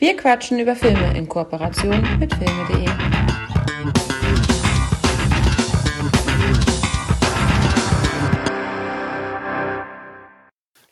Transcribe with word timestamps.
Wir 0.00 0.16
quatschen 0.16 0.58
über 0.58 0.74
Filme 0.74 1.14
in 1.14 1.28
Kooperation 1.28 2.18
mit 2.18 2.32
filme.de. 2.32 2.86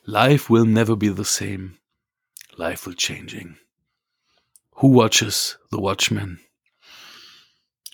Life 0.03 0.53
will 0.53 0.65
never 0.65 0.95
be 0.95 1.11
the 1.11 1.23
same. 1.23 1.71
Life 2.55 2.85
will 2.85 2.95
changing. 2.95 3.57
Who 4.75 4.89
watches 4.89 5.57
the 5.71 5.79
Watchmen? 5.79 6.41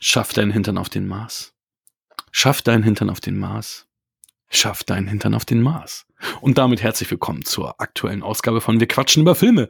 Schaff 0.01 0.33
deinen 0.33 0.51
Hintern 0.51 0.77
auf 0.77 0.89
den 0.89 1.07
Mars. 1.07 1.53
Schaff 2.31 2.61
deinen 2.61 2.83
Hintern 2.83 3.09
auf 3.09 3.21
den 3.21 3.39
Mars. 3.39 3.87
Schaff 4.49 4.83
deinen 4.83 5.07
Hintern 5.07 5.33
auf 5.33 5.45
den 5.45 5.61
Mars. 5.61 6.05
Und 6.41 6.57
damit 6.57 6.83
herzlich 6.83 7.09
willkommen 7.09 7.45
zur 7.45 7.79
aktuellen 7.79 8.21
Ausgabe 8.21 8.59
von 8.59 8.81
Wir 8.81 8.87
quatschen 8.89 9.21
über 9.21 9.35
Filme. 9.35 9.69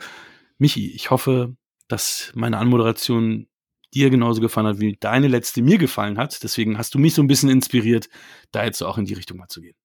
Michi, 0.58 0.92
ich 0.94 1.12
hoffe, 1.12 1.56
dass 1.88 2.32
meine 2.36 2.58
Anmoderation 2.58 3.48
dir 3.94 4.10
genauso 4.10 4.42
gefallen 4.42 4.68
hat, 4.68 4.80
wie 4.80 4.98
deine 5.00 5.28
letzte 5.28 5.62
mir 5.62 5.78
gefallen 5.78 6.18
hat. 6.18 6.44
Deswegen 6.44 6.78
hast 6.78 6.94
du 6.94 7.00
mich 7.00 7.14
so 7.14 7.24
ein 7.24 7.28
bisschen 7.28 7.50
inspiriert, 7.50 8.10
da 8.52 8.64
jetzt 8.64 8.82
auch 8.82 8.98
in 8.98 9.06
die 9.06 9.14
Richtung 9.14 9.38
mal 9.38 9.48
zu 9.48 9.62
gehen. 9.62 9.76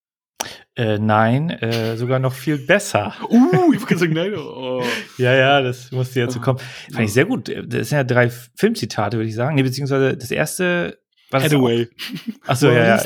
Äh, 0.75 0.99
nein, 0.99 1.51
äh, 1.51 1.97
sogar 1.97 2.19
noch 2.19 2.33
viel 2.33 2.59
besser. 2.59 3.15
Uh, 3.29 3.73
ich 3.73 3.99
sagen, 3.99 4.15
nein. 4.15 4.35
Oh. 4.35 4.83
ja, 5.19 5.35
ja, 5.35 5.61
das 5.61 5.91
musste 5.93 6.21
ja 6.21 6.29
zu 6.29 6.41
kommen. 6.41 6.59
Fand 6.93 7.05
ich 7.05 7.13
sehr 7.13 7.27
gut. 7.27 7.49
Das 7.49 7.89
sind 7.89 7.99
ja 7.99 8.05
drei 8.05 8.31
Filmzitate, 8.31 9.19
würde 9.19 9.29
ich 9.29 9.35
sagen. 9.35 9.57
Nee, 9.57 9.63
beziehungsweise 9.63 10.17
das 10.17 10.31
erste. 10.31 10.99
Was 11.31 11.45
Hathaway. 11.45 11.89
Achso, 12.47 12.69
ja, 12.69 12.87
ja. 12.87 12.97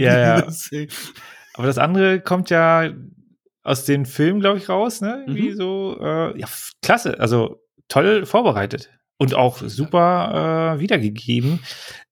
Ja, 0.00 0.18
ja. 0.18 0.86
Aber 1.54 1.66
das 1.66 1.78
andere 1.78 2.20
kommt 2.20 2.50
ja 2.50 2.90
aus 3.64 3.84
den 3.84 4.06
Filmen, 4.06 4.40
glaube 4.40 4.58
ich, 4.58 4.68
raus, 4.68 5.00
ne? 5.00 5.24
Wie 5.26 5.50
mhm. 5.50 5.56
so, 5.56 5.98
äh, 6.00 6.38
ja, 6.38 6.46
klasse. 6.82 7.18
Also 7.18 7.60
toll 7.88 8.26
vorbereitet 8.26 8.90
und 9.16 9.34
auch 9.34 9.58
super 9.58 10.76
äh, 10.76 10.80
wiedergegeben. 10.80 11.60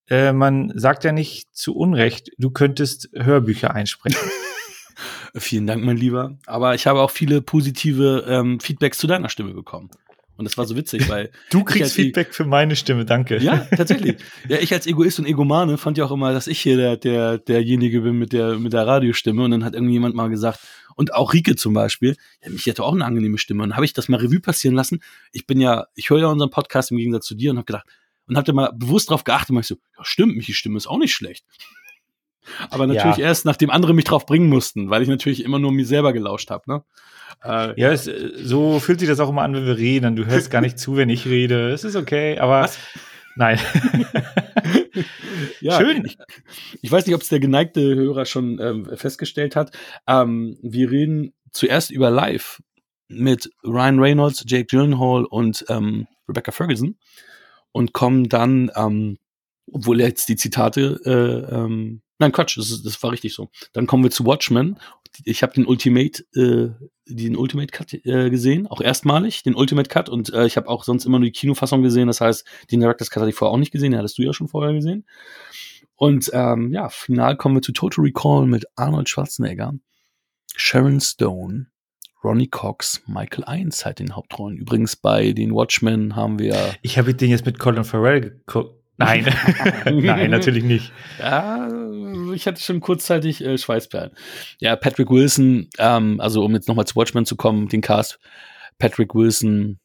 Äh, 0.09 0.33
man 0.33 0.73
sagt 0.75 1.05
ja 1.05 1.13
nicht 1.13 1.55
zu 1.55 1.77
Unrecht, 1.77 2.31
du 2.39 2.51
könntest 2.51 3.11
Hörbücher 3.15 3.75
einsprechen. 3.75 4.19
Vielen 5.35 5.67
Dank, 5.67 5.85
mein 5.85 5.97
Lieber. 5.97 6.39
Aber 6.47 6.75
ich 6.75 6.87
habe 6.87 7.01
auch 7.01 7.11
viele 7.11 7.41
positive 7.41 8.25
ähm, 8.29 8.61
Feedbacks 8.61 8.99
zu 8.99 9.07
deiner 9.07 9.31
Stimme 9.31 9.55
bekommen. 9.55 9.91
Und 10.37 10.47
das 10.47 10.59
war 10.59 10.65
so 10.65 10.77
witzig, 10.77 11.09
weil. 11.09 11.31
Du 11.51 11.63
kriegst 11.63 11.95
Feedback 11.95 12.29
e 12.31 12.33
für 12.33 12.45
meine 12.45 12.77
Stimme, 12.77 13.05
danke. 13.05 13.39
Ja, 13.39 13.67
tatsächlich. 13.77 14.17
Ja, 14.49 14.59
ich 14.59 14.73
als 14.73 14.87
Egoist 14.87 15.19
und 15.19 15.27
Egomane 15.27 15.79
fand 15.79 15.99
ja 15.99 16.05
auch 16.05 16.11
immer, 16.11 16.33
dass 16.33 16.47
ich 16.47 16.61
hier 16.61 16.77
der, 16.77 16.97
der, 16.97 17.39
derjenige 17.39 18.01
bin 18.01 18.19
mit 18.19 18.33
der, 18.33 18.59
mit 18.59 18.73
der 18.73 18.87
Radiostimme. 18.87 19.45
Und 19.45 19.53
dann 19.53 19.65
hat 19.65 19.75
irgendjemand 19.75 20.15
mal 20.15 20.29
gesagt, 20.29 20.61
und 20.95 21.15
auch 21.15 21.33
Rike 21.33 21.57
zum 21.57 21.75
Beispiel, 21.75 22.17
ja, 22.43 22.51
mich 22.51 22.67
hätte 22.67 22.85
auch 22.85 22.93
eine 22.93 23.05
angenehme 23.05 23.39
Stimme. 23.39 23.63
Und 23.63 23.75
habe 23.75 23.85
ich 23.85 23.93
das 23.93 24.09
mal 24.09 24.19
Revue 24.19 24.41
passieren 24.41 24.75
lassen. 24.75 25.03
Ich 25.33 25.47
bin 25.47 25.61
ja, 25.61 25.87
ich 25.95 26.11
höre 26.11 26.21
ja 26.21 26.27
unseren 26.27 26.51
Podcast 26.51 26.91
im 26.91 26.97
Gegensatz 26.97 27.27
zu 27.27 27.35
dir 27.35 27.51
und 27.51 27.59
habe 27.59 27.67
gedacht, 27.67 27.87
und 28.29 28.37
habe 28.37 28.47
da 28.47 28.53
mal 28.53 28.73
bewusst 28.75 29.11
drauf 29.11 29.25
geachtet 29.25 29.51
und 29.51 29.61
ich 29.61 29.67
so, 29.67 29.77
ja, 29.97 30.05
stimmt, 30.05 30.37
Michis 30.37 30.57
Stimme 30.57 30.77
ist 30.77 30.87
auch 30.87 30.99
nicht 30.99 31.15
schlecht. 31.15 31.45
Aber 32.71 32.87
natürlich 32.87 33.19
ja. 33.19 33.27
erst, 33.27 33.45
nachdem 33.45 33.71
andere 33.71 33.95
mich 33.95 34.05
drauf 34.05 34.27
bringen 34.27 34.49
mussten, 34.49 34.91
weil 34.91 35.03
ich 35.03 35.09
natürlich 35.09 35.45
immer 35.45 35.59
nur 35.59 35.73
mir 35.73 35.87
selber 35.87 36.13
gelauscht 36.13 36.51
habe. 36.51 36.65
Ne? 36.67 36.83
Äh, 37.45 37.81
ja, 37.81 37.91
es, 37.91 38.05
so 38.05 38.81
fühlt 38.81 39.01
sich 39.01 39.09
das 39.09 39.21
auch 39.21 39.29
immer 39.29 39.43
an, 39.43 39.55
wenn 39.55 39.67
wir 39.67 39.77
reden. 39.77 40.17
Du 40.17 40.27
hörst 40.27 40.51
gar 40.51 40.61
nicht 40.61 40.79
zu, 40.79 40.97
wenn 40.97 41.09
ich 41.09 41.27
rede. 41.27 41.71
Es 41.71 41.85
ist 41.85 41.97
okay, 41.97 42.39
aber 42.39 42.63
Was? 42.63 42.79
Nein. 43.37 43.59
ja, 45.61 45.79
Schön. 45.79 46.05
Ich, 46.05 46.19
ich, 46.83 46.91
weiß 46.91 47.07
nicht, 47.07 47.15
ob 47.15 47.23
es 47.23 47.29
der 47.29 47.41
geneigte 47.41 47.95
Hörer 47.95 48.25
schon 48.25 48.59
ähm, 48.61 48.97
festgestellt 48.97 49.57
hat. 49.57 49.77
Ähm, 50.07 50.59
wir 50.63 50.91
reden 50.91 51.33
zuerst 51.51 51.91
über 51.91 52.11
Live 52.11 52.63
mit 53.09 53.51
Ryan 53.65 53.99
Reynolds, 53.99 54.45
Jake 54.47 54.67
Gyllenhaal 54.67 55.25
und 55.25 55.65
ähm, 55.69 56.07
Rebecca 56.29 56.53
Ferguson 56.53 56.97
und 57.73 57.93
kommen 57.93 58.29
dann, 58.29 58.71
ähm, 58.75 59.19
obwohl 59.71 60.01
jetzt 60.01 60.29
die 60.29 60.37
Zitate, 60.37 61.01
äh, 61.05 61.55
ähm, 61.55 62.03
nein, 62.19 62.33
Quatsch, 62.33 62.59
das, 62.59 62.83
das 62.83 63.03
war 63.03 63.13
richtig 63.13 63.35
so. 63.35 63.51
Dann 63.73 63.87
kommen 63.87 64.05
wir 64.05 64.11
zu 64.11 64.27
Watchmen. 64.27 64.79
Ich 65.25 65.43
habe 65.43 65.53
den 65.53 65.67
Ultimate, 65.67 66.25
äh, 66.35 66.71
den 67.07 67.37
Ultimate 67.37 67.71
Cut 67.73 67.93
äh, 67.93 68.31
gesehen, 68.31 68.67
auch 68.67 68.81
erstmalig, 68.81 69.43
den 69.43 69.55
Ultimate 69.55 69.89
Cut 69.89 70.09
und 70.09 70.33
äh, 70.33 70.47
ich 70.47 70.57
habe 70.57 70.69
auch 70.69 70.85
sonst 70.85 71.05
immer 71.05 71.19
nur 71.19 71.27
die 71.27 71.33
Kinofassung 71.33 71.83
gesehen. 71.83 72.07
Das 72.07 72.21
heißt, 72.21 72.47
den 72.71 72.81
Director's 72.81 73.11
Cut 73.11 73.21
hatte 73.21 73.31
ich 73.31 73.37
vorher 73.37 73.53
auch 73.53 73.59
nicht 73.59 73.73
gesehen, 73.73 73.93
den 73.93 73.99
hattest 73.99 74.19
du 74.19 74.23
ja 74.23 74.33
schon 74.33 74.49
vorher 74.49 74.73
gesehen. 74.73 75.07
Und 75.97 76.31
ähm, 76.33 76.73
ja, 76.73 76.89
final 76.89 77.37
kommen 77.37 77.57
wir 77.57 77.63
zu 77.63 77.73
Total 77.73 78.05
Recall 78.05 78.47
mit 78.47 78.65
Arnold 78.77 79.09
Schwarzenegger, 79.09 79.75
Sharon 80.57 81.01
Stone, 81.01 81.67
Ronnie 82.25 82.49
Cox, 82.49 83.03
Michael 83.07 83.45
Ironside 83.47 84.01
in 84.01 84.07
den 84.07 84.17
Hauptrollen. 84.17 84.57
Übrigens 84.57 84.97
bei 84.97 85.33
den 85.33 85.55
Watchmen 85.55 86.17
haben 86.17 86.39
wir. 86.39 86.57
Ich 86.83 86.99
habe 86.99 87.15
den 87.15 87.31
jetzt 87.31 87.47
mit 87.47 87.59
Colin 87.59 87.85
Farrell 87.85 88.21
geguckt. 88.21 88.82
Nein, 89.05 89.35
nein, 89.85 90.31
natürlich 90.31 90.65
nicht. 90.65 90.93
Ja, 91.19 91.69
ich 92.35 92.47
hatte 92.47 92.63
schon 92.63 92.81
kurzzeitig 92.81 93.45
äh, 93.45 93.59
Schweißperlen. 93.59 94.13
Ja, 94.59 94.77
Patrick 94.77 95.11
Wilson, 95.11 95.69
ähm, 95.79 96.21
also 96.21 96.45
um 96.45 96.55
jetzt 96.55 96.69
nochmal 96.69 96.87
zu 96.87 96.97
Watchmen 96.97 97.27
zu 97.27 97.37
kommen, 97.37 97.69
den 97.69 97.81
Cast, 97.81 98.19
Patrick 98.79 99.15
Wilson 99.15 99.79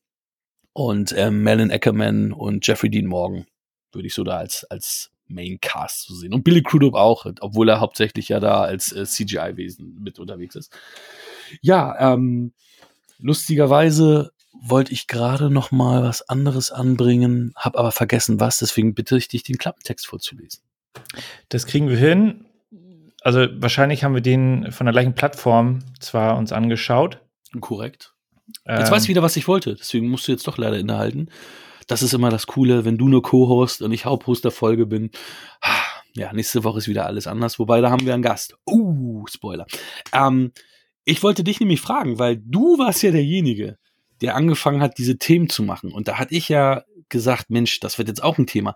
und 0.73 1.13
ähm, 1.17 1.43
Melon 1.43 1.71
Ackerman 1.71 2.31
und 2.31 2.65
Jeffrey 2.65 2.89
Dean 2.89 3.07
Morgan 3.07 3.45
würde 3.91 4.07
ich 4.07 4.13
so 4.13 4.23
da 4.23 4.37
als, 4.37 4.63
als 4.65 5.11
Main 5.27 5.59
Cast 5.59 6.03
zu 6.03 6.15
sehen. 6.15 6.33
Und 6.33 6.43
Billy 6.43 6.61
Crudup 6.61 6.93
auch, 6.93 7.25
obwohl 7.41 7.69
er 7.69 7.79
hauptsächlich 7.79 8.29
ja 8.29 8.39
da 8.39 8.61
als 8.61 8.91
äh, 8.91 9.05
CGI-Wesen 9.05 9.99
mit 10.01 10.19
unterwegs 10.19 10.55
ist. 10.55 10.71
Ja, 11.61 12.13
ähm, 12.13 12.53
lustigerweise 13.19 14.31
wollte 14.61 14.93
ich 14.93 15.07
gerade 15.07 15.49
noch 15.49 15.71
mal 15.71 16.03
was 16.03 16.27
anderes 16.27 16.71
anbringen, 16.71 17.53
habe 17.55 17.77
aber 17.79 17.91
vergessen 17.91 18.39
was, 18.39 18.57
deswegen 18.57 18.93
bitte 18.93 19.17
ich 19.17 19.27
dich, 19.27 19.43
den 19.43 19.57
Klappentext 19.57 20.07
vorzulesen. 20.07 20.63
Das 21.49 21.65
kriegen 21.65 21.89
wir 21.89 21.97
hin. 21.97 22.45
Also 23.21 23.47
wahrscheinlich 23.55 24.03
haben 24.03 24.13
wir 24.13 24.21
den 24.21 24.71
von 24.71 24.85
der 24.85 24.93
gleichen 24.93 25.15
Plattform 25.15 25.79
zwar 25.99 26.37
uns 26.37 26.51
angeschaut. 26.51 27.19
Korrekt. 27.59 28.13
Jetzt 28.67 28.87
ähm, 28.87 28.91
weiß 28.91 29.03
ich 29.03 29.09
wieder, 29.09 29.23
was 29.23 29.35
ich 29.35 29.47
wollte. 29.47 29.75
Deswegen 29.75 30.09
musst 30.09 30.27
du 30.27 30.31
jetzt 30.31 30.47
doch 30.47 30.57
leider 30.57 30.77
innehalten. 30.77 31.29
Das 31.87 32.01
ist 32.01 32.13
immer 32.13 32.29
das 32.29 32.47
Coole, 32.47 32.85
wenn 32.85 32.97
du 32.97 33.07
nur 33.07 33.21
Co-Host 33.21 33.81
und 33.81 33.91
ich 33.91 34.05
Haupthost 34.05 34.43
der 34.43 34.51
Folge 34.51 34.85
bin. 34.85 35.11
Ja, 36.15 36.33
nächste 36.33 36.63
Woche 36.63 36.79
ist 36.79 36.87
wieder 36.87 37.05
alles 37.05 37.27
anders. 37.27 37.59
Wobei, 37.59 37.79
da 37.79 37.89
haben 37.89 38.05
wir 38.05 38.13
einen 38.13 38.23
Gast. 38.23 38.57
Uh, 38.65 39.25
Spoiler. 39.27 39.67
Ähm, 40.13 40.51
ich 41.05 41.23
wollte 41.23 41.43
dich 41.43 41.59
nämlich 41.59 41.79
fragen, 41.79 42.19
weil 42.19 42.37
du 42.37 42.77
warst 42.77 43.03
ja 43.03 43.11
derjenige, 43.11 43.77
der 44.21 44.35
angefangen 44.35 44.81
hat, 44.81 44.97
diese 44.97 45.17
Themen 45.17 45.49
zu 45.49 45.63
machen. 45.63 45.91
Und 45.91 46.07
da 46.07 46.17
hatte 46.17 46.35
ich 46.35 46.49
ja 46.49 46.83
gesagt, 47.09 47.49
Mensch, 47.49 47.79
das 47.79 47.97
wird 47.97 48.07
jetzt 48.07 48.23
auch 48.23 48.37
ein 48.37 48.47
Thema. 48.47 48.75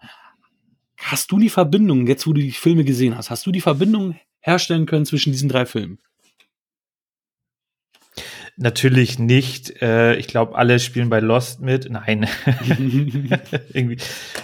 Hast 0.97 1.31
du 1.31 1.39
die 1.39 1.49
Verbindung, 1.49 2.07
jetzt 2.07 2.27
wo 2.27 2.33
du 2.33 2.41
die 2.41 2.51
Filme 2.51 2.83
gesehen 2.83 3.17
hast, 3.17 3.29
hast 3.29 3.45
du 3.45 3.51
die 3.51 3.61
Verbindung 3.61 4.19
herstellen 4.39 4.85
können 4.85 5.05
zwischen 5.05 5.31
diesen 5.31 5.49
drei 5.49 5.65
Filmen? 5.65 5.99
Natürlich 8.57 9.17
nicht. 9.17 9.81
Äh, 9.81 10.15
ich 10.17 10.27
glaube, 10.27 10.55
alle 10.55 10.79
spielen 10.79 11.09
bei 11.09 11.19
Lost 11.19 11.61
mit. 11.61 11.89
Nein. 11.89 12.27
Irgendwie. 13.73 13.97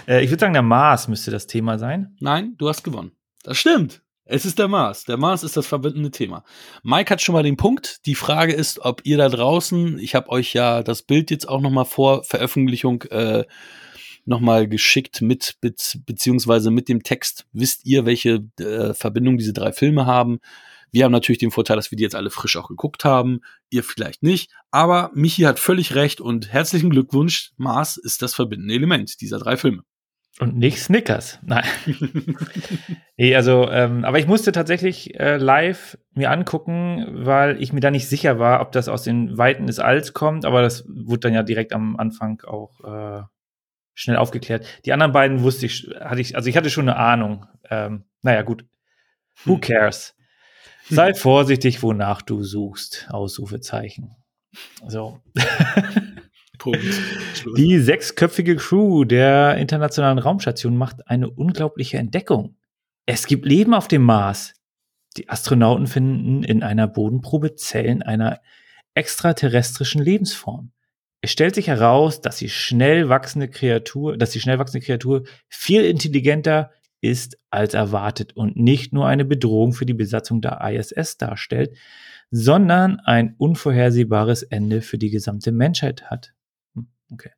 Äh, 0.07 0.23
ich 0.23 0.31
würde 0.31 0.39
sagen, 0.39 0.53
der 0.53 0.63
Mars 0.63 1.07
müsste 1.07 1.29
das 1.29 1.45
Thema 1.45 1.77
sein. 1.77 2.15
Nein, 2.19 2.55
du 2.57 2.69
hast 2.69 2.83
gewonnen. 2.83 3.11
Das 3.43 3.57
stimmt. 3.57 4.01
Es 4.29 4.45
ist 4.45 4.59
der 4.59 4.67
Mars. 4.67 5.05
Der 5.05 5.17
Mars 5.17 5.43
ist 5.43 5.55
das 5.55 5.67
verbindende 5.67 6.11
Thema. 6.11 6.43
Mike 6.83 7.11
hat 7.11 7.21
schon 7.21 7.33
mal 7.33 7.43
den 7.43 7.55
Punkt. 7.55 8.05
Die 8.05 8.15
Frage 8.15 8.53
ist, 8.53 8.79
ob 8.79 9.01
ihr 9.05 9.17
da 9.17 9.29
draußen, 9.29 9.97
ich 9.99 10.15
habe 10.15 10.29
euch 10.29 10.53
ja 10.53 10.83
das 10.83 11.01
Bild 11.01 11.31
jetzt 11.31 11.47
auch 11.47 11.61
noch 11.61 11.69
mal 11.69 11.85
vor 11.85 12.23
Veröffentlichung 12.23 13.03
äh, 13.03 13.45
noch 14.25 14.41
mal 14.41 14.67
geschickt 14.67 15.21
mit 15.21 15.55
be 15.61 15.73
beziehungsweise 16.05 16.71
mit 16.71 16.89
dem 16.89 17.03
Text. 17.03 17.45
Wisst 17.53 17.85
ihr, 17.85 18.05
welche 18.05 18.45
äh, 18.59 18.93
Verbindung 18.93 19.37
diese 19.37 19.53
drei 19.53 19.71
Filme 19.71 20.05
haben? 20.05 20.39
Wir 20.91 21.05
haben 21.05 21.13
natürlich 21.13 21.39
den 21.39 21.51
Vorteil, 21.51 21.77
dass 21.77 21.91
wir 21.91 21.95
die 21.95 22.03
jetzt 22.03 22.15
alle 22.15 22.29
frisch 22.29 22.57
auch 22.57 22.67
geguckt 22.67 23.05
haben. 23.05 23.39
Ihr 23.69 23.83
vielleicht 23.83 24.23
nicht. 24.23 24.51
Aber 24.71 25.11
Michi 25.13 25.43
hat 25.43 25.59
völlig 25.59 25.95
recht 25.95 26.19
und 26.19 26.51
herzlichen 26.51 26.89
Glückwunsch. 26.89 27.51
Mars 27.55 27.95
ist 27.95 28.21
das 28.21 28.35
verbindende 28.35 28.73
Element 28.73 29.21
dieser 29.21 29.39
drei 29.39 29.55
Filme. 29.55 29.83
Und 30.39 30.55
nicht 30.55 30.79
Snickers. 30.79 31.39
Nein. 31.43 31.65
nee, 33.17 33.35
also, 33.35 33.69
ähm, 33.71 34.05
aber 34.05 34.19
ich 34.19 34.27
musste 34.27 34.51
tatsächlich 34.51 35.19
äh, 35.19 35.37
live 35.37 35.97
mir 36.13 36.29
angucken, 36.29 37.07
weil 37.11 37.61
ich 37.61 37.73
mir 37.73 37.79
da 37.79 37.89
nicht 37.89 38.07
sicher 38.07 38.37
war, 38.37 38.61
ob 38.61 38.71
das 38.71 38.87
aus 38.87 39.01
den 39.01 39.35
Weiten 39.37 39.65
des 39.65 39.79
Alls 39.79 40.13
kommt, 40.13 40.45
aber 40.45 40.61
das 40.61 40.85
wurde 40.87 41.21
dann 41.21 41.33
ja 41.33 41.41
direkt 41.41 41.73
am 41.73 41.97
Anfang 41.97 42.41
auch 42.41 42.79
äh, 42.83 43.23
schnell 43.95 44.17
aufgeklärt. 44.17 44.65
Die 44.85 44.93
anderen 44.93 45.11
beiden 45.11 45.41
wusste 45.41 45.65
ich, 45.65 45.89
hatte 45.99 46.21
ich, 46.21 46.35
also 46.35 46.49
ich 46.49 46.55
hatte 46.55 46.69
schon 46.69 46.87
eine 46.87 46.97
Ahnung. 46.97 47.47
Ähm, 47.69 48.05
naja, 48.21 48.43
gut. 48.43 48.63
Who 49.43 49.55
hm. 49.55 49.61
cares? 49.61 50.15
Sei 50.87 51.13
vorsichtig, 51.15 51.81
wonach 51.81 52.21
du 52.21 52.43
suchst. 52.43 53.07
Ausrufezeichen. 53.09 54.15
So. 54.87 55.19
Punkt. 56.57 56.83
Die 57.57 57.79
sechsköpfige 57.79 58.55
Crew 58.55 59.03
der 59.03 59.57
Internationalen 59.57 60.19
Raumstation 60.19 60.75
macht 60.75 61.07
eine 61.07 61.29
unglaubliche 61.29 61.97
Entdeckung. 61.97 62.55
Es 63.05 63.27
gibt 63.27 63.45
Leben 63.45 63.73
auf 63.73 63.87
dem 63.87 64.03
Mars. 64.03 64.53
Die 65.17 65.29
Astronauten 65.29 65.87
finden 65.87 66.43
in 66.43 66.63
einer 66.63 66.87
Bodenprobe 66.87 67.55
Zellen 67.55 68.01
einer 68.03 68.41
extraterrestrischen 68.93 70.01
Lebensform. 70.01 70.71
Es 71.21 71.31
stellt 71.31 71.55
sich 71.55 71.67
heraus, 71.67 72.21
dass 72.21 72.37
die 72.37 72.49
schnell 72.49 73.09
wachsende 73.09 73.49
Kreatur, 73.49 74.17
dass 74.17 74.31
die 74.31 74.39
schnell 74.39 74.59
wachsende 74.59 74.85
Kreatur 74.85 75.23
viel 75.49 75.83
intelligenter 75.83 76.71
ist 77.01 77.37
als 77.49 77.73
erwartet 77.73 78.35
und 78.35 78.55
nicht 78.55 78.93
nur 78.93 79.07
eine 79.07 79.25
Bedrohung 79.25 79.73
für 79.73 79.85
die 79.85 79.93
Besatzung 79.93 80.41
der 80.41 80.61
ISS 80.61 81.17
darstellt, 81.17 81.75
sondern 82.31 82.99
ein 82.99 83.35
unvorhersehbares 83.37 84.43
Ende 84.43 84.81
für 84.81 84.97
die 84.97 85.09
gesamte 85.09 85.51
Menschheit 85.51 86.09
hat. 86.09 86.33
Okay. 87.11 87.31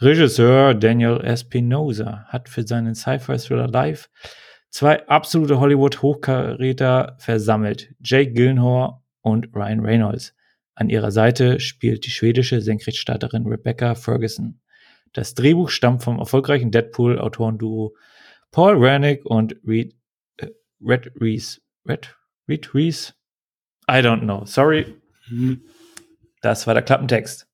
Regisseur 0.00 0.74
Daniel 0.74 1.20
Espinosa 1.22 2.24
hat 2.28 2.48
für 2.48 2.66
seinen 2.66 2.94
Sci-Fi-Thriller 2.94 3.68
Live 3.68 4.10
zwei 4.70 5.06
absolute 5.06 5.60
Hollywood-Hochkaräter 5.60 7.16
versammelt. 7.18 7.94
Jake 8.00 8.32
Gyllenhaal 8.32 9.00
und 9.20 9.54
Ryan 9.54 9.80
Reynolds. 9.80 10.34
An 10.74 10.88
ihrer 10.88 11.12
Seite 11.12 11.60
spielt 11.60 12.06
die 12.06 12.10
schwedische 12.10 12.60
Senkrechtstarterin 12.60 13.46
Rebecca 13.46 13.94
Ferguson. 13.94 14.60
Das 15.12 15.34
Drehbuch 15.34 15.68
stammt 15.68 16.02
vom 16.02 16.18
erfolgreichen 16.18 16.70
Deadpool-Autorenduo 16.70 17.94
Paul 18.50 18.80
Wernick 18.80 19.24
und 19.24 19.56
Reed, 19.66 19.94
äh, 20.38 20.48
Red 20.80 21.12
Reese. 21.20 21.60
Red, 21.86 22.16
Reed 22.48 22.74
Reese? 22.74 23.12
I 23.88 24.00
don't 24.00 24.20
know. 24.20 24.44
Sorry. 24.44 24.94
Mhm. 25.28 25.62
Das 26.40 26.66
war 26.66 26.74
der 26.74 26.82
Klappentext. 26.82 27.46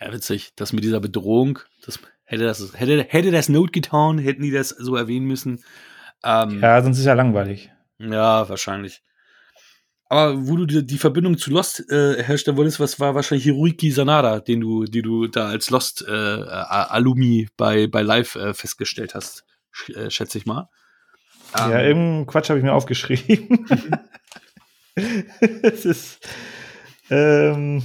Ja, 0.00 0.12
witzig. 0.12 0.52
Das 0.56 0.72
mit 0.72 0.84
dieser 0.84 1.00
Bedrohung, 1.00 1.58
das 1.84 1.98
hätte 2.24 2.44
das, 2.44 2.72
hätte, 2.74 3.04
hätte 3.08 3.30
das 3.30 3.48
Not 3.48 3.72
getan, 3.72 4.18
hätten 4.18 4.42
die 4.42 4.50
das 4.50 4.70
so 4.70 4.96
erwähnen 4.96 5.26
müssen. 5.26 5.62
Ähm, 6.24 6.60
ja, 6.60 6.82
sonst 6.82 6.98
ist 6.98 7.04
ja 7.04 7.14
langweilig. 7.14 7.70
Ja, 7.98 8.48
wahrscheinlich. 8.48 9.02
Aber 10.08 10.48
wo 10.48 10.56
du 10.56 10.66
die, 10.66 10.84
die 10.84 10.98
Verbindung 10.98 11.38
zu 11.38 11.50
Lost 11.50 11.88
äh, 11.90 12.22
herstellen 12.22 12.56
wolltest, 12.56 12.80
was 12.80 12.98
war 12.98 13.14
wahrscheinlich 13.14 13.44
Hiroiki 13.44 13.92
Sanada, 13.92 14.40
den 14.40 14.60
du, 14.60 14.84
die 14.84 15.02
du 15.02 15.28
da 15.28 15.48
als 15.48 15.70
Lost 15.70 16.04
äh, 16.08 16.10
Alumi 16.10 17.48
bei, 17.56 17.86
bei 17.86 18.02
Live 18.02 18.34
äh, 18.34 18.52
festgestellt 18.52 19.14
hast, 19.14 19.44
äh, 19.94 20.10
schätze 20.10 20.38
ich 20.38 20.46
mal. 20.46 20.68
Ja, 21.56 21.66
ähm, 21.66 21.86
irgendeinen 21.86 22.26
Quatsch 22.26 22.48
habe 22.48 22.58
ich 22.58 22.64
mir 22.64 22.72
aufgeschrieben. 22.72 23.66
es 25.62 25.84
ist. 25.84 26.28
Ähm, 27.08 27.82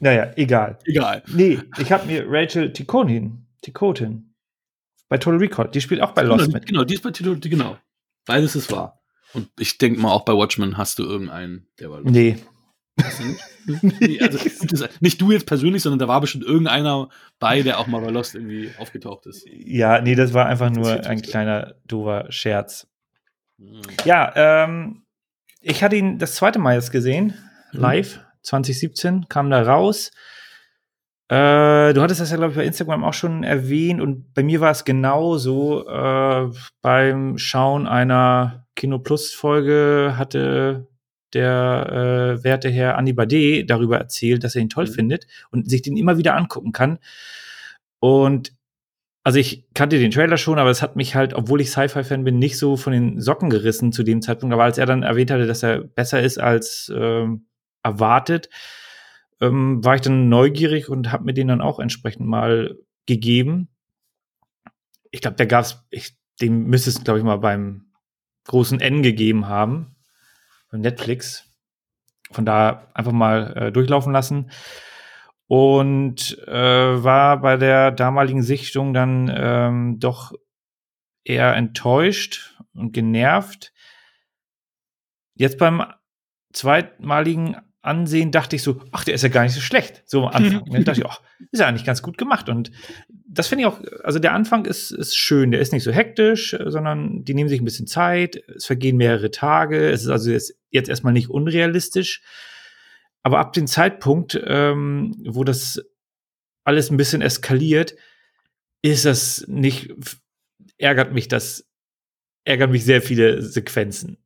naja, 0.00 0.32
egal. 0.36 0.78
Egal. 0.84 1.22
Nee, 1.28 1.60
ich 1.78 1.92
habe 1.92 2.06
mir 2.06 2.24
Rachel 2.26 2.72
Ticotin, 2.72 3.46
Ticotin 3.62 4.34
bei 5.08 5.18
Total 5.18 5.38
Recall, 5.38 5.68
die 5.68 5.80
spielt 5.80 6.00
auch 6.00 6.12
bei 6.12 6.22
Lost 6.22 6.46
genau, 6.46 6.54
mit. 6.54 6.66
Genau, 6.66 6.84
die 6.84 6.94
ist 6.94 7.02
bei 7.02 7.10
Total, 7.10 7.38
genau. 7.38 7.76
Beides 8.26 8.56
ist 8.56 8.70
wahr. 8.72 9.00
Und 9.32 9.48
ich 9.58 9.78
denke 9.78 10.00
mal, 10.00 10.12
auch 10.12 10.24
bei 10.24 10.32
Watchmen 10.32 10.76
hast 10.78 10.98
du 10.98 11.04
irgendeinen, 11.04 11.66
der 11.78 11.90
war 11.90 12.00
Lost. 12.00 12.10
Nee. 12.10 12.38
nee 13.98 14.20
also, 14.20 14.38
nicht 15.00 15.20
du 15.20 15.32
jetzt 15.32 15.46
persönlich, 15.46 15.82
sondern 15.82 15.98
da 15.98 16.08
war 16.08 16.20
bestimmt 16.20 16.44
irgendeiner 16.44 17.08
bei, 17.38 17.62
der 17.62 17.78
auch 17.78 17.86
mal 17.86 18.00
bei 18.00 18.10
Lost 18.10 18.34
irgendwie 18.34 18.70
aufgetaucht 18.78 19.26
ist. 19.26 19.46
Ja, 19.50 20.00
nee, 20.00 20.14
das 20.14 20.32
war 20.32 20.46
einfach 20.46 20.70
nur 20.70 21.04
ein 21.04 21.22
kleiner 21.22 21.74
dover 21.86 22.26
Scherz. 22.30 22.86
Hm. 23.58 23.82
Ja, 24.04 24.32
ähm, 24.36 25.02
ich 25.60 25.82
hatte 25.82 25.96
ihn 25.96 26.18
das 26.18 26.36
zweite 26.36 26.58
Mal 26.58 26.74
jetzt 26.74 26.92
gesehen, 26.92 27.34
mhm. 27.72 27.80
Live, 28.44 28.62
2017, 28.62 29.28
kam 29.28 29.50
da 29.50 29.62
raus. 29.62 30.10
Äh, 31.28 31.94
du 31.94 32.02
hattest 32.02 32.20
das 32.20 32.30
ja, 32.30 32.36
glaube 32.36 32.52
ich, 32.52 32.56
bei 32.56 32.64
Instagram 32.64 33.02
auch 33.02 33.14
schon 33.14 33.44
erwähnt 33.44 34.00
und 34.00 34.34
bei 34.34 34.42
mir 34.42 34.60
war 34.60 34.70
es 34.70 34.84
genauso. 34.84 35.88
Äh, 35.88 36.50
beim 36.82 37.38
Schauen 37.38 37.86
einer 37.86 38.66
Kino 38.76 38.98
Plus 38.98 39.32
Folge 39.32 40.14
hatte 40.16 40.86
der 41.32 42.36
äh, 42.38 42.44
werte 42.44 42.70
Herr 42.70 42.96
Andy 42.98 43.12
Bade 43.12 43.64
darüber 43.64 43.98
erzählt, 43.98 44.44
dass 44.44 44.54
er 44.54 44.62
ihn 44.62 44.68
toll 44.68 44.86
mhm. 44.86 44.92
findet 44.92 45.26
und 45.50 45.68
sich 45.68 45.82
den 45.82 45.96
immer 45.96 46.18
wieder 46.18 46.36
angucken 46.36 46.72
kann. 46.72 46.98
Und 48.00 48.52
also 49.24 49.38
ich 49.38 49.66
kannte 49.72 49.98
den 49.98 50.10
Trailer 50.10 50.36
schon, 50.36 50.58
aber 50.58 50.70
es 50.70 50.82
hat 50.82 50.96
mich 50.96 51.14
halt, 51.14 51.32
obwohl 51.32 51.62
ich 51.62 51.70
Sci-Fi-Fan 51.70 52.24
bin, 52.24 52.38
nicht 52.38 52.58
so 52.58 52.76
von 52.76 52.92
den 52.92 53.20
Socken 53.20 53.48
gerissen 53.48 53.90
zu 53.90 54.02
dem 54.02 54.20
Zeitpunkt. 54.20 54.52
Aber 54.52 54.64
als 54.64 54.76
er 54.76 54.84
dann 54.84 55.02
erwähnt 55.02 55.30
hatte, 55.30 55.46
dass 55.46 55.62
er 55.62 55.80
besser 55.80 56.20
ist 56.22 56.38
als 56.38 56.92
ähm, 56.94 57.46
erwartet, 57.84 58.48
ähm, 59.40 59.84
war 59.84 59.94
ich 59.94 60.00
dann 60.00 60.28
neugierig 60.28 60.88
und 60.88 61.12
habe 61.12 61.24
mir 61.24 61.34
den 61.34 61.48
dann 61.48 61.60
auch 61.60 61.78
entsprechend 61.78 62.26
mal 62.26 62.78
gegeben. 63.06 63.68
Ich 65.10 65.20
glaube, 65.20 65.36
der 65.36 65.46
gab's, 65.46 65.86
ich, 65.90 66.16
dem 66.40 66.64
müsste 66.64 66.90
es, 66.90 67.04
glaube 67.04 67.20
ich, 67.20 67.24
mal 67.24 67.38
beim 67.38 67.92
großen 68.46 68.80
N 68.80 69.02
gegeben 69.02 69.46
haben. 69.46 69.96
Bei 70.70 70.78
Netflix. 70.78 71.50
Von 72.30 72.44
da 72.44 72.90
einfach 72.94 73.12
mal 73.12 73.56
äh, 73.56 73.72
durchlaufen 73.72 74.12
lassen 74.12 74.50
und 75.46 76.38
äh, 76.48 77.04
war 77.04 77.40
bei 77.40 77.56
der 77.56 77.90
damaligen 77.90 78.42
Sichtung 78.42 78.94
dann 78.94 79.32
ähm, 79.32 80.00
doch 80.00 80.32
eher 81.22 81.54
enttäuscht 81.54 82.58
und 82.74 82.92
genervt. 82.92 83.72
Jetzt 85.34 85.58
beim 85.58 85.84
zweitmaligen 86.52 87.56
Ansehen 87.84 88.30
dachte 88.30 88.56
ich 88.56 88.62
so, 88.62 88.80
ach, 88.92 89.04
der 89.04 89.14
ist 89.14 89.22
ja 89.22 89.28
gar 89.28 89.42
nicht 89.42 89.52
so 89.52 89.60
schlecht. 89.60 90.02
So 90.06 90.26
am 90.26 90.34
Anfang. 90.34 90.64
dann 90.70 90.84
dachte 90.84 91.00
ich, 91.00 91.06
ach, 91.06 91.20
ist 91.50 91.60
ja 91.60 91.66
eigentlich 91.66 91.84
ganz 91.84 92.02
gut 92.02 92.16
gemacht. 92.16 92.48
Und 92.48 92.70
das 93.26 93.48
finde 93.48 93.62
ich 93.62 93.66
auch, 93.66 93.80
also 94.02 94.18
der 94.18 94.32
Anfang 94.32 94.64
ist, 94.64 94.90
ist 94.90 95.16
schön. 95.16 95.50
Der 95.50 95.60
ist 95.60 95.72
nicht 95.72 95.82
so 95.82 95.92
hektisch, 95.92 96.56
sondern 96.64 97.24
die 97.24 97.34
nehmen 97.34 97.48
sich 97.48 97.60
ein 97.60 97.64
bisschen 97.64 97.86
Zeit. 97.86 98.36
Es 98.48 98.64
vergehen 98.64 98.96
mehrere 98.96 99.30
Tage. 99.30 99.90
Es 99.90 100.02
ist 100.02 100.08
also 100.08 100.30
jetzt, 100.30 100.54
jetzt 100.70 100.88
erstmal 100.88 101.12
nicht 101.12 101.28
unrealistisch. 101.28 102.22
Aber 103.22 103.38
ab 103.38 103.52
dem 103.52 103.66
Zeitpunkt, 103.66 104.40
ähm, 104.46 105.14
wo 105.26 105.44
das 105.44 105.84
alles 106.64 106.90
ein 106.90 106.96
bisschen 106.96 107.20
eskaliert, 107.20 107.94
ist 108.80 109.04
das 109.04 109.44
nicht, 109.46 109.94
ärgert 110.78 111.12
mich 111.12 111.28
das, 111.28 111.66
ärgert 112.44 112.70
mich 112.70 112.84
sehr 112.84 113.02
viele 113.02 113.42
Sequenzen. 113.42 114.18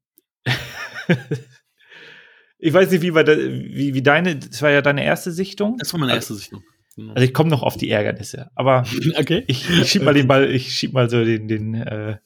ich 2.59 2.73
weiß 2.73 2.91
nicht, 2.91 3.03
wie, 3.03 3.15
war 3.15 3.25
das, 3.25 3.39
wie, 3.39 3.95
wie 3.95 4.03
deine, 4.03 4.37
das 4.37 4.63
war 4.63 4.71
ja 4.71 4.83
deine 4.83 5.05
erste 5.05 5.31
Sichtung. 5.31 5.77
Das 5.79 5.93
war 5.93 6.01
meine 6.01 6.15
erste 6.15 6.35
Sichtung. 6.35 6.63
Genau. 6.97 7.15
Also 7.15 7.25
ich 7.25 7.33
komme 7.33 7.51
noch 7.51 7.63
auf 7.63 7.77
die 7.77 7.91
Ärgernisse, 7.91 8.51
aber 8.57 8.85
okay. 9.19 9.45
ich, 9.47 9.71
ich 9.71 9.89
schieb 9.89 10.03
mal 10.03 10.15
den 10.15 10.27
Ball, 10.27 10.51
ich 10.51 10.75
schieb 10.75 10.93
mal 10.93 11.09
so 11.09 11.25
den, 11.25 11.47
den, 11.47 11.75
äh, 11.75 12.17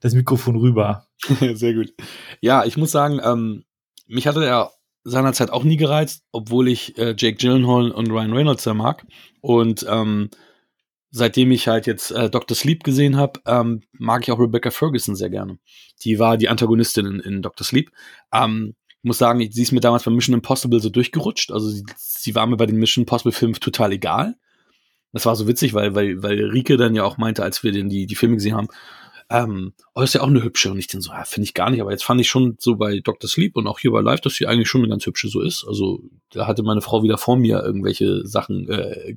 das 0.00 0.14
Mikrofon 0.14 0.56
rüber. 0.56 1.06
Sehr 1.54 1.74
gut. 1.74 1.92
Ja, 2.40 2.64
ich 2.64 2.76
muss 2.78 2.90
sagen, 2.90 3.20
ähm, 3.22 3.64
mich 4.06 4.26
hatte 4.26 4.44
er 4.44 4.70
seinerzeit 5.04 5.50
auch 5.50 5.64
nie 5.64 5.76
gereizt, 5.76 6.24
obwohl 6.32 6.68
ich 6.68 6.96
äh, 6.98 7.14
Jake 7.16 7.36
Gyllenhaal 7.36 7.90
und 7.90 8.10
Ryan 8.10 8.32
Reynolds 8.32 8.62
sehr 8.62 8.72
mag. 8.72 9.06
Und 9.42 9.84
ähm, 9.88 10.30
seitdem 11.10 11.52
ich 11.52 11.68
halt 11.68 11.86
jetzt 11.86 12.10
äh, 12.10 12.30
Dr. 12.30 12.56
Sleep 12.56 12.82
gesehen 12.82 13.16
habe, 13.16 13.40
ähm, 13.46 13.82
mag 13.92 14.22
ich 14.22 14.32
auch 14.32 14.40
Rebecca 14.40 14.70
Ferguson 14.70 15.14
sehr 15.14 15.28
gerne. 15.28 15.58
Die 16.02 16.18
war 16.18 16.38
die 16.38 16.48
Antagonistin 16.48 17.06
in, 17.06 17.20
in 17.20 17.42
Dr. 17.42 17.66
Sleep. 17.66 17.90
Ähm, 18.32 18.74
muss 19.04 19.18
sagen, 19.18 19.46
sie 19.50 19.62
ist 19.62 19.72
mir 19.72 19.80
damals 19.80 20.04
bei 20.04 20.10
Mission 20.10 20.34
Impossible 20.34 20.80
so 20.80 20.90
durchgerutscht. 20.90 21.52
Also 21.52 21.68
sie, 21.68 21.84
sie 21.96 22.34
war 22.34 22.46
mir 22.46 22.56
bei 22.56 22.66
den 22.66 22.78
Mission 22.78 23.02
Impossible 23.02 23.32
Filmen 23.32 23.54
total 23.54 23.92
egal. 23.92 24.34
Das 25.12 25.26
war 25.26 25.36
so 25.36 25.46
witzig, 25.46 25.74
weil, 25.74 25.94
weil, 25.94 26.22
weil 26.22 26.50
Rike 26.50 26.76
dann 26.76 26.94
ja 26.94 27.04
auch 27.04 27.18
meinte, 27.18 27.42
als 27.42 27.62
wir 27.62 27.70
den, 27.70 27.88
die, 27.88 28.06
die 28.06 28.16
Filme 28.16 28.34
gesehen 28.34 28.56
haben, 28.56 28.68
ähm, 29.30 29.72
oh, 29.94 30.02
ist 30.02 30.14
ja 30.14 30.22
auch 30.22 30.28
eine 30.28 30.42
hübsche. 30.42 30.70
Und 30.70 30.78
ich 30.78 30.86
dann 30.86 31.00
so, 31.00 31.12
ja, 31.12 31.24
finde 31.24 31.44
ich 31.44 31.54
gar 31.54 31.70
nicht. 31.70 31.80
Aber 31.80 31.92
jetzt 31.92 32.04
fand 32.04 32.20
ich 32.20 32.28
schon 32.28 32.56
so 32.58 32.76
bei 32.76 33.00
Dr. 33.00 33.28
Sleep 33.28 33.56
und 33.56 33.66
auch 33.66 33.78
hier 33.78 33.90
bei 33.92 34.00
Live, 34.00 34.20
dass 34.20 34.34
sie 34.34 34.46
eigentlich 34.46 34.68
schon 34.68 34.82
eine 34.82 34.90
ganz 34.90 35.06
hübsche 35.06 35.28
so 35.28 35.40
ist. 35.40 35.64
Also 35.66 36.02
da 36.30 36.46
hatte 36.46 36.62
meine 36.62 36.80
Frau 36.80 37.02
wieder 37.02 37.18
vor 37.18 37.36
mir 37.36 37.62
irgendwelche 37.62 38.26
Sachen 38.26 38.68
äh, 38.68 39.16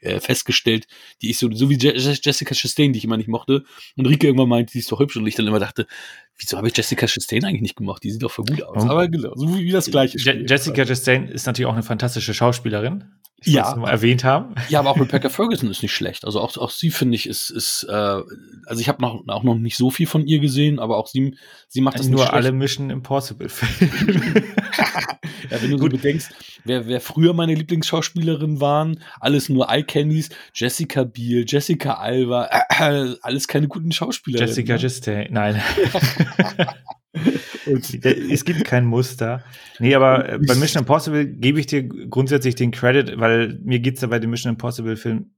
äh, 0.00 0.20
festgestellt, 0.20 0.86
die 1.22 1.30
ich 1.30 1.38
so, 1.38 1.50
so 1.52 1.70
wie 1.70 1.78
Je 1.78 1.92
Jessica 1.92 2.54
Chastain, 2.54 2.92
die 2.92 2.98
ich 2.98 3.04
immer 3.04 3.16
nicht 3.16 3.28
mochte. 3.28 3.64
Und 3.96 4.06
Rike 4.06 4.26
irgendwann 4.26 4.48
meinte, 4.48 4.72
die 4.72 4.78
ist 4.78 4.92
doch 4.92 5.00
hübsch. 5.00 5.16
Und 5.16 5.26
ich 5.26 5.34
dann 5.34 5.46
immer 5.46 5.58
dachte, 5.58 5.86
wieso 6.36 6.56
habe 6.56 6.68
ich 6.68 6.76
Jessica 6.76 7.06
Chastain 7.06 7.44
eigentlich 7.44 7.62
nicht 7.62 7.76
gemacht? 7.76 8.02
Die 8.02 8.10
sieht 8.10 8.22
doch 8.22 8.30
voll 8.30 8.44
gut 8.44 8.62
aus. 8.62 8.84
Oh. 8.84 8.88
Aber 8.88 9.08
genau, 9.08 9.34
so 9.34 9.58
wie 9.58 9.70
das 9.70 9.90
gleiche. 9.90 10.18
Je 10.18 10.44
Jessica 10.46 10.84
Chastain 10.84 11.28
ist 11.28 11.46
natürlich 11.46 11.66
auch 11.66 11.74
eine 11.74 11.82
fantastische 11.82 12.34
Schauspielerin 12.34 13.04
ich 13.40 13.52
ja. 13.52 13.76
mal 13.76 13.90
erwähnt 13.90 14.24
haben. 14.24 14.54
Ja, 14.70 14.80
aber 14.80 14.90
auch 14.90 14.96
Rebecca 15.00 15.28
Ferguson 15.28 15.70
ist 15.70 15.82
nicht 15.82 15.94
schlecht. 15.94 16.24
Also 16.24 16.40
auch, 16.40 16.56
auch 16.56 16.70
sie 16.70 16.90
finde 16.90 17.16
ich 17.16 17.28
ist, 17.28 17.50
ist 17.50 17.84
äh, 17.84 17.92
also 17.92 18.80
ich 18.80 18.88
habe 18.88 19.02
noch, 19.02 19.22
auch 19.28 19.42
noch 19.42 19.56
nicht 19.56 19.76
so 19.76 19.90
viel 19.90 20.06
von 20.06 20.26
ihr 20.26 20.38
gesehen, 20.38 20.78
aber 20.78 20.96
auch 20.96 21.06
sie, 21.06 21.36
sie 21.68 21.82
macht 21.82 21.98
das 21.98 22.08
nur 22.08 22.20
nicht 22.20 22.32
alle 22.32 22.52
Mission 22.52 22.88
Impossible 22.88 23.48
Filme. 23.48 24.42
ja, 25.50 25.62
wenn 25.62 25.70
du 25.70 25.76
Gut. 25.76 25.92
so 25.92 25.96
bedenkst, 25.98 26.30
wer, 26.64 26.86
wer 26.86 27.00
früher 27.00 27.34
meine 27.34 27.54
Lieblingsschauspielerin 27.54 28.60
waren, 28.60 29.00
alles 29.20 29.50
nur 29.50 29.68
Eye 29.68 29.84
Candies, 29.84 30.30
Jessica 30.54 31.04
Biel, 31.04 31.44
Jessica 31.46 31.94
Alba, 31.94 32.48
äh, 32.70 33.14
alles 33.20 33.48
keine 33.48 33.68
guten 33.68 33.92
Schauspieler. 33.92 34.40
Jessica 34.40 34.74
ne? 34.74 34.78
Chastain, 34.78 35.28
nein. 35.30 35.62
es 38.30 38.44
gibt 38.44 38.64
kein 38.64 38.84
Muster. 38.84 39.42
Nee, 39.78 39.94
aber 39.94 40.28
äh, 40.28 40.38
bei 40.38 40.54
Mission 40.54 40.82
Impossible 40.82 41.26
gebe 41.26 41.60
ich 41.60 41.66
dir 41.66 41.82
grundsätzlich 41.86 42.54
den 42.54 42.70
Credit, 42.70 43.18
weil 43.18 43.58
mir 43.62 43.80
geht's 43.80 44.00
da 44.00 44.06
bei 44.06 44.18
dem 44.18 44.30
Mission 44.30 44.52
Impossible 44.52 44.96
Film, 44.96 45.32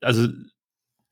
also 0.00 0.28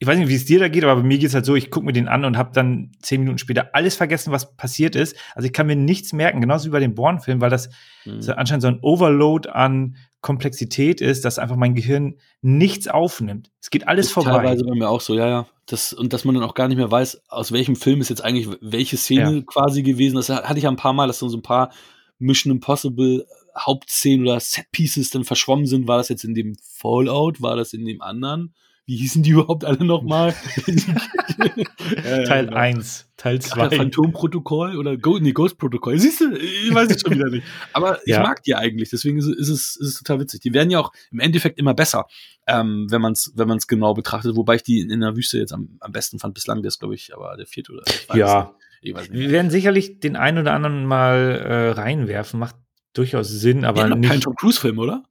ich 0.01 0.07
weiß 0.07 0.17
nicht, 0.19 0.29
wie 0.29 0.37
es 0.37 0.45
dir 0.45 0.61
da 0.61 0.69
geht, 0.69 0.85
aber 0.85 0.97
bei 0.97 1.07
mir 1.07 1.19
geht's 1.19 1.35
halt 1.35 1.45
so, 1.45 1.57
ich 1.57 1.73
gucke 1.73 1.85
mir 1.85 1.93
den 1.93 2.07
an 2.07 2.25
und 2.25 2.39
habe 2.39 2.51
dann 2.53 2.93
zehn 3.03 3.21
Minuten 3.21 3.39
später 3.39 3.71
alles 3.73 3.97
vergessen, 3.97 4.31
was 4.31 4.57
passiert 4.57 4.95
ist. 4.95 5.17
Also 5.35 5.47
ich 5.47 5.53
kann 5.53 5.67
mir 5.67 5.75
nichts 5.75 6.13
merken, 6.13 6.41
genauso 6.41 6.67
wie 6.67 6.73
bei 6.73 6.79
dem 6.79 6.95
Bourne-Film, 6.95 7.41
weil 7.41 7.51
das 7.51 7.69
mhm. 8.05 8.21
anscheinend 8.37 8.63
so 8.63 8.69
ein 8.69 8.79
Overload 8.81 9.49
an 9.49 9.97
Komplexität 10.21 11.01
ist, 11.01 11.25
dass 11.25 11.41
einfach 11.41 11.57
mein 11.57 11.75
Gehirn 11.75 12.15
nichts 12.43 12.87
aufnimmt. 12.87 13.51
Es 13.61 13.71
geht 13.71 13.89
alles 13.89 14.07
ist 14.07 14.13
vorbei. 14.13 14.31
Teilweise 14.31 14.65
bei 14.65 14.75
mir 14.75 14.89
auch 14.89 15.01
so, 15.01 15.15
ja, 15.15 15.29
ja. 15.29 15.47
Das, 15.69 15.93
und 15.93 16.15
dass 16.15 16.25
man 16.25 16.35
dann 16.35 16.45
auch 16.45 16.55
gar 16.55 16.67
nicht 16.67 16.79
mehr 16.79 16.91
weiß, 16.91 17.29
aus 17.29 17.53
welchem 17.53 17.77
Film 17.77 18.01
ist 18.01 18.09
jetzt 18.09 18.25
eigentlich 18.25 18.49
welche 18.63 18.97
Szene 18.97 19.37
Ja. 19.37 19.43
quasi 19.43 19.83
gewesen. 19.83 20.17
Das 20.17 20.31
hatte 20.31 20.57
ich 20.57 20.65
ja 20.65 20.71
ein 20.71 20.77
paar 20.77 20.95
Mal, 20.95 21.07
dass 21.07 21.19
dann 21.19 21.29
so 21.29 21.37
ein 21.37 21.43
paar 21.43 21.71
Mission 22.19 22.51
Impossible 22.51 23.27
Hauptszenen 23.57 24.23
oder 24.27 24.41
Set-Pieces 24.41 25.11
dann 25.11 25.25
verschwommen 25.25 25.67
sind. 25.67 25.87
War 25.87 25.99
das 25.99 26.09
jetzt 26.09 26.25
in 26.25 26.35
dem 26.35 26.57
Fallout? 26.63 27.43
War 27.43 27.57
das 27.57 27.73
in 27.75 27.85
dem 27.85 28.01
anderen? 28.01 28.55
Wie 28.89 28.97
hießen 28.97 29.23
die 29.23 29.31
überhaupt 29.31 29.67
alle 29.67 29.85
nochmal? 29.85 30.35
Teil 32.27 32.47
genau. 32.47 32.57
1, 32.57 33.09
Teil 33.19 33.37
Ach, 33.37 33.39
das 33.41 33.51
2. 33.51 33.77
Phantomprotokoll 33.77 34.77
oder 34.79 34.97
Go 34.97 35.19
nee, 35.19 35.33
Ghost-Protokoll. 35.33 35.99
Siehst 35.99 36.23
du, 36.23 36.35
ich 36.35 36.73
weiß 36.73 36.91
es 36.91 37.03
schon 37.03 37.13
wieder 37.13 37.29
nicht. 37.29 37.47
Aber 37.75 37.99
ich 38.07 38.15
Ja. 38.15 38.23
mag 38.23 38.43
die 38.45 38.55
eigentlich, 38.55 38.89
deswegen 38.89 39.19
ist, 39.19 39.27
es- 39.27 39.49
ist, 39.51 39.81
es, 39.81 39.95
total 39.99 40.21
witzig. 40.21 40.41
Die 40.41 40.55
werden 40.55 40.71
ja 40.71 40.81
auch 40.81 40.93
im 41.11 41.21
Endeffekt 41.21 41.59
immer 41.59 41.75
besser, 41.75 42.07
ähm, 42.47 42.87
wenn 42.89 43.03
man 43.03 43.13
es 43.13 43.31
wenn 43.37 43.47
man's 43.47 43.67
genau 43.67 43.93
betrachtet. 43.93 44.37
Wobei 44.37 44.55
ich 44.57 44.63
die 44.63 44.81
in 44.81 45.01
der 45.01 45.17
Wüste 45.17 45.39
jetzt 45.39 45.53
am, 45.53 45.77
am 45.81 45.93
besten 45.93 46.19
fand 46.19 46.33
bislang. 46.33 46.63
Der 46.63 46.69
ist, 46.69 46.79
glaube 46.79 46.95
ich, 46.95 47.15
aber 47.15 47.37
der 47.37 47.47
vierte 47.47 47.73
oder 47.73 47.83
ich 47.87 48.09
weiß 48.09 48.17
Ja. 48.17 48.55
Ich. 48.81 48.95
Wir 49.13 49.31
werden 49.31 49.51
sicherlich 49.51 49.99
den 50.01 50.17
einen 50.17 50.39
oder 50.39 50.55
anderen 50.55 50.87
mal 50.87 51.17
äh, 51.45 51.71
reinwerfen, 51.73 52.39
macht 52.41 52.55
durchaus 52.95 53.29
Sinn, 53.29 53.65
Aber 53.65 53.81
aber 53.83 53.91
ja, 53.91 53.97
nicht, 53.97 54.09
kein 54.09 54.21
Tom 54.21 54.35
Cruise-Film, 54.37 54.79
oder? 54.79 55.03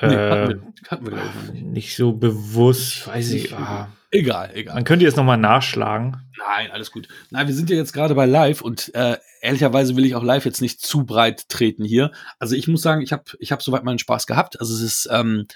Nee, 0.00 0.06
äh, 0.14 0.30
hatten 0.30 0.48
wir, 0.48 0.90
hatten 0.90 1.04
wir 1.06 1.10
glaube 1.12 1.28
ich, 1.28 1.46
noch 1.48 1.52
nicht. 1.54 1.66
nicht 1.66 1.96
so 1.96 2.12
bewusst, 2.12 3.06
weiß 3.06 3.32
ich. 3.32 3.42
Nicht- 3.44 3.54
Ah. 3.54 3.88
Egal, 4.10 4.50
egal. 4.54 4.74
Man 4.76 4.84
könnte 4.84 5.04
jetzt 5.04 5.16
noch 5.18 5.24
mal 5.24 5.36
nachschlagen. 5.36 6.16
Nein, 6.38 6.70
alles 6.70 6.90
gut. 6.92 7.08
Nein, 7.30 7.46
wir 7.46 7.54
sind 7.54 7.68
ja 7.68 7.76
jetzt 7.76 7.92
gerade 7.92 8.14
bei 8.14 8.24
Live 8.24 8.62
und 8.62 8.94
äh, 8.94 9.18
ehrlicherweise 9.42 9.96
will 9.96 10.06
ich 10.06 10.14
auch 10.14 10.22
Live 10.22 10.46
jetzt 10.46 10.62
nicht 10.62 10.80
zu 10.80 11.04
breit 11.04 11.50
treten 11.50 11.84
hier. 11.84 12.10
Also 12.38 12.56
ich 12.56 12.68
muss 12.68 12.80
sagen, 12.80 13.02
ich 13.02 13.12
habe 13.12 13.24
ich 13.38 13.52
hab 13.52 13.62
soweit 13.62 13.84
meinen 13.84 13.98
Spaß 13.98 14.26
gehabt. 14.26 14.58
Also 14.60 14.72
es 14.72 14.80
ist, 14.80 15.08
ähm, 15.12 15.46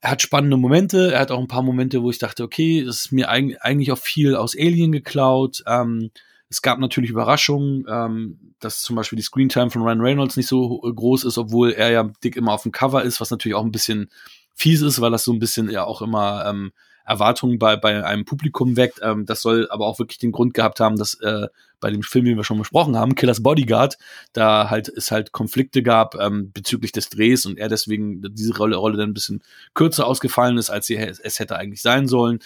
er 0.00 0.12
hat 0.12 0.22
spannende 0.22 0.56
Momente, 0.56 1.12
er 1.12 1.20
hat 1.20 1.30
auch 1.30 1.38
ein 1.38 1.48
paar 1.48 1.62
Momente, 1.62 2.02
wo 2.02 2.08
ich 2.08 2.18
dachte, 2.18 2.44
okay, 2.44 2.82
das 2.82 2.96
ist 3.00 3.12
mir 3.12 3.28
eig 3.28 3.58
eigentlich 3.60 3.92
auch 3.92 3.98
viel 3.98 4.36
aus 4.36 4.56
Alien 4.56 4.92
geklaut. 4.92 5.62
Ähm, 5.66 6.10
es 6.48 6.62
gab 6.62 6.78
natürlich 6.78 7.10
Überraschungen, 7.10 7.84
ähm, 7.88 8.54
dass 8.60 8.82
zum 8.82 8.96
Beispiel 8.96 9.16
die 9.16 9.22
Screentime 9.22 9.70
von 9.70 9.82
Ryan 9.82 10.00
Reynolds 10.00 10.36
nicht 10.36 10.48
so 10.48 10.78
groß 10.80 11.24
ist, 11.24 11.38
obwohl 11.38 11.72
er 11.72 11.90
ja 11.90 12.10
dick 12.22 12.36
immer 12.36 12.52
auf 12.52 12.62
dem 12.62 12.72
Cover 12.72 13.02
ist, 13.02 13.20
was 13.20 13.30
natürlich 13.30 13.56
auch 13.56 13.64
ein 13.64 13.72
bisschen 13.72 14.10
fies 14.54 14.80
ist, 14.82 15.00
weil 15.00 15.10
das 15.10 15.24
so 15.24 15.32
ein 15.32 15.38
bisschen 15.38 15.68
ja 15.68 15.84
auch 15.84 16.02
immer 16.02 16.46
ähm, 16.46 16.72
Erwartungen 17.04 17.58
bei, 17.58 17.76
bei 17.76 18.04
einem 18.04 18.24
Publikum 18.24 18.76
weckt. 18.76 19.00
Ähm, 19.02 19.26
das 19.26 19.42
soll 19.42 19.68
aber 19.70 19.86
auch 19.86 19.98
wirklich 19.98 20.18
den 20.18 20.32
Grund 20.32 20.54
gehabt 20.54 20.80
haben, 20.80 20.96
dass 20.96 21.14
äh, 21.20 21.46
bei 21.78 21.90
dem 21.90 22.02
Film, 22.02 22.24
den 22.24 22.36
wir 22.36 22.44
schon 22.44 22.58
besprochen 22.58 22.96
haben, 22.96 23.14
Killers 23.14 23.42
Bodyguard, 23.42 23.96
da 24.32 24.70
halt 24.70 24.88
es 24.88 25.10
halt 25.10 25.32
Konflikte 25.32 25.82
gab 25.82 26.14
ähm, 26.16 26.52
bezüglich 26.52 26.92
des 26.92 27.08
Drehs 27.08 27.46
und 27.46 27.58
er 27.58 27.68
deswegen 27.68 28.22
diese 28.34 28.56
Rolle, 28.56 28.76
Rolle 28.76 28.96
dann 28.96 29.10
ein 29.10 29.14
bisschen 29.14 29.42
kürzer 29.74 30.06
ausgefallen 30.06 30.58
ist, 30.58 30.70
als 30.70 30.86
sie 30.86 30.96
es, 30.96 31.20
es 31.20 31.38
hätte 31.38 31.56
eigentlich 31.56 31.82
sein 31.82 32.08
sollen. 32.08 32.40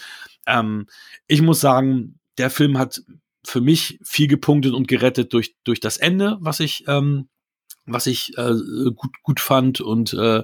Ähm, 0.47 0.87
ich 1.27 1.43
muss 1.43 1.61
sagen, 1.61 2.19
der 2.39 2.51
Film 2.51 2.79
hat 2.79 3.03
für 3.45 3.61
mich 3.61 3.99
viel 4.03 4.27
gepunktet 4.29 4.75
und 4.75 4.89
gerettet 4.89 5.33
durch, 5.33 5.55
durch 5.65 5.81
das 5.81 5.97
Ende, 5.97 6.37
was 6.41 6.61
ich, 6.61 6.85
ähm, 6.89 7.29
was 7.87 8.07
ich 8.07 8.37
äh, 8.37 8.53
gut, 8.95 9.11
gut 9.23 9.41
fand 9.41 9.81
und 9.81 10.13
äh, 10.13 10.43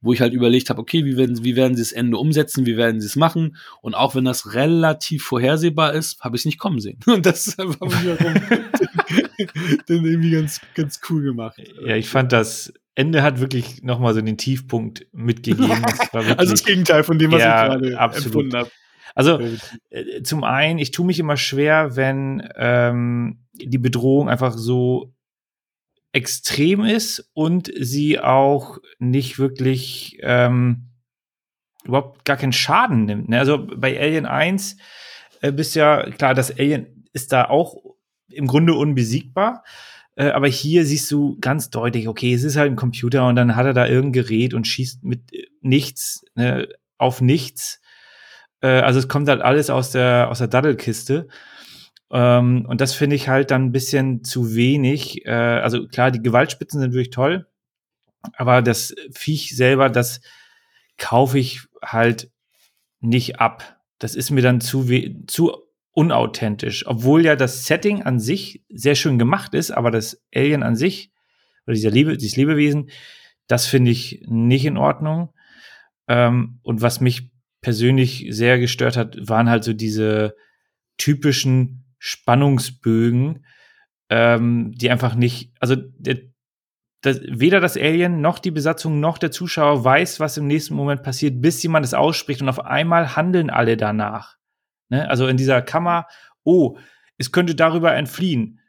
wo 0.00 0.12
ich 0.12 0.20
halt 0.20 0.32
überlegt 0.34 0.70
habe, 0.70 0.80
okay, 0.80 1.04
wie 1.04 1.16
werden, 1.16 1.42
wie 1.42 1.56
werden 1.56 1.74
sie 1.74 1.82
das 1.82 1.92
Ende 1.92 2.18
umsetzen, 2.18 2.66
wie 2.66 2.76
werden 2.76 3.00
sie 3.00 3.06
es 3.06 3.16
machen? 3.16 3.56
Und 3.80 3.94
auch 3.94 4.14
wenn 4.14 4.24
das 4.24 4.54
relativ 4.54 5.24
vorhersehbar 5.24 5.94
ist, 5.94 6.20
habe 6.20 6.36
ich 6.36 6.42
es 6.42 6.46
nicht 6.46 6.58
kommen 6.58 6.80
sehen. 6.80 7.00
Und 7.06 7.26
das 7.26 7.56
war 7.58 7.66
wiederum 7.68 8.34
dann 9.86 10.04
irgendwie 10.04 10.30
ganz, 10.30 10.60
ganz 10.74 11.00
cool 11.10 11.22
gemacht. 11.22 11.60
Ja, 11.84 11.96
ich 11.96 12.08
fand 12.08 12.32
das 12.32 12.72
Ende 12.94 13.22
hat 13.22 13.40
wirklich 13.40 13.82
noch 13.82 13.98
mal 13.98 14.14
so 14.14 14.22
den 14.22 14.38
Tiefpunkt 14.38 15.06
mitgegeben. 15.12 15.68
Wirklich, 15.68 16.38
Also 16.38 16.52
das 16.52 16.64
Gegenteil 16.64 17.04
von 17.04 17.18
dem, 17.18 17.30
was 17.32 17.42
Ja, 17.42 17.74
ich 17.74 17.80
gerade 17.82 17.98
absolut. 17.98 18.26
empfunden 18.26 18.56
habe. 18.56 18.70
Also 19.16 19.40
äh, 19.88 20.22
zum 20.22 20.44
einen, 20.44 20.78
ich 20.78 20.90
tue 20.90 21.06
mich 21.06 21.18
immer 21.18 21.38
schwer, 21.38 21.96
wenn 21.96 22.46
ähm, 22.54 23.46
die 23.54 23.78
Bedrohung 23.78 24.28
einfach 24.28 24.52
so 24.52 25.14
extrem 26.12 26.84
ist 26.84 27.30
und 27.32 27.72
sie 27.80 28.20
auch 28.20 28.78
nicht 28.98 29.38
wirklich 29.38 30.18
ähm, 30.20 30.90
überhaupt 31.84 32.26
gar 32.26 32.36
keinen 32.36 32.52
Schaden 32.52 33.06
nimmt. 33.06 33.30
Ne? 33.30 33.38
Also 33.38 33.66
bei 33.66 33.98
Alien 33.98 34.26
1 34.26 34.76
äh, 35.40 35.50
bist 35.50 35.74
ja 35.74 36.10
klar, 36.10 36.34
das 36.34 36.58
Alien 36.58 37.08
ist 37.14 37.32
da 37.32 37.46
auch 37.46 37.76
im 38.28 38.46
Grunde 38.46 38.74
unbesiegbar. 38.74 39.64
Äh, 40.14 40.28
aber 40.28 40.48
hier 40.48 40.84
siehst 40.84 41.10
du 41.10 41.38
ganz 41.40 41.70
deutlich, 41.70 42.06
okay, 42.06 42.34
es 42.34 42.42
ist 42.42 42.56
halt 42.56 42.70
ein 42.70 42.76
Computer 42.76 43.26
und 43.26 43.36
dann 43.36 43.56
hat 43.56 43.64
er 43.64 43.74
da 43.74 43.86
irgendein 43.86 44.24
Gerät 44.24 44.52
und 44.52 44.66
schießt 44.66 45.04
mit 45.04 45.32
äh, 45.32 45.46
nichts 45.62 46.22
ne, 46.34 46.68
auf 46.98 47.22
nichts. 47.22 47.80
Äh, 48.66 48.80
also 48.80 48.98
es 48.98 49.08
kommt 49.08 49.28
halt 49.28 49.42
alles 49.42 49.70
aus 49.70 49.92
der, 49.92 50.28
aus 50.30 50.38
der 50.38 50.48
Daddelkiste. 50.48 51.28
Ähm, 52.10 52.66
und 52.68 52.80
das 52.80 52.94
finde 52.94 53.16
ich 53.16 53.28
halt 53.28 53.50
dann 53.50 53.66
ein 53.66 53.72
bisschen 53.72 54.24
zu 54.24 54.54
wenig. 54.54 55.24
Äh, 55.26 55.30
also 55.30 55.86
klar, 55.86 56.10
die 56.10 56.22
Gewaltspitzen 56.22 56.80
sind 56.80 56.92
wirklich 56.92 57.10
toll, 57.10 57.46
aber 58.34 58.62
das 58.62 58.94
Viech 59.12 59.56
selber, 59.56 59.88
das 59.88 60.20
kaufe 60.98 61.38
ich 61.38 61.60
halt 61.82 62.30
nicht 63.00 63.40
ab. 63.40 63.80
Das 63.98 64.14
ist 64.14 64.30
mir 64.30 64.42
dann 64.42 64.60
zu, 64.60 64.86
zu 65.26 65.52
unauthentisch. 65.92 66.86
Obwohl 66.86 67.24
ja 67.24 67.36
das 67.36 67.66
Setting 67.66 68.02
an 68.02 68.18
sich 68.18 68.64
sehr 68.68 68.94
schön 68.94 69.18
gemacht 69.18 69.54
ist, 69.54 69.70
aber 69.70 69.90
das 69.90 70.22
Alien 70.34 70.62
an 70.62 70.76
sich, 70.76 71.10
oder 71.66 71.74
dieser 71.74 71.90
Lebe, 71.90 72.16
dieses 72.16 72.36
Lebewesen, 72.36 72.90
das 73.46 73.66
finde 73.66 73.90
ich 73.90 74.22
nicht 74.26 74.64
in 74.64 74.76
Ordnung. 74.76 75.32
Ähm, 76.08 76.60
und 76.62 76.82
was 76.82 77.00
mich 77.00 77.30
persönlich 77.66 78.28
sehr 78.30 78.60
gestört 78.60 78.96
hat, 78.96 79.16
waren 79.28 79.50
halt 79.50 79.64
so 79.64 79.72
diese 79.72 80.36
typischen 80.98 81.84
Spannungsbögen, 81.98 83.44
ähm, 84.08 84.70
die 84.70 84.88
einfach 84.88 85.16
nicht, 85.16 85.52
also 85.58 85.74
der, 85.74 86.18
das, 87.00 87.20
weder 87.22 87.58
das 87.58 87.76
Alien 87.76 88.20
noch 88.20 88.38
die 88.38 88.52
Besatzung 88.52 89.00
noch 89.00 89.18
der 89.18 89.32
Zuschauer 89.32 89.82
weiß, 89.82 90.20
was 90.20 90.36
im 90.36 90.46
nächsten 90.46 90.76
Moment 90.76 91.02
passiert, 91.02 91.42
bis 91.42 91.60
jemand 91.60 91.84
es 91.84 91.92
ausspricht 91.92 92.40
und 92.40 92.48
auf 92.48 92.64
einmal 92.64 93.16
handeln 93.16 93.50
alle 93.50 93.76
danach. 93.76 94.36
Ne? 94.88 95.10
Also 95.10 95.26
in 95.26 95.36
dieser 95.36 95.60
Kammer, 95.60 96.06
oh, 96.44 96.78
es 97.18 97.32
könnte 97.32 97.56
darüber 97.56 97.92
entfliehen. 97.96 98.60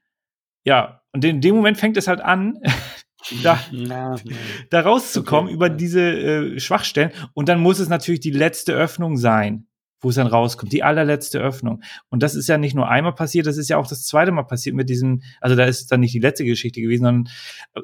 Ja, 0.64 1.04
und 1.12 1.24
in 1.24 1.40
dem 1.40 1.54
Moment 1.54 1.78
fängt 1.78 1.98
es 1.98 2.08
halt 2.08 2.22
an, 2.22 2.58
da, 3.44 3.60
Na, 3.72 4.16
da 4.70 4.82
rauszukommen 4.82 5.48
Okay, 5.48 5.54
über 5.56 5.70
diese 5.70 6.02
äh, 6.02 6.60
Schwachstellen. 6.60 7.12
Und 7.34 7.50
dann 7.50 7.60
muss 7.60 7.80
es 7.80 7.90
natürlich 7.90 8.20
die 8.20 8.32
letzte 8.32 8.74
Öffnung 8.74 9.18
sein, 9.18 9.68
wo 10.02 10.10
es 10.10 10.16
dann 10.16 10.28
rauskommt, 10.28 10.72
die 10.72 10.84
allerletzte 10.84 11.40
Öffnung. 11.40 11.82
Und 12.10 12.24
das 12.24 12.36
ist 12.36 12.48
ja 12.48 12.58
nicht 12.58 12.76
nur 12.76 12.88
einmal 12.88 13.16
passiert, 13.16 13.48
das 13.48 13.58
ist 13.58 13.70
ja 13.70 13.78
auch 13.78 13.88
das 13.88 14.06
zweite 14.06 14.32
Mal 14.32 14.44
passiert 14.44 14.76
mit 14.76 14.90
diesem, 14.90 15.24
also 15.42 15.56
da 15.56 15.66
ist 15.66 15.92
dann 15.92 16.02
nicht 16.02 16.14
die 16.14 16.20
letzte 16.20 16.46
Geschichte 16.46 16.82
gewesen, 16.82 17.04
sondern 17.04 17.34
äh, 17.76 17.82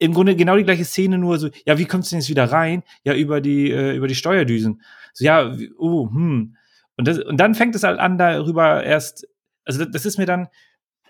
im 0.00 0.14
Grunde 0.14 0.36
genau 0.36 0.56
die 0.56 0.64
gleiche 0.64 0.84
Szene, 0.84 1.18
nur 1.18 1.38
so, 1.38 1.48
ja, 1.66 1.78
wie 1.78 1.86
kommst 1.86 2.10
du 2.10 2.14
denn 2.14 2.20
jetzt 2.20 2.30
wieder 2.30 2.44
rein? 2.44 2.84
Ja, 3.02 3.14
über 3.14 3.40
die, 3.40 3.70
äh, 3.70 3.96
über 3.96 4.06
die 4.06 4.14
Steuerdüsen. 4.14 4.80
So, 5.12 5.24
ja, 5.24 5.56
oh, 5.76 6.08
hm. 6.08 6.56
Und, 6.96 7.08
das, 7.08 7.18
und 7.18 7.38
dann 7.38 7.54
fängt 7.54 7.74
es 7.74 7.82
halt 7.82 7.98
an, 7.98 8.18
darüber 8.18 8.84
erst, 8.84 9.26
also 9.64 9.84
das, 9.84 9.90
das 9.92 10.06
ist 10.06 10.18
mir 10.18 10.26
dann, 10.26 10.48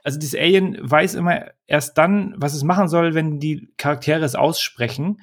also 0.04 0.18
das 0.18 0.34
Alien 0.34 0.78
weiß 0.80 1.14
immer 1.14 1.46
erst 1.66 1.98
dann, 1.98 2.34
was 2.36 2.54
es 2.54 2.62
machen 2.62 2.88
soll, 2.88 3.14
wenn 3.14 3.40
die 3.40 3.68
Charaktere 3.76 4.24
es 4.24 4.34
aussprechen. 4.34 5.20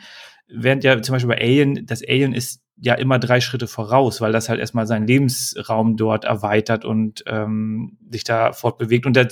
Während 0.47 0.83
ja 0.83 1.01
zum 1.01 1.13
Beispiel 1.13 1.35
bei 1.35 1.41
Alien, 1.41 1.85
das 1.85 2.03
Alien 2.07 2.33
ist 2.33 2.61
ja 2.77 2.93
immer 2.95 3.19
drei 3.19 3.41
Schritte 3.41 3.67
voraus, 3.67 4.21
weil 4.21 4.31
das 4.31 4.49
halt 4.49 4.59
erstmal 4.59 4.85
seinen 4.85 5.07
Lebensraum 5.07 5.97
dort 5.97 6.25
erweitert 6.25 6.85
und 6.85 7.23
ähm, 7.25 7.97
sich 8.09 8.23
da 8.23 8.51
fortbewegt. 8.51 9.05
Und 9.05 9.15
der, 9.15 9.29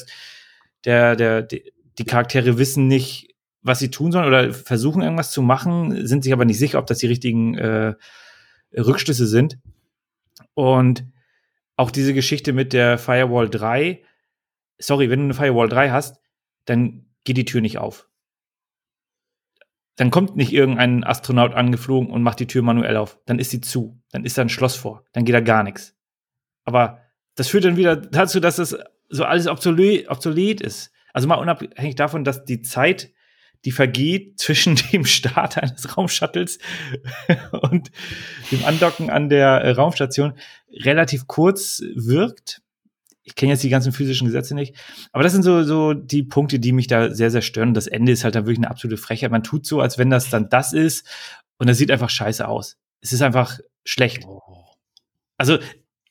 der, 0.85 1.15
der, 1.15 1.47
die 1.97 2.05
Charaktere 2.05 2.57
wissen 2.57 2.87
nicht, 2.87 3.35
was 3.61 3.79
sie 3.79 3.91
tun 3.91 4.11
sollen 4.11 4.27
oder 4.27 4.53
versuchen 4.53 5.01
irgendwas 5.01 5.31
zu 5.31 5.41
machen, 5.41 6.05
sind 6.05 6.23
sich 6.23 6.33
aber 6.33 6.45
nicht 6.45 6.59
sicher, 6.59 6.79
ob 6.79 6.87
das 6.87 6.99
die 6.99 7.07
richtigen 7.07 7.55
äh, 7.55 7.93
Rückschlüsse 8.75 9.27
sind. 9.27 9.57
Und 10.53 11.05
auch 11.75 11.91
diese 11.91 12.13
Geschichte 12.13 12.53
mit 12.53 12.73
der 12.73 12.97
Firewall 12.97 13.49
3, 13.49 14.03
sorry, 14.77 15.09
wenn 15.09 15.19
du 15.19 15.25
eine 15.25 15.33
Firewall 15.33 15.69
3 15.69 15.91
hast, 15.91 16.19
dann 16.65 17.05
geht 17.23 17.37
die 17.37 17.45
Tür 17.45 17.61
nicht 17.61 17.77
auf. 17.77 18.09
Dann 19.95 20.09
kommt 20.09 20.35
nicht 20.35 20.51
irgendein 20.51 21.03
Astronaut 21.03 21.53
angeflogen 21.53 22.09
und 22.09 22.23
macht 22.23 22.39
die 22.39 22.47
Tür 22.47 22.63
manuell 22.63 22.97
auf. 22.97 23.19
Dann 23.25 23.37
ist 23.37 23.51
sie 23.51 23.61
zu. 23.61 24.01
Dann 24.11 24.25
ist 24.25 24.37
da 24.37 24.41
ein 24.41 24.49
Schloss 24.49 24.75
vor. 24.75 25.03
Dann 25.13 25.23
geht 25.23 25.35
da 25.35 25.39
gar 25.39 25.63
nichts. 25.63 25.95
Aber 26.63 26.99
das 27.35 27.47
führt 27.47 27.65
dann 27.65 27.77
wieder 27.77 27.95
dazu, 27.95 28.39
dass 28.39 28.55
das 28.55 28.75
so 29.09 29.23
alles 29.23 29.47
obsolet, 29.47 30.61
ist. 30.61 30.91
Also 31.13 31.27
mal 31.27 31.35
unabhängig 31.35 31.95
davon, 31.95 32.23
dass 32.23 32.43
die 32.43 32.63
Zeit, 32.63 33.11
die 33.65 33.71
vergeht 33.71 34.39
zwischen 34.39 34.75
dem 34.91 35.05
Start 35.05 35.59
eines 35.59 35.95
Raumshuttles 35.95 36.57
und 37.51 37.91
dem 38.51 38.65
Andocken 38.65 39.11
an 39.11 39.29
der 39.29 39.61
äh, 39.61 39.71
Raumstation, 39.71 40.33
relativ 40.71 41.27
kurz 41.27 41.83
wirkt, 41.93 42.62
ich 43.23 43.35
kenne 43.35 43.53
jetzt 43.53 43.63
die 43.63 43.69
ganzen 43.69 43.93
physischen 43.93 44.27
Gesetze 44.27 44.53
nicht, 44.53 44.75
aber 45.11 45.23
das 45.23 45.31
sind 45.31 45.43
so, 45.43 45.63
so 45.63 45.93
die 45.93 46.23
Punkte, 46.23 46.59
die 46.59 46.73
mich 46.73 46.87
da 46.87 47.13
sehr, 47.13 47.31
sehr 47.31 47.41
stören. 47.41 47.73
Das 47.73 47.87
Ende 47.87 48.11
ist 48.11 48.23
halt 48.23 48.35
dann 48.35 48.45
wirklich 48.45 48.59
eine 48.59 48.69
absolute 48.69 49.01
Frechheit. 49.01 49.31
Man 49.31 49.43
tut 49.43 49.65
so, 49.65 49.79
als 49.79 49.97
wenn 49.97 50.09
das 50.09 50.29
dann 50.29 50.49
das 50.49 50.73
ist 50.73 51.07
und 51.57 51.67
das 51.67 51.77
sieht 51.77 51.91
einfach 51.91 52.09
scheiße 52.09 52.47
aus. 52.47 52.77
Es 53.01 53.13
ist 53.13 53.21
einfach 53.21 53.59
schlecht. 53.85 54.25
Oh. 54.25 54.41
Also, 55.37 55.59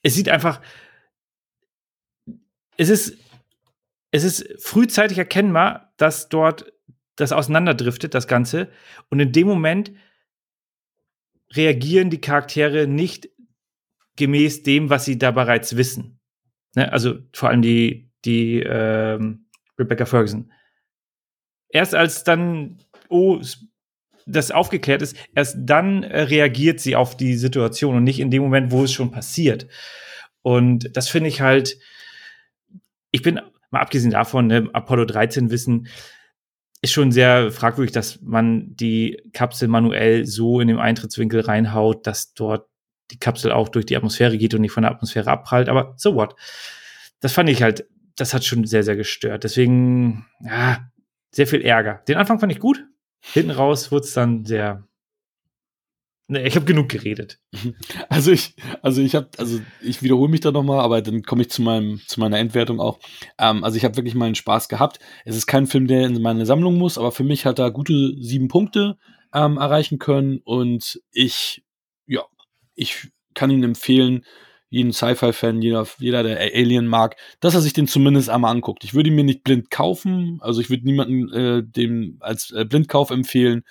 es 0.02 0.14
sieht 0.14 0.28
einfach, 0.28 0.60
es 2.76 2.88
ist, 2.88 3.16
es 4.10 4.24
ist 4.24 4.62
frühzeitig 4.62 5.18
erkennbar, 5.18 5.92
dass 5.96 6.28
dort 6.28 6.72
das 7.16 7.32
auseinanderdriftet, 7.32 8.14
das 8.14 8.26
Ganze. 8.26 8.70
Und 9.10 9.20
in 9.20 9.32
dem 9.32 9.46
Moment 9.46 9.92
reagieren 11.54 12.10
die 12.10 12.20
Charaktere 12.20 12.86
nicht 12.86 13.28
gemäß 14.16 14.62
dem, 14.62 14.90
was 14.90 15.04
sie 15.04 15.18
da 15.18 15.30
bereits 15.30 15.76
wissen. 15.76 16.18
Ne? 16.74 16.92
Also 16.92 17.18
vor 17.32 17.48
allem 17.48 17.62
die, 17.62 18.10
die 18.24 18.60
ähm, 18.60 19.46
Rebecca 19.78 20.04
Ferguson. 20.04 20.52
Erst 21.68 21.94
als 21.94 22.24
dann, 22.24 22.78
oh, 23.08 23.40
das 24.26 24.50
aufgeklärt 24.50 25.02
ist, 25.02 25.16
erst 25.34 25.56
dann 25.58 26.02
äh, 26.02 26.22
reagiert 26.22 26.80
sie 26.80 26.96
auf 26.96 27.16
die 27.16 27.34
Situation 27.34 27.96
und 27.96 28.04
nicht 28.04 28.20
in 28.20 28.30
dem 28.30 28.42
Moment, 28.42 28.70
wo 28.70 28.84
es 28.84 28.92
schon 28.92 29.10
passiert. 29.10 29.66
Und 30.42 30.96
das 30.96 31.08
finde 31.08 31.28
ich 31.28 31.40
halt, 31.40 31.78
ich 33.10 33.22
bin 33.22 33.40
mal 33.70 33.80
abgesehen 33.80 34.10
davon, 34.10 34.46
ne, 34.46 34.68
Apollo 34.72 35.06
13 35.06 35.50
wissen, 35.50 35.88
ist 36.82 36.92
schon 36.92 37.12
sehr 37.12 37.52
fragwürdig, 37.52 37.92
dass 37.92 38.20
man 38.22 38.74
die 38.74 39.22
Kapsel 39.32 39.68
manuell 39.68 40.26
so 40.26 40.60
in 40.60 40.68
dem 40.68 40.80
Eintrittswinkel 40.80 41.40
reinhaut, 41.40 42.06
dass 42.06 42.34
dort 42.34 42.68
die 43.12 43.18
Kapsel 43.18 43.52
auch 43.52 43.68
durch 43.68 43.86
die 43.86 43.96
Atmosphäre 43.96 44.38
geht 44.38 44.54
und 44.54 44.62
nicht 44.62 44.72
von 44.72 44.82
der 44.82 44.92
Atmosphäre 44.92 45.30
abprallt. 45.30 45.68
Aber 45.68 45.94
so 45.96 46.14
what? 46.14 46.34
Das 47.20 47.32
fand 47.32 47.48
ich 47.48 47.62
halt, 47.62 47.86
das 48.16 48.34
hat 48.34 48.44
schon 48.44 48.64
sehr, 48.64 48.82
sehr 48.82 48.96
gestört. 48.96 49.44
Deswegen, 49.44 50.26
ja, 50.40 50.90
sehr 51.30 51.46
viel 51.46 51.62
Ärger. 51.62 52.02
Den 52.08 52.16
Anfang 52.16 52.38
fand 52.38 52.52
ich 52.52 52.58
gut. 52.58 52.84
Hinten 53.20 53.50
raus 53.50 53.90
wurde 53.90 54.04
es 54.04 54.12
dann 54.12 54.44
sehr. 54.44 54.86
Ne, 56.28 56.46
ich 56.46 56.56
habe 56.56 56.66
genug 56.66 56.88
geredet. 56.88 57.40
Also 58.08 58.30
ich, 58.30 58.54
also 58.82 59.00
ich 59.00 59.14
habe, 59.14 59.28
also 59.38 59.60
ich 59.80 60.02
wiederhole 60.02 60.30
mich 60.30 60.40
da 60.40 60.52
nochmal, 60.52 60.80
aber 60.80 61.00
dann 61.00 61.22
komme 61.22 61.42
ich 61.42 61.50
zu 61.50 61.62
meinem, 61.62 62.00
zu 62.06 62.20
meiner 62.20 62.38
Endwertung 62.38 62.78
auch. 62.78 62.98
Ähm, 63.38 63.64
also 63.64 63.76
ich 63.76 63.84
habe 63.84 63.96
wirklich 63.96 64.14
meinen 64.14 64.34
Spaß 64.34 64.68
gehabt. 64.68 64.98
Es 65.24 65.36
ist 65.36 65.46
kein 65.46 65.66
Film, 65.66 65.86
der 65.86 66.06
in 66.06 66.20
meine 66.20 66.44
Sammlung 66.44 66.76
muss, 66.76 66.98
aber 66.98 67.10
für 67.12 67.24
mich 67.24 67.46
hat 67.46 67.58
er 67.58 67.70
gute 67.70 68.14
sieben 68.20 68.48
Punkte 68.48 68.98
ähm, 69.32 69.56
erreichen 69.56 69.98
können 69.98 70.40
und 70.44 71.00
ich, 71.10 71.64
ich 72.74 73.08
kann 73.34 73.50
ihn 73.50 73.64
empfehlen, 73.64 74.24
jeden 74.72 74.92
Sci-Fi-Fan, 74.92 75.60
jeder, 75.60 75.86
jeder, 75.98 76.22
der 76.22 76.40
Alien 76.40 76.86
mag, 76.86 77.16
dass 77.40 77.54
er 77.54 77.60
sich 77.60 77.74
den 77.74 77.86
zumindest 77.86 78.30
einmal 78.30 78.52
anguckt. 78.52 78.84
Ich 78.84 78.94
würde 78.94 79.10
ihn 79.10 79.16
mir 79.16 79.24
nicht 79.24 79.44
blind 79.44 79.70
kaufen, 79.70 80.38
also 80.40 80.62
ich 80.62 80.70
würde 80.70 80.84
niemanden 80.84 81.30
äh, 81.30 81.62
dem 81.62 82.16
als 82.20 82.50
äh, 82.52 82.64
Blindkauf 82.64 83.10
empfehlen, 83.10 83.64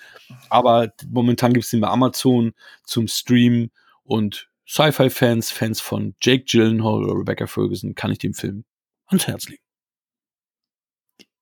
aber 0.48 0.92
momentan 1.08 1.52
gibt 1.52 1.64
es 1.64 1.70
den 1.70 1.80
bei 1.80 1.88
Amazon 1.88 2.52
zum 2.84 3.08
Stream 3.08 3.70
und 4.04 4.48
Sci-Fi-Fans, 4.68 5.50
Fans 5.50 5.80
von 5.80 6.14
Jake 6.22 6.44
Gyllenhaal 6.44 7.04
oder 7.04 7.18
Rebecca 7.18 7.48
Ferguson, 7.48 7.96
kann 7.96 8.12
ich 8.12 8.18
dem 8.18 8.34
Film 8.34 8.64
ans 9.08 9.26
Herz 9.26 9.48
legen. 9.48 9.62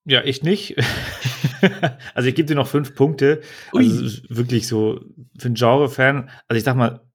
Ja, 0.06 0.24
ich 0.24 0.42
nicht. 0.42 0.76
also 2.14 2.28
ich 2.28 2.34
gebe 2.34 2.48
dir 2.48 2.54
noch 2.54 2.66
fünf 2.66 2.94
Punkte. 2.94 3.42
Also 3.72 4.22
wirklich 4.28 4.66
so 4.66 5.00
für 5.38 5.46
einen 5.46 5.54
Genre-Fan. 5.54 6.30
Also 6.48 6.58
ich 6.58 6.64
sag 6.64 6.76
mal, 6.76 7.06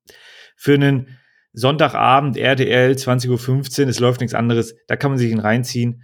für 0.55 0.73
einen 0.73 1.17
Sonntagabend, 1.53 2.37
RTL, 2.37 2.91
20.15 2.91 3.83
Uhr, 3.83 3.89
es 3.89 3.99
läuft 3.99 4.19
nichts 4.19 4.33
anderes, 4.33 4.75
da 4.87 4.95
kann 4.95 5.11
man 5.11 5.17
sich 5.17 5.31
ihn 5.31 5.39
reinziehen. 5.39 6.03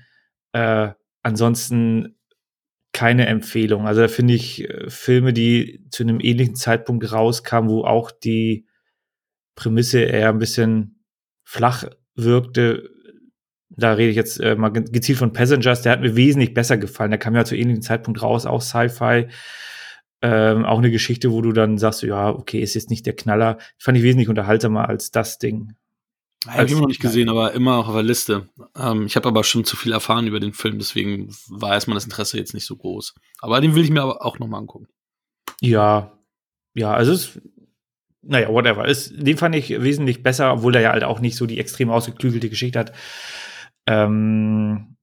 Äh, 0.54 0.90
ansonsten 1.24 2.16
keine 2.94 3.28
Empfehlung. 3.28 3.88
Also 3.88 4.02
da 4.02 4.08
finde 4.08 4.34
ich 4.34 4.70
äh, 4.70 4.90
Filme, 4.90 5.34
die 5.34 5.86
zu 5.92 6.04
einem 6.04 6.20
ähnlichen 6.20 6.56
Zeitpunkt 6.56 7.12
rauskamen, 7.12 7.70
wo 7.70 7.84
auch 7.84 8.12
die 8.12 8.68
Prämisse 9.56 10.02
eher 10.02 10.30
ein 10.30 10.40
bisschen 10.40 11.04
flach 11.44 11.86
wirkte. 12.16 12.90
Da 13.70 13.94
rede 13.94 14.10
ich 14.10 14.16
jetzt 14.16 14.40
äh, 14.40 14.56
mal 14.56 14.70
gezielt 14.70 15.18
von 15.18 15.34
Passengers, 15.34 15.82
der 15.82 15.94
hat 15.94 16.02
mir 16.02 16.16
wesentlich 16.16 16.54
besser 16.54 16.78
gefallen. 16.78 17.12
Der 17.12 17.20
kam 17.20 17.36
ja 17.36 17.46
zu 17.46 17.56
ähnlichen 17.56 17.82
Zeitpunkt 17.82 18.22
raus, 18.22 18.46
auch 18.46 18.62
Sci-Fi. 18.62 19.28
Ähm, 20.22 20.66
auch 20.66 20.78
eine 20.78 20.92
Geschichte, 20.92 21.32
wo 21.32 21.42
du 21.42 21.52
dann 21.52 21.78
sagst, 21.78 22.04
ja, 22.04 22.30
okay, 22.30 22.60
ist 22.60 22.76
jetzt 22.76 22.90
nicht 22.90 23.06
der 23.06 23.16
Knaller. 23.16 23.58
Fand 23.78 23.98
ich 23.98 24.04
wesentlich 24.04 24.30
unterhaltsamer 24.30 24.88
als 24.88 25.12
das 25.12 25.40
Ding. 25.40 25.74
Ich 26.46 26.52
habe 26.52 26.72
ihn 26.72 26.80
noch 26.80 26.88
nicht 26.88 27.02
gesehen, 27.02 27.30
aber 27.30 27.54
immer 27.54 27.78
auch 27.78 27.88
auf 27.88 27.94
der 27.94 28.04
Liste. 28.04 28.50
Ähm, 28.76 29.06
ich 29.06 29.16
habe 29.16 29.28
aber 29.28 29.44
schon 29.44 29.64
zu 29.64 29.76
viel 29.76 29.92
erfahren 29.92 30.28
über 30.28 30.40
den 30.40 30.54
Film, 30.54 30.80
deswegen 30.80 31.36
war 31.50 31.74
erstmal 31.74 31.96
das 31.96 32.06
Interesse 32.06 32.38
jetzt 32.38 32.54
nicht 32.54 32.66
so 32.66 32.76
groß. 32.76 33.14
Aber 33.42 33.62
den 33.62 33.76
will 33.76 33.84
ich 33.84 33.92
mir 33.92 34.02
aber 34.02 34.26
auch 34.26 34.40
nochmal 34.40 34.62
angucken. 34.62 34.88
Ja, 35.60 36.18
ja, 36.74 36.94
also 36.94 37.12
es 37.12 37.40
naja, 38.24 38.50
whatever. 38.50 38.88
Ist, 38.88 39.14
den 39.16 39.38
fand 39.38 39.56
ich 39.56 39.70
wesentlich 39.70 40.24
besser, 40.24 40.54
obwohl 40.54 40.72
der 40.72 40.82
ja 40.82 40.92
halt 40.92 41.04
auch 41.04 41.20
nicht 41.20 41.36
so 41.36 41.46
die 41.46 41.60
extrem 41.60 41.90
ausgeklügelte 41.90 42.50
Geschichte 42.50 42.80
hat. 42.80 42.94
Ähm, 43.88 44.96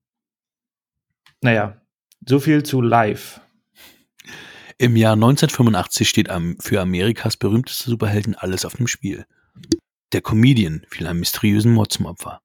naja, 1.40 1.80
so 2.26 2.38
viel 2.38 2.62
zu 2.62 2.80
live. 2.80 3.40
Im 4.80 4.94
Jahr 4.94 5.14
1985 5.14 6.08
steht 6.08 6.28
für 6.60 6.80
Amerikas 6.80 7.36
berühmteste 7.36 7.90
Superhelden 7.90 8.36
alles 8.36 8.64
auf 8.64 8.76
dem 8.76 8.86
Spiel. 8.86 9.26
Der 10.12 10.20
Comedian 10.20 10.86
fiel 10.88 11.08
einem 11.08 11.18
mysteriösen 11.18 11.72
Mord 11.72 11.92
zum 11.92 12.06
Opfer. 12.06 12.42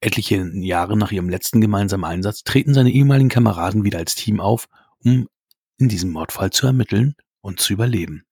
Etliche 0.00 0.50
Jahre 0.54 0.96
nach 0.96 1.12
ihrem 1.12 1.28
letzten 1.28 1.60
gemeinsamen 1.60 2.04
Einsatz 2.04 2.42
treten 2.42 2.72
seine 2.72 2.90
ehemaligen 2.90 3.28
Kameraden 3.28 3.84
wieder 3.84 3.98
als 3.98 4.14
Team 4.14 4.40
auf, 4.40 4.66
um 5.04 5.28
in 5.76 5.90
diesem 5.90 6.10
Mordfall 6.10 6.48
zu 6.48 6.66
ermitteln 6.66 7.16
und 7.42 7.60
zu 7.60 7.74
überleben. 7.74 8.24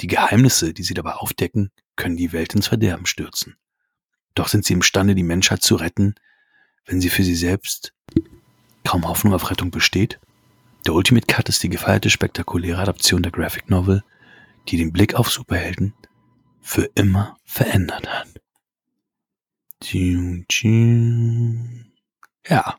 Die 0.00 0.08
Geheimnisse, 0.08 0.74
die 0.74 0.82
sie 0.82 0.94
dabei 0.94 1.12
aufdecken, 1.12 1.70
können 1.94 2.16
die 2.16 2.32
Welt 2.32 2.56
ins 2.56 2.66
Verderben 2.66 3.06
stürzen. 3.06 3.54
Doch 4.34 4.48
sind 4.48 4.64
sie 4.64 4.72
imstande, 4.72 5.14
die 5.14 5.22
Menschheit 5.22 5.62
zu 5.62 5.76
retten, 5.76 6.16
wenn 6.84 7.00
sie 7.00 7.10
für 7.10 7.22
sie 7.22 7.36
selbst 7.36 7.92
kaum 8.82 9.06
Hoffnung 9.06 9.34
auf 9.34 9.50
Rettung 9.52 9.70
besteht? 9.70 10.18
Der 10.86 10.94
Ultimate 10.94 11.26
Cut 11.26 11.48
ist 11.48 11.62
die 11.62 11.68
gefeierte 11.68 12.10
spektakuläre 12.10 12.80
Adaption 12.80 13.22
der 13.22 13.32
Graphic 13.32 13.68
Novel, 13.68 14.02
die 14.68 14.76
den 14.76 14.92
Blick 14.92 15.14
auf 15.14 15.30
Superhelden 15.30 15.94
für 16.60 16.90
immer 16.94 17.36
verändert 17.44 18.06
hat. 18.06 18.28
Ja. 22.46 22.78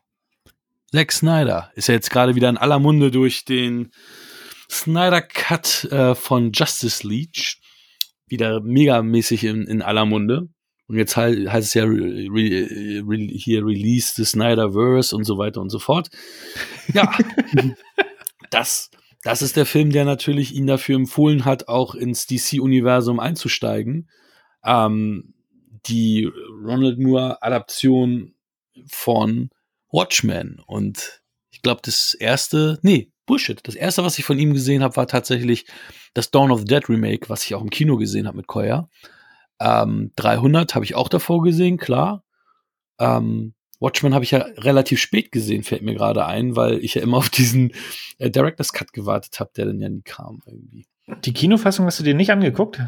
Zack 0.92 1.12
Snyder 1.12 1.72
ist 1.76 1.88
ja 1.88 1.94
jetzt 1.94 2.10
gerade 2.10 2.36
wieder 2.36 2.50
in 2.50 2.58
aller 2.58 2.80
Munde 2.80 3.12
durch 3.12 3.46
den 3.46 3.92
Snyder 4.70 5.22
Cut 5.22 5.86
äh, 5.86 6.16
von 6.16 6.52
Justice 6.52 7.08
League. 7.08 7.58
Wieder 8.28 8.62
megamäßig 8.62 9.44
in, 9.44 9.64
in 9.64 9.82
aller 9.82 10.06
Munde. 10.06 10.50
Und 10.88 10.98
jetzt 10.98 11.16
halt, 11.16 11.52
heißt 11.52 11.68
es 11.68 11.74
ja 11.76 11.84
re, 11.84 11.90
re, 11.92 13.04
re, 13.08 13.18
hier 13.32 13.64
Release 13.64 14.14
the 14.16 14.26
Snyderverse 14.26 15.16
und 15.16 15.24
so 15.24 15.38
weiter 15.38 15.62
und 15.62 15.70
so 15.70 15.78
fort. 15.78 16.10
Ja, 16.94 17.16
das, 18.50 18.92
das 19.24 19.42
ist 19.42 19.56
der 19.56 19.66
Film, 19.66 19.92
der 19.92 20.06
natürlich 20.06 20.56
ihn 20.56 20.68
dafür 20.68 20.96
empfohlen 20.96 21.46
hat, 21.46 21.68
auch 21.68 21.96
ins 21.96 22.28
DC-Universum 22.28 23.20
einzusteigen. 23.20 24.10
Ähm, 24.64 25.34
die 25.86 26.30
Ronald 26.64 27.00
Moore-Adaption 27.00 28.34
von 28.88 29.50
Watchmen. 29.92 30.62
Und 30.66 31.22
ich 31.52 31.62
glaube, 31.62 31.82
das 31.84 32.14
erste, 32.14 32.80
nee, 32.82 33.12
Bullshit. 33.26 33.60
Das 33.68 33.76
erste, 33.76 34.04
was 34.04 34.18
ich 34.18 34.26
von 34.26 34.40
ihm 34.40 34.54
gesehen 34.54 34.82
habe, 34.82 34.96
war 34.96 35.08
tatsächlich 35.08 35.66
das 36.14 36.32
Dawn 36.32 36.52
of 36.52 36.62
the 36.62 36.66
Dead 36.66 36.90
Remake, 36.90 37.30
was 37.30 37.44
ich 37.44 37.54
auch 37.54 37.62
im 37.62 37.70
Kino 37.70 37.98
gesehen 37.98 38.28
habe 38.28 38.38
mit 38.38 38.48
Koya. 38.48 38.90
Ähm, 39.60 40.12
300 40.16 40.74
habe 40.74 40.86
ich 40.86 40.96
auch 40.96 41.10
davor 41.10 41.44
gesehen, 41.44 41.78
klar. 41.78 42.24
Ähm, 43.00 43.54
Watchmen 43.80 44.13
habe 44.13 44.24
ich 44.24 44.32
ja 44.32 44.39
relativ 44.58 45.00
spät 45.00 45.32
gesehen, 45.32 45.63
fällt 45.63 45.82
mir 45.82 45.96
gerade 45.96 46.26
ein, 46.26 46.56
weil 46.56 46.80
ich 46.84 46.96
ja 46.96 47.02
immer 47.02 47.18
auf 47.18 47.30
diesen 47.30 47.72
äh, 48.18 48.30
Director's 48.30 48.74
Cut 48.74 48.94
gewartet 48.94 49.39
habe, 49.39 49.52
der 49.56 49.65
dann 49.65 49.80
ja 49.80 49.89
nie 49.89 50.02
kam 50.02 50.42
irgendwie. 50.46 50.86
Die 51.26 51.34
Kinofassung 51.34 51.86
hast 51.86 52.00
du 52.00 52.04
dir 52.04 52.13
nicht 52.13 52.32
angeguckt? 52.32 52.80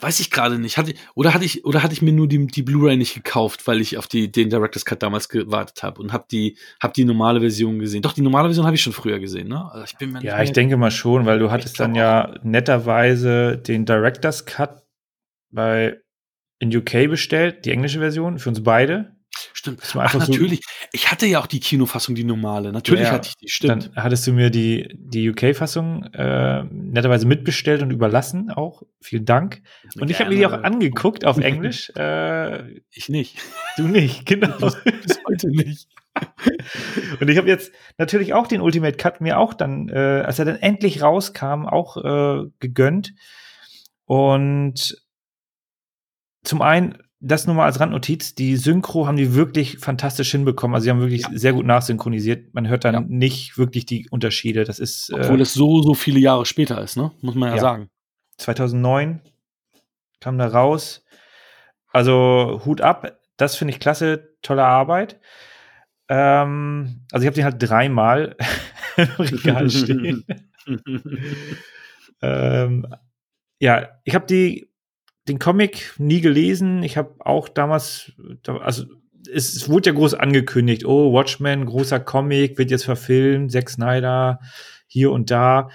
Weiß 0.00 0.18
ich 0.20 0.30
gerade 0.30 0.58
nicht. 0.58 0.78
Hatte, 0.78 0.94
oder 1.14 1.32
hatte 1.32 1.44
ich 1.44 1.64
oder 1.64 1.82
hatte 1.82 1.92
ich 1.92 2.02
mir 2.02 2.12
nur 2.12 2.26
die, 2.26 2.46
die 2.46 2.62
Blu-ray 2.62 2.96
nicht 2.96 3.14
gekauft, 3.14 3.66
weil 3.66 3.80
ich 3.80 3.98
auf 3.98 4.08
die, 4.08 4.32
den 4.32 4.50
Director's 4.50 4.84
Cut 4.84 5.02
damals 5.02 5.28
gewartet 5.28 5.82
habe 5.82 6.00
und 6.00 6.12
habe 6.12 6.24
die 6.30 6.56
hab 6.80 6.94
die 6.94 7.04
normale 7.04 7.40
Version 7.40 7.78
gesehen. 7.78 8.02
Doch 8.02 8.12
die 8.12 8.20
normale 8.20 8.48
Version 8.48 8.66
habe 8.66 8.74
ich 8.74 8.82
schon 8.82 8.92
früher 8.92 9.20
gesehen, 9.20 9.48
ne? 9.48 9.70
Also 9.70 9.84
ich 9.84 10.22
ja, 10.22 10.42
ich 10.42 10.52
denke 10.52 10.76
mal 10.76 10.90
schon, 10.90 11.24
weil 11.24 11.38
du 11.38 11.50
hattest 11.50 11.78
dann 11.78 11.94
ja 11.94 12.34
netterweise 12.42 13.58
den 13.58 13.86
Director's 13.86 14.44
Cut 14.44 14.82
bei 15.50 15.98
in 16.58 16.74
UK 16.74 17.08
bestellt, 17.08 17.64
die 17.64 17.70
englische 17.70 18.00
Version, 18.00 18.38
für 18.38 18.48
uns 18.48 18.62
beide. 18.62 19.16
Stimmt. 19.52 19.82
Das 19.82 19.94
war 19.94 20.04
Ach, 20.06 20.14
einfach 20.14 20.26
so- 20.26 20.32
natürlich. 20.32 20.60
Ich 20.92 21.10
hatte 21.10 21.26
ja 21.26 21.40
auch 21.40 21.46
die 21.46 21.60
Kinofassung, 21.60 22.14
die 22.14 22.24
normale. 22.24 22.72
Natürlich 22.72 23.04
Ja, 23.04 23.12
hatte 23.12 23.28
ich 23.28 23.36
die, 23.36 23.48
stimmt. 23.48 23.90
Dann 23.94 24.04
hattest 24.04 24.26
du 24.26 24.32
mir 24.32 24.50
die, 24.50 24.94
die 24.98 25.28
UK-Fassung 25.30 26.04
äh, 26.14 26.64
netterweise 26.64 27.26
mitbestellt 27.26 27.82
und 27.82 27.90
überlassen 27.90 28.50
auch. 28.50 28.82
Vielen 29.00 29.24
Dank. 29.24 29.62
Und 30.00 30.10
ich 30.10 30.18
habe 30.20 30.30
mir 30.30 30.36
die 30.36 30.46
auch 30.46 30.50
Gerne. 30.50 30.64
angeguckt 30.64 31.24
auf 31.24 31.38
Englisch. 31.38 31.90
äh, 31.96 32.78
Ich 32.90 33.08
nicht. 33.08 33.38
du 33.76 33.88
nicht, 33.88 34.26
genau. 34.26 34.56
Bis 34.58 35.20
heute 35.26 35.48
nicht. 35.50 35.88
Und 37.20 37.28
ich 37.28 37.38
habe 37.38 37.46
jetzt 37.46 37.72
natürlich 37.96 38.34
auch 38.34 38.48
den 38.48 38.60
Ultimate 38.60 38.96
Cut 38.96 39.20
mir 39.20 39.38
auch 39.38 39.54
dann, 39.54 39.88
äh, 39.88 40.22
als 40.26 40.38
er 40.40 40.46
dann 40.46 40.56
endlich 40.56 41.00
rauskam, 41.02 41.66
auch 41.66 41.96
äh, 41.96 42.48
gegönnt. 42.58 43.12
Und 44.04 44.96
zum 46.42 46.62
einen, 46.62 46.98
das 47.20 47.46
nur 47.46 47.56
mal 47.56 47.64
als 47.64 47.80
Randnotiz, 47.80 48.34
die 48.34 48.56
Synchro 48.56 49.06
haben 49.06 49.16
die 49.16 49.34
wirklich 49.34 49.78
fantastisch 49.78 50.30
hinbekommen. 50.30 50.74
Also 50.74 50.84
sie 50.84 50.90
haben 50.90 51.00
wirklich 51.00 51.22
Ja. 51.22 51.30
sehr 51.32 51.52
gut 51.52 51.66
nachsynchronisiert. 51.66 52.54
Man 52.54 52.68
hört 52.68 52.84
dann 52.84 52.94
Ja. 52.94 53.00
nicht 53.00 53.58
wirklich 53.58 53.86
die 53.86 54.08
Unterschiede. 54.10 54.64
Das 54.64 54.78
ist 54.78 55.12
Obwohl 55.12 55.40
äh, 55.40 55.42
es 55.42 55.52
so, 55.52 55.82
so 55.82 55.94
viele 55.94 56.20
Jahre 56.20 56.46
später 56.46 56.80
ist, 56.80 56.96
ne? 56.96 57.10
Muss 57.20 57.34
man 57.34 57.48
ja, 57.50 57.56
Ja. 57.56 57.60
sagen. 57.60 57.90
2009 58.38 59.20
kam 60.20 60.38
da 60.38 60.46
raus. 60.46 61.04
Also 61.92 62.62
Hut 62.64 62.80
ab, 62.80 63.18
das 63.36 63.56
finde 63.56 63.72
ich 63.72 63.80
klasse, 63.80 64.34
tolle 64.42 64.64
Arbeit. 64.64 65.18
Ähm, 66.08 67.04
also 67.10 67.22
ich 67.24 67.26
habe 67.26 67.34
den 67.34 67.44
halt 67.44 67.56
dreimal 67.58 68.36
im 68.96 69.08
Regal 69.18 69.68
stehen. 69.70 70.24
ähm, 72.22 72.86
ja, 73.60 73.88
ich 74.04 74.14
habe 74.14 74.26
die 74.26 74.67
den 75.28 75.38
Comic 75.38 75.94
nie 75.98 76.20
gelesen. 76.20 76.82
Ich 76.82 76.96
habe 76.96 77.14
auch 77.20 77.48
damals, 77.48 78.12
da- 78.42 78.58
also 78.58 78.84
es, 79.30 79.54
es 79.54 79.68
wurde 79.68 79.90
ja 79.90 79.94
groß 79.96 80.14
angekündigt. 80.14 80.84
Oh, 80.86 81.12
Watchmen, 81.12 81.66
großer 81.66 82.00
Comic, 82.00 82.58
wird 82.58 82.70
jetzt 82.70 82.84
verfilmt. 82.84 83.52
Zack 83.52 83.68
Snyder 83.70 84.40
hier 84.86 85.10
und 85.12 85.30
da. 85.30 85.68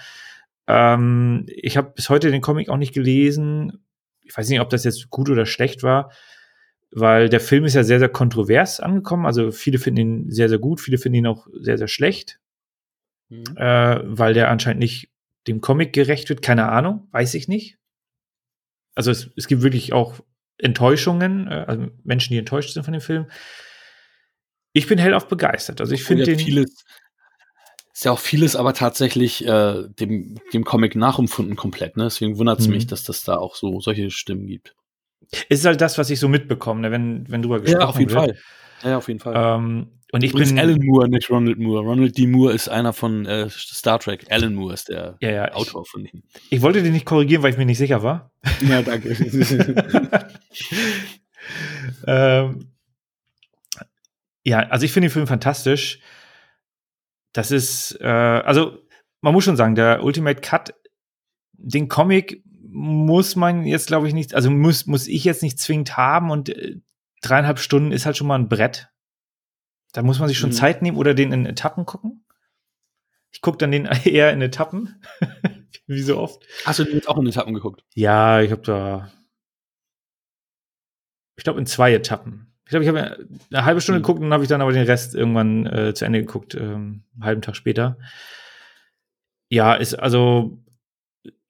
Ähm, 0.66 1.44
ich 1.48 1.76
habe 1.76 1.92
bis 1.94 2.08
heute 2.10 2.30
den 2.30 2.40
Comic 2.40 2.68
auch 2.68 2.76
nicht 2.78 2.94
gelesen. 2.94 3.84
Ich 4.22 4.36
weiß 4.36 4.48
nicht, 4.48 4.60
ob 4.60 4.70
das 4.70 4.84
jetzt 4.84 5.10
gut 5.10 5.28
oder 5.30 5.44
schlecht 5.46 5.82
war, 5.82 6.10
weil 6.90 7.28
der 7.28 7.40
Film 7.40 7.64
ist 7.64 7.74
ja 7.74 7.84
sehr, 7.84 7.98
sehr 7.98 8.08
kontrovers 8.08 8.80
angekommen. 8.80 9.26
Also 9.26 9.50
viele 9.52 9.78
finden 9.78 10.00
ihn 10.00 10.30
sehr, 10.30 10.48
sehr 10.48 10.58
gut, 10.58 10.80
viele 10.80 10.98
finden 10.98 11.16
ihn 11.18 11.26
auch 11.26 11.46
sehr, 11.60 11.78
sehr 11.78 11.88
schlecht 11.88 12.40
Mhm. 13.30 13.44
äh, 13.56 14.00
weil 14.04 14.34
der 14.34 14.50
anscheinend 14.50 14.80
nicht 14.80 15.10
dem 15.46 15.60
Comic 15.62 15.92
gerecht 15.94 16.28
wird. 16.28 16.42
Keine 16.42 16.68
Ahnung, 16.68 17.08
weiß 17.12 17.32
ich 17.34 17.48
nicht. 17.48 17.78
Also 18.94 19.10
es, 19.10 19.30
es 19.36 19.46
gibt 19.46 19.62
wirklich 19.62 19.92
auch 19.92 20.20
Enttäuschungen, 20.58 21.48
äh, 21.48 21.64
also 21.66 21.88
Menschen, 22.04 22.32
die 22.32 22.38
enttäuscht 22.38 22.72
sind 22.72 22.84
von 22.84 22.92
dem 22.92 23.00
Film. 23.00 23.26
Ich 24.72 24.86
bin 24.86 24.98
hellauf 24.98 25.28
begeistert. 25.28 25.80
Also 25.80 25.94
ich 25.94 26.02
Obwohl 26.02 26.16
finde 26.18 26.30
ja 26.30 26.36
den. 26.36 26.44
vieles, 26.44 26.84
ist 27.92 28.04
ja 28.04 28.12
auch 28.12 28.18
vieles 28.18 28.56
aber 28.56 28.74
tatsächlich 28.74 29.46
äh, 29.46 29.84
dem, 29.88 30.40
dem 30.52 30.64
Comic 30.64 30.96
nachempfunden 30.96 31.54
komplett, 31.56 31.96
ne? 31.96 32.04
Deswegen 32.04 32.38
wundert 32.38 32.60
es 32.60 32.66
Mhm. 32.66 32.74
mich, 32.74 32.86
dass 32.86 33.04
das 33.04 33.22
da 33.22 33.36
auch 33.36 33.54
so 33.54 33.80
solche 33.80 34.10
Stimmen 34.10 34.46
gibt. 34.46 34.74
Es 35.48 35.60
ist 35.60 35.64
halt 35.64 35.80
das, 35.80 35.96
was 35.96 36.10
ich 36.10 36.18
so 36.18 36.28
mitbekomme, 36.28 36.80
ne, 36.80 36.90
wenn, 36.90 37.30
wenn 37.30 37.42
drüber 37.42 37.60
gesprochen 37.60 37.80
Ja, 37.80 37.88
auf 37.88 37.98
jeden 37.98 38.10
wird. 38.10 38.20
Fall. 38.20 38.38
Ja, 38.84 38.98
auf 38.98 39.08
jeden 39.08 39.20
Fall. 39.20 39.34
Ähm, 39.36 39.88
und 40.12 40.22
ich 40.22 40.30
Übrigens 40.30 40.50
bin. 40.50 40.60
Alan 40.60 40.78
Moore, 40.84 41.08
nicht 41.08 41.28
Ronald 41.28 41.58
Moore. 41.58 41.80
Ronald 41.82 42.16
D. 42.16 42.26
Moore 42.28 42.52
ist 42.52 42.68
einer 42.68 42.92
von 42.92 43.26
äh, 43.26 43.48
Star 43.50 43.98
Trek. 43.98 44.26
Alan 44.30 44.54
Moore 44.54 44.74
ist 44.74 44.88
der 44.88 45.16
ja, 45.20 45.30
ja, 45.30 45.48
ich, 45.48 45.54
Autor 45.54 45.84
von 45.84 46.04
ihm. 46.04 46.22
ich 46.50 46.62
wollte 46.62 46.84
den 46.84 46.92
nicht 46.92 47.06
korrigieren, 47.06 47.42
weil 47.42 47.50
ich 47.50 47.56
mir 47.58 47.66
nicht 47.66 47.78
sicher 47.78 48.02
war. 48.02 48.30
Ja, 48.68 48.82
danke. 48.82 49.08
ähm, 52.06 52.70
ja, 54.44 54.58
also 54.60 54.84
ich 54.84 54.92
finde 54.92 55.08
den 55.08 55.12
Film 55.12 55.26
fantastisch. 55.26 55.98
Das 57.32 57.50
ist, 57.50 57.98
äh, 58.00 58.06
also 58.06 58.78
man 59.20 59.32
muss 59.32 59.42
schon 59.44 59.56
sagen, 59.56 59.74
der 59.74 60.04
Ultimate 60.04 60.40
Cut, 60.40 60.74
den 61.54 61.88
Comic 61.88 62.44
muss 62.62 63.34
man 63.34 63.64
jetzt, 63.64 63.88
glaube 63.88 64.06
ich, 64.06 64.14
nicht, 64.14 64.34
also 64.34 64.50
muss, 64.50 64.86
muss 64.86 65.08
ich 65.08 65.24
jetzt 65.24 65.42
nicht 65.42 65.58
zwingend 65.58 65.96
haben 65.96 66.30
und 66.30 66.50
äh, 66.50 66.76
dreieinhalb 67.28 67.58
Stunden 67.58 67.92
ist 67.92 68.06
halt 68.06 68.16
schon 68.16 68.26
mal 68.26 68.38
ein 68.38 68.48
Brett. 68.48 68.88
Da 69.92 70.02
muss 70.02 70.18
man 70.18 70.28
sich 70.28 70.38
schon 70.38 70.50
Mhm. 70.50 70.54
Zeit 70.54 70.82
nehmen 70.82 70.96
oder 70.96 71.14
den 71.14 71.32
in 71.32 71.46
Etappen 71.46 71.86
gucken. 71.86 72.24
Ich 73.32 73.40
gucke 73.40 73.58
dann 73.58 73.70
den 73.72 73.84
eher 74.04 74.32
in 74.32 74.42
Etappen, 74.42 75.02
wie 75.86 76.02
so 76.02 76.18
oft. 76.18 76.44
Hast 76.64 76.78
du 76.78 76.84
den 76.84 76.94
jetzt 76.94 77.08
auch 77.08 77.18
in 77.18 77.26
Etappen 77.26 77.54
geguckt? 77.54 77.84
Ja, 77.94 78.40
ich 78.40 78.50
habe 78.50 78.62
da. 78.62 79.10
Ich 81.36 81.44
glaube 81.44 81.58
in 81.60 81.66
zwei 81.66 81.92
Etappen. 81.92 82.52
Ich 82.64 82.70
glaube, 82.70 82.84
ich 82.84 82.88
habe 82.88 83.26
eine 83.52 83.64
halbe 83.64 83.80
Stunde 83.80 83.98
Mhm. 83.98 84.02
geguckt 84.04 84.20
und 84.22 84.32
habe 84.32 84.42
ich 84.44 84.48
dann 84.48 84.62
aber 84.62 84.72
den 84.72 84.86
Rest 84.86 85.14
irgendwann 85.14 85.66
äh, 85.66 85.94
zu 85.94 86.04
Ende 86.04 86.20
geguckt, 86.20 86.54
ähm, 86.54 87.02
einen 87.14 87.24
halben 87.24 87.42
Tag 87.42 87.56
später. 87.56 87.98
Ja, 89.50 89.74
ist 89.74 89.94
also, 89.94 90.58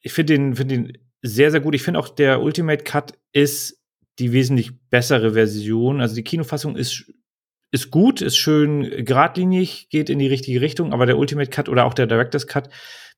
ich 0.00 0.12
finde 0.12 0.34
den, 0.34 0.56
finde 0.56 0.74
den 0.76 0.98
sehr, 1.22 1.50
sehr 1.50 1.60
gut. 1.60 1.74
Ich 1.74 1.82
finde 1.82 2.00
auch 2.00 2.08
der 2.08 2.42
Ultimate 2.42 2.82
Cut 2.82 3.16
ist 3.32 3.80
die 4.18 4.32
wesentlich 4.32 4.72
bessere 4.90 5.32
Version. 5.32 6.00
Also 6.00 6.14
die 6.14 6.24
Kinofassung 6.24 6.76
ist, 6.76 7.12
ist 7.70 7.90
gut, 7.90 8.20
ist 8.20 8.36
schön 8.36 9.04
geradlinig, 9.04 9.88
geht 9.90 10.10
in 10.10 10.18
die 10.18 10.28
richtige 10.28 10.60
Richtung, 10.60 10.92
aber 10.92 11.06
der 11.06 11.18
Ultimate 11.18 11.50
Cut 11.50 11.68
oder 11.68 11.84
auch 11.84 11.94
der 11.94 12.06
Director's 12.06 12.46
Cut 12.46 12.68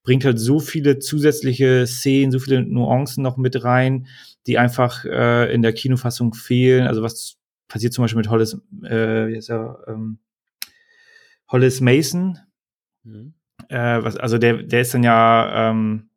bringt 0.03 0.25
halt 0.25 0.39
so 0.39 0.61
viele 0.61 0.99
zusätzliche 0.99 1.87
Szenen, 1.87 2.31
so 2.33 2.39
viele 2.39 2.63
Nuancen 2.63 3.23
noch 3.23 3.37
mit 3.37 3.65
rein, 3.65 4.07
die 4.47 4.57
einfach 4.57 5.05
äh, 5.05 5.53
in 5.53 5.63
der 5.63 5.73
Kinofassung 5.73 6.33
fehlen. 6.33 6.87
Also 6.87 7.03
was 7.03 7.37
passiert 7.69 7.93
zum 7.93 8.03
Beispiel 8.05 8.19
mit 8.19 8.31
Hollis, 8.31 8.55
äh, 8.85 9.29
wie 9.29 9.37
heißt 9.37 9.51
er, 9.51 9.85
ähm, 9.89 10.19
Hollis 11.49 11.81
Mason, 11.81 12.39
Mhm. 13.05 13.35
äh, 13.69 14.03
was, 14.03 14.17
also 14.17 14.37
der, 14.39 14.63
der 14.63 14.81
ist 14.81 14.93
dann 14.95 15.05
ja, 15.05 15.71
ähm, 15.71 16.11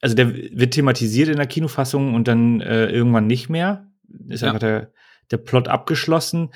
also 0.00 0.14
der 0.14 0.32
wird 0.34 0.74
thematisiert 0.74 1.28
in 1.28 1.36
der 1.36 1.46
Kinofassung 1.46 2.14
und 2.14 2.28
dann 2.28 2.60
äh, 2.60 2.86
irgendwann 2.90 3.26
nicht 3.26 3.48
mehr. 3.48 3.90
Ist 4.28 4.42
Ja. 4.42 4.48
einfach 4.48 4.60
der, 4.60 4.92
der 5.30 5.36
Plot 5.38 5.68
abgeschlossen. 5.68 6.50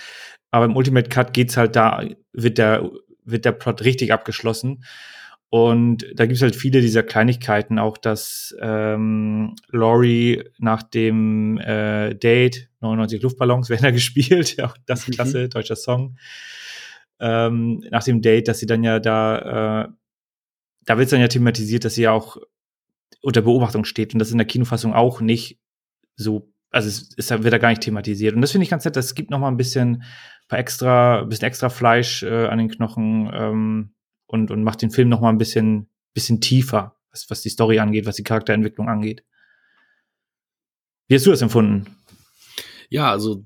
Aber 0.51 0.65
im 0.67 0.77
Ultimate 0.77 1.09
Cut 1.09 1.33
geht's 1.35 1.57
halt 1.57 1.77
da, 1.77 2.05
wird 2.33 2.59
der, 2.59 2.91
wird 3.25 3.45
der 3.45 3.53
Plot 3.53 3.83
richtig 3.85 4.13
abgeschlossen. 4.13 4.85
Und 5.49 6.07
da 6.15 6.25
gibt's 6.25 6.41
halt 6.41 6.57
viele 6.57 6.81
dieser 6.81 7.03
Kleinigkeiten, 7.03 7.79
auch 7.79 7.99
dass 7.99 8.57
ähm, 8.61 9.55
Laurie 9.71 10.45
nach 10.59 10.83
dem 10.83 11.59
äh, 11.59 12.15
Date, 12.15 12.71
99 12.81 13.21
Luftballons 13.23 13.69
werden 13.69 13.83
da 13.83 13.91
gespielt, 13.91 14.57
auch 14.63 14.77
das 14.87 15.07
Mhm. 15.09 15.13
klasse, 15.13 15.49
deutscher 15.51 15.77
Song. 15.77 16.17
Ähm, 17.21 17.85
nach 17.91 18.03
dem 18.05 18.21
Date, 18.23 18.49
dass 18.49 18.59
sie 18.59 18.67
dann 18.67 18.83
ja 18.83 18.99
da, 18.99 19.85
äh, 19.85 19.89
da 20.85 20.99
wird's 20.99 21.11
dann 21.11 21.21
ja 21.21 21.29
thematisiert, 21.29 21.85
dass 21.85 21.95
sie 21.95 22.03
ja 22.03 22.13
auch 22.13 22.39
unter 23.21 23.43
Beobachtung 23.43 23.85
steht 23.85 24.13
und 24.13 24.19
das 24.19 24.31
in 24.31 24.39
der 24.39 24.47
Kinofassung 24.47 24.95
auch 24.95 25.21
nicht 25.21 25.61
so, 26.17 26.53
also 26.71 26.89
es, 26.89 27.11
es 27.17 27.31
wird 27.31 27.53
da 27.53 27.59
gar 27.59 27.71
nicht 27.71 27.83
thematisiert. 27.83 28.35
Und 28.35 28.41
das 28.41 28.53
finde 28.53 28.65
ich 28.65 28.71
ganz 28.71 28.85
nett, 28.85 28.97
das 28.97 29.15
gibt 29.15 29.31
noch 29.31 29.43
ein 29.43 29.57
bisschen, 29.57 30.05
paar 30.49 30.59
extra, 30.59 31.25
bisschen 31.25 31.47
extra 31.47 31.69
Fleisch 31.69 32.23
äh, 32.23 32.47
an 32.47 32.59
den 32.59 32.69
Knochen 32.69 33.31
ähm, 33.33 33.95
und, 34.27 34.51
und 34.51 34.65
macht 34.65 34.83
den 34.83 34.91
Film 34.91 35.09
noch 35.09 35.23
ein 35.23 35.39
bisschen, 35.39 35.89
bisschen 36.15 36.41
tiefer, 36.41 36.97
was, 37.11 37.29
was 37.31 37.43
die 37.43 37.51
Story 37.51 37.79
angeht, 37.79 38.07
was 38.07 38.17
die 38.17 38.25
Charakterentwicklung 38.25 38.89
angeht. 38.89 39.25
Wie 41.09 41.15
hast 41.15 41.27
du 41.27 41.31
das 41.31 41.43
empfunden? 41.43 41.97
Ja, 42.89 43.11
also 43.11 43.45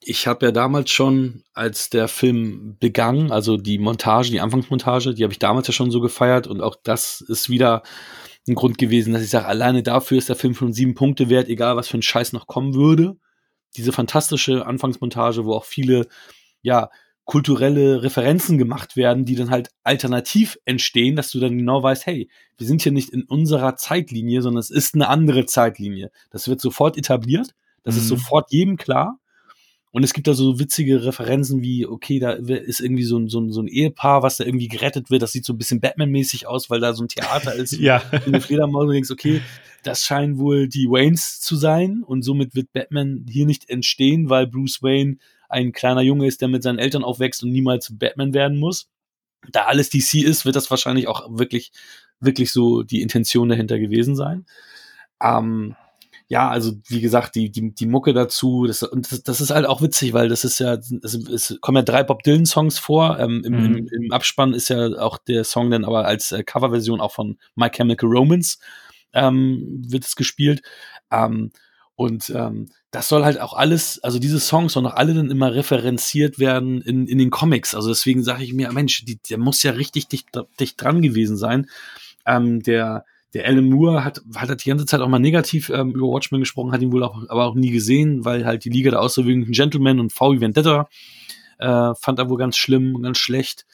ich 0.00 0.26
habe 0.26 0.46
ja 0.46 0.52
damals 0.52 0.90
schon, 0.90 1.42
als 1.52 1.90
der 1.90 2.06
Film 2.06 2.76
begann, 2.78 3.32
also 3.32 3.56
die 3.56 3.78
Montage, 3.78 4.30
die 4.30 4.40
Anfangsmontage, 4.40 5.14
die 5.14 5.24
habe 5.24 5.32
ich 5.32 5.40
damals 5.40 5.66
ja 5.66 5.72
schon 5.72 5.90
so 5.90 6.00
gefeiert 6.00 6.46
und 6.46 6.60
auch 6.60 6.76
das 6.82 7.20
ist 7.22 7.50
wieder 7.50 7.82
ein 8.48 8.54
Grund 8.54 8.78
gewesen, 8.78 9.12
dass 9.12 9.22
ich 9.22 9.30
sage, 9.30 9.46
alleine 9.46 9.82
dafür 9.82 10.18
ist 10.18 10.28
der 10.28 10.36
Film 10.36 10.54
schon 10.54 10.72
sieben 10.72 10.94
Punkte 10.94 11.28
wert, 11.28 11.48
egal 11.48 11.76
was 11.76 11.88
für 11.88 11.98
ein 11.98 12.02
Scheiß 12.02 12.32
noch 12.32 12.46
kommen 12.46 12.74
würde. 12.74 13.16
Diese 13.76 13.92
fantastische 13.92 14.66
Anfangsmontage, 14.66 15.44
wo 15.44 15.54
auch 15.54 15.64
viele, 15.64 16.06
ja, 16.62 16.90
kulturelle 17.24 18.04
Referenzen 18.04 18.56
gemacht 18.56 18.96
werden, 18.96 19.24
die 19.24 19.34
dann 19.34 19.50
halt 19.50 19.70
alternativ 19.82 20.58
entstehen, 20.64 21.16
dass 21.16 21.30
du 21.32 21.40
dann 21.40 21.58
genau 21.58 21.82
weißt, 21.82 22.06
hey, 22.06 22.30
wir 22.56 22.66
sind 22.68 22.82
hier 22.82 22.92
nicht 22.92 23.10
in 23.10 23.24
unserer 23.24 23.74
Zeitlinie, 23.74 24.42
sondern 24.42 24.60
es 24.60 24.70
ist 24.70 24.94
eine 24.94 25.08
andere 25.08 25.44
Zeitlinie. 25.44 26.12
Das 26.30 26.46
wird 26.46 26.60
sofort 26.60 26.96
etabliert, 26.96 27.48
das 27.82 27.96
ist 27.96 28.04
Mhm. 28.04 28.08
sofort 28.16 28.52
jedem 28.52 28.76
klar. 28.76 29.18
Und 29.92 30.02
es 30.02 30.12
gibt 30.12 30.26
da 30.26 30.34
so 30.34 30.58
witzige 30.58 31.04
Referenzen 31.04 31.62
wie, 31.62 31.86
okay, 31.86 32.18
da 32.18 32.32
ist 32.32 32.80
irgendwie 32.80 33.04
so 33.04 33.18
ein, 33.18 33.28
so 33.28 33.40
ein, 33.40 33.50
so 33.50 33.62
ein 33.62 33.68
Ehepaar, 33.68 34.22
was 34.22 34.36
da 34.36 34.44
irgendwie 34.44 34.68
gerettet 34.68 35.10
wird. 35.10 35.22
Das 35.22 35.32
sieht 35.32 35.44
so 35.44 35.54
ein 35.54 35.58
bisschen 35.58 35.80
Batman-mäßig 35.80 36.46
aus, 36.46 36.68
weil 36.68 36.80
da 36.80 36.92
so 36.92 37.04
ein 37.04 37.08
Theater 37.08 37.54
ist. 37.56 37.72
Ja. 37.72 38.02
Und 38.12 38.26
eine 38.26 38.40
Fledermaus 38.40 38.90
denkst, 38.90 39.10
okay, 39.10 39.40
das 39.82 40.04
scheinen 40.04 40.38
wohl 40.38 40.68
die 40.68 40.86
Waynes 40.86 41.40
zu 41.40 41.56
sein. 41.56 42.02
Und 42.04 42.22
somit 42.22 42.54
wird 42.54 42.72
Batman 42.72 43.24
hier 43.28 43.46
nicht 43.46 43.70
entstehen, 43.70 44.28
weil 44.28 44.46
Bruce 44.46 44.82
Wayne 44.82 45.16
ein 45.48 45.72
kleiner 45.72 46.02
Junge 46.02 46.26
ist, 46.26 46.40
der 46.40 46.48
mit 46.48 46.62
seinen 46.62 46.78
Eltern 46.78 47.04
aufwächst 47.04 47.42
und 47.42 47.50
niemals 47.50 47.96
Batman 47.96 48.34
werden 48.34 48.58
muss. 48.58 48.88
Da 49.52 49.64
alles 49.64 49.90
DC 49.90 50.14
ist, 50.14 50.44
wird 50.44 50.56
das 50.56 50.70
wahrscheinlich 50.70 51.08
auch 51.08 51.26
wirklich, 51.38 51.70
wirklich 52.20 52.52
so 52.52 52.82
die 52.82 53.00
Intention 53.00 53.48
dahinter 53.48 53.78
gewesen 53.78 54.16
sein. 54.16 54.44
Ähm, 55.22 55.76
ja, 56.28 56.48
also 56.48 56.72
wie 56.88 57.00
gesagt, 57.00 57.36
die, 57.36 57.50
die, 57.52 57.72
die 57.72 57.86
Mucke 57.86 58.12
dazu, 58.12 58.66
das, 58.66 58.82
und 58.82 59.10
das, 59.12 59.22
das 59.22 59.40
ist 59.40 59.50
halt 59.50 59.66
auch 59.66 59.80
witzig, 59.80 60.12
weil 60.12 60.28
das 60.28 60.44
ist 60.44 60.58
ja, 60.58 60.74
es, 60.74 61.14
es 61.14 61.58
kommen 61.60 61.76
ja 61.76 61.82
drei 61.82 62.02
Bob 62.02 62.24
Dylan-Songs 62.24 62.78
vor. 62.80 63.18
Ähm, 63.20 63.42
im, 63.44 63.52
mhm. 63.52 63.76
im, 63.76 63.88
Im 63.88 64.12
Abspann 64.12 64.52
ist 64.52 64.68
ja 64.68 64.88
auch 64.98 65.18
der 65.18 65.44
Song 65.44 65.70
dann 65.70 65.84
aber 65.84 66.04
als 66.04 66.32
äh, 66.32 66.42
Coverversion 66.42 67.00
auch 67.00 67.12
von 67.12 67.38
My 67.54 67.70
Chemical 67.70 68.08
Romance 68.08 68.58
ähm, 69.12 69.82
wird 69.86 70.04
es 70.04 70.16
gespielt. 70.16 70.62
Ähm, 71.12 71.52
und 71.94 72.28
ähm, 72.30 72.70
das 72.90 73.08
soll 73.08 73.24
halt 73.24 73.40
auch 73.40 73.54
alles, 73.54 74.02
also 74.02 74.18
diese 74.18 74.40
Songs 74.40 74.72
sollen 74.72 74.86
auch 74.86 74.94
alle 74.94 75.14
dann 75.14 75.30
immer 75.30 75.54
referenziert 75.54 76.40
werden 76.40 76.82
in, 76.82 77.06
in 77.06 77.18
den 77.18 77.30
Comics. 77.30 77.74
Also 77.74 77.88
deswegen 77.88 78.24
sage 78.24 78.42
ich 78.42 78.52
mir, 78.52 78.70
Mensch, 78.72 79.04
die, 79.04 79.18
der 79.30 79.38
muss 79.38 79.62
ja 79.62 79.72
richtig 79.72 80.08
dicht, 80.08 80.28
dicht 80.58 80.82
dran 80.82 81.02
gewesen 81.02 81.36
sein. 81.36 81.68
Ähm, 82.26 82.62
der, 82.62 83.04
der 83.36 83.46
Alan 83.46 83.68
Moore 83.68 84.02
hat, 84.02 84.22
hat 84.34 84.64
die 84.64 84.68
ganze 84.68 84.86
Zeit 84.86 85.00
auch 85.00 85.08
mal 85.08 85.18
negativ 85.18 85.68
ähm, 85.68 85.90
über 85.90 86.08
Watchmen 86.08 86.40
gesprochen, 86.40 86.72
hat 86.72 86.80
ihn 86.80 86.92
wohl 86.92 87.02
auch, 87.02 87.22
aber 87.28 87.44
auch 87.44 87.54
nie 87.54 87.70
gesehen, 87.70 88.24
weil 88.24 88.46
halt 88.46 88.64
die 88.64 88.70
Liga 88.70 88.90
der 88.90 89.02
außerwöhnlichen 89.02 89.52
Gentlemen 89.52 90.00
und 90.00 90.12
V 90.12 90.32
wie 90.32 90.40
Vendetta 90.40 90.88
äh, 91.58 91.94
fand 91.94 92.18
er 92.18 92.30
wohl 92.30 92.38
ganz 92.38 92.56
schlimm 92.56 92.94
und 92.94 93.02
ganz 93.02 93.18
schlecht. 93.18 93.66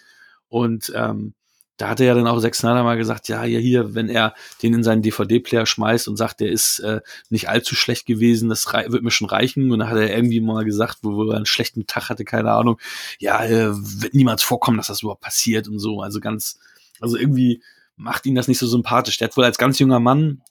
Und 0.49 0.93
ähm, 0.97 1.35
da 1.77 1.89
hat 1.89 2.01
er 2.01 2.07
ja 2.07 2.15
dann 2.15 2.27
auch 2.27 2.41
Zack 2.41 2.57
Snyder 2.57 2.83
mal 2.83 2.97
gesagt, 2.97 3.29
ja, 3.29 3.45
ja, 3.45 3.59
hier, 3.59 3.95
wenn 3.95 4.09
er 4.09 4.35
den 4.63 4.75
in 4.75 4.83
seinen 4.83 5.03
DVD-Player 5.03 5.65
schmeißt 5.65 6.09
und 6.09 6.17
sagt, 6.17 6.41
der 6.41 6.51
ist 6.51 6.81
äh, 6.81 7.01
nicht 7.31 7.49
allzu 7.49 7.75
schlecht 7.77 8.07
gewesen, 8.07 8.49
das 8.49 8.67
wird 8.67 9.03
mir 9.03 9.11
schon 9.11 9.29
reichen. 9.29 9.71
Und 9.71 9.79
dann 9.79 9.89
hat 9.89 9.97
er 9.97 10.15
irgendwie 10.15 10.41
mal 10.41 10.65
gesagt, 10.65 10.99
wo, 11.03 11.13
wo 11.17 11.31
er 11.31 11.37
einen 11.37 11.47
schlechten 11.47 11.87
Tag 11.87 12.09
hatte, 12.09 12.25
keine 12.25 12.51
Ahnung, 12.51 12.79
ja, 13.19 13.45
äh, 13.45 13.71
wird 13.73 14.15
niemals 14.15 14.43
vorkommen, 14.43 14.77
dass 14.77 14.89
das 14.89 15.03
überhaupt 15.03 15.23
passiert 15.23 15.69
und 15.69 15.79
so. 15.79 16.03
Also 16.03 16.19
ganz, 16.19 16.59
also 17.01 17.17
irgendwie 17.17 17.63
macht 17.97 18.27
ihn 18.27 18.35
das 18.35 18.49
nicht 18.49 18.59
so 18.59 18.67
sympathisch. 18.67 19.19
Der 19.19 19.29
hat 19.29 19.37
wohl 19.37 19.45
als 19.45 19.59
ganz 19.59 19.79
junger 19.79 20.01
Mann 20.01 20.43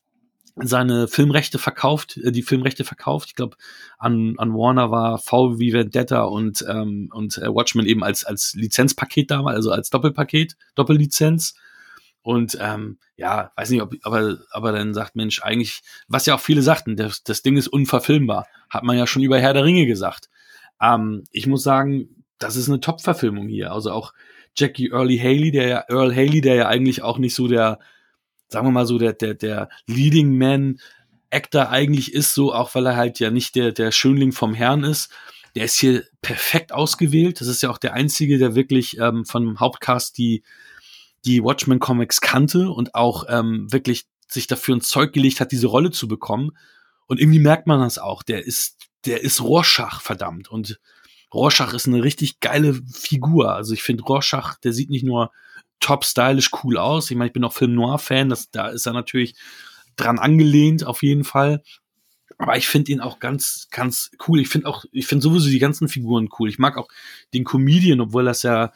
seine 0.56 1.08
Filmrechte 1.08 1.60
verkauft, 1.60 2.18
äh, 2.18 2.32
die 2.32 2.42
Filmrechte 2.42 2.84
verkauft. 2.84 3.30
Ich 3.30 3.36
glaube, 3.36 3.58
an, 3.98 4.36
an 4.38 4.54
Warner 4.54 4.92
war 4.92 5.18
V 5.18 5.60
wie 5.60 5.74
Vendetta 5.74 6.24
und, 6.24 6.66
ähm, 6.68 7.10
und 7.14 7.38
äh, 7.38 7.48
Watchmen 7.48 7.86
eben 7.86 8.04
als, 8.04 8.24
als 8.26 8.54
Lizenzpaket 8.54 9.32
damals, 9.32 9.56
also 9.56 9.72
als 9.72 9.90
Doppelpaket, 9.90 10.56
Doppellizenz. 10.76 11.56
Und 12.24 12.58
ähm, 12.62 13.00
ja, 13.18 13.52
weiß 13.56 13.72
nicht, 13.72 13.82
ob, 13.82 13.96
aber, 14.04 14.38
aber 14.52 14.72
dann 14.72 14.94
sagt 14.94 15.16
Mensch, 15.16 15.42
eigentlich, 15.42 15.82
was 16.08 16.26
ja 16.26 16.36
auch 16.36 16.40
viele 16.40 16.62
sagten, 16.62 16.96
das, 16.96 17.24
das 17.24 17.42
Ding 17.42 17.58
ist 17.58 17.68
unverfilmbar. 17.68 18.48
Hat 18.70 18.84
man 18.84 18.98
ja 18.98 19.08
schon 19.08 19.24
über 19.24 19.40
Herr 19.40 19.54
der 19.54 19.64
Ringe 19.64 19.88
gesagt. 19.88 20.30
Ähm, 20.80 21.24
ich 21.32 21.48
muss 21.48 21.64
sagen, 21.64 22.24
das 22.38 22.56
ist 22.56 22.70
eine 22.70 22.80
Top-Verfilmung 22.80 23.48
hier. 23.48 23.72
Also 23.72 23.92
auch 23.92 24.14
Jackie 24.56 24.92
Early 24.92 25.18
Haley, 25.18 25.52
der 25.52 25.68
ja, 25.68 25.86
Earl 25.90 26.16
Haley, 26.16 26.42
der 26.42 26.56
ja 26.56 26.68
eigentlich 26.68 27.02
auch 27.02 27.18
nicht 27.18 27.36
so 27.36 27.48
der, 27.48 27.80
sagen 28.48 28.68
wir 28.68 28.72
mal 28.72 28.86
so, 28.86 28.98
der, 28.98 29.14
der, 29.14 29.34
der 29.34 29.70
Leading 29.88 30.38
Man 30.38 30.80
Actor 31.30 31.70
eigentlich 31.70 32.14
ist, 32.14 32.34
so, 32.34 32.54
auch 32.54 32.76
weil 32.76 32.86
er 32.86 32.96
halt 32.98 33.20
ja 33.20 33.32
nicht 33.32 33.56
der, 33.56 33.72
der 33.72 33.92
Schönling 33.92 34.34
vom 34.34 34.54
Herrn 34.54 34.84
ist. 34.84 35.10
Der 35.56 35.66
ist 35.66 35.78
hier 35.78 36.04
perfekt 36.22 36.72
ausgewählt. 36.72 37.42
Das 37.42 37.48
ist 37.48 37.64
ja 37.64 37.70
auch 37.70 37.78
der 37.78 37.94
einzige, 37.94 38.38
der 38.38 38.56
wirklich 38.56 38.98
ähm, 39.00 39.26
von 39.26 39.60
Hauptcast 39.60 40.18
die, 40.18 40.44
die 41.26 41.44
Watchmen 41.44 41.80
Comics 41.80 42.22
kannte 42.22 42.70
und 42.70 42.96
auch 42.96 43.26
ähm, 43.30 43.72
wirklich 43.72 44.06
sich 44.28 44.48
dafür 44.48 44.76
ins 44.76 44.90
Zeug 44.90 45.14
gelegt 45.14 45.40
hat, 45.40 45.52
diese 45.52 45.68
Rolle 45.68 45.92
zu 45.92 46.08
bekommen. 46.08 46.52
Und 47.08 47.20
irgendwie 47.20 47.40
merkt 47.40 47.68
man 47.68 47.82
das 47.82 47.98
auch. 47.98 48.24
Der 48.24 48.46
ist, 48.46 48.78
der 49.06 49.22
ist 49.22 49.42
Rorschach, 49.42 50.02
verdammt. 50.02 50.50
Und 50.50 50.80
Rorschach 51.34 51.74
ist 51.74 51.88
eine 51.88 52.04
richtig 52.04 52.40
geile 52.40 52.74
Figur. 52.92 53.56
Also 53.56 53.74
ich 53.74 53.84
finde 53.84 54.04
Rorschach, 54.04 54.58
der 54.60 54.74
sieht 54.74 54.90
nicht 54.90 55.06
nur 55.06 55.32
top 55.80 56.06
stylisch 56.06 56.52
cool 56.64 56.78
aus. 56.78 57.10
Ich 57.10 57.18
meine, 57.18 57.28
ich 57.28 57.34
bin 57.34 57.44
auch 57.44 57.54
Film 57.54 57.74
Noir 57.74 58.00
Fan, 58.00 58.30
das, 58.30 58.52
da 58.52 58.68
ist 58.68 58.86
er 58.86 58.94
natürlich 58.94 59.36
dran 59.96 60.20
angelehnt 60.20 60.86
auf 60.86 61.04
jeden 61.04 61.24
Fall. 61.24 61.64
Aber 62.38 62.58
ich 62.58 62.68
finde 62.68 62.92
ihn 62.92 63.02
auch 63.02 63.20
ganz, 63.20 63.68
ganz 63.72 64.12
cool. 64.28 64.40
Ich 64.40 64.50
finde 64.50 64.68
auch, 64.68 64.86
ich 64.92 65.06
finde 65.06 65.24
sowieso 65.24 65.50
die 65.50 65.60
ganzen 65.60 65.88
Figuren 65.88 66.30
cool. 66.40 66.50
Ich 66.50 66.60
mag 66.60 66.78
auch 66.78 66.88
den 67.34 67.44
Comedian, 67.44 68.02
obwohl 68.02 68.26
das 68.26 68.44
ja 68.44 68.72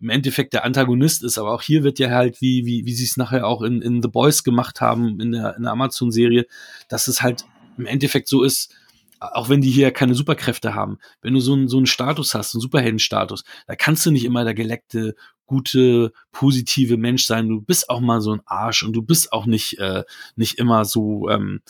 im 0.00 0.08
Endeffekt 0.08 0.54
der 0.54 0.64
Antagonist 0.64 1.22
ist. 1.22 1.36
Aber 1.36 1.52
auch 1.52 1.62
hier 1.62 1.82
wird 1.82 1.98
ja 1.98 2.10
halt, 2.10 2.40
wie, 2.40 2.64
wie, 2.64 2.86
wie 2.86 2.94
sie 2.94 3.04
es 3.04 3.16
nachher 3.16 3.46
auch 3.46 3.62
in, 3.62 3.82
in 3.82 4.00
The 4.00 4.08
Boys 4.08 4.42
gemacht 4.42 4.80
haben, 4.80 5.20
in 5.20 5.32
der, 5.32 5.56
in 5.56 5.64
der 5.64 5.72
Amazon-Serie, 5.72 6.46
dass 6.88 7.08
es 7.08 7.20
halt 7.20 7.44
im 7.76 7.86
Endeffekt 7.86 8.28
so 8.28 8.42
ist, 8.42 8.74
auch 9.20 9.48
wenn 9.48 9.60
die 9.60 9.70
hier 9.70 9.90
keine 9.90 10.14
Superkräfte 10.14 10.74
haben, 10.74 10.98
wenn 11.20 11.34
du 11.34 11.40
so 11.40 11.52
einen, 11.52 11.68
so 11.68 11.76
einen 11.76 11.86
Status 11.86 12.34
hast, 12.34 12.54
einen 12.54 12.62
Superheldenstatus, 12.62 13.44
da 13.66 13.76
kannst 13.76 14.04
du 14.06 14.10
nicht 14.10 14.24
immer 14.24 14.44
der 14.44 14.54
geleckte, 14.54 15.14
gute, 15.46 16.12
positive 16.32 16.96
Mensch 16.96 17.26
sein. 17.26 17.48
Du 17.48 17.60
bist 17.60 17.90
auch 17.90 18.00
mal 18.00 18.20
so 18.20 18.32
ein 18.32 18.40
Arsch 18.46 18.82
und 18.82 18.92
du 18.94 19.02
bist 19.02 19.32
auch 19.32 19.46
nicht, 19.46 19.78
äh, 19.78 20.04
nicht 20.36 20.58
immer 20.58 20.84
so, 20.84 21.28
ähm, 21.28 21.60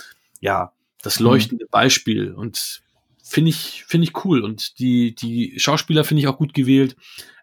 ja, 0.41 0.73
das 1.03 1.19
mhm. 1.19 1.27
leuchtende 1.27 1.67
Beispiel. 1.71 2.33
Und 2.33 2.83
finde 3.23 3.51
ich, 3.51 3.85
finde 3.87 4.05
ich 4.05 4.25
cool. 4.25 4.43
Und 4.43 4.79
die, 4.79 5.15
die 5.15 5.55
Schauspieler 5.59 6.05
finde 6.05 6.21
ich 6.21 6.29
auch 6.29 6.39
gut 6.39 6.55
gewählt. 6.55 6.95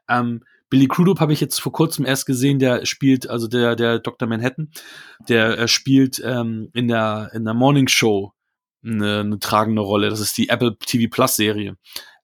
Ähm, 0.08 0.44
Billy 0.70 0.88
Crudup 0.88 1.20
habe 1.20 1.34
ich 1.34 1.42
jetzt 1.42 1.60
vor 1.60 1.72
kurzem 1.72 2.06
erst 2.06 2.26
gesehen, 2.26 2.60
der 2.60 2.86
spielt, 2.86 3.30
also 3.30 3.48
der, 3.48 3.76
der 3.76 4.00
Dr. 4.00 4.28
Manhattan, 4.28 4.70
der 5.28 5.58
äh, 5.58 5.68
spielt 5.68 6.22
ähm, 6.24 6.70
in 6.74 6.88
der, 6.88 7.32
in 7.34 7.46
der 7.46 7.54
Morning 7.54 7.88
Show 7.88 8.34
eine, 8.84 9.20
eine 9.20 9.40
tragende 9.40 9.82
Rolle. 9.82 10.10
Das 10.10 10.20
ist 10.20 10.38
die 10.38 10.50
Apple 10.50 10.78
TV 10.78 11.10
Plus 11.10 11.36
Serie. 11.36 11.78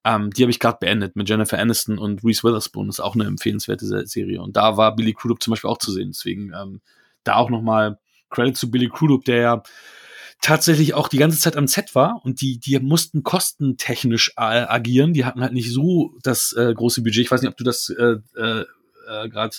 Ähm, 0.05 0.31
die 0.31 0.43
habe 0.43 0.51
ich 0.51 0.59
gerade 0.59 0.77
beendet 0.79 1.15
mit 1.15 1.29
Jennifer 1.29 1.57
Aniston 1.57 1.97
und 1.97 2.23
Reese 2.23 2.43
Witherspoon. 2.43 2.87
Das 2.87 2.97
ist 2.97 3.05
auch 3.05 3.15
eine 3.15 3.25
empfehlenswerte 3.25 4.05
Serie. 4.05 4.41
Und 4.41 4.57
da 4.57 4.75
war 4.77 4.95
Billy 4.95 5.13
Crudup 5.13 5.41
zum 5.41 5.51
Beispiel 5.51 5.69
auch 5.69 5.77
zu 5.77 5.91
sehen. 5.91 6.11
Deswegen 6.11 6.51
ähm, 6.53 6.81
da 7.23 7.35
auch 7.35 7.49
nochmal 7.49 7.99
Credit 8.29 8.57
zu 8.57 8.69
Billy 8.69 8.89
Crudup, 8.89 9.23
der 9.25 9.37
ja 9.37 9.63
tatsächlich 10.41 10.93
auch 10.93 11.07
die 11.07 11.17
ganze 11.17 11.39
Zeit 11.39 11.55
am 11.55 11.67
Set 11.67 11.95
war 11.95 12.19
und 12.23 12.41
die, 12.41 12.59
die 12.59 12.77
mussten 12.79 13.23
kostentechnisch 13.23 14.33
agieren. 14.35 15.13
Die 15.13 15.23
hatten 15.23 15.41
halt 15.41 15.53
nicht 15.53 15.71
so 15.71 16.17
das 16.21 16.51
äh, 16.53 16.73
große 16.73 17.01
Budget. 17.01 17.23
Ich 17.23 17.31
weiß 17.31 17.41
nicht, 17.41 17.51
ob 17.51 17.57
du 17.57 17.63
das 17.63 17.89
äh, 17.89 18.17
äh, 18.35 18.65
äh, 19.07 19.29
gerade 19.29 19.55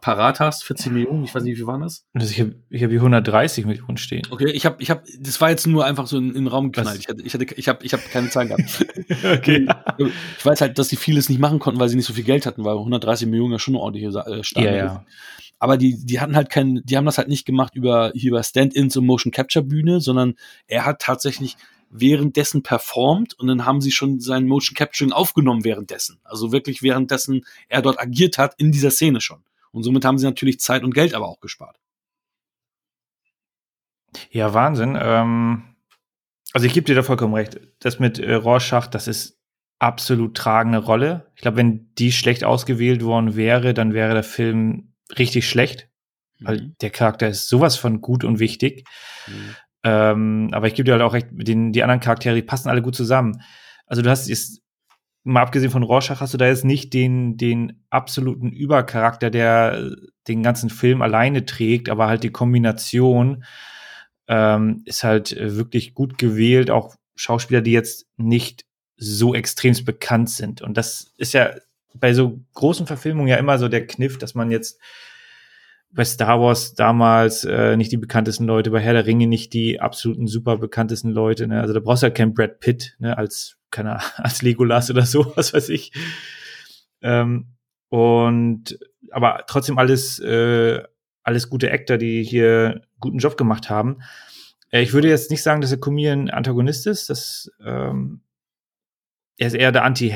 parat 0.00 0.40
hast, 0.40 0.64
40 0.64 0.92
Millionen, 0.92 1.24
ich 1.24 1.34
weiß 1.34 1.42
nicht, 1.44 1.52
wie 1.52 1.56
viel 1.56 1.66
waren 1.66 1.80
das? 1.80 2.04
Also 2.12 2.30
ich 2.30 2.40
habe 2.40 2.56
ich 2.70 2.82
hab 2.82 2.90
hier 2.90 2.98
130 2.98 3.66
Millionen 3.66 3.96
stehen. 3.96 4.22
Okay, 4.30 4.50
ich 4.50 4.66
habe, 4.66 4.76
ich 4.80 4.90
hab, 4.90 5.04
das 5.20 5.40
war 5.40 5.50
jetzt 5.50 5.66
nur 5.66 5.84
einfach 5.84 6.06
so 6.06 6.18
in, 6.18 6.28
in 6.28 6.34
den 6.34 6.46
Raum 6.48 6.72
geknallt. 6.72 6.98
Ich 6.98 7.08
hatte, 7.08 7.22
ich 7.22 7.34
hatte, 7.34 7.44
ich 7.54 7.68
habe, 7.68 7.84
ich 7.84 7.92
habe 7.92 8.02
keine 8.10 8.28
Zahlen 8.30 8.48
gehabt. 8.48 8.84
okay. 9.38 9.68
Ich 10.36 10.44
weiß 10.44 10.60
halt, 10.60 10.78
dass 10.78 10.88
die 10.88 10.96
vieles 10.96 11.28
nicht 11.28 11.38
machen 11.38 11.58
konnten, 11.60 11.78
weil 11.78 11.88
sie 11.88 11.96
nicht 11.96 12.06
so 12.06 12.14
viel 12.14 12.24
Geld 12.24 12.46
hatten, 12.46 12.64
weil 12.64 12.76
130 12.76 13.28
Millionen 13.28 13.52
ja 13.52 13.58
schon 13.58 13.74
eine 13.74 13.82
ordentliche 13.82 14.08
äh, 14.08 14.42
Stadt 14.42 14.64
ja, 14.64 14.74
ja. 14.74 15.06
Aber 15.58 15.76
die, 15.76 16.04
die 16.04 16.20
hatten 16.20 16.36
halt 16.36 16.50
keinen, 16.50 16.84
die 16.84 16.96
haben 16.96 17.06
das 17.06 17.16
halt 17.16 17.28
nicht 17.28 17.46
gemacht 17.46 17.74
über, 17.74 18.12
hier 18.14 18.32
über 18.32 18.42
Stand-ins 18.42 18.96
und 18.96 19.06
Motion 19.06 19.32
Capture 19.32 19.64
Bühne, 19.64 20.00
sondern 20.00 20.34
er 20.66 20.84
hat 20.84 21.00
tatsächlich 21.00 21.56
währenddessen 21.90 22.62
performt 22.62 23.34
und 23.34 23.46
dann 23.46 23.64
haben 23.64 23.80
sie 23.80 23.90
schon 23.90 24.20
sein 24.20 24.46
Motion 24.46 24.74
Capturing 24.74 25.12
aufgenommen 25.12 25.64
währenddessen. 25.64 26.18
Also 26.24 26.52
wirklich 26.52 26.82
währenddessen 26.82 27.44
er 27.68 27.82
dort 27.82 28.00
agiert 28.00 28.38
hat 28.38 28.54
in 28.58 28.72
dieser 28.72 28.90
Szene 28.90 29.20
schon. 29.20 29.42
Und 29.72 29.82
somit 29.82 30.04
haben 30.04 30.18
sie 30.18 30.26
natürlich 30.26 30.60
Zeit 30.60 30.84
und 30.84 30.94
Geld 30.94 31.14
aber 31.14 31.28
auch 31.28 31.40
gespart. 31.40 31.78
Ja, 34.30 34.54
Wahnsinn. 34.54 34.98
Ähm, 35.00 35.76
also 36.52 36.66
ich 36.66 36.72
gebe 36.72 36.86
dir 36.86 36.94
da 36.94 37.02
vollkommen 37.02 37.34
recht. 37.34 37.60
Das 37.80 37.98
mit 37.98 38.18
äh, 38.18 38.34
Rorschach, 38.34 38.86
das 38.86 39.08
ist 39.08 39.38
absolut 39.78 40.36
tragende 40.36 40.78
Rolle. 40.78 41.30
Ich 41.34 41.42
glaube, 41.42 41.58
wenn 41.58 41.92
die 41.96 42.12
schlecht 42.12 42.44
ausgewählt 42.44 43.04
worden 43.04 43.36
wäre, 43.36 43.74
dann 43.74 43.92
wäre 43.92 44.14
der 44.14 44.24
Film 44.24 44.94
richtig 45.18 45.48
schlecht. 45.48 45.88
Mhm. 46.38 46.46
Weil 46.46 46.60
der 46.80 46.90
Charakter 46.90 47.28
ist 47.28 47.48
sowas 47.48 47.76
von 47.76 48.00
gut 48.00 48.24
und 48.24 48.38
wichtig. 48.38 48.86
Mhm. 49.26 49.56
Ähm, 49.82 50.50
aber 50.52 50.66
ich 50.66 50.74
gebe 50.74 50.84
dir 50.84 50.92
halt 50.92 51.02
auch 51.02 51.12
recht, 51.12 51.28
den, 51.30 51.72
die 51.72 51.82
anderen 51.82 52.00
Charaktere, 52.00 52.34
die 52.34 52.42
passen 52.42 52.68
alle 52.68 52.82
gut 52.82 52.96
zusammen. 52.96 53.40
Also 53.86 54.02
du 54.02 54.10
hast 54.10 54.28
jetzt 54.28 54.62
mal 55.26 55.42
abgesehen 55.42 55.72
von 55.72 55.82
Rorschach 55.82 56.20
hast 56.20 56.34
du 56.34 56.38
da 56.38 56.46
jetzt 56.46 56.64
nicht 56.64 56.92
den, 56.92 57.36
den 57.36 57.84
absoluten 57.90 58.52
Übercharakter, 58.52 59.28
der 59.28 59.90
den 60.28 60.42
ganzen 60.42 60.70
Film 60.70 61.02
alleine 61.02 61.44
trägt, 61.44 61.88
aber 61.88 62.06
halt 62.06 62.22
die 62.22 62.30
Kombination 62.30 63.44
ähm, 64.28 64.82
ist 64.84 65.02
halt 65.02 65.36
wirklich 65.38 65.94
gut 65.94 66.16
gewählt. 66.18 66.70
Auch 66.70 66.94
Schauspieler, 67.16 67.60
die 67.60 67.72
jetzt 67.72 68.06
nicht 68.16 68.66
so 68.96 69.34
extremst 69.34 69.84
bekannt 69.84 70.30
sind. 70.30 70.62
Und 70.62 70.76
das 70.76 71.12
ist 71.16 71.34
ja 71.34 71.54
bei 71.94 72.14
so 72.14 72.40
großen 72.54 72.86
Verfilmungen 72.86 73.28
ja 73.28 73.36
immer 73.36 73.58
so 73.58 73.68
der 73.68 73.86
Kniff, 73.86 74.18
dass 74.18 74.34
man 74.34 74.50
jetzt 74.50 74.80
bei 75.96 76.04
Star 76.04 76.40
Wars 76.40 76.74
damals 76.74 77.44
äh, 77.44 77.76
nicht 77.76 77.90
die 77.90 77.96
bekanntesten 77.96 78.44
Leute, 78.44 78.70
bei 78.70 78.80
Herr 78.80 78.92
der 78.92 79.06
Ringe 79.06 79.26
nicht 79.26 79.54
die 79.54 79.80
absoluten 79.80 80.26
super 80.26 80.58
bekanntesten 80.58 81.10
Leute. 81.10 81.48
Ne? 81.48 81.60
Also 81.60 81.74
da 81.74 81.80
brauchst 81.80 82.02
du 82.02 82.06
ja 82.06 82.10
keinen 82.10 82.34
Brad 82.34 82.60
Pitt 82.60 82.96
ne? 82.98 83.16
als, 83.16 83.58
keine 83.70 83.98
als 84.16 84.42
Legolas 84.42 84.90
oder 84.90 85.06
so, 85.06 85.32
was 85.36 85.54
weiß 85.54 85.70
ich. 85.70 85.92
Ähm, 87.02 87.48
und 87.88 88.78
aber 89.10 89.44
trotzdem 89.46 89.78
alles, 89.78 90.18
äh, 90.18 90.82
alles 91.22 91.48
gute 91.48 91.72
Actor, 91.72 91.96
die 91.96 92.22
hier 92.22 92.82
guten 93.00 93.18
Job 93.18 93.36
gemacht 93.38 93.70
haben. 93.70 94.02
Äh, 94.70 94.82
ich 94.82 94.92
würde 94.92 95.08
jetzt 95.08 95.30
nicht 95.30 95.42
sagen, 95.42 95.62
dass 95.62 95.70
der 95.70 95.80
Comedian 95.80 96.28
ein 96.28 96.30
Antagonist 96.30 96.86
ist. 96.86 97.08
Das, 97.08 97.50
ähm, 97.64 98.20
er 99.38 99.46
ist 99.46 99.54
eher 99.54 99.72
der 99.72 99.84
Anti 99.84 100.12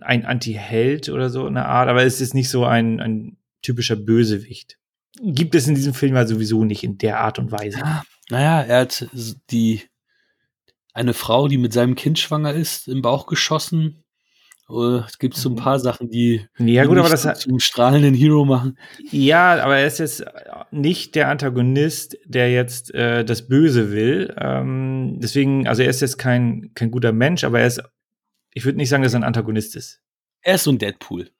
ein 0.00 0.24
Anti-Held 0.24 1.08
oder 1.08 1.28
so 1.28 1.46
eine 1.46 1.66
Art, 1.66 1.88
aber 1.88 2.04
es 2.04 2.20
ist 2.20 2.34
nicht 2.34 2.50
so 2.50 2.64
ein, 2.64 3.00
ein 3.00 3.36
typischer 3.62 3.96
Bösewicht 3.96 4.78
gibt 5.20 5.54
es 5.54 5.68
in 5.68 5.74
diesem 5.74 5.94
Film 5.94 6.14
ja 6.14 6.26
sowieso 6.26 6.64
nicht 6.64 6.84
in 6.84 6.98
der 6.98 7.20
Art 7.20 7.38
und 7.38 7.52
Weise. 7.52 7.78
Ja, 7.78 8.02
naja, 8.30 8.62
er 8.62 8.80
hat 8.80 9.08
die, 9.50 9.82
eine 10.92 11.14
Frau, 11.14 11.48
die 11.48 11.58
mit 11.58 11.72
seinem 11.72 11.94
Kind 11.94 12.18
schwanger 12.18 12.54
ist, 12.54 12.88
im 12.88 13.02
Bauch 13.02 13.26
geschossen. 13.26 14.00
Uh, 14.66 15.02
es 15.06 15.18
gibt 15.18 15.34
so 15.34 15.50
ein 15.50 15.56
paar 15.56 15.78
Sachen, 15.78 16.08
die 16.08 16.46
Ja, 16.56 16.86
gut, 16.86 16.96
aber 16.96 17.10
das 17.10 17.26
hat, 17.26 17.36
zum 17.36 17.60
strahlenden 17.60 18.14
Hero 18.14 18.46
machen. 18.46 18.78
Ja, 19.10 19.62
aber 19.62 19.76
er 19.76 19.86
ist 19.86 19.98
jetzt 19.98 20.24
nicht 20.70 21.14
der 21.16 21.28
Antagonist, 21.28 22.16
der 22.24 22.50
jetzt 22.50 22.94
äh, 22.94 23.26
das 23.26 23.46
Böse 23.46 23.92
will. 23.92 24.34
Ähm, 24.38 25.18
deswegen, 25.18 25.68
also 25.68 25.82
er 25.82 25.90
ist 25.90 26.00
jetzt 26.00 26.16
kein, 26.16 26.70
kein 26.74 26.90
guter 26.90 27.12
Mensch, 27.12 27.44
aber 27.44 27.60
er 27.60 27.66
ist, 27.66 27.82
ich 28.54 28.64
würde 28.64 28.78
nicht 28.78 28.88
sagen, 28.88 29.02
dass 29.02 29.12
er 29.12 29.20
ein 29.20 29.24
Antagonist 29.24 29.76
ist. 29.76 30.00
Er 30.40 30.54
ist 30.54 30.64
so 30.64 30.72
ein 30.72 30.78
Deadpool. 30.78 31.30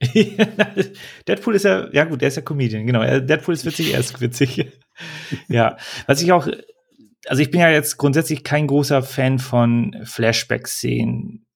Deadpool 1.28 1.54
ist 1.54 1.64
ja, 1.64 1.88
ja 1.92 2.04
gut, 2.04 2.20
der 2.20 2.28
ist 2.28 2.36
ja 2.36 2.42
Comedian, 2.42 2.86
genau. 2.86 3.00
Deadpool 3.20 3.54
ist 3.54 3.64
witzig, 3.64 3.94
er 3.94 4.00
ist 4.00 4.20
witzig. 4.20 4.66
ja, 5.48 5.76
was 6.06 6.22
ich 6.22 6.32
auch, 6.32 6.48
also 7.26 7.42
ich 7.42 7.50
bin 7.50 7.60
ja 7.60 7.70
jetzt 7.70 7.96
grundsätzlich 7.96 8.44
kein 8.44 8.66
großer 8.66 9.02
Fan 9.02 9.38
von 9.38 9.96
Flashback-Szenen. 10.04 11.46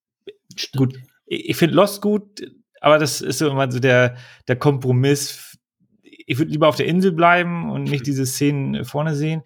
Gut, 0.76 0.98
ich 1.26 1.57
finde 1.57 1.74
Lost 1.74 2.00
gut, 2.03 2.42
aber 2.81 2.98
das 2.98 3.20
ist 3.20 3.38
so 3.38 3.48
immer 3.48 3.70
so 3.70 3.79
der, 3.79 4.16
der 4.48 4.57
Kompromiss. 4.57 5.59
Ich 6.03 6.38
würde 6.38 6.50
lieber 6.50 6.68
auf 6.68 6.76
der 6.76 6.87
Insel 6.87 7.12
bleiben 7.12 7.70
und 7.70 7.85
nicht 7.85 8.07
diese 8.07 8.26
Szenen 8.26 8.85
vorne 8.85 9.14
sehen. 9.14 9.42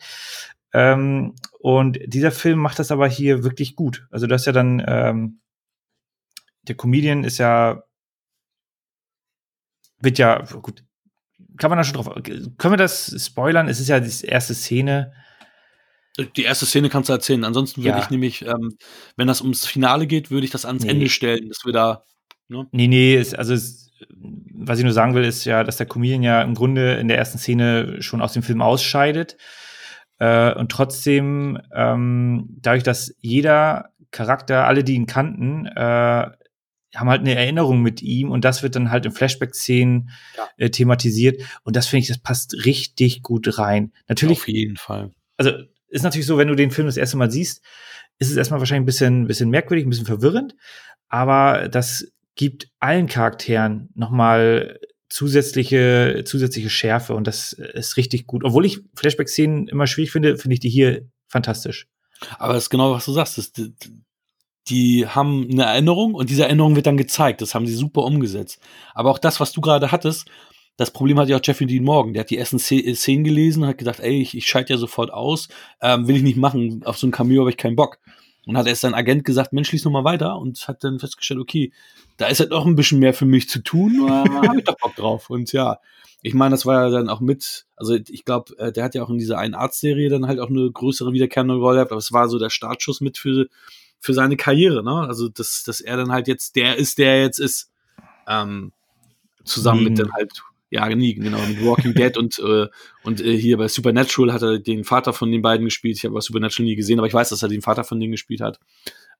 Ähm, 0.72 1.34
und 1.60 1.98
dieser 2.04 2.30
Film 2.30 2.58
macht 2.58 2.78
das 2.78 2.90
aber 2.90 3.08
hier 3.08 3.44
wirklich 3.44 3.76
gut. 3.76 4.06
Also 4.10 4.26
das 4.26 4.46
ja 4.46 4.52
dann, 4.52 4.82
ähm, 4.86 5.40
der 6.62 6.76
Comedian 6.76 7.24
ist 7.24 7.38
ja, 7.38 7.84
wird 10.04 10.18
ja, 10.18 10.42
gut, 10.62 10.84
kann 11.56 11.70
man 11.70 11.78
da 11.78 11.84
schon 11.84 11.94
drauf, 11.94 12.10
können 12.22 12.72
wir 12.72 12.76
das 12.76 13.14
spoilern? 13.24 13.68
Es 13.68 13.80
ist 13.80 13.88
ja 13.88 14.00
die 14.00 14.26
erste 14.26 14.54
Szene. 14.54 15.12
Die 16.36 16.44
erste 16.44 16.66
Szene 16.66 16.88
kannst 16.88 17.08
du 17.08 17.12
erzählen. 17.12 17.42
Ansonsten 17.44 17.82
würde 17.82 17.98
Ja. 17.98 18.04
ich 18.04 18.10
nämlich, 18.10 18.42
ähm, 18.46 18.76
wenn 19.16 19.26
das 19.26 19.40
ums 19.40 19.66
Finale 19.66 20.06
geht, 20.06 20.30
würde 20.30 20.44
ich 20.44 20.52
das 20.52 20.64
ans 20.64 20.84
Nee. 20.84 20.90
Ende 20.90 21.08
stellen, 21.08 21.48
dass 21.48 21.64
wir 21.64 21.72
da. 21.72 22.04
Ne? 22.48 22.66
Nee, 22.70 22.86
nee, 22.86 23.16
es, 23.16 23.34
also 23.34 23.52
es, 23.52 23.90
was 24.52 24.78
ich 24.78 24.84
nur 24.84 24.92
sagen 24.92 25.14
will, 25.14 25.24
ist 25.24 25.44
ja, 25.44 25.64
dass 25.64 25.76
der 25.76 25.86
Comedian 25.86 26.22
ja 26.22 26.42
im 26.42 26.54
Grunde 26.54 26.94
in 26.94 27.08
der 27.08 27.18
ersten 27.18 27.38
Szene 27.38 28.00
schon 28.00 28.20
aus 28.22 28.32
dem 28.32 28.44
Film 28.44 28.62
ausscheidet. 28.62 29.36
Äh, 30.18 30.54
und 30.54 30.70
trotzdem, 30.70 31.60
ähm, 31.74 32.46
dadurch, 32.60 32.84
dass 32.84 33.12
jeder 33.20 33.90
Charakter, 34.12 34.66
alle, 34.66 34.84
die 34.84 34.94
ihn 34.94 35.06
kannten, 35.06 35.66
äh, 35.66 36.30
haben 36.96 37.08
halt 37.08 37.20
eine 37.20 37.34
Erinnerung 37.34 37.80
mit 37.82 38.02
ihm 38.02 38.30
und 38.30 38.44
das 38.44 38.62
wird 38.62 38.76
dann 38.76 38.90
halt 38.90 39.06
in 39.06 39.12
Flashback-Szenen 39.12 40.10
Ja. 40.36 40.48
äh, 40.56 40.70
thematisiert. 40.70 41.42
Und 41.62 41.76
das 41.76 41.86
finde 41.86 42.02
ich, 42.02 42.08
das 42.08 42.18
passt 42.18 42.54
richtig 42.64 43.22
gut 43.22 43.58
rein. 43.58 43.92
Natürlich 44.08 44.38
Auf 44.38 44.48
jeden 44.48 44.76
Fall. 44.76 45.10
also 45.36 45.50
ist 45.88 46.02
natürlich 46.02 46.26
so, 46.26 46.38
wenn 46.38 46.48
du 46.48 46.54
den 46.56 46.70
Film 46.72 46.86
das 46.86 46.96
erste 46.96 47.16
Mal 47.16 47.30
siehst, 47.30 47.62
ist 48.18 48.30
es 48.30 48.36
erstmal 48.36 48.60
wahrscheinlich 48.60 48.82
ein 48.82 48.86
bisschen, 48.86 49.26
bisschen 49.26 49.50
merkwürdig, 49.50 49.86
ein 49.86 49.90
bisschen 49.90 50.06
verwirrend, 50.06 50.54
aber 51.08 51.68
das 51.68 52.12
gibt 52.36 52.68
allen 52.80 53.06
Charakteren 53.06 53.90
nochmal 53.94 54.80
zusätzliche, 55.08 56.22
zusätzliche 56.24 56.70
Schärfe 56.70 57.14
und 57.14 57.26
das 57.26 57.52
ist 57.52 57.96
richtig 57.96 58.26
gut. 58.26 58.44
Obwohl 58.44 58.66
ich 58.66 58.80
Flashback-Szenen 58.94 59.68
immer 59.68 59.86
schwierig 59.86 60.10
finde, 60.12 60.36
finde 60.36 60.54
ich 60.54 60.60
die 60.60 60.68
hier 60.70 61.08
fantastisch. 61.28 61.86
Aber 62.38 62.54
das 62.54 62.64
ist 62.64 62.70
genau, 62.70 62.92
was 62.92 63.04
du 63.04 63.12
sagst. 63.12 63.38
Das, 63.38 63.52
die, 64.68 65.06
haben 65.06 65.48
eine 65.50 65.64
Erinnerung 65.64 66.14
und 66.14 66.30
diese 66.30 66.44
Erinnerung 66.44 66.76
wird 66.76 66.86
dann 66.86 66.96
gezeigt. 66.96 67.42
Das 67.42 67.54
haben 67.54 67.66
sie 67.66 67.74
super 67.74 68.02
umgesetzt. 68.02 68.60
Aber 68.94 69.10
auch 69.10 69.18
das, 69.18 69.40
was 69.40 69.52
du 69.52 69.60
gerade 69.60 69.92
hattest, 69.92 70.28
das 70.76 70.90
Problem 70.90 71.18
hat 71.18 71.28
ja 71.28 71.36
auch 71.36 71.42
Jeffrey 71.42 71.66
Dean 71.66 71.84
Morgan. 71.84 72.14
Der 72.14 72.20
hat 72.20 72.30
die 72.30 72.38
ersten 72.38 72.58
Sze- 72.58 72.94
Szenen 72.94 73.24
gelesen, 73.24 73.66
hat 73.66 73.78
gedacht, 73.78 74.00
ey, 74.00 74.20
ich, 74.20 74.36
ich 74.36 74.46
schalte 74.46 74.72
ja 74.72 74.78
sofort 74.78 75.12
aus, 75.12 75.48
ähm, 75.80 76.08
will 76.08 76.16
ich 76.16 76.22
nicht 76.22 76.36
machen. 76.36 76.82
Auf 76.84 76.98
so 76.98 77.06
ein 77.06 77.12
Cameo 77.12 77.42
habe 77.42 77.50
ich 77.50 77.56
keinen 77.56 77.76
Bock. 77.76 77.98
Und 78.46 78.58
hat 78.58 78.66
erst 78.66 78.82
sein 78.82 78.92
Agent 78.92 79.24
gesagt, 79.24 79.52
Mensch, 79.54 79.72
lies 79.72 79.84
noch 79.84 79.92
mal 79.92 80.04
weiter 80.04 80.38
und 80.38 80.68
hat 80.68 80.84
dann 80.84 80.98
festgestellt, 80.98 81.40
okay, 81.40 81.72
da 82.18 82.26
ist 82.26 82.40
halt 82.40 82.50
noch 82.50 82.66
ein 82.66 82.74
bisschen 82.74 82.98
mehr 82.98 83.14
für 83.14 83.24
mich 83.24 83.48
zu 83.48 83.62
tun, 83.62 84.06
aber 84.10 84.48
habe 84.48 84.58
ich 84.58 84.64
doch 84.64 84.76
Bock 84.76 84.94
drauf. 84.96 85.30
Und 85.30 85.52
ja, 85.52 85.78
ich 86.20 86.34
meine, 86.34 86.50
das 86.50 86.66
war 86.66 86.84
ja 86.84 86.90
dann 86.90 87.08
auch 87.08 87.20
mit, 87.20 87.66
also 87.76 87.94
ich 87.94 88.24
glaube, 88.24 88.56
äh, 88.58 88.72
der 88.72 88.84
hat 88.84 88.94
ja 88.94 89.02
auch 89.02 89.10
in 89.10 89.18
dieser 89.18 89.38
einen 89.38 89.54
Arztserie 89.54 90.10
dann 90.10 90.26
halt 90.26 90.40
auch 90.40 90.50
eine 90.50 90.70
größere 90.70 91.12
wiederkehrende 91.12 91.54
Rolle 91.54 91.76
gehabt, 91.76 91.92
aber 91.92 91.98
es 91.98 92.12
war 92.12 92.28
so 92.28 92.38
der 92.38 92.50
Startschuss 92.50 93.00
mit 93.00 93.16
für, 93.16 93.46
für 94.04 94.12
seine 94.12 94.36
Karriere, 94.36 94.84
ne? 94.84 95.06
Also, 95.08 95.28
dass, 95.30 95.62
dass 95.64 95.80
er 95.80 95.96
dann 95.96 96.12
halt 96.12 96.28
jetzt 96.28 96.56
der 96.56 96.76
ist, 96.76 96.98
der 96.98 97.14
er 97.14 97.22
jetzt 97.22 97.40
ist. 97.40 97.70
Ähm, 98.28 98.72
zusammen 99.44 99.84
mit 99.84 99.92
Negan. 99.94 100.06
dann 100.08 100.14
halt, 100.14 100.42
ja, 100.68 100.86
Negan, 100.88 101.24
genau, 101.24 101.38
mit 101.46 101.64
Walking 101.64 101.94
Dead 101.94 102.16
und, 102.18 102.38
äh, 102.38 102.68
und 103.02 103.20
äh, 103.22 103.36
hier 103.36 103.56
bei 103.56 103.68
Supernatural 103.68 104.32
hat 104.32 104.42
er 104.42 104.58
den 104.58 104.84
Vater 104.84 105.14
von 105.14 105.32
den 105.32 105.40
beiden 105.40 105.64
gespielt. 105.64 105.96
Ich 105.96 106.04
habe 106.04 106.20
Supernatural 106.20 106.66
nie 106.66 106.76
gesehen, 106.76 106.98
aber 106.98 107.06
ich 107.06 107.14
weiß, 107.14 107.30
dass 107.30 107.42
er 107.42 107.48
den 107.48 107.62
Vater 107.62 107.82
von 107.84 107.98
denen 107.98 108.12
gespielt 108.12 108.42
hat. 108.42 108.60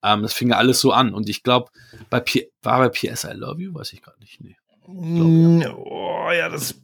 Ähm, 0.03 0.21
das 0.21 0.35
fing 0.35 0.51
ja 0.51 0.57
alles 0.57 0.81
so 0.81 0.93
an. 0.93 1.15
Und 1.15 1.31
ich 1.31 1.43
glaube, 1.43 1.71
bei 2.11 2.21
P 2.21 2.51
war 2.63 2.79
bei 2.79 2.91
PS 2.91 3.25
I 3.25 3.33
Love 3.33 3.63
You, 3.63 3.75
weiß 3.75 3.93
ich 3.95 4.03
gerade 4.03 4.21
nicht. 4.21 4.39
Nee. 4.43 4.57
Mm, 4.87 5.63
Oh 5.77 6.31
ja, 6.31 6.51
das. 6.51 6.79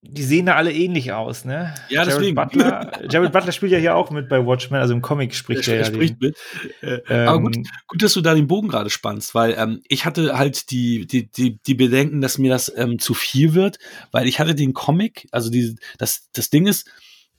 Die 0.00 0.22
sehen 0.22 0.46
da 0.46 0.54
alle 0.54 0.72
ähnlich 0.72 1.12
aus, 1.12 1.44
ne? 1.44 1.74
Ja, 1.88 2.04
Jared 2.04 2.12
deswegen. 2.12 2.34
Butler, 2.36 2.92
Jared 3.10 3.32
Butler 3.32 3.50
spielt 3.50 3.72
ja 3.72 3.78
hier 3.78 3.96
auch 3.96 4.10
mit 4.12 4.28
bei 4.28 4.44
Watchmen, 4.46 4.80
also 4.80 4.94
im 4.94 5.02
Comic 5.02 5.34
spricht 5.34 5.66
er 5.66 5.78
ja. 5.78 5.84
spricht 5.84 6.22
den. 6.22 6.28
mit. 6.28 6.36
Äh, 6.82 7.02
Ähm, 7.08 7.28
aber 7.28 7.40
gut, 7.40 7.56
gut, 7.88 8.02
dass 8.02 8.12
du 8.14 8.20
da 8.20 8.34
den 8.34 8.46
Bogen 8.46 8.68
gerade 8.68 8.90
spannst, 8.90 9.34
weil 9.34 9.56
ähm, 9.58 9.82
ich 9.88 10.04
hatte 10.04 10.38
halt 10.38 10.70
die, 10.70 11.06
die, 11.06 11.28
die, 11.30 11.58
die 11.58 11.74
Bedenken, 11.74 12.20
dass 12.20 12.38
mir 12.38 12.50
das 12.50 12.72
ähm, 12.76 13.00
zu 13.00 13.12
viel 13.12 13.54
wird, 13.54 13.78
weil 14.12 14.28
ich 14.28 14.38
hatte 14.38 14.54
den 14.54 14.72
Comic, 14.72 15.26
also 15.32 15.50
die, 15.50 15.76
das, 15.98 16.28
das 16.32 16.48
Ding 16.48 16.66
ist, 16.66 16.88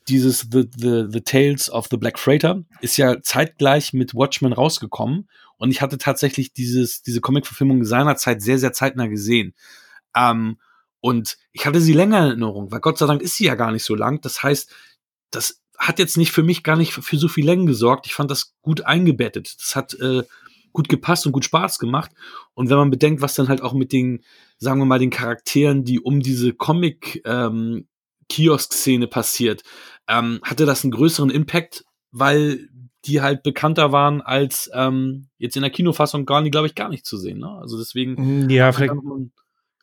dieses 0.10 0.48
the, 0.52 0.66
the, 0.76 1.06
the 1.10 1.22
Tales 1.22 1.72
of 1.72 1.88
the 1.90 1.98
Black 1.98 2.20
Freighter 2.20 2.64
ist 2.82 2.98
ja 2.98 3.22
zeitgleich 3.22 3.94
mit 3.94 4.14
Watchmen 4.14 4.52
rausgekommen 4.52 5.30
und 5.58 5.72
ich 5.72 5.82
hatte 5.82 5.98
tatsächlich 5.98 6.52
dieses, 6.52 7.04
diese 7.04 7.22
Comic-Verfilmung 7.22 7.86
seinerzeit 7.86 8.42
sehr, 8.42 8.60
sehr 8.60 8.74
zeitnah 8.74 9.08
gesehen. 9.08 9.54
Ähm, 10.16 10.58
und 11.02 11.38
ich 11.52 11.66
hatte 11.66 11.82
sie 11.82 11.94
länger 11.94 12.20
in 12.20 12.26
Erinnerung, 12.30 12.72
weil 12.72 12.80
Gott 12.82 12.98
sei 12.98 13.06
Dank 13.08 13.22
ist 13.22 13.36
sie 13.36 13.46
ja 13.46 13.56
gar 13.56 13.72
nicht 13.72 13.84
so 13.84 13.96
lang. 13.96 14.22
Das 14.22 14.44
heißt, 14.44 14.74
das 15.32 15.62
hat 15.78 16.00
jetzt 16.00 16.18
nicht 16.18 16.32
für 16.32 16.44
mich 16.44 16.64
gar 16.64 16.76
nicht 16.76 16.92
für 16.94 17.18
so 17.18 17.28
viel 17.28 17.46
Längen 17.46 17.66
gesorgt. 17.66 18.06
Ich 18.06 18.14
fand 18.14 18.30
das 18.30 18.54
gut 18.62 18.82
eingebettet. 18.82 19.56
Das 19.62 19.76
hat 19.76 19.94
äh, 19.96 20.24
gut 20.74 20.90
gepasst 20.90 21.26
und 21.26 21.32
gut 21.32 21.46
Spaß 21.46 21.80
gemacht. 21.80 22.12
Und 22.54 22.70
wenn 22.70 22.78
man 22.78 22.90
bedenkt, 22.92 23.22
was 23.22 23.36
dann 23.36 23.48
halt 23.48 23.62
auch 23.62 23.74
mit 23.74 23.94
den, 23.94 24.24
sagen 24.58 24.80
wir 24.82 24.86
mal, 24.86 25.00
den 25.00 25.10
Charakteren, 25.10 25.86
die 25.86 26.00
um 26.00 26.20
diese 26.20 26.54
Comic 26.54 27.22
ähm, 27.26 27.88
Kiosk-Szene 28.28 29.08
passiert, 29.08 29.64
ähm, 30.08 30.40
hatte 30.44 30.66
das 30.66 30.84
einen 30.84 30.92
größeren 30.92 31.30
Impact, 31.30 31.86
weil 32.12 32.68
die 33.06 33.22
halt 33.22 33.44
bekannter 33.44 33.92
waren 33.92 34.22
als 34.22 34.70
ähm, 34.74 35.30
jetzt 35.38 35.56
in 35.56 35.62
der 35.62 35.72
Kinofassung 35.72 36.26
gar 36.26 36.42
nicht, 36.42 36.52
glaube 36.52 36.68
ich, 36.68 36.76
gar 36.76 36.90
nicht 36.90 37.06
zu 37.06 37.18
sehen. 37.18 37.40
Ne? 37.40 37.50
Also 37.50 37.78
deswegen 37.78 38.46
Mm, 38.46 38.50
Ja, 38.50 38.72
vielleicht. 38.74 38.92
er 38.92 39.00
einen 39.00 39.32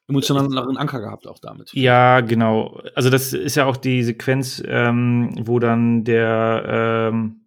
emotionaleren 0.08 0.76
Anker 0.76 1.00
gehabt 1.00 1.26
auch 1.26 1.38
damit. 1.38 1.72
Ja, 1.74 2.20
genau. 2.20 2.80
Also 2.94 3.10
das 3.10 3.32
ist 3.32 3.56
ja 3.56 3.64
auch 3.66 3.76
die 3.76 4.02
Sequenz, 4.02 4.62
ähm, 4.66 5.34
wo 5.40 5.58
dann 5.58 6.04
der 6.04 7.10
ähm, 7.12 7.40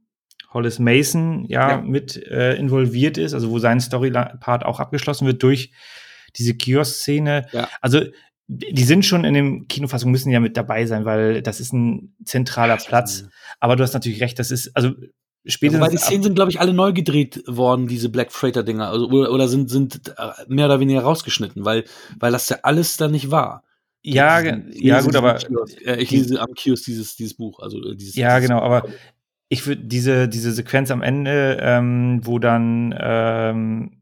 Hollis 0.53 0.79
Mason 0.79 1.45
ja, 1.47 1.71
Ja. 1.71 1.81
mit 1.81 2.17
äh, 2.17 2.55
involviert 2.55 3.17
ist, 3.17 3.33
also 3.33 3.49
wo 3.49 3.59
sein 3.59 3.79
Story-Part 3.79 4.65
auch 4.65 4.79
abgeschlossen 4.79 5.25
wird 5.27 5.41
durch 5.43 5.71
diese 6.35 6.53
Kiosk-Szene. 6.55 7.45
Ja. 7.51 7.69
Also 7.81 8.01
die 8.47 8.83
sind 8.83 9.05
schon 9.05 9.25
in 9.25 9.35
dem 9.35 9.67
Kinofassung 9.67 10.09
müssen 10.09 10.31
ja 10.31 10.39
mit 10.39 10.57
dabei 10.57 10.87
sein, 10.87 11.05
weil 11.05 11.43
das 11.43 11.59
ist 11.59 11.71
ein 11.71 12.15
zentraler 12.25 12.77
Platz. 12.77 13.25
Aber 13.59 13.75
du 13.75 13.83
hast 13.83 13.93
natürlich 13.93 14.21
recht, 14.21 14.39
das 14.39 14.49
ist 14.49 14.75
also 14.75 14.93
spätestens 15.45 15.81
wobei 15.81 15.91
die 15.91 15.97
Szenen 15.97 16.23
sind, 16.23 16.35
glaube 16.35 16.51
ich, 16.51 16.59
alle 16.59 16.73
neu 16.73 16.93
gedreht 16.93 17.43
worden, 17.47 17.87
diese 17.87 18.09
Black 18.09 18.31
Freighter-Dinger, 18.31 18.89
also, 18.89 19.07
oder, 19.09 19.31
oder 19.31 19.47
sind, 19.47 19.69
sind 19.69 20.09
äh, 20.17 20.31
mehr 20.47 20.65
oder 20.65 20.79
weniger 20.79 21.01
rausgeschnitten, 21.01 21.65
weil, 21.65 21.85
weil 22.19 22.31
das 22.31 22.49
ja 22.49 22.57
alles 22.63 22.97
da 22.97 23.07
nicht 23.07 23.31
war. 23.31 23.63
ja, 24.01 24.41
Diesen- 24.41 24.71
ja 24.73 25.01
gut, 25.01 25.15
aber 25.15 25.35
Kiosk, 25.35 25.81
äh, 25.85 25.95
ich 26.01 26.11
lese 26.11 26.41
am 26.41 26.53
Kiosk 26.53 26.85
dieses, 26.85 27.15
dieses 27.15 27.35
Buch, 27.35 27.59
also 27.59 27.77
äh, 27.79 27.95
dieses. 27.95 28.15
Ja, 28.15 28.35
dieses 28.37 28.49
genau, 28.49 28.61
aber 28.61 28.87
ich 29.49 29.65
würde 29.65 29.83
diese, 29.83 30.27
diese 30.29 30.51
Sequenz 30.51 30.91
am 30.91 31.01
Ende, 31.01 31.57
ähm, 31.61 32.21
wo 32.23 32.37
dann 32.39 32.95
ähm, 32.99 33.98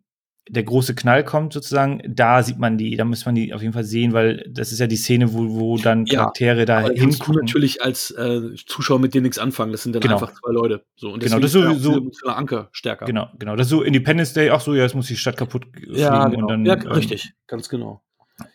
der 0.50 0.64
große 0.64 0.96
Knall 0.96 1.24
kommt, 1.24 1.54
sozusagen, 1.54 2.02
da 2.08 2.42
sieht 2.44 2.58
man 2.58 2.78
die, 2.78 2.96
da 2.96 3.06
muss 3.06 3.26
man 3.26 3.36
die 3.36 3.54
auf 3.54 3.62
jeden 3.62 3.74
Fall 3.74 3.84
sehen, 3.84 4.14
weil 4.14 4.46
das 4.50 4.72
ist 4.72 4.80
ja 4.80 4.88
die 4.88 4.96
Szene, 4.96 5.34
wo, 5.34 5.50
wo 5.60 5.78
dann 5.78 6.06
Ja, 6.06 6.20
Charaktere 6.20 6.66
da 6.66 6.80
Aber 6.80 6.90
da 6.90 6.94
kannst 6.96 7.26
du 7.28 7.34
natürlich 7.34 7.82
als 7.84 8.12
äh, 8.12 8.56
Zuschauer 8.66 9.00
mit 9.00 9.14
dir 9.14 9.22
nichts 9.22 9.40
anfangen. 9.40 9.72
Das 9.72 9.84
sind 9.84 9.94
dann 9.94 10.02
Genau. 10.02 10.16
einfach 10.16 10.34
zwei 10.34 10.52
Leute. 10.54 10.84
So, 10.96 11.12
und 11.12 11.22
Genau, 11.24 11.40
das 11.40 11.54
ist 11.54 11.62
ja 11.62 11.74
dieser 11.74 11.98
emotionale 11.98 12.38
Anker 12.38 12.70
stärker. 12.72 13.06
Genau, 13.06 13.28
genau. 13.38 13.56
Das 13.56 13.68
ist 13.68 13.72
so 13.72 13.82
Independence 13.82 14.34
Day, 14.34 14.50
ach 14.50 14.62
so, 14.62 14.74
ja, 14.74 14.84
jetzt 14.84 14.96
muss 14.96 15.08
die 15.08 15.18
Stadt 15.18 15.38
kaputt 15.38 15.66
fliegen 15.74 15.96
Ja, 15.96 16.28
genau. 16.28 16.44
und 16.44 16.48
dann. 16.52 16.66
ja, 16.66 16.76
ähm, 16.76 16.88
richtig, 16.92 17.34
ganz 17.48 17.68
genau. 17.70 18.02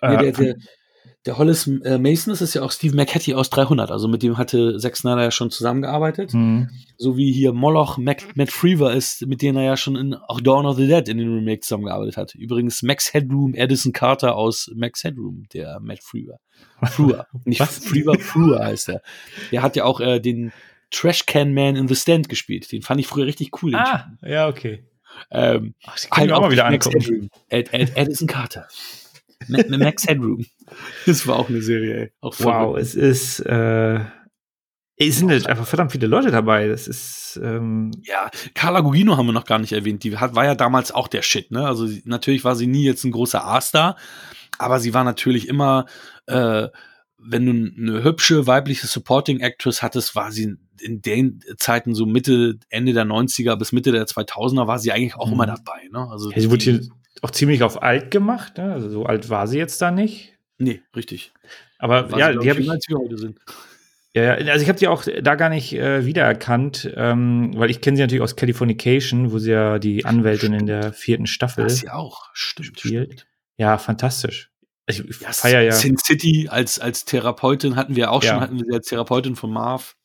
Äh, 0.00 0.12
Ja, 0.14 0.22
der, 0.22 0.32
der, 0.32 0.54
der 1.26 1.38
Hollis 1.38 1.66
äh, 1.66 1.98
Mason, 1.98 2.32
das 2.32 2.42
ist 2.42 2.54
ja 2.54 2.62
auch 2.62 2.72
Steve 2.72 2.96
McHattie 2.96 3.34
aus 3.34 3.50
300. 3.50 3.90
Also 3.90 4.08
mit 4.08 4.22
dem 4.22 4.38
hatte 4.38 4.76
Zack 4.78 4.96
Snyder 4.96 5.22
ja 5.22 5.30
schon 5.30 5.50
zusammengearbeitet. 5.50 6.32
hm. 6.32 6.70
So 6.96 7.16
wie 7.16 7.32
hier 7.32 7.52
Moloch 7.52 7.98
Mac, 7.98 8.36
Matt 8.36 8.50
Freever 8.50 8.92
ist, 8.92 9.26
mit 9.26 9.42
denen 9.42 9.58
er 9.58 9.64
ja 9.64 9.76
schon 9.76 9.96
in 9.96 10.14
auch 10.14 10.40
Dawn 10.40 10.66
of 10.66 10.76
the 10.76 10.86
Dead 10.86 11.08
in 11.08 11.18
den 11.18 11.32
Remake 11.32 11.60
zusammengearbeitet 11.60 12.16
hat. 12.16 12.34
Übrigens 12.34 12.82
Max 12.82 13.12
Headroom, 13.12 13.54
Edison 13.54 13.92
Carter 13.92 14.36
aus 14.36 14.70
Max 14.74 15.04
Headroom, 15.04 15.44
der 15.52 15.80
Matt 15.80 16.02
Freever. 16.02 16.38
Frewer. 16.82 17.26
Nicht 17.44 17.60
Was? 17.60 17.78
Freever, 17.78 18.18
Frewer 18.18 18.64
heißt 18.64 18.88
er. 18.88 19.02
Der 19.50 19.62
hat 19.62 19.76
ja 19.76 19.84
auch 19.84 20.00
äh, 20.00 20.20
den, 20.20 20.52
Trash 20.92 21.26
Can 21.26 21.52
Man 21.54 21.74
in 21.74 21.88
the 21.88 21.96
Stand 21.96 22.28
gespielt. 22.28 22.70
Den 22.70 22.82
fand 22.82 23.00
ich 23.00 23.08
früher 23.08 23.26
richtig 23.26 23.62
cool. 23.62 23.74
Ah, 23.74 24.12
ja, 24.22 24.46
okay. 24.46 24.84
Ähm, 25.30 25.74
Ach, 25.84 25.94
das 25.94 26.08
kann 26.08 26.24
ich 26.24 26.30
mir 26.30 26.36
auch 26.36 26.42
mal 26.42 26.50
wieder 26.50 26.70
Max 26.70 26.86
angucken. 26.86 27.30
Edison 27.48 28.28
Carter. 28.28 28.68
Ma- 29.48 29.58
Ma- 29.68 29.78
Max 29.78 30.06
Headroom. 30.06 30.44
Das 31.06 31.26
war 31.26 31.36
auch 31.38 31.48
eine 31.48 31.60
Serie, 31.62 31.94
ey. 31.96 32.12
Auch 32.20 32.34
Wow, 32.38 32.38
verrückt. 32.76 32.80
es 32.82 32.94
ist, 32.94 33.40
äh, 33.40 34.00
es 34.96 35.18
sind 35.18 35.30
jetzt 35.30 35.46
einfach 35.48 35.66
verdammt 35.66 35.92
viele 35.92 36.06
Leute 36.06 36.30
dabei. 36.30 36.68
Das 36.68 36.86
ist, 36.88 37.38
ähm, 37.42 37.90
Ja, 38.04 38.30
Carla 38.54 38.80
Gugino 38.80 39.16
haben 39.16 39.26
wir 39.26 39.32
noch 39.32 39.44
gar 39.46 39.58
nicht 39.58 39.72
erwähnt. 39.72 40.04
Die 40.04 40.16
hat, 40.16 40.34
war 40.34 40.44
ja 40.44 40.54
damals 40.54 40.92
auch 40.92 41.08
der 41.08 41.22
Shit, 41.22 41.50
ne? 41.50 41.66
Also 41.66 41.86
sie, 41.86 42.02
natürlich 42.04 42.44
war 42.44 42.54
sie 42.56 42.66
nie 42.66 42.84
jetzt 42.84 43.04
ein 43.04 43.10
großer 43.12 43.44
A-Star, 43.44 43.96
aber 44.58 44.78
sie 44.80 44.94
war 44.94 45.02
natürlich 45.04 45.48
immer, 45.48 45.86
äh, 46.26 46.68
wenn 47.18 47.46
du 47.46 47.52
eine 47.92 48.04
hübsche 48.04 48.46
weibliche 48.46 48.86
Supporting 48.86 49.40
Actress 49.40 49.82
hattest, 49.82 50.14
war 50.14 50.30
sie 50.32 50.56
in 50.80 51.00
den 51.02 51.40
Zeiten 51.58 51.94
so 51.94 52.06
Mitte, 52.06 52.58
Ende 52.68 52.92
der 52.92 53.04
90er 53.04 53.56
bis 53.56 53.72
Mitte 53.72 53.92
der 53.92 54.06
2000er 54.06 54.66
war 54.66 54.78
sie 54.78 54.90
eigentlich 54.92 55.14
auch 55.16 55.26
Mhm. 55.28 55.32
immer 55.34 55.46
dabei, 55.46 55.88
ne? 55.90 56.08
Also 56.10 56.30
ja, 56.32 56.40
sie 56.40 56.50
wurde 56.50 56.62
hier 56.64 56.80
auch 57.22 57.30
ziemlich 57.30 57.62
auf 57.62 57.82
alt 57.82 58.10
gemacht. 58.10 58.58
Ne? 58.58 58.72
Also 58.72 58.90
so 58.90 59.06
alt 59.06 59.30
war 59.30 59.46
sie 59.46 59.58
jetzt 59.58 59.80
da 59.80 59.90
nicht. 59.90 60.34
Nee, 60.58 60.82
richtig. 60.94 61.32
Aber 61.78 62.10
War 62.12 62.18
ja, 62.18 62.32
sie, 62.32 62.38
die 62.40 62.50
habe 62.50 62.60
ich, 62.60 62.70
als 62.70 62.84
wir 62.88 62.98
heute 62.98 63.16
sind. 63.18 63.38
ja, 64.14 64.34
also 64.34 64.62
ich 64.62 64.68
habe 64.68 64.78
die 64.78 64.86
auch 64.88 65.04
da 65.22 65.34
gar 65.34 65.48
nicht 65.48 65.72
äh, 65.72 66.04
wiedererkannt, 66.06 66.92
ähm, 66.96 67.52
weil 67.56 67.70
ich 67.70 67.80
kenne 67.80 67.96
sie 67.96 68.02
natürlich 68.02 68.22
aus 68.22 68.36
Californication, 68.36 69.32
wo 69.32 69.38
sie 69.38 69.50
ja 69.52 69.78
die 69.78 70.04
Anwältin 70.04 70.52
in 70.52 70.66
der 70.66 70.92
vierten 70.92 71.26
Staffel 71.26 71.64
Das 71.64 71.82
ja 71.82 71.94
auch. 71.94 72.28
Stimmt, 72.34 72.78
spielt. 72.80 73.06
stimmt. 73.14 73.26
Ja, 73.56 73.78
fantastisch. 73.78 74.50
Ich, 74.86 75.00
ich 75.08 75.20
Ja, 75.20 75.32
feier 75.32 75.62
ja. 75.62 75.72
Sin 75.72 75.96
City 75.96 76.48
als, 76.50 76.78
als 76.78 77.04
Therapeutin 77.04 77.76
hatten 77.76 77.96
wir 77.96 78.10
auch 78.10 78.22
Ja. 78.22 78.32
schon, 78.34 78.40
hatten 78.40 78.58
wir 78.58 78.64
sie 78.68 78.74
als 78.74 78.86
Therapeutin 78.88 79.36
von 79.36 79.50
Marv. 79.52 79.96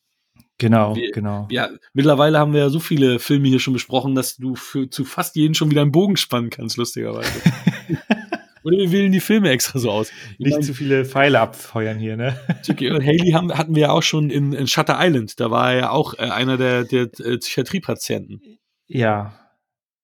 Genau, 0.58 0.96
Wir- 0.96 1.12
genau. 1.12 1.46
Ja, 1.50 1.68
mittlerweile 1.92 2.38
haben 2.38 2.52
wir 2.52 2.60
ja 2.60 2.68
so 2.68 2.80
viele 2.80 3.18
Filme 3.20 3.48
hier 3.48 3.60
schon 3.60 3.72
besprochen, 3.74 4.14
dass 4.14 4.36
du 4.36 4.54
für, 4.56 4.90
zu 4.90 5.04
fast 5.04 5.36
jeden 5.36 5.54
schon 5.54 5.70
wieder 5.70 5.82
einen 5.82 5.92
Bogen 5.92 6.16
spannen 6.16 6.50
kannst, 6.50 6.76
lustigerweise. 6.76 7.30
Oder 8.64 8.76
wir 8.76 8.90
wählen 8.92 9.12
die 9.12 9.20
Filme 9.20 9.50
extra 9.50 9.78
so 9.78 9.90
aus. 9.90 10.10
Ich 10.32 10.38
Nicht 10.40 10.52
mein, 10.54 10.62
zu 10.62 10.74
viele 10.74 11.04
Pfeile 11.04 11.40
abfeuern 11.40 11.98
hier, 11.98 12.16
ne? 12.16 12.38
Jackie 12.64 12.90
und 12.90 13.00
Haley 13.02 13.30
haben, 13.32 13.56
hatten 13.56 13.74
wir 13.74 13.82
ja 13.82 13.90
auch 13.92 14.02
schon 14.02 14.30
in, 14.30 14.52
in 14.52 14.66
Shutter 14.66 14.98
Island. 15.00 15.38
Da 15.40 15.50
war 15.50 15.72
er 15.72 15.78
ja 15.78 15.90
auch 15.90 16.14
äh, 16.14 16.22
einer 16.22 16.56
der, 16.56 16.84
der 16.84 17.02
äh, 17.20 17.38
Psychiatriepatienten. 17.38 18.42
Ja. 18.86 19.32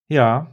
Ja. 0.08 0.52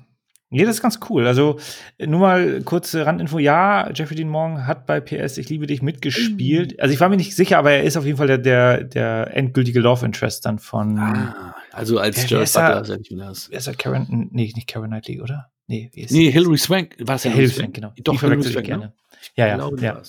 Nee, 0.54 0.66
das 0.66 0.76
ist 0.76 0.82
ganz 0.82 1.00
cool. 1.10 1.26
Also, 1.26 1.58
äh, 1.98 2.08
nur 2.08 2.20
mal 2.20 2.62
kurze 2.62 3.06
Randinfo. 3.06 3.40
Ja, 3.40 3.90
Jeffrey 3.94 4.16
Dean 4.16 4.28
Morgan 4.30 4.68
hat 4.68 4.86
bei 4.86 5.00
PS 5.00 5.38
Ich 5.38 5.50
liebe 5.50 5.66
dich 5.66 5.82
mitgespielt. 5.82 6.80
Also, 6.80 6.94
ich 6.94 7.00
war 7.00 7.08
mir 7.10 7.16
nicht 7.18 7.36
sicher, 7.36 7.58
aber 7.58 7.72
er 7.72 7.84
ist 7.84 7.96
auf 7.98 8.06
jeden 8.06 8.18
Fall 8.18 8.28
der, 8.28 8.38
der, 8.38 8.84
der 8.84 9.36
endgültige 9.36 9.80
Love 9.80 10.06
Interest 10.06 10.46
dann 10.46 10.60
von. 10.60 11.00
Ah, 11.00 11.56
also 11.72 11.98
als 12.00 12.30
Jared 12.30 12.52
Butler, 12.52 12.84
sag 12.86 13.00
ich 13.02 13.12
mir 13.12 13.26
das. 13.26 13.50
Wer 13.50 13.58
ist 13.60 13.68
das? 13.68 13.78
Karen? 13.78 14.30
Nee, 14.32 14.52
nicht 14.56 14.68
Karen 14.68 14.90
Knightley, 14.90 15.22
oder? 15.22 15.50
Nee, 15.68 15.90
wie 15.94 16.02
ist 16.02 16.12
Nee, 16.12 16.30
Hilary 16.30 16.58
Swank. 16.58 16.96
War 17.00 17.16
das 17.16 17.24
Ja, 17.24 17.32
Hilary 17.32 17.50
Hilfe, 17.50 17.70
genau. 17.72 17.94
Doch, 18.04 18.12
die 18.14 18.20
verwechsel 18.20 18.50
Hilary 18.50 18.50
ich 18.50 18.54
Swank, 18.54 18.66
gerne. 18.66 18.84
ne? 18.86 18.94
Ja, 19.36 19.46
Ich 19.46 19.50
ja, 19.52 19.56
glaube, 19.56 19.78
die 19.78 19.86
ja. 19.86 20.02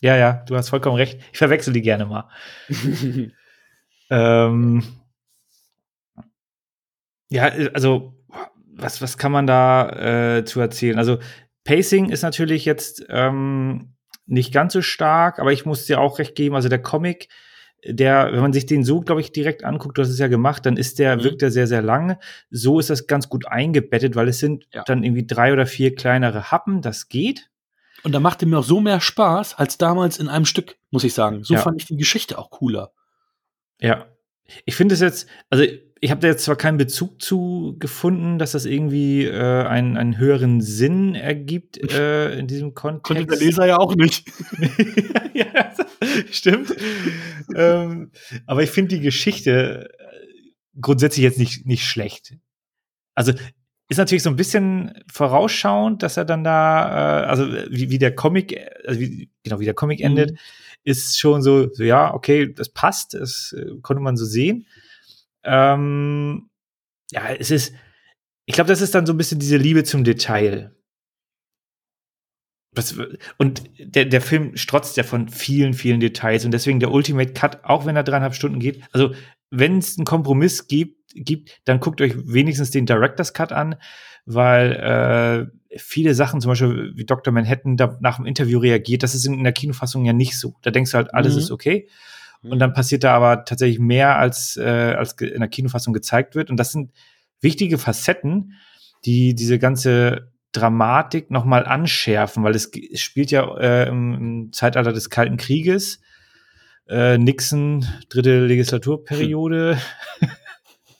ja, 0.00 0.16
ja, 0.16 0.32
du 0.46 0.56
hast 0.56 0.70
vollkommen 0.70 0.96
recht. 0.96 1.20
Ich 1.32 1.38
verwechsel 1.38 1.72
die 1.74 1.82
gerne 1.82 2.06
mal. 2.06 2.28
Ähm, 4.12 4.82
ja, 7.28 7.44
also, 7.74 8.19
was, 8.82 9.00
was 9.02 9.18
kann 9.18 9.32
man 9.32 9.46
da 9.46 10.38
äh, 10.38 10.44
zu 10.44 10.60
erzählen? 10.60 10.98
Also, 10.98 11.18
Pacing 11.64 12.08
ist 12.10 12.22
natürlich 12.22 12.64
jetzt 12.64 13.04
ähm, 13.08 13.94
nicht 14.26 14.52
ganz 14.52 14.72
so 14.72 14.82
stark, 14.82 15.38
aber 15.38 15.52
ich 15.52 15.66
muss 15.66 15.86
dir 15.86 16.00
auch 16.00 16.18
recht 16.18 16.34
geben. 16.34 16.54
Also, 16.54 16.68
der 16.68 16.80
Comic, 16.82 17.28
der, 17.84 18.32
wenn 18.32 18.40
man 18.40 18.52
sich 18.52 18.66
den 18.66 18.84
so, 18.84 19.00
glaube 19.00 19.20
ich, 19.20 19.32
direkt 19.32 19.64
anguckt, 19.64 19.96
du 19.98 20.02
hast 20.02 20.10
es 20.10 20.18
ja 20.18 20.28
gemacht, 20.28 20.66
dann 20.66 20.76
ist 20.76 20.98
der, 20.98 21.16
Mhm. 21.16 21.24
wirkt 21.24 21.42
der 21.42 21.50
sehr, 21.50 21.66
sehr 21.66 21.82
lang. 21.82 22.18
So 22.50 22.78
ist 22.78 22.90
das 22.90 23.06
ganz 23.06 23.28
gut 23.28 23.46
eingebettet, 23.46 24.14
weil 24.16 24.28
es 24.28 24.38
sind 24.38 24.66
Ja. 24.72 24.82
dann 24.84 25.02
irgendwie 25.02 25.26
drei 25.26 25.52
oder 25.52 25.66
vier 25.66 25.94
kleinere 25.94 26.50
Happen, 26.50 26.82
das 26.82 27.08
geht. 27.08 27.48
Und 28.02 28.12
da 28.12 28.20
machte 28.20 28.46
mir 28.46 28.58
auch 28.58 28.64
so 28.64 28.80
mehr 28.80 29.00
Spaß 29.00 29.54
als 29.54 29.76
damals 29.78 30.18
in 30.18 30.28
einem 30.28 30.46
Stück, 30.46 30.76
muss 30.90 31.04
ich 31.04 31.12
sagen. 31.14 31.42
So 31.44 31.54
Ja. 31.54 31.60
fand 31.60 31.80
ich 31.80 31.86
die 31.86 31.96
Geschichte 31.96 32.38
auch 32.38 32.50
cooler. 32.50 32.92
Ja. 33.80 34.06
Ich 34.64 34.74
finde 34.74 34.94
es 34.94 35.00
jetzt, 35.00 35.28
also 35.48 35.64
ich 36.02 36.10
habe 36.10 36.20
da 36.20 36.28
jetzt 36.28 36.44
zwar 36.44 36.56
keinen 36.56 36.78
Bezug 36.78 37.20
zu 37.20 37.76
gefunden, 37.78 38.38
dass 38.38 38.52
das 38.52 38.64
irgendwie 38.64 39.26
äh, 39.26 39.64
einen, 39.64 39.98
einen 39.98 40.16
höheren 40.16 40.62
Sinn 40.62 41.14
ergibt 41.14 41.76
äh, 41.92 42.38
in 42.38 42.46
diesem 42.46 42.74
Kontext. 42.74 43.04
Konnte 43.04 43.26
der 43.26 43.38
Leser 43.38 43.66
ja 43.66 43.78
auch 43.78 43.94
nicht. 43.94 44.26
ja, 45.34 45.74
stimmt. 46.30 46.74
ähm, 47.54 48.12
aber 48.46 48.62
ich 48.62 48.70
finde 48.70 48.96
die 48.96 49.02
Geschichte 49.02 49.90
äh, 49.98 50.04
grundsätzlich 50.80 51.22
jetzt 51.22 51.38
nicht, 51.38 51.66
nicht 51.66 51.84
schlecht. 51.84 52.34
Also 53.14 53.32
ist 53.90 53.98
natürlich 53.98 54.22
so 54.22 54.30
ein 54.30 54.36
bisschen 54.36 55.02
vorausschauend, 55.12 56.02
dass 56.02 56.16
er 56.16 56.24
dann 56.24 56.44
da, 56.44 57.24
äh, 57.24 57.26
also 57.26 57.46
wie, 57.68 57.90
wie 57.90 57.98
der 57.98 58.14
Comic, 58.14 58.58
also 58.86 59.00
wie, 59.00 59.28
genau 59.42 59.60
wie 59.60 59.66
der 59.66 59.74
Comic 59.74 60.00
endet, 60.00 60.38
ist 60.82 61.18
schon 61.18 61.42
so, 61.42 61.68
so 61.74 61.82
ja, 61.82 62.14
okay, 62.14 62.54
das 62.54 62.70
passt, 62.70 63.12
das 63.12 63.54
äh, 63.58 63.78
konnte 63.82 64.02
man 64.02 64.16
so 64.16 64.24
sehen. 64.24 64.66
Ähm, 65.44 66.50
ja, 67.10 67.30
es 67.38 67.50
ist, 67.50 67.74
ich 68.46 68.54
glaube, 68.54 68.68
das 68.68 68.80
ist 68.80 68.94
dann 68.94 69.06
so 69.06 69.12
ein 69.12 69.16
bisschen 69.16 69.38
diese 69.38 69.56
Liebe 69.56 69.84
zum 69.84 70.04
Detail. 70.04 70.74
Was, 72.72 72.94
und 73.36 73.62
der, 73.80 74.04
der 74.04 74.20
Film 74.20 74.56
strotzt 74.56 74.96
ja 74.96 75.02
von 75.02 75.28
vielen, 75.28 75.74
vielen 75.74 75.98
Details 75.98 76.44
und 76.44 76.52
deswegen 76.52 76.78
der 76.78 76.92
Ultimate 76.92 77.32
Cut, 77.32 77.64
auch 77.64 77.84
wenn 77.84 77.96
er 77.96 78.04
dreieinhalb 78.04 78.34
Stunden 78.34 78.60
geht. 78.60 78.82
Also, 78.92 79.12
wenn 79.50 79.78
es 79.78 79.98
einen 79.98 80.04
Kompromiss 80.04 80.68
gibt, 80.68 81.10
gibt, 81.14 81.60
dann 81.64 81.80
guckt 81.80 82.00
euch 82.00 82.14
wenigstens 82.16 82.70
den 82.70 82.86
Director's 82.86 83.34
Cut 83.34 83.50
an, 83.50 83.74
weil 84.24 85.50
äh, 85.72 85.78
viele 85.78 86.14
Sachen, 86.14 86.40
zum 86.40 86.50
Beispiel 86.50 86.92
wie 86.94 87.04
Dr. 87.04 87.32
Manhattan 87.34 87.76
da 87.76 87.98
nach 88.00 88.16
dem 88.18 88.26
Interview 88.26 88.60
reagiert, 88.60 89.02
das 89.02 89.16
ist 89.16 89.26
in 89.26 89.42
der 89.42 89.52
Kinofassung 89.52 90.04
ja 90.04 90.12
nicht 90.12 90.38
so. 90.38 90.54
Da 90.62 90.70
denkst 90.70 90.92
du 90.92 90.98
halt, 90.98 91.12
alles 91.12 91.34
Mhm. 91.34 91.38
ist 91.40 91.50
okay. 91.50 91.88
Und 92.42 92.58
dann 92.58 92.72
passiert 92.72 93.04
da 93.04 93.14
aber 93.14 93.44
tatsächlich 93.44 93.78
mehr, 93.78 94.18
als, 94.18 94.56
äh, 94.56 94.94
als 94.96 95.12
in 95.12 95.40
der 95.40 95.48
Kinofassung 95.48 95.92
gezeigt 95.92 96.34
wird. 96.34 96.50
Und 96.50 96.56
das 96.56 96.72
sind 96.72 96.92
wichtige 97.40 97.76
Facetten, 97.76 98.54
die 99.04 99.34
diese 99.34 99.58
ganze 99.58 100.32
Dramatik 100.52 101.30
nochmal 101.30 101.66
anschärfen, 101.66 102.42
weil 102.42 102.54
es, 102.54 102.70
es 102.74 103.00
spielt 103.00 103.30
ja 103.30 103.56
äh, 103.58 103.88
im, 103.88 104.50
Zeitalter 104.52 104.92
des 104.92 105.10
Kalten 105.10 105.36
Krieges. 105.36 106.00
Äh, 106.88 107.18
Nixon, 107.18 107.84
dritte 108.08 108.46
Legislaturperiode. 108.46 109.78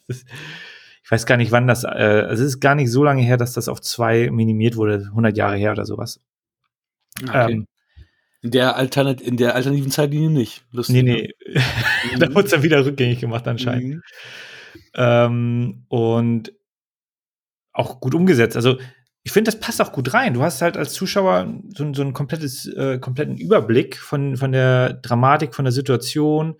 Das- 0.06 0.24
ich 1.04 1.10
weiß 1.10 1.26
gar 1.26 1.36
nicht, 1.36 1.50
wann 1.50 1.66
das, 1.66 1.82
äh, 1.82 1.88
also 1.88 2.44
es 2.44 2.50
ist 2.54 2.60
gar 2.60 2.76
nicht 2.76 2.90
so 2.90 3.02
lange 3.02 3.22
her, 3.22 3.36
dass 3.36 3.52
das 3.54 3.68
auf 3.68 3.80
zwei 3.80 4.30
minimiert 4.30 4.76
wurde, 4.76 5.06
100 5.08 5.36
Jahre 5.36 5.56
her 5.56 5.72
oder 5.72 5.84
sowas. 5.84 6.20
Okay. 7.20 7.52
Ähm, 7.52 7.66
in, 8.42 8.50
der 8.50 8.76
Alternat 8.76 9.20
in 9.20 9.36
der 9.36 9.54
alternativen 9.54 9.90
Zeitlinie 9.90 10.30
nicht. 10.30 10.64
nee, 10.72 10.76
Lustig, 10.76 11.02
nee. 11.02 11.34
da 12.18 12.34
wurde 12.34 12.46
es 12.46 12.50
dann 12.52 12.62
wieder 12.62 12.84
rückgängig 12.84 13.20
gemacht 13.20 13.46
anscheinend. 13.46 13.96
Mhm. 13.96 14.02
Ähm, 14.94 15.84
und 15.88 16.52
auch 17.72 18.00
gut 18.00 18.14
umgesetzt. 18.14 18.56
Also 18.56 18.78
ich 19.22 19.32
finde, 19.32 19.50
das 19.50 19.60
passt 19.60 19.80
auch 19.80 19.92
gut 19.92 20.14
rein. 20.14 20.34
Du 20.34 20.42
hast 20.42 20.62
halt 20.62 20.76
als 20.76 20.92
Zuschauer 20.92 21.52
so, 21.76 21.92
so 21.92 22.02
einen 22.02 22.14
komplettes, 22.14 22.66
äh, 22.66 22.98
kompletten 22.98 23.36
Überblick 23.36 23.96
von, 23.96 24.36
von 24.36 24.52
der 24.52 24.94
Dramatik, 24.94 25.54
von 25.54 25.64
der 25.64 25.72
Situation. 25.72 26.56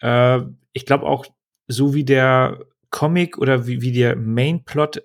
Äh, 0.00 0.40
ich 0.72 0.86
glaube 0.86 1.06
auch, 1.06 1.26
so 1.68 1.94
wie 1.94 2.04
der 2.04 2.60
Comic 2.90 3.38
oder 3.38 3.66
wie, 3.66 3.80
wie 3.80 3.92
der 3.92 4.16
Mainplot 4.16 5.02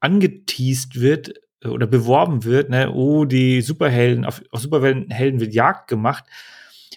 angeteased 0.00 1.00
wird 1.00 1.34
oder 1.64 1.86
beworben 1.86 2.44
wird, 2.44 2.70
ne, 2.70 2.92
oh, 2.92 3.24
die 3.24 3.62
Superhelden, 3.62 4.24
auf, 4.24 4.42
auf 4.50 4.60
Superhelden 4.60 5.40
wird 5.40 5.54
Jagd 5.54 5.88
gemacht. 5.88 6.24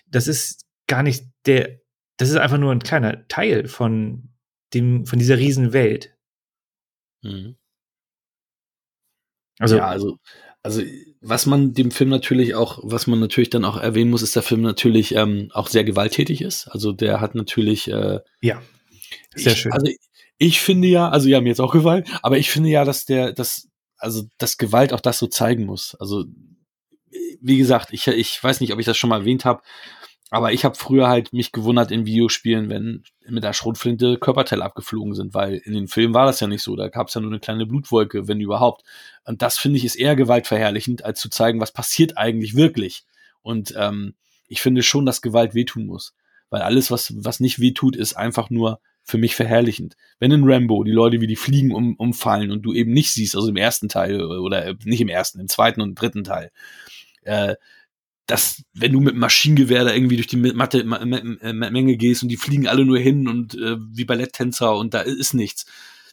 Das 0.07 0.27
ist 0.27 0.65
gar 0.87 1.03
nicht 1.03 1.25
der, 1.45 1.79
das 2.17 2.29
ist 2.29 2.37
einfach 2.37 2.57
nur 2.57 2.71
ein 2.71 2.79
kleiner 2.79 3.27
Teil 3.27 3.67
von 3.67 4.29
dem, 4.73 5.05
von 5.05 5.19
dieser 5.19 5.37
riesen 5.37 5.73
Welt. 5.73 6.15
Mhm. 7.21 7.55
Also, 9.59 9.77
ja, 9.77 9.87
also, 9.87 10.17
also 10.63 10.81
was 11.21 11.45
man 11.45 11.73
dem 11.73 11.91
Film 11.91 12.09
natürlich 12.09 12.55
auch, 12.55 12.79
was 12.83 13.07
man 13.07 13.19
natürlich 13.19 13.49
dann 13.49 13.65
auch 13.65 13.77
erwähnen 13.77 14.11
muss, 14.11 14.21
ist, 14.21 14.35
der 14.35 14.43
Film 14.43 14.61
natürlich 14.61 15.15
ähm, 15.15 15.49
auch 15.53 15.67
sehr 15.67 15.83
gewalttätig 15.83 16.41
ist. 16.41 16.67
Also 16.67 16.91
der 16.91 17.21
hat 17.21 17.35
natürlich 17.35 17.87
äh, 17.89 18.19
ja, 18.41 18.61
sehr 19.33 19.53
ich, 19.53 19.59
schön. 19.59 19.71
Also 19.71 19.91
ich 20.37 20.59
finde 20.59 20.87
ja, 20.87 21.09
also 21.09 21.29
ja, 21.29 21.39
mir 21.39 21.49
jetzt 21.49 21.61
auch 21.61 21.71
Gewalt, 21.71 22.09
aber 22.21 22.37
ich 22.37 22.49
finde 22.49 22.69
ja, 22.69 22.83
dass 22.83 23.05
der, 23.05 23.31
dass, 23.31 23.69
also 24.05 24.23
dass 24.37 24.57
Gewalt 24.57 24.93
auch 24.93 25.01
das 25.01 25.17
so 25.17 25.27
zeigen 25.27 25.65
muss. 25.65 25.95
Also 25.95 26.25
wie 27.41 27.57
gesagt, 27.57 27.89
ich, 27.91 28.07
ich 28.07 28.41
weiß 28.41 28.61
nicht, 28.61 28.71
ob 28.71 28.79
ich 28.79 28.85
das 28.85 28.97
schon 28.97 29.09
mal 29.09 29.21
erwähnt 29.21 29.45
habe, 29.45 29.61
aber 30.29 30.53
ich 30.53 30.63
habe 30.63 30.75
früher 30.75 31.07
halt 31.07 31.33
mich 31.33 31.51
gewundert 31.51 31.91
in 31.91 32.05
Videospielen, 32.05 32.69
wenn 32.69 33.03
mit 33.27 33.43
der 33.43 33.53
Schrotflinte 33.53 34.17
Körperteile 34.17 34.63
abgeflogen 34.63 35.15
sind, 35.15 35.33
weil 35.33 35.55
in 35.55 35.73
den 35.73 35.87
Filmen 35.87 36.13
war 36.13 36.25
das 36.25 36.39
ja 36.39 36.47
nicht 36.47 36.61
so. 36.61 36.75
Da 36.75 36.89
gab 36.89 37.07
es 37.07 37.13
ja 37.15 37.21
nur 37.21 37.31
eine 37.31 37.39
kleine 37.39 37.65
Blutwolke, 37.65 38.27
wenn 38.27 38.39
überhaupt. 38.39 38.83
Und 39.25 39.41
das 39.41 39.57
finde 39.57 39.77
ich 39.77 39.85
ist 39.85 39.95
eher 39.95 40.15
gewaltverherrlichend, 40.15 41.03
als 41.03 41.19
zu 41.19 41.29
zeigen, 41.29 41.59
was 41.59 41.71
passiert 41.71 42.17
eigentlich 42.17 42.55
wirklich. 42.55 43.05
Und 43.41 43.73
ähm, 43.77 44.15
ich 44.47 44.61
finde 44.61 44.83
schon, 44.83 45.05
dass 45.05 45.21
Gewalt 45.23 45.55
wehtun 45.55 45.85
muss. 45.87 46.13
weil 46.49 46.61
alles, 46.61 46.91
was, 46.91 47.13
was 47.17 47.39
nicht 47.39 47.59
weh 47.59 47.71
tut, 47.71 47.95
ist 47.95 48.15
einfach 48.15 48.49
nur 48.49 48.79
für 49.05 49.17
mich 49.19 49.35
verherrlichend. 49.35 49.95
Wenn 50.19 50.31
in 50.31 50.43
Rambo 50.43 50.83
die 50.83 50.91
Leute 50.91 51.21
wie 51.21 51.27
die 51.27 51.35
Fliegen 51.35 51.71
um, 51.71 51.95
umfallen 51.95 52.51
und 52.51 52.63
du 52.63 52.73
eben 52.73 52.91
nicht 52.91 53.13
siehst, 53.13 53.35
also 53.35 53.47
im 53.47 53.55
ersten 53.55 53.87
Teil 53.87 54.21
oder 54.21 54.75
nicht 54.83 54.99
im 54.99 55.09
ersten, 55.09 55.39
im 55.39 55.47
zweiten 55.47 55.79
und 55.79 55.95
dritten 55.95 56.23
Teil, 56.23 56.51
äh, 57.21 57.55
dass 58.25 58.63
wenn 58.73 58.91
du 58.91 58.99
mit 58.99 59.15
Maschinengewehr 59.15 59.83
da 59.83 59.93
irgendwie 59.93 60.15
durch 60.15 60.27
die 60.27 60.37
Matte, 60.37 60.83
Menge 60.83 61.97
gehst 61.97 62.23
und 62.23 62.29
die 62.29 62.37
fliegen 62.37 62.67
alle 62.67 62.83
nur 62.83 62.97
hin 62.97 63.27
und 63.27 63.53
äh, 63.53 63.77
wie 63.79 64.05
Balletttänzer 64.05 64.75
und 64.75 64.95
da 64.95 65.01
ist 65.01 65.35
nichts, 65.35 65.65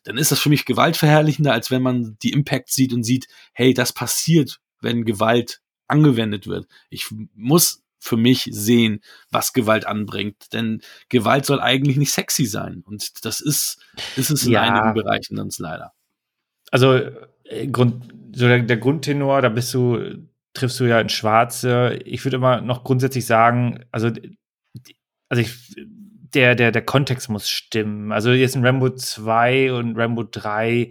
dann 0.04 0.18
ist 0.18 0.30
das 0.30 0.40
für 0.40 0.50
mich 0.50 0.66
gewaltverherrlichender, 0.66 1.52
als 1.52 1.70
wenn 1.70 1.80
man 1.80 2.18
die 2.22 2.32
Impact 2.32 2.70
sieht 2.70 2.92
und 2.92 3.04
sieht, 3.04 3.28
hey, 3.54 3.72
das 3.72 3.94
passiert, 3.94 4.60
wenn 4.80 5.06
Gewalt 5.06 5.62
angewendet 5.86 6.46
wird. 6.46 6.66
Ich 6.90 7.06
muss 7.34 7.81
für 8.02 8.16
mich 8.16 8.48
sehen, 8.50 9.00
was 9.30 9.52
Gewalt 9.52 9.86
anbringt. 9.86 10.52
Denn 10.52 10.82
Gewalt 11.08 11.46
soll 11.46 11.60
eigentlich 11.60 11.96
nicht 11.96 12.10
sexy 12.10 12.46
sein. 12.46 12.82
Und 12.84 13.24
das 13.24 13.40
ist, 13.40 13.78
ist 14.16 14.30
es 14.30 14.44
in 14.44 14.52
ja. 14.52 14.62
einigen 14.62 14.94
Bereichen 14.94 15.36
dann 15.36 15.50
leider. 15.58 15.92
Also, 16.72 16.94
äh, 17.44 17.68
Grund, 17.68 18.12
so 18.34 18.48
der, 18.48 18.62
der 18.62 18.76
Grundtenor, 18.76 19.40
da 19.40 19.48
bist 19.50 19.72
du, 19.72 20.26
triffst 20.52 20.80
du 20.80 20.84
ja 20.84 21.00
in 21.00 21.10
Schwarze. 21.10 22.00
Ich 22.04 22.24
würde 22.24 22.38
immer 22.38 22.60
noch 22.60 22.82
grundsätzlich 22.82 23.24
sagen, 23.24 23.84
also, 23.92 24.10
also 25.28 25.40
ich, 25.40 25.76
der, 26.34 26.56
der, 26.56 26.72
der 26.72 26.84
Kontext 26.84 27.28
muss 27.28 27.48
stimmen. 27.48 28.10
Also 28.10 28.32
jetzt 28.32 28.56
in 28.56 28.66
Rambo 28.66 28.90
2 28.90 29.72
und 29.74 29.96
Rambo 29.96 30.24
3, 30.24 30.90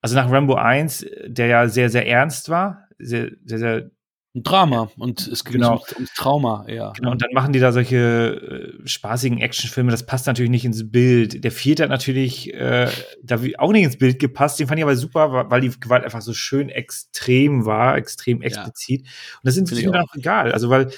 also 0.00 0.14
nach 0.14 0.30
Rambo 0.30 0.54
1, 0.54 1.06
der 1.26 1.46
ja 1.48 1.68
sehr, 1.68 1.90
sehr 1.90 2.06
ernst 2.06 2.50
war, 2.50 2.86
sehr, 2.98 3.32
sehr, 3.44 3.58
sehr 3.58 3.90
ein 4.34 4.44
Drama 4.44 4.90
und 4.96 5.26
es 5.26 5.44
geht 5.44 5.54
genau. 5.54 5.74
ums, 5.74 5.92
ums 5.94 6.14
Trauma, 6.14 6.64
ja. 6.68 6.92
Genau, 6.92 7.10
und 7.10 7.20
dann 7.20 7.30
machen 7.32 7.52
die 7.52 7.58
da 7.58 7.72
solche 7.72 8.76
äh, 8.84 8.88
spaßigen 8.88 9.38
Actionfilme, 9.40 9.90
das 9.90 10.06
passt 10.06 10.28
natürlich 10.28 10.50
nicht 10.50 10.64
ins 10.64 10.88
Bild. 10.90 11.42
Der 11.42 11.50
vierte 11.50 11.82
hat 11.82 11.90
natürlich 11.90 12.54
äh, 12.54 12.88
da 13.22 13.40
auch 13.58 13.72
nicht 13.72 13.84
ins 13.84 13.98
Bild 13.98 14.20
gepasst, 14.20 14.60
den 14.60 14.68
fand 14.68 14.78
ich 14.78 14.84
aber 14.84 14.94
super, 14.94 15.50
weil 15.50 15.60
die 15.60 15.70
Gewalt 15.80 16.04
einfach 16.04 16.20
so 16.22 16.32
schön 16.32 16.68
extrem 16.68 17.66
war, 17.66 17.96
extrem 17.96 18.40
explizit. 18.40 19.02
Ja. 19.02 19.10
Und 19.42 19.46
das 19.46 19.56
ist 19.56 19.84
mir 19.84 20.00
auch 20.00 20.14
egal, 20.14 20.52
also 20.52 20.70
weil 20.70 20.90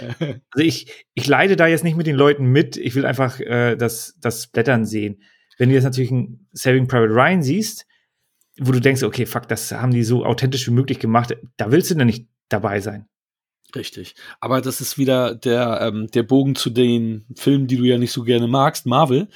also 0.18 0.64
ich, 0.64 1.06
ich 1.14 1.26
leide 1.26 1.56
da 1.56 1.66
jetzt 1.66 1.84
nicht 1.84 1.96
mit 1.96 2.06
den 2.06 2.16
Leuten 2.16 2.46
mit, 2.46 2.76
ich 2.76 2.94
will 2.94 3.06
einfach 3.06 3.38
äh, 3.38 3.76
das, 3.76 4.16
das 4.20 4.46
Blättern 4.46 4.84
sehen. 4.84 5.22
Wenn 5.58 5.68
du 5.68 5.74
jetzt 5.74 5.84
natürlich 5.84 6.10
ein 6.10 6.48
Saving 6.52 6.88
Private 6.88 7.12
Ryan 7.12 7.42
siehst, 7.42 7.86
wo 8.58 8.72
du 8.72 8.80
denkst, 8.80 9.02
okay, 9.02 9.26
fuck, 9.26 9.46
das 9.48 9.72
haben 9.72 9.92
die 9.92 10.02
so 10.02 10.24
authentisch 10.24 10.66
wie 10.66 10.72
möglich 10.72 10.98
gemacht, 10.98 11.36
da 11.56 11.70
willst 11.70 11.90
du 11.90 11.94
dann 11.94 12.06
nicht 12.06 12.28
dabei 12.52 12.80
sein. 12.80 13.06
Richtig. 13.74 14.14
Aber 14.40 14.60
das 14.60 14.80
ist 14.80 14.98
wieder 14.98 15.34
der, 15.34 15.80
ähm, 15.82 16.08
der 16.08 16.22
Bogen 16.22 16.54
zu 16.54 16.70
den 16.70 17.26
Filmen, 17.36 17.66
die 17.66 17.76
du 17.76 17.84
ja 17.84 17.98
nicht 17.98 18.12
so 18.12 18.22
gerne 18.24 18.48
magst, 18.48 18.86
Marvel. 18.86 19.28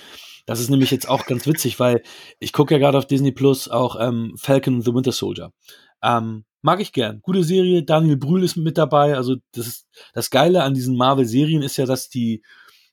Das 0.47 0.61
ist 0.61 0.71
nämlich 0.71 0.91
jetzt 0.91 1.09
auch 1.09 1.27
ganz 1.27 1.47
witzig, 1.47 1.79
weil 1.81 2.03
ich 2.41 2.53
gucke 2.53 2.75
ja 2.75 2.79
gerade 2.79 2.99
auf 2.99 3.07
Disney 3.07 3.33
Plus 3.33 3.69
auch 3.69 3.97
ähm, 4.01 4.35
Falcon 4.37 4.83
the 4.83 4.93
Winter 4.93 5.13
Soldier. 5.13 5.53
Ähm, 6.03 6.45
mag 6.63 6.81
ich 6.81 6.93
gern. 6.93 7.21
Gute 7.23 7.45
Serie. 7.45 7.85
Daniel 7.85 8.17
Brühl 8.17 8.43
ist 8.43 8.57
mit 8.57 8.77
dabei. 8.77 9.17
Also 9.17 9.37
das 9.53 9.67
ist 9.67 9.87
das 10.13 10.31
Geile 10.31 10.63
an 10.63 10.75
diesen 10.75 10.97
Marvel-Serien 10.97 11.63
ist 11.63 11.77
ja, 11.77 11.87
dass 11.87 12.09
die, 12.09 12.43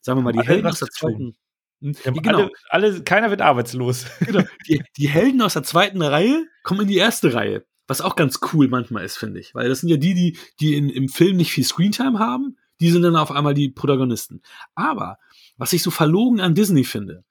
sagen 0.01 0.19
wir 0.19 0.23
mal, 0.23 0.33
die 0.33 0.47
Helden 0.47 0.67
aus 0.67 0.79
der 0.79 0.89
zweiten, 0.89 1.35
hm, 1.81 1.95
ja, 2.05 2.11
genau. 2.11 2.37
Alle, 2.37 2.51
alle, 2.69 3.03
keiner 3.03 3.29
wird 3.29 3.41
arbeitslos. 3.41 4.05
Genau. 4.19 4.43
Die, 4.67 4.83
die 4.97 5.09
Helden 5.09 5.41
aus 5.41 5.53
der 5.53 5.63
zweiten 5.63 6.01
Reihe 6.01 6.45
kommen 6.63 6.81
in 6.81 6.87
die 6.87 6.97
erste 6.97 7.33
Reihe. 7.33 7.65
Was 7.87 8.01
auch 8.01 8.15
ganz 8.15 8.39
cool 8.53 8.67
manchmal 8.67 9.03
ist, 9.03 9.17
finde 9.17 9.39
ich. 9.39 9.53
Weil 9.55 9.69
das 9.69 9.81
sind 9.81 9.89
ja 9.89 9.97
die, 9.97 10.13
die, 10.13 10.37
die 10.59 10.75
in, 10.75 10.89
im 10.89 11.09
Film 11.09 11.37
nicht 11.37 11.51
viel 11.51 11.63
Screentime 11.63 12.19
haben. 12.19 12.57
Die 12.79 12.89
sind 12.89 13.03
dann 13.03 13.15
auf 13.15 13.31
einmal 13.31 13.53
die 13.53 13.69
Protagonisten. 13.69 14.41
Aber 14.75 15.17
was 15.57 15.73
ich 15.73 15.83
so 15.83 15.91
verlogen 15.91 16.41
an 16.41 16.55
Disney 16.55 16.83
finde, 16.83 17.23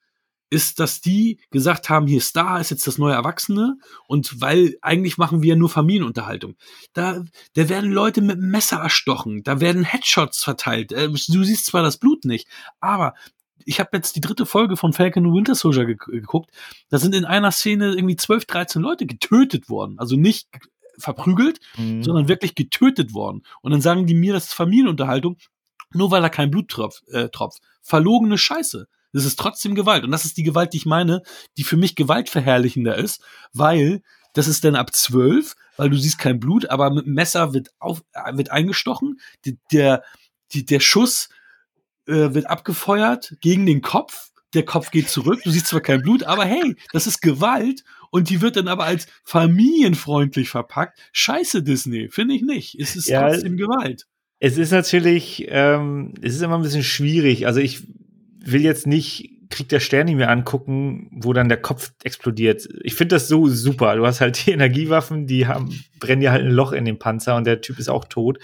ist, 0.51 0.81
dass 0.81 1.01
die 1.01 1.39
gesagt 1.51 1.89
haben, 1.89 2.09
hier 2.09 2.21
Star 2.21 2.61
ist 2.61 2.71
jetzt 2.71 2.87
das 2.87 2.99
neue 2.99 3.15
Erwachsene 3.15 3.79
und 4.09 4.41
weil 4.41 4.77
eigentlich 4.83 5.17
machen 5.17 5.43
wir 5.43 5.55
nur 5.55 5.71
Familienunterhaltung. 5.71 6.57
Da, 6.93 7.25
da 7.55 7.69
werden 7.69 7.93
Leute 7.93 8.21
mit 8.21 8.41
Messer 8.41 8.79
erstochen, 8.79 9.45
da 9.45 9.61
werden 9.61 9.85
Headshots 9.85 10.43
verteilt. 10.43 10.93
Äh, 10.93 11.09
du 11.09 11.45
siehst 11.45 11.67
zwar 11.67 11.83
das 11.83 11.99
Blut 11.99 12.25
nicht, 12.25 12.49
aber 12.81 13.15
ich 13.71 13.79
habe 13.79 13.91
jetzt 13.93 14.17
die 14.17 14.21
dritte 14.21 14.47
Folge 14.47 14.77
von 14.77 14.93
Falcon 14.93 15.27
and 15.27 15.33
Winter 15.33 15.55
Soldier 15.55 15.87
ge 15.87 15.95
geguckt. 15.95 16.51
Da 16.89 16.99
sind 16.99 17.15
in 17.15 17.25
einer 17.25 17.53
Szene 17.53 17.95
irgendwie 17.95 18.17
12, 18.17 18.47
13 18.47 18.83
Leute 18.83 19.07
getötet 19.07 19.69
worden. 19.69 19.97
Also 20.01 20.17
nicht 20.17 20.49
verprügelt, 20.99 21.61
mhm. 21.77 22.03
sondern 22.03 22.27
wirklich 22.27 22.57
getötet 22.57 23.15
worden. 23.15 23.45
Und 23.63 23.71
dann 23.71 23.81
sagen 23.81 24.07
die 24.07 24.15
mir, 24.15 24.33
das 24.33 24.47
ist 24.47 24.55
Familienunterhaltung, 24.55 25.37
nur 25.95 26.11
weil 26.11 26.21
da 26.21 26.29
kein 26.29 26.51
Blut 26.51 26.69
tropft. 26.69 27.07
Äh, 27.11 27.29
tropft. 27.29 27.61
Verlogene 27.81 28.39
Scheiße. 28.39 28.89
Das 29.13 29.25
ist 29.25 29.39
trotzdem 29.39 29.77
Gewalt. 29.77 30.03
Und 30.03 30.11
das 30.11 30.25
ist 30.25 30.37
die 30.37 30.43
Gewalt, 30.43 30.73
die 30.73 30.79
ich 30.79 30.87
meine, 30.87 31.23
die 31.57 31.63
für 31.63 31.77
mich 31.77 31.95
gewaltverherrlichender 31.95 32.97
ist, 32.97 33.23
weil 33.53 34.03
das 34.35 34.49
ist 34.49 34.65
dann 34.65 34.75
ab 34.75 34.93
zwölf, 34.97 35.55
weil 35.77 35.91
du 35.91 35.97
siehst 35.97 36.19
kein 36.19 36.41
Blut, 36.41 36.69
aber 36.71 36.91
mit 36.91 37.07
dem 37.07 37.15
Messer 37.15 37.55
wird, 37.55 37.69
auf, 37.79 38.03
äh, 38.15 38.37
wird 38.37 38.51
eingestochen. 38.51 39.21
Der, 39.71 40.03
die, 40.53 40.65
der 40.65 40.81
Schuss 40.81 41.29
äh, 42.11 42.35
wird 42.35 42.51
abgefeuert 42.51 43.37
gegen 43.41 43.67
den 43.67 43.83
Kopf. 43.83 44.31
Der 44.55 44.65
Kopf 44.65 44.91
geht 44.91 45.09
zurück. 45.09 45.41
Du 45.45 45.51
siehst 45.51 45.69
zwar 45.69 45.81
kein 45.81 46.03
Blut, 46.03 46.25
aber 46.25 46.45
hey, 46.45 46.75
das 46.93 47.07
ist 47.07 47.23
Gewalt 47.23 47.85
und 48.11 48.31
die 48.31 48.41
wird 48.41 48.57
dann 48.57 48.69
aber 48.69 48.85
als 48.85 49.07
familienfreundlich 49.25 50.51
verpackt. 50.51 50.99
Scheiße, 51.13 51.63
Disney, 51.63 52.09
finde 52.09 52.35
ich 52.35 52.43
nicht. 52.43 52.77
Es 52.79 52.97
ist 52.97 53.09
ja, 53.09 53.29
trotzdem 53.29 53.57
Gewalt. 53.57 54.07
Es 54.41 54.59
ist 54.59 54.73
natürlich, 54.73 55.47
ähm, 55.49 56.15
es 56.21 56.35
ist 56.35 56.43
immer 56.43 56.57
ein 56.57 56.63
bisschen 56.63 56.83
schwierig. 56.83 57.47
Also 57.47 57.61
ich 57.61 57.87
will 58.43 58.63
jetzt 58.63 58.87
nicht 58.87 59.41
Krieg 59.51 59.69
der 59.69 59.81
Sterne 59.81 60.15
mir 60.15 60.31
angucken, 60.31 61.11
wo 61.13 61.33
dann 61.33 61.49
der 61.49 61.61
Kopf 61.61 61.93
explodiert. 62.05 62.69
Ich 62.83 62.95
finde 62.95 63.17
das 63.17 63.29
so 63.29 63.49
super. 63.49 63.97
Du 63.97 64.07
hast 64.07 64.21
halt 64.21 64.47
die 64.47 64.51
Energiewaffen, 64.53 65.27
die 65.27 65.47
haben, 65.47 65.79
brennen 65.99 66.21
dir 66.21 66.33
halt 66.33 66.45
ein 66.45 66.51
Loch 66.51 66.73
in 66.73 66.85
den 66.85 66.99
Panzer 66.99 67.37
und 67.37 67.47
der 67.47 67.61
Typ 67.61 67.79
ist 67.79 67.89
auch 67.89 68.05
tot. 68.05 68.39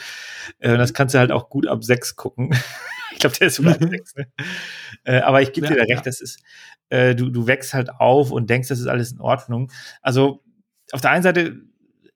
Äh, 0.59 0.77
das 0.77 0.93
kannst 0.93 1.15
du 1.15 1.19
halt 1.19 1.33
auch 1.33 1.49
gut 1.49 1.67
ab 1.67 1.83
sechs 1.83 2.17
gucken. 2.17 2.55
Ich 3.17 3.21
glaube, 3.21 3.37
der 3.37 3.47
ist 3.47 3.55
sogar 3.55 3.77
mhm. 3.81 3.89
sechs. 3.89 4.15
Ne? 4.15 4.27
Äh, 5.05 5.21
aber 5.21 5.41
ich 5.41 5.55
gebe 5.55 5.67
dir 5.67 5.77
da 5.77 5.85
recht, 5.85 6.05
das 6.05 6.21
ist, 6.21 6.43
äh, 6.91 7.15
du, 7.15 7.31
du 7.31 7.47
wächst 7.47 7.73
halt 7.73 7.89
auf 7.91 8.31
und 8.31 8.51
denkst, 8.51 8.69
das 8.69 8.79
ist 8.79 8.89
alles 8.89 9.13
in 9.13 9.21
Ordnung. 9.21 9.73
Also 10.03 10.45
auf 10.93 11.01
der 11.01 11.13
einen 11.13 11.23
Seite 11.23 11.57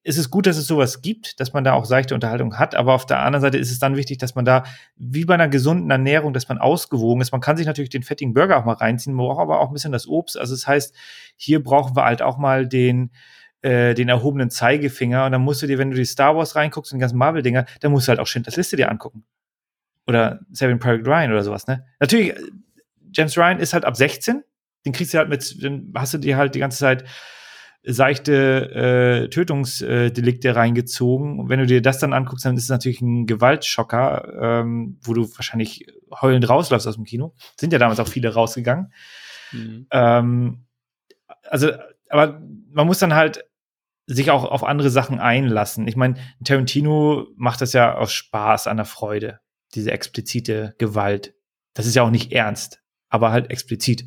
ist 0.03 0.19
es 0.19 0.31
gut, 0.31 0.47
dass 0.47 0.59
es 0.59 0.67
sowas 0.67 1.01
gibt, 1.01 1.41
dass 1.41 1.55
man 1.55 1.65
da 1.65 1.73
auch 1.73 1.87
seichte 1.87 2.15
Unterhaltung 2.15 2.59
hat, 2.59 2.75
aber 2.75 2.93
auf 2.93 3.07
der 3.07 3.21
anderen 3.21 3.41
Seite 3.41 3.57
ist 3.57 3.71
es 3.71 3.79
dann 3.79 3.97
wichtig, 3.97 4.19
dass 4.19 4.35
man 4.35 4.45
da, 4.45 4.65
wie 4.97 5.25
bei 5.25 5.35
einer 5.35 5.49
gesunden 5.49 5.91
Ernährung, 5.91 6.35
dass 6.35 6.49
man 6.49 6.59
ausgewogen 6.59 7.23
ist. 7.23 7.33
Man 7.33 7.41
kann 7.41 7.57
sich 7.57 7.67
natürlich 7.67 7.91
den 7.91 8.03
fettigen 8.03 8.35
Burger 8.35 8.59
auch 8.59 8.67
mal 8.67 8.75
reinziehen, 8.75 9.15
man 9.15 9.27
braucht 9.27 9.41
aber 9.41 9.61
auch 9.61 9.69
ein 9.69 9.73
bisschen 9.73 9.93
das 9.93 10.07
Obst. 10.07 10.39
Also 10.39 10.55
das 10.55 10.67
heißt, 10.67 10.95
hier 11.37 11.63
brauchen 11.63 11.97
wir 11.97 12.05
halt 12.05 12.21
auch 12.21 12.37
mal 12.37 12.69
den, 12.69 13.11
äh, 13.63 13.95
den 13.95 14.11
erhobenen 14.11 14.51
Zeigefinger 14.51 15.25
und 15.25 15.33
dann 15.33 15.43
musst 15.43 15.63
du 15.63 15.67
dir, 15.67 15.79
wenn 15.79 15.91
du 15.91 15.97
die 15.97 16.05
Star 16.05 16.37
Wars 16.37 16.57
reinguckst 16.57 16.93
und 16.93 16.99
die 16.99 17.01
ganzen 17.01 17.19
Marvel-Dinger, 17.19 17.65
dann 17.81 17.91
musst 17.91 18.07
du 18.07 18.11
halt 18.11 18.21
auch 18.21 18.27
Schindlers 18.27 18.57
Liste 18.57 18.77
dir 18.77 18.91
angucken. 18.91 19.25
Oder 20.11 20.41
Saving 20.51 20.81
Private 20.81 21.09
Ryan 21.09 21.31
oder 21.31 21.45
sowas, 21.45 21.67
ne? 21.69 21.87
Natürlich, 22.01 22.35
James 23.13 23.39
Ryan 23.39 23.61
ist 23.61 23.73
halt 23.73 23.85
ab 23.85 23.97
16. 23.97 24.43
Den 24.85 24.93
kriegst 24.93 25.15
du 25.15 25.19
halt 25.19 25.29
mit, 25.29 25.63
dann 25.63 25.93
hast 25.95 26.15
du 26.15 26.19
dir 26.19 26.37
halt 26.37 26.55
die 26.55 26.59
ganze 26.59 26.79
Zeit 26.79 27.05
seichte 27.83 29.25
äh, 29.25 29.29
Tötungsdelikte 29.31 30.55
reingezogen. 30.55 31.39
Und 31.39 31.49
wenn 31.49 31.61
du 31.61 31.67
dir 31.67 31.81
das 31.81 31.99
dann 31.99 32.13
anguckst, 32.13 32.45
dann 32.45 32.57
ist 32.57 32.65
es 32.65 32.69
natürlich 32.69 33.01
ein 33.01 33.27
Gewaltschocker, 33.27 34.61
ähm, 34.61 34.99
wo 35.03 35.15
du 35.15 35.31
wahrscheinlich 35.37 35.87
heulend 36.21 36.49
rausläufst 36.49 36.87
aus 36.87 36.97
dem 36.97 37.05
Kino. 37.05 37.35
Sind 37.59 37.73
ja 37.73 37.79
damals 37.79 38.01
auch 38.01 38.09
viele 38.09 38.35
rausgegangen. 38.35 38.93
Mhm. 39.53 39.87
Ähm, 39.91 40.67
also, 41.49 41.71
aber 42.11 42.43
man 42.71 42.87
muss 42.87 42.99
dann 42.99 43.15
halt 43.15 43.45
sich 44.07 44.31
auch 44.31 44.45
auf 44.45 44.65
andere 44.65 44.91
Sachen 44.91 45.21
einlassen. 45.21 45.87
Ich 45.87 45.97
meine, 45.97 46.17
Tarantino 46.45 47.29
macht 47.37 47.61
das 47.61 47.73
ja 47.73 47.95
aus 47.95 48.13
Spaß, 48.13 48.67
an 48.67 48.77
der 48.77 48.87
Freude 48.87 49.41
diese 49.75 49.91
explizite 49.91 50.75
Gewalt. 50.79 51.35
Das 51.75 51.87
ist 51.87 51.95
ja 51.95 52.03
auch 52.03 52.11
nicht 52.11 52.33
ernst, 52.33 52.81
aber 53.09 53.31
halt 53.31 53.51
explizit. 53.51 54.05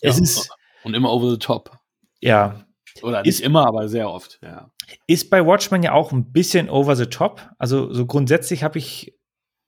Es 0.00 0.16
ja, 0.16 0.22
ist. 0.22 0.50
Und 0.84 0.94
immer 0.94 1.12
over 1.12 1.30
the 1.30 1.38
top. 1.38 1.78
Ja. 2.20 2.66
Oder 3.02 3.22
nicht 3.22 3.28
ist, 3.28 3.40
immer, 3.40 3.66
aber 3.66 3.88
sehr 3.88 4.10
oft, 4.10 4.38
ja. 4.42 4.70
Ist 5.06 5.30
bei 5.30 5.46
Watchmen 5.46 5.82
ja 5.82 5.92
auch 5.92 6.12
ein 6.12 6.32
bisschen 6.32 6.68
over 6.68 6.96
the 6.96 7.06
top. 7.06 7.48
Also 7.58 7.92
so 7.92 8.04
grundsätzlich 8.04 8.62
habe 8.64 8.78
ich, 8.78 9.14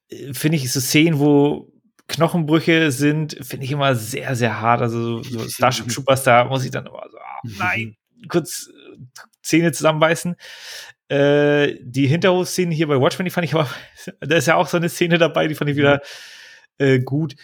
äh, 0.09 0.35
finde 0.35 0.57
ich, 0.57 0.71
so 0.71 0.81
Szenen, 0.81 1.19
wo 1.19 1.73
Knochenbrüche 2.09 2.93
sind, 2.93 3.39
finde 3.41 3.65
ich 3.65 3.73
immer 3.73 3.95
sehr, 3.95 4.37
sehr 4.37 4.61
hart. 4.61 4.83
Also 4.83 5.23
so, 5.23 5.39
so 5.39 5.49
Starship 5.49 5.89
Troopers, 5.89 6.25
da 6.25 6.45
muss 6.45 6.65
ich 6.65 6.71
dann 6.71 6.87
immer 6.87 7.05
so, 7.11 7.19
ah, 7.19 7.41
nein, 7.59 7.97
kurz 8.29 8.69
äh, 8.69 8.99
Zähne 9.43 9.73
zusammenbeißen. 9.73 10.37
Äh, 11.09 11.75
die 11.83 12.07
Hinterhofszene 12.07 12.75
hier 12.75 12.89
bei 12.89 12.99
Watchmen, 12.99 13.27
die 13.27 13.31
fand 13.31 13.45
ich 13.45 13.55
aber, 13.55 13.69
da 14.21 14.37
ist 14.37 14.47
ja 14.47 14.57
auch 14.57 14.69
so 14.69 14.79
eine 14.79 14.89
Szene 14.89 15.19
dabei, 15.19 15.49
die 15.49 15.55
fand 15.55 15.71
ich 15.71 15.77
wieder 15.77 16.01
äh, 16.79 16.99
gut. 17.01 17.35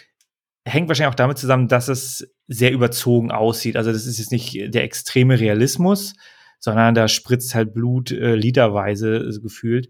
Hängt 0.65 0.87
wahrscheinlich 0.87 1.11
auch 1.11 1.15
damit 1.15 1.37
zusammen, 1.37 1.67
dass 1.67 1.87
es 1.87 2.31
sehr 2.47 2.71
überzogen 2.71 3.31
aussieht. 3.31 3.77
Also 3.77 3.91
das 3.91 4.05
ist 4.05 4.19
jetzt 4.19 4.31
nicht 4.31 4.73
der 4.73 4.83
extreme 4.83 5.39
Realismus, 5.39 6.13
sondern 6.59 6.93
da 6.93 7.07
spritzt 7.07 7.55
halt 7.55 7.73
Blut 7.73 8.11
äh, 8.11 8.35
literweise 8.35 9.17
äh, 9.17 9.39
gefühlt. 9.39 9.89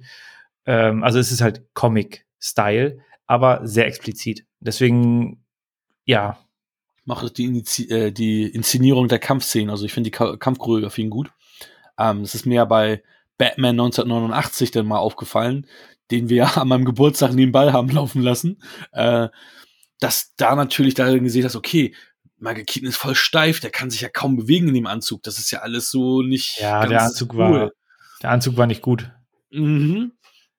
Ähm, 0.65 1.03
also 1.03 1.19
es 1.19 1.31
ist 1.31 1.41
halt 1.41 1.63
Comic-Style. 1.73 2.99
aber 3.25 3.61
sehr 3.63 3.87
explizit. 3.87 4.45
Deswegen, 4.59 5.43
ja. 6.05 6.37
Macht 7.03 7.37
die, 7.37 7.45
Inizi 7.45 7.89
äh, 7.89 8.11
die 8.11 8.43
Inszenierung 8.43 9.07
der 9.07 9.17
Kampfszenen, 9.17 9.71
also 9.71 9.85
ich 9.85 9.93
finde 9.93 10.09
die 10.09 10.11
Ka 10.11 10.37
Kampfchoreografien 10.37 11.09
gut. 11.09 11.31
Ähm, 11.97 12.21
es 12.21 12.35
ist 12.35 12.45
mir 12.45 12.65
bei 12.67 13.01
Batman 13.41 13.79
1989 13.79 14.69
dann 14.69 14.85
mal 14.85 14.99
aufgefallen, 14.99 15.65
den 16.11 16.29
wir 16.29 16.57
an 16.57 16.67
meinem 16.67 16.85
Geburtstag 16.85 17.33
nebenbei 17.33 17.73
haben 17.73 17.89
laufen 17.89 18.21
lassen, 18.21 18.61
äh, 18.91 19.29
dass 19.99 20.35
da 20.35 20.55
natürlich 20.55 20.93
da 20.93 21.17
gesehen 21.17 21.45
hast, 21.45 21.55
okay, 21.55 21.95
Michael 22.37 22.65
Keaton 22.65 22.89
ist 22.89 22.97
voll 22.97 23.15
steif, 23.15 23.59
der 23.59 23.71
kann 23.71 23.89
sich 23.89 24.01
ja 24.01 24.09
kaum 24.09 24.35
bewegen 24.37 24.67
in 24.67 24.75
dem 24.75 24.85
Anzug. 24.85 25.23
Das 25.23 25.39
ist 25.39 25.49
ja 25.49 25.59
alles 25.59 25.89
so 25.89 26.21
nicht. 26.21 26.59
Ja, 26.59 26.85
der 26.85 27.01
Anzug 27.01 27.33
cool. 27.33 27.39
war, 27.39 27.71
der 28.21 28.29
Anzug 28.29 28.57
war 28.57 28.67
nicht 28.67 28.83
gut. 28.83 29.11
Mhm. 29.49 30.11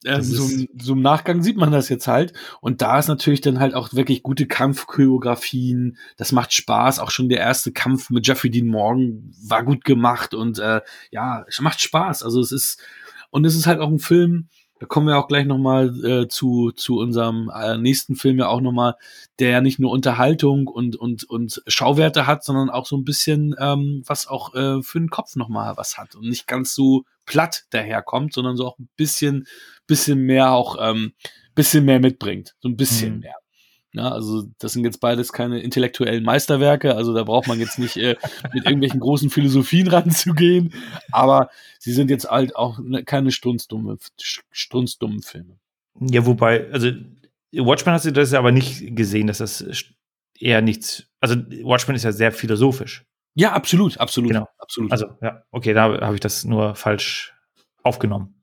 Ähm, 0.05 0.23
so, 0.23 0.49
so, 0.79 0.93
im 0.95 1.03
Nachgang 1.03 1.43
sieht 1.43 1.57
man 1.57 1.73
das 1.73 1.89
jetzt 1.89 2.09
halt. 2.09 2.33
Und 2.61 2.83
da 2.83 2.99
ist 2.99 3.09
natürlich 3.09 3.41
dann 3.41 3.61
halt 3.61 3.75
auch 3.75 3.93
wirklich 3.93 4.23
gute 4.23 4.47
Kampfchoreografien. 4.47 5.97
Das 6.17 6.33
macht 6.33 6.53
Spaß. 6.53 6.99
Auch 6.99 7.11
schon 7.11 7.29
der 7.29 7.39
erste 7.39 7.73
Kampf 7.73 8.11
mit 8.11 8.27
Jeffrey 8.27 8.51
Dean 8.51 8.67
Morgan 8.67 9.33
war 9.47 9.63
gut 9.63 9.85
gemacht 9.85 10.35
und 10.35 10.59
äh, 10.59 10.81
ja, 11.11 11.45
es 11.49 11.61
macht 11.61 11.81
Spaß. 11.81 12.23
Also 12.23 12.41
es 12.41 12.53
ist 12.53 12.81
und 13.31 13.45
es 13.45 13.57
ist 13.57 13.67
halt 13.67 13.81
auch 13.81 13.89
ein 13.89 13.99
Film. 13.99 14.49
Da 14.79 14.87
kommen 14.87 15.07
wir 15.07 15.17
auch 15.17 15.29
gleich 15.29 15.47
noch 15.47 15.59
mal 15.59 15.95
äh, 16.05 16.27
zu 16.27 16.73
zu 16.73 16.99
unserem 16.99 17.53
äh, 17.55 17.79
nächsten 17.79 18.17
Film 18.17 18.39
ja 18.39 18.49
auch 18.49 18.61
noch 18.61 18.73
mal, 18.73 18.97
der 19.39 19.51
ja 19.51 19.61
nicht 19.61 19.79
nur 19.79 19.93
Unterhaltung 19.93 20.67
und 20.67 20.97
und 20.97 21.23
und 21.23 21.63
Schauwerte 21.69 22.27
hat, 22.27 22.43
sondern 22.43 22.69
auch 22.69 22.87
so 22.87 22.97
ein 22.97 23.05
bisschen 23.05 23.55
ähm, 23.61 24.03
was 24.07 24.27
auch 24.27 24.55
äh, 24.55 24.83
für 24.83 24.99
den 24.99 25.09
Kopf 25.09 25.37
noch 25.37 25.49
mal 25.49 25.77
was 25.77 25.99
hat 25.99 26.17
und 26.17 26.29
nicht 26.29 26.49
ganz 26.49 26.75
so 26.75 27.05
platt 27.27 27.65
daherkommt, 27.71 28.33
sondern 28.35 28.57
so 28.57 28.67
auch 28.67 28.79
ein 28.79 28.89
bisschen, 28.97 29.47
bisschen 29.87 30.21
mehr 30.21 30.53
auch, 30.53 30.77
ähm, 30.81 31.13
bisschen 31.55 31.85
mehr 31.85 32.01
mitbringt. 32.01 32.55
So 32.61 32.69
ein 32.69 32.77
bisschen 32.77 33.15
mhm. 33.15 33.21
mehr. 33.21 33.35
Ja, 33.95 34.09
also 34.11 34.45
das 34.59 34.73
sind 34.73 34.85
jetzt 34.85 35.01
beides 35.01 35.35
keine 35.35 35.61
intellektuellen 35.61 36.25
Meisterwerke, 36.25 36.97
also 36.97 37.13
da 37.13 37.25
braucht 37.25 37.47
man 37.47 37.61
jetzt 37.61 37.79
nicht 37.79 37.99
äh, 37.99 38.17
mit 38.55 38.65
irgendwelchen 38.65 39.01
großen 39.01 39.29
Philosophien 39.29 39.87
ranzugehen, 39.89 40.73
aber 41.11 41.51
sie 41.79 41.93
sind 41.93 42.11
jetzt 42.11 42.31
halt 42.31 42.57
auch 42.57 42.79
ne, 42.79 43.05
keine 43.05 43.31
strunzdummen 43.31 43.99
Filme. 45.23 45.59
Ja, 46.01 46.25
wobei, 46.25 46.71
also 46.73 46.91
Watchmen 47.53 47.93
hast 47.93 48.07
du 48.07 48.13
das 48.13 48.33
aber 48.33 48.51
nicht 48.51 48.97
gesehen, 48.97 49.27
dass 49.27 49.39
das 49.39 49.63
eher 50.39 50.63
nichts, 50.63 51.05
also 51.21 51.37
Watchmen 51.63 51.95
ist 51.95 52.05
ja 52.05 52.13
sehr 52.13 52.33
philosophisch. 52.33 53.05
Ja, 53.35 53.53
absolut, 53.53 53.99
absolut. 53.99 54.31
Genau. 54.31 54.49
absolut. 54.59 54.93
Also, 54.93 55.07
ja, 55.23 55.43
okay, 55.51 55.73
da 55.73 56.01
habe 56.01 56.15
ich 56.15 56.21
das 56.21 56.45
nur 56.45 56.75
falsch 56.75 57.35
aufgenommen. 57.83 58.43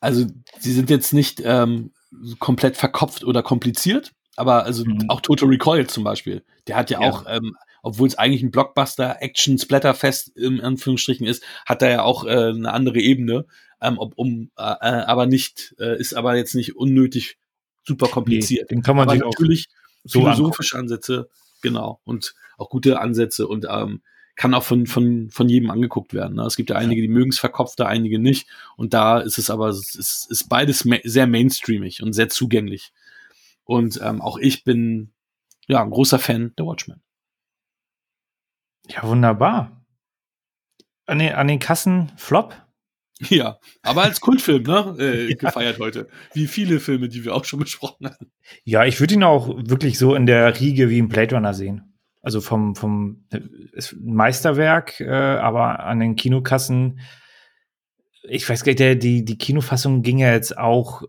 Also, 0.00 0.26
sie 0.58 0.72
sind 0.72 0.90
jetzt 0.90 1.12
nicht 1.12 1.42
ähm, 1.44 1.92
komplett 2.38 2.76
verkopft 2.76 3.24
oder 3.24 3.42
kompliziert, 3.42 4.12
aber 4.36 4.64
also 4.64 4.84
mhm. 4.84 5.08
auch 5.08 5.20
Total 5.20 5.48
Recoil 5.48 5.86
zum 5.86 6.04
Beispiel, 6.04 6.42
der 6.66 6.76
hat 6.76 6.90
ja, 6.90 7.00
ja. 7.00 7.10
auch, 7.10 7.24
ähm, 7.28 7.56
obwohl 7.82 8.08
es 8.08 8.16
eigentlich 8.16 8.42
ein 8.42 8.50
Blockbuster-Action-Splatterfest 8.50 10.36
in 10.36 10.60
Anführungsstrichen 10.60 11.26
ist, 11.26 11.42
hat 11.66 11.82
er 11.82 11.90
ja 11.90 12.02
auch 12.02 12.24
äh, 12.24 12.50
eine 12.50 12.72
andere 12.72 12.98
Ebene, 12.98 13.46
ähm, 13.80 13.98
ob, 13.98 14.14
um, 14.16 14.50
äh, 14.58 14.62
äh, 14.62 15.04
aber 15.04 15.26
nicht, 15.26 15.74
äh, 15.78 15.98
ist 15.98 16.14
aber 16.14 16.36
jetzt 16.36 16.54
nicht 16.54 16.76
unnötig 16.76 17.38
super 17.84 18.08
kompliziert. 18.08 18.70
Nee, 18.70 18.76
den 18.76 18.82
kann 18.82 18.96
man 18.96 19.08
aber 19.08 19.16
sich 19.16 19.22
natürlich 19.22 19.68
auch 19.68 20.10
so 20.10 20.20
philosophische 20.20 20.76
angucken. 20.76 20.92
Ansätze, 20.92 21.30
genau, 21.60 22.00
und 22.04 22.34
auch 22.58 22.70
gute 22.70 23.00
Ansätze 23.00 23.48
und 23.48 23.66
ähm, 23.68 24.02
kann 24.36 24.54
auch 24.54 24.62
von, 24.62 24.86
von, 24.86 25.28
von 25.30 25.48
jedem 25.48 25.70
angeguckt 25.70 26.14
werden. 26.14 26.36
Ne? 26.36 26.44
Es 26.44 26.56
gibt 26.56 26.70
ja 26.70 26.76
einige, 26.76 27.02
die 27.02 27.08
mögen 27.08 27.30
es 27.30 27.38
verkopfter, 27.38 27.86
einige 27.86 28.18
nicht. 28.18 28.48
Und 28.76 28.94
da 28.94 29.18
ist 29.18 29.36
es 29.36 29.50
aber, 29.50 29.68
es 29.68 29.94
ist, 29.94 30.30
ist 30.30 30.48
beides 30.48 30.86
ma 30.86 30.96
sehr 31.04 31.26
mainstreamig 31.26 32.02
und 32.02 32.14
sehr 32.14 32.30
zugänglich. 32.30 32.92
Und 33.64 34.00
ähm, 34.02 34.22
auch 34.22 34.38
ich 34.38 34.64
bin 34.64 35.12
ja 35.66 35.82
ein 35.82 35.90
großer 35.90 36.18
Fan 36.18 36.54
der 36.56 36.64
Watchmen. 36.64 37.02
Ja, 38.88 39.02
wunderbar. 39.02 39.84
An 41.06 41.18
den, 41.18 41.34
an 41.34 41.46
den 41.46 41.58
Kassen 41.58 42.10
Flop? 42.16 42.54
Ja, 43.28 43.58
aber 43.82 44.04
als 44.04 44.20
Kultfilm, 44.20 44.62
ne? 44.62 44.96
Äh, 44.98 45.28
ja. 45.30 45.36
Gefeiert 45.36 45.78
heute. 45.78 46.08
Wie 46.32 46.46
viele 46.46 46.80
Filme, 46.80 47.08
die 47.08 47.24
wir 47.24 47.34
auch 47.34 47.44
schon 47.44 47.60
besprochen 47.60 48.06
haben. 48.06 48.30
Ja, 48.64 48.84
ich 48.84 48.98
würde 49.00 49.14
ihn 49.14 49.22
auch 49.22 49.48
wirklich 49.48 49.98
so 49.98 50.14
in 50.14 50.26
der 50.26 50.58
Riege 50.58 50.88
wie 50.88 50.98
im 50.98 51.08
Blade 51.08 51.34
Runner 51.34 51.54
sehen. 51.54 51.94
Also 52.22 52.40
vom, 52.40 52.74
vom 52.74 53.24
ist 53.72 53.92
ein 53.92 54.14
Meisterwerk, 54.14 55.00
äh, 55.00 55.10
aber 55.10 55.80
an 55.80 56.00
den 56.00 56.16
Kinokassen, 56.16 57.00
ich 58.22 58.48
weiß 58.48 58.62
gar 58.62 58.70
nicht, 58.70 58.80
der, 58.80 58.94
die, 58.94 59.24
die 59.24 59.38
Kinofassung 59.38 60.02
ging 60.02 60.18
ja 60.18 60.32
jetzt 60.32 60.56
auch 60.58 61.02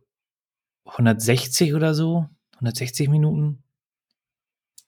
160 0.86 1.74
oder 1.74 1.93
so, 1.93 2.28
160 2.55 3.09
Minuten. 3.09 3.64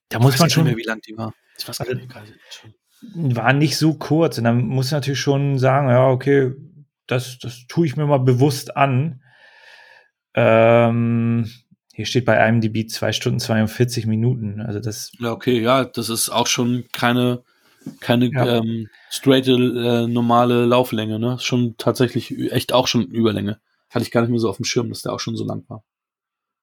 Da 0.09 0.17
ich 0.17 0.23
muss 0.23 0.39
man 0.39 0.49
schon. 0.49 0.65
Mehr, 0.65 0.77
wie 0.77 0.83
lang 0.83 1.01
die 1.01 1.17
war. 1.17 1.33
Ich 1.57 1.67
weiß 1.67 1.79
gar 1.79 1.93
nicht, 1.93 2.09
war 3.35 3.53
nicht 3.53 3.77
so 3.77 3.95
kurz. 3.95 4.37
Und 4.37 4.45
dann 4.45 4.65
muss 4.65 4.87
ich 4.87 4.91
natürlich 4.93 5.19
schon 5.19 5.59
sagen, 5.59 5.89
ja, 5.89 6.07
okay, 6.07 6.53
das, 7.07 7.37
das 7.39 7.65
tue 7.67 7.85
ich 7.85 7.95
mir 7.95 8.05
mal 8.05 8.19
bewusst 8.19 8.75
an. 8.77 9.21
Ähm, 10.33 11.49
hier 11.93 12.05
steht 12.05 12.25
bei 12.25 12.47
IMDb 12.47 12.89
2 12.89 13.13
Stunden 13.13 13.39
42 13.39 14.07
Minuten. 14.07 14.61
Also 14.61 14.79
das. 14.79 15.11
Ja, 15.19 15.31
okay, 15.31 15.61
ja, 15.61 15.85
das 15.85 16.09
ist 16.09 16.29
auch 16.29 16.47
schon 16.47 16.85
keine, 16.91 17.43
keine 17.99 18.31
ja. 18.31 18.57
ähm, 18.57 18.89
straight 19.11 19.47
äh, 19.47 20.07
normale 20.07 20.65
Lauflänge, 20.65 21.19
ne? 21.19 21.37
Schon 21.39 21.75
tatsächlich 21.77 22.51
echt 22.51 22.73
auch 22.73 22.87
schon 22.87 23.05
Überlänge. 23.05 23.59
Hatte 23.89 24.03
ich 24.03 24.11
gar 24.11 24.21
nicht 24.21 24.31
mehr 24.31 24.39
so 24.39 24.49
auf 24.49 24.57
dem 24.57 24.65
Schirm, 24.65 24.89
dass 24.89 25.03
der 25.03 25.13
auch 25.13 25.19
schon 25.19 25.35
so 25.35 25.45
lang 25.45 25.63
war. 25.67 25.83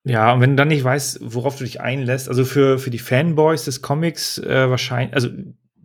Ja, 0.05 0.33
und 0.33 0.41
wenn 0.41 0.51
du 0.51 0.57
dann 0.57 0.69
nicht 0.69 0.83
weißt, 0.83 1.21
worauf 1.23 1.59
du 1.59 1.65
dich 1.65 1.81
einlässt, 1.81 2.29
also 2.29 2.45
für, 2.45 2.79
für 2.79 2.91
die 2.91 2.99
Fanboys 2.99 3.67
des 3.67 3.83
Comics 3.83 4.39
äh, 4.39 4.71
wahrscheinlich, 4.71 5.15
also 5.15 5.29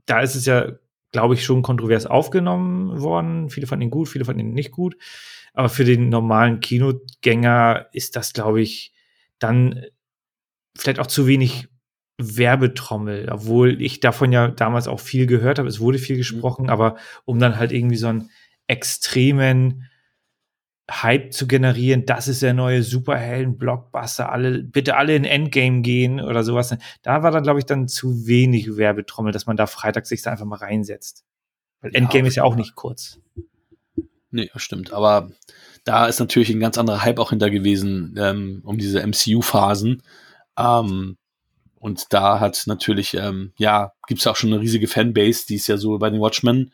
da 0.06 0.22
ist 0.22 0.36
es 0.36 0.46
ja, 0.46 0.72
glaube 1.16 1.36
ich, 1.36 1.46
schon 1.46 1.62
kontrovers 1.62 2.06
aufgenommen 2.06 3.02
worden. 3.02 3.50
Viele 3.50 3.68
fanden 3.68 3.84
ihn 3.84 3.90
gut, 3.90 4.10
viele 4.10 4.26
fanden 4.26 4.42
ihn 4.42 4.54
nicht 4.54 4.72
gut. 4.72 4.98
Aber 5.54 5.70
für 5.70 5.86
den 5.86 6.10
normalen 6.10 6.60
Kinogänger 6.60 7.86
ist 7.94 8.18
das, 8.18 8.34
glaube 8.34 8.62
ich, 8.62 8.92
dann 9.40 9.86
vielleicht 10.78 11.00
auch 11.00 11.08
zu 11.08 11.26
wenig 11.26 11.70
Werbetrommel, 12.18 13.30
obwohl 13.32 13.82
ich 13.82 14.02
davon 14.02 14.34
ja 14.34 14.50
damals 14.50 14.90
auch 14.90 15.00
viel 15.00 15.26
gehört 15.26 15.58
habe. 15.58 15.70
Es 15.70 15.80
wurde 15.80 16.00
viel 16.00 16.18
gesprochen, 16.18 16.64
mhm. 16.64 16.70
aber 16.70 16.98
um 17.24 17.40
dann 17.40 17.58
halt 17.58 17.72
irgendwie 17.72 17.96
so 17.96 18.08
einen 18.08 18.30
extremen 18.68 19.86
Hype 20.92 21.34
zu 21.34 21.48
generieren, 21.48 22.06
das 22.06 22.28
ist 22.28 22.42
der 22.42 22.54
neue 22.54 22.84
Superhelden-Blockbuster, 22.84 24.32
alle, 24.32 24.62
bitte 24.64 24.98
alle 24.98 25.16
in 25.16 25.26
Endgame 25.26 25.82
gehen 25.82 26.22
oder 26.22 26.44
sowas. 26.44 26.78
Da 27.02 27.24
war 27.24 27.32
dann, 27.32 27.44
glaube 27.44 27.60
ich, 27.60 27.66
dann 27.66 27.88
zu 27.88 28.28
wenig 28.28 28.78
Werbetrommel, 28.78 29.32
dass 29.32 29.48
man 29.48 29.58
da 29.58 29.66
freitags 29.66 30.10
sich 30.10 30.22
da 30.22 30.32
einfach 30.32 30.46
mal 30.46 30.58
reinsetzt. 30.58 31.26
Weil 31.82 31.96
Endgame 31.96 32.26
ja, 32.26 32.28
ist 32.28 32.36
ja 32.36 32.44
auch 32.44 32.56
nicht 32.56 32.76
kurz. 32.76 33.20
Nee, 34.30 34.50
das 34.54 34.62
stimmt. 34.62 34.94
Aber 34.94 35.32
da 35.86 36.08
ist 36.08 36.20
natürlich 36.20 36.50
ein 36.50 36.60
ganz 36.60 36.78
anderer 36.78 37.04
Hype 37.04 37.20
auch 37.20 37.32
hinter 37.32 37.50
gewesen, 37.50 38.16
ähm, 38.18 38.62
um 38.64 38.78
diese 38.78 39.02
MCU-Phasen. 39.02 40.04
Ähm, 40.58 41.18
und 41.76 42.14
da 42.14 42.40
hat 42.40 42.64
natürlich, 42.66 43.14
ähm, 43.16 43.54
ja, 43.58 43.94
gibt 44.08 44.20
es 44.20 44.28
auch 44.28 44.36
schon 44.36 44.52
eine 44.52 44.62
riesige 44.62 44.88
Fanbase, 44.88 45.46
die 45.48 45.56
es 45.56 45.68
ja 45.68 45.78
so 45.78 45.98
bei 45.98 46.10
den 46.10 46.20
Watchmen 46.20 46.72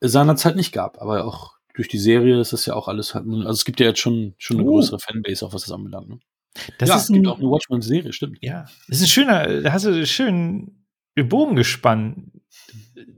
seinerzeit 0.00 0.56
nicht 0.56 0.72
gab. 0.72 1.00
Aber 1.00 1.24
auch 1.24 1.54
durch 1.74 1.88
die 1.88 1.98
Serie 1.98 2.40
ist 2.40 2.52
das 2.52 2.66
ja 2.66 2.74
auch 2.74 2.88
alles, 2.88 3.14
also 3.14 3.50
es 3.50 3.64
gibt 3.64 3.80
ja 3.80 3.86
jetzt 3.86 4.00
schon, 4.00 4.34
schon 4.38 4.58
eine 4.58 4.68
oh. 4.68 4.74
größere 4.74 4.98
Fanbase, 4.98 5.44
auch 5.44 5.52
was 5.52 5.62
das 5.62 5.72
anbelangt. 5.72 6.08
Ne? 6.08 6.18
Das 6.78 6.88
ja, 6.88 6.96
ist 6.96 7.02
es 7.02 7.08
gibt 7.08 7.26
auch 7.26 7.38
eine 7.38 7.50
Watchmen-Serie, 7.50 8.12
stimmt. 8.12 8.38
Ja, 8.40 8.64
das 8.88 8.98
ist 8.98 9.04
ein 9.04 9.08
schöner, 9.08 9.60
da 9.60 9.72
hast 9.72 9.84
du 9.84 10.06
schön 10.06 10.84
den 11.16 11.28
Bogen 11.28 11.56
gespannt. 11.56 12.30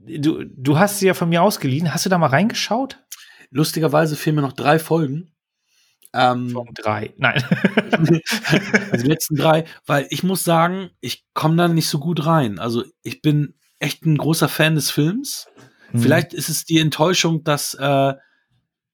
Du, 0.07 0.43
du 0.43 0.79
hast 0.79 0.99
sie 0.99 1.07
ja 1.07 1.13
von 1.13 1.29
mir 1.29 1.41
ausgeliehen. 1.41 1.93
Hast 1.93 2.05
du 2.05 2.09
da 2.09 2.17
mal 2.17 2.27
reingeschaut? 2.27 2.99
Lustigerweise 3.49 4.15
fehlen 4.15 4.35
mir 4.35 4.41
noch 4.41 4.53
drei 4.53 4.79
Folgen. 4.79 5.31
Ähm, 6.13 6.49
Von 6.51 6.69
drei, 6.73 7.13
nein. 7.17 7.43
also 8.91 9.03
die 9.03 9.09
letzten 9.09 9.35
drei, 9.35 9.65
weil 9.85 10.07
ich 10.09 10.23
muss 10.23 10.43
sagen, 10.43 10.89
ich 11.01 11.25
komme 11.33 11.57
da 11.57 11.67
nicht 11.67 11.89
so 11.89 11.99
gut 11.99 12.25
rein. 12.25 12.59
Also 12.59 12.83
ich 13.03 13.21
bin 13.21 13.55
echt 13.79 14.05
ein 14.05 14.17
großer 14.17 14.47
Fan 14.47 14.75
des 14.75 14.89
Films. 14.89 15.47
Mhm. 15.91 15.99
Vielleicht 15.99 16.33
ist 16.33 16.49
es 16.49 16.65
die 16.65 16.79
Enttäuschung, 16.79 17.43
dass 17.43 17.73
äh, 17.73 18.13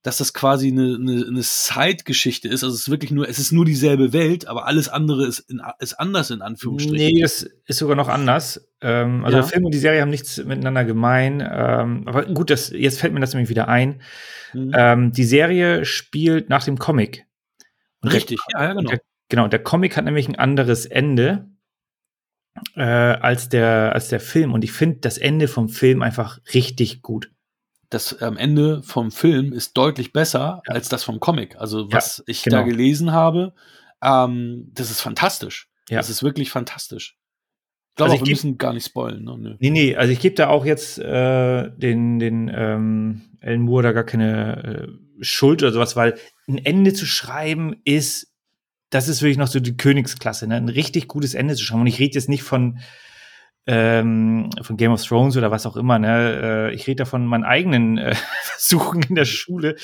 dass 0.03 0.17
das 0.17 0.33
quasi 0.33 0.67
eine, 0.67 0.97
eine, 0.99 1.25
eine 1.25 1.41
Side-Geschichte 1.41 2.49
ist. 2.49 2.63
Also 2.63 2.75
es 2.75 2.81
ist 2.81 2.91
wirklich 2.91 3.11
nur, 3.11 3.27
es 3.27 3.39
ist 3.39 3.53
nur 3.53 3.63
dieselbe 3.63 4.11
Welt, 4.11 4.47
aber 4.47 4.65
alles 4.67 4.89
andere 4.89 5.25
ist, 5.25 5.39
in, 5.39 5.61
ist 5.79 5.93
anders 5.93 6.29
in 6.29 6.41
Anführungsstrichen. 6.41 7.15
Nee, 7.15 7.23
es 7.23 7.49
ist 7.65 7.79
sogar 7.79 7.95
noch 7.95 8.09
anders. 8.09 8.69
Ähm, 8.81 9.23
also 9.23 9.37
ja. 9.37 9.43
der 9.43 9.49
Film 9.49 9.65
und 9.65 9.73
die 9.73 9.79
Serie 9.79 10.01
haben 10.01 10.09
nichts 10.09 10.43
miteinander 10.43 10.83
gemein. 10.83 11.39
Ähm, 11.39 12.03
aber 12.05 12.25
gut, 12.25 12.49
das, 12.49 12.69
jetzt 12.69 12.99
fällt 12.99 13.13
mir 13.13 13.21
das 13.21 13.33
nämlich 13.33 13.49
wieder 13.49 13.69
ein. 13.69 14.01
Mhm. 14.53 14.71
Ähm, 14.75 15.11
die 15.13 15.23
Serie 15.23 15.85
spielt 15.85 16.49
nach 16.49 16.65
dem 16.65 16.77
Comic. 16.77 17.25
Und 18.01 18.13
Richtig, 18.13 18.39
der, 18.51 18.59
ja, 18.59 18.67
ja, 18.67 18.73
genau. 18.73 18.89
Der, 18.89 19.01
genau, 19.29 19.47
der 19.47 19.63
Comic 19.63 19.95
hat 19.95 20.03
nämlich 20.03 20.27
ein 20.27 20.35
anderes 20.35 20.85
Ende 20.85 21.47
äh, 22.75 22.81
als, 22.83 23.47
der, 23.47 23.93
als 23.93 24.09
der 24.09 24.19
Film. 24.19 24.51
Und 24.51 24.65
ich 24.65 24.73
finde 24.73 24.97
das 24.99 25.17
Ende 25.17 25.47
vom 25.47 25.69
Film 25.69 26.01
einfach 26.01 26.39
richtig 26.53 27.01
gut 27.01 27.32
das 27.93 28.17
ähm, 28.21 28.37
Ende 28.37 28.81
vom 28.83 29.11
Film 29.11 29.53
ist 29.53 29.77
deutlich 29.77 30.13
besser 30.13 30.61
ja. 30.67 30.73
als 30.73 30.89
das 30.89 31.03
vom 31.03 31.19
Comic. 31.19 31.55
Also 31.57 31.91
was 31.91 32.17
ja, 32.19 32.23
ich 32.27 32.43
genau. 32.43 32.57
da 32.57 32.63
gelesen 32.63 33.11
habe, 33.11 33.53
Ähm, 34.03 34.69
das 34.73 34.91
ist 34.91 35.01
fantastisch. 35.01 35.69
Ja. 35.89 35.97
Das 35.97 36.09
ist 36.09 36.23
wirklich 36.23 36.49
fantastisch. 36.51 37.17
Ich 37.91 37.95
glaube, 37.95 38.11
Also 38.11 38.23
ich 38.23 38.27
wir 38.27 38.33
müssen 38.33 38.57
gar 38.57 38.73
nicht 38.73 38.87
spoilen. 38.87 39.23
Ne? 39.23 39.37
Nö. 39.37 39.55
Nee, 39.59 39.69
nee, 39.69 39.95
also 39.95 40.11
ich 40.11 40.19
gebe 40.19 40.35
da 40.35 40.49
auch 40.49 40.65
jetzt 40.65 40.97
äh, 40.99 41.69
den, 41.77 42.19
den 42.19 42.51
ähm, 42.53 43.21
Alan 43.41 43.61
Moore 43.61 43.83
da 43.83 43.91
gar 43.91 44.03
keine 44.03 44.63
äh, 44.63 45.23
Schuld 45.23 45.61
oder 45.61 45.71
sowas, 45.71 45.95
weil 45.95 46.17
ein 46.47 46.57
Ende 46.57 46.93
zu 46.93 47.05
schreiben 47.05 47.75
ist, 47.85 48.33
das 48.89 49.07
ist 49.07 49.21
wirklich 49.21 49.37
noch 49.37 49.47
so 49.47 49.59
die 49.59 49.77
Königsklasse, 49.77 50.47
ne? 50.47 50.55
ein 50.55 50.69
richtig 50.69 51.07
gutes 51.07 51.33
Ende 51.33 51.55
zu 51.55 51.63
schreiben. 51.63 51.81
Und 51.81 51.87
ich 51.87 51.99
rede 51.99 52.15
jetzt 52.15 52.29
nicht 52.29 52.43
von, 52.43 52.79
ähm, 53.65 54.49
von 54.61 54.77
Game 54.77 54.91
of 54.91 55.03
Thrones 55.03 55.37
oder 55.37 55.51
was 55.51 55.65
auch 55.65 55.77
immer, 55.77 55.99
ne? 55.99 56.69
Äh, 56.69 56.73
ich 56.73 56.85
rede 56.87 57.03
da 57.03 57.05
von 57.05 57.25
meinen 57.25 57.45
eigenen 57.45 57.97
äh, 57.97 58.15
Versuchen 58.43 59.03
in 59.03 59.15
der 59.15 59.25
Schule. 59.25 59.75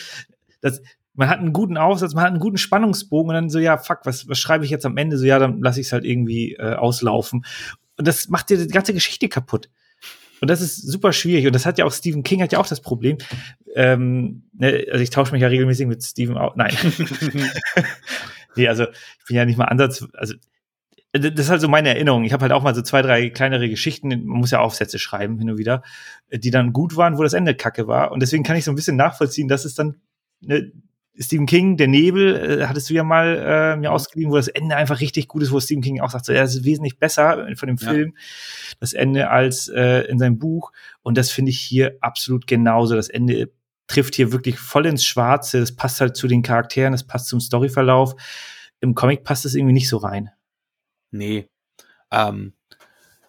Das, 0.62 0.82
man 1.14 1.30
hat 1.30 1.40
einen 1.40 1.54
guten 1.54 1.78
Aufsatz, 1.78 2.14
man 2.14 2.24
hat 2.24 2.32
einen 2.32 2.40
guten 2.40 2.58
Spannungsbogen 2.58 3.30
und 3.30 3.36
dann 3.36 3.50
so, 3.50 3.60
ja, 3.60 3.78
fuck, 3.78 4.00
was, 4.04 4.28
was 4.28 4.40
schreibe 4.40 4.66
ich 4.66 4.72
jetzt 4.72 4.86
am 4.86 4.98
Ende? 4.98 5.18
So, 5.18 5.26
ja, 5.26 5.40
dann 5.40 5.62
lasse 5.62 5.80
ich 5.80 5.88
es 5.88 5.94
halt 5.94 6.06
irgendwie 6.06 6.54
äh, 6.54 6.76
auslaufen. 6.76 7.46
Und 7.98 8.08
das 8.08 8.30
macht 8.30 8.50
dir 8.50 8.58
die 8.58 8.68
ganze 8.68 8.94
Geschichte 8.94 9.28
kaputt. 9.30 9.70
Und 10.42 10.50
das 10.50 10.62
ist 10.62 10.90
super 10.90 11.12
schwierig. 11.12 11.46
Und 11.46 11.54
das 11.54 11.66
hat 11.66 11.78
ja 11.78 11.86
auch 11.86 11.92
Stephen 11.92 12.24
King 12.24 12.42
hat 12.42 12.52
ja 12.54 12.60
auch 12.60 12.68
das 12.68 12.82
Problem. 12.82 13.18
Ähm, 13.76 14.44
ne, 14.54 14.86
also 14.92 15.04
ich 15.04 15.10
tausche 15.10 15.34
mich 15.34 15.42
ja 15.42 15.50
regelmäßig 15.50 15.88
mit 15.88 16.04
Stephen 16.04 16.38
aus. 16.38 16.54
Nein. 16.56 16.76
nee, 18.56 18.68
also 18.68 18.84
ich 18.84 19.26
bin 19.28 19.36
ja 19.36 19.46
nicht 19.46 19.58
mal 19.58 19.66
ansatz. 19.66 20.06
Also 20.14 20.36
das 21.12 21.34
ist 21.34 21.50
halt 21.50 21.62
so 21.62 21.68
meine 21.68 21.90
Erinnerung. 21.90 22.24
Ich 22.24 22.34
habe 22.34 22.44
halt 22.44 22.52
auch 22.52 22.64
mal 22.64 22.76
so 22.76 22.82
zwei, 22.82 23.02
drei 23.02 23.30
kleinere 23.30 23.70
Geschichten, 23.70 24.10
man 24.10 24.40
muss 24.40 24.52
ja 24.52 24.60
Aufsätze 24.60 25.00
schreiben 25.00 25.40
hin 25.40 25.50
und 25.50 25.58
wieder, 25.58 25.82
die 26.32 26.52
dann 26.52 26.74
gut 26.74 26.96
waren, 26.98 27.18
wo 27.18 27.24
das 27.24 27.34
Ende 27.34 27.56
kacke 27.56 27.88
war. 27.88 28.12
Und 28.12 28.22
deswegen 28.22 28.44
kann 28.44 28.56
ich 28.56 28.64
so 28.64 28.72
ein 28.72 28.76
bisschen 28.76 28.96
nachvollziehen, 28.96 29.48
dass 29.48 29.66
es 29.66 29.74
dann 29.74 29.98
ne, 30.42 30.72
Stephen 31.22 31.48
King, 31.48 31.76
der 31.76 31.88
Nebel, 31.88 32.62
äh, 32.62 32.66
hattest 32.68 32.90
du 32.90 32.94
ja 32.94 33.04
mal 33.04 33.74
äh, 33.76 33.76
mir 33.76 33.92
ausgeliehen, 33.92 34.32
wo 34.32 34.38
das 34.38 34.48
Ende 34.48 34.78
einfach 34.78 35.02
richtig 35.02 35.28
gut 35.28 35.44
ist, 35.44 35.52
wo 35.52 35.60
Stephen 35.60 35.82
King 35.82 36.00
auch 36.00 36.10
sagt, 36.10 36.26
so, 36.26 36.32
ja, 36.32 36.42
das 36.42 36.56
ist 36.56 36.64
wesentlich 36.64 36.98
besser 36.98 37.46
von 37.56 37.68
dem 37.68 37.78
Ja. 37.78 37.92
Film, 37.92 38.16
das 38.80 38.94
Ende, 38.94 39.30
als 39.30 39.68
äh, 39.68 40.08
in 40.08 40.18
seinem 40.18 40.40
Buch. 40.40 40.72
Und 41.02 41.18
das 41.18 41.30
finde 41.30 41.50
ich 41.50 41.60
hier 41.60 41.98
absolut 42.00 42.48
genauso. 42.48 42.96
Das 42.96 43.10
Ende 43.10 43.52
trifft 43.88 44.16
hier 44.16 44.32
wirklich 44.32 44.60
voll 44.60 44.86
ins 44.86 45.04
Schwarze. 45.04 45.60
Das 45.60 45.76
passt 45.76 46.00
halt 46.00 46.16
zu 46.16 46.28
den 46.28 46.42
Charakteren, 46.42 46.94
das 46.94 47.06
passt 47.06 47.28
zum 47.28 47.42
Storyverlauf. 47.42 48.16
Im 48.80 48.96
Comic 48.96 49.26
passt 49.26 49.44
es 49.46 49.56
irgendwie 49.56 49.74
nicht 49.74 49.90
so 49.90 49.98
rein. 49.98 50.30
Nee. 51.12 51.50
Ähm, 52.12 52.54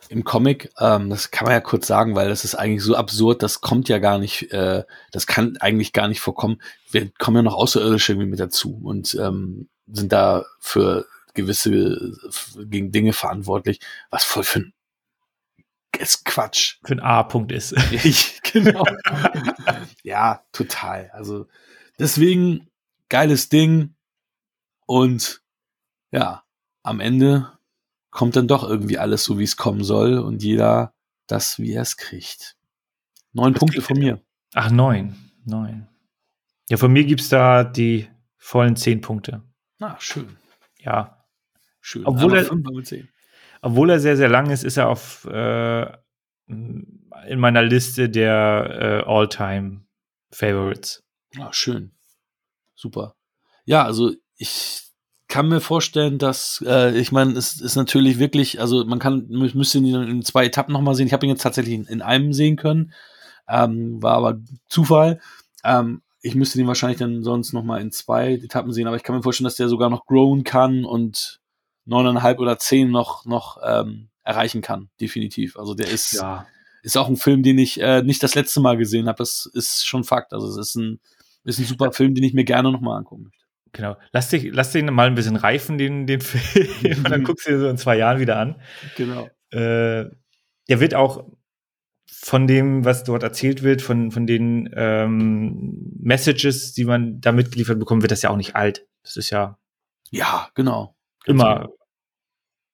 Im 0.08 0.24
Comic, 0.24 0.70
ähm, 0.78 1.10
das 1.10 1.30
kann 1.30 1.46
man 1.46 1.54
ja 1.54 1.60
kurz 1.60 1.86
sagen, 1.86 2.14
weil 2.14 2.28
das 2.28 2.44
ist 2.44 2.54
eigentlich 2.54 2.82
so 2.82 2.96
absurd, 2.96 3.42
das 3.42 3.60
kommt 3.60 3.88
ja 3.88 3.98
gar 3.98 4.18
nicht, 4.18 4.52
äh, 4.52 4.84
das 5.12 5.26
kann 5.26 5.56
eigentlich 5.58 5.92
gar 5.92 6.08
nicht 6.08 6.20
vorkommen. 6.20 6.60
Wir 6.90 7.10
kommen 7.18 7.36
ja 7.36 7.42
noch 7.42 7.54
Außerirdische 7.54 8.12
irgendwie 8.12 8.30
mit 8.30 8.40
dazu 8.40 8.80
und 8.82 9.14
ähm, 9.14 9.68
sind 9.86 10.12
da 10.12 10.44
für 10.58 11.06
gewisse 11.34 12.12
gegen 12.58 12.92
Dinge 12.92 13.12
verantwortlich, 13.12 13.80
was 14.10 14.24
voll 14.24 14.44
für 14.44 14.60
ein 14.60 14.72
ist 15.98 16.24
Quatsch. 16.24 16.78
Für 16.84 16.94
ein 16.94 17.00
A-Punkt 17.00 17.52
ist. 17.52 17.74
Ich, 18.04 18.40
genau. 18.42 18.84
ja, 20.02 20.44
total. 20.52 21.10
Also 21.12 21.46
deswegen 21.98 22.68
geiles 23.08 23.48
Ding 23.48 23.94
und 24.86 25.42
ja, 26.10 26.44
am 26.82 27.00
Ende 27.00 27.52
kommt 28.10 28.36
dann 28.36 28.48
doch 28.48 28.68
irgendwie 28.68 28.98
alles 28.98 29.24
so, 29.24 29.38
wie 29.38 29.44
es 29.44 29.56
kommen 29.56 29.84
soll 29.84 30.18
und 30.18 30.42
jeder 30.42 30.94
das, 31.26 31.58
wie 31.58 31.72
er 31.72 31.82
es 31.82 31.96
kriegt. 31.96 32.56
Neun 33.32 33.54
Was 33.54 33.60
Punkte 33.60 33.82
von 33.82 33.98
mir. 33.98 34.20
Ach, 34.54 34.70
neun. 34.70 35.16
Neun. 35.44 35.88
Ja, 36.68 36.76
von 36.76 36.92
mir 36.92 37.04
gibt's 37.04 37.28
da 37.28 37.64
die 37.64 38.08
vollen 38.36 38.76
zehn 38.76 39.00
Punkte. 39.00 39.42
Na, 39.78 39.96
schön. 40.00 40.36
Ja. 40.78 41.24
Schön. 41.80 42.04
Obwohl 42.04 42.36
er-. 42.36 42.50
Obwohl 43.62 43.90
er 43.90 44.00
sehr, 44.00 44.16
sehr 44.16 44.28
lang 44.28 44.50
ist, 44.50 44.64
ist 44.64 44.76
er 44.76 44.88
auf 44.88 45.24
äh, 45.26 45.92
in 46.46 47.38
meiner 47.38 47.62
Liste 47.62 48.08
der 48.08 49.04
äh, 49.06 49.10
All-Time 49.10 49.82
Favorites. 50.32 51.04
Ah, 51.38 51.52
schön. 51.52 51.92
Super. 52.74 53.14
Ja, 53.64 53.84
also 53.84 54.12
ich 54.36 54.89
kann 55.30 55.48
mir 55.48 55.62
vorstellen, 55.62 56.18
dass, 56.18 56.62
äh, 56.66 56.98
ich 56.98 57.10
meine, 57.10 57.32
es 57.32 57.58
ist 57.58 57.76
natürlich 57.76 58.18
wirklich, 58.18 58.60
also 58.60 58.84
man 58.84 58.98
kann, 58.98 59.28
mü- 59.28 59.56
müsste 59.56 59.78
ihn 59.78 59.94
in 59.94 60.22
zwei 60.22 60.44
Etappen 60.44 60.72
nochmal 60.74 60.94
sehen. 60.94 61.06
Ich 61.06 61.14
habe 61.14 61.24
ihn 61.24 61.30
jetzt 61.30 61.42
tatsächlich 61.42 61.74
in, 61.74 61.84
in 61.86 62.02
einem 62.02 62.34
sehen 62.34 62.56
können. 62.56 62.92
Ähm, 63.48 64.02
war 64.02 64.14
aber 64.14 64.38
Zufall. 64.68 65.20
Ähm, 65.64 66.02
ich 66.20 66.34
müsste 66.34 66.58
den 66.58 66.66
wahrscheinlich 66.66 66.98
dann 66.98 67.22
sonst 67.22 67.54
nochmal 67.54 67.80
in 67.80 67.90
zwei 67.92 68.34
Etappen 68.34 68.72
sehen, 68.74 68.86
aber 68.86 68.96
ich 68.96 69.02
kann 69.02 69.16
mir 69.16 69.22
vorstellen, 69.22 69.46
dass 69.46 69.56
der 69.56 69.70
sogar 69.70 69.88
noch 69.88 70.04
growen 70.04 70.44
kann 70.44 70.84
und 70.84 71.40
neuneinhalb 71.86 72.38
oder 72.40 72.58
zehn 72.58 72.90
noch, 72.90 73.24
noch 73.24 73.56
ähm, 73.64 74.08
erreichen 74.22 74.60
kann, 74.60 74.90
definitiv. 75.00 75.56
Also 75.56 75.74
der 75.74 75.88
ist, 75.88 76.12
Ja. 76.12 76.46
ist 76.82 76.98
auch 76.98 77.08
ein 77.08 77.16
Film, 77.16 77.42
den 77.42 77.58
ich 77.58 77.80
äh, 77.80 78.02
nicht 78.02 78.22
das 78.22 78.34
letzte 78.34 78.60
Mal 78.60 78.76
gesehen 78.76 79.08
habe. 79.08 79.18
Das 79.18 79.50
ist 79.54 79.86
schon 79.86 80.04
Fakt. 80.04 80.32
Also 80.34 80.46
es 80.46 80.56
ist 80.58 80.74
ein, 80.76 81.00
ist 81.44 81.58
ein 81.58 81.64
super 81.64 81.90
Film, 81.92 82.14
den 82.14 82.24
ich 82.24 82.34
mir 82.34 82.44
gerne 82.44 82.70
nochmal 82.70 82.98
angucken 82.98 83.24
möchte. 83.24 83.39
Genau. 83.72 83.96
Lass, 84.12 84.28
dich, 84.28 84.50
lass 84.52 84.72
den 84.72 84.86
mal 84.86 85.06
ein 85.06 85.14
bisschen 85.14 85.36
reifen, 85.36 85.78
den, 85.78 86.06
den 86.06 86.20
Film. 86.20 86.96
Und 87.04 87.10
dann 87.10 87.24
guckst 87.24 87.46
du 87.46 87.52
dir 87.52 87.60
so 87.60 87.68
in 87.68 87.76
zwei 87.76 87.96
Jahren 87.96 88.18
wieder 88.18 88.38
an. 88.38 88.60
Genau. 88.96 89.28
Äh, 89.50 90.06
der 90.68 90.80
wird 90.80 90.94
auch 90.94 91.26
von 92.06 92.46
dem, 92.46 92.84
was 92.84 93.04
dort 93.04 93.22
erzählt 93.22 93.62
wird, 93.62 93.82
von, 93.82 94.10
von 94.10 94.26
den 94.26 94.68
ähm, 94.74 95.92
Messages, 96.00 96.72
die 96.72 96.84
man 96.84 97.20
da 97.20 97.32
mitgeliefert 97.32 97.78
bekommt, 97.78 98.02
wird 98.02 98.12
das 98.12 98.22
ja 98.22 98.30
auch 98.30 98.36
nicht 98.36 98.56
alt. 98.56 98.86
Das 99.02 99.16
ist 99.16 99.30
ja 99.30 99.58
Ja, 100.10 100.50
genau. 100.54 100.96
Ganz 101.24 101.40
immer, 101.40 101.54
genau. 101.60 101.76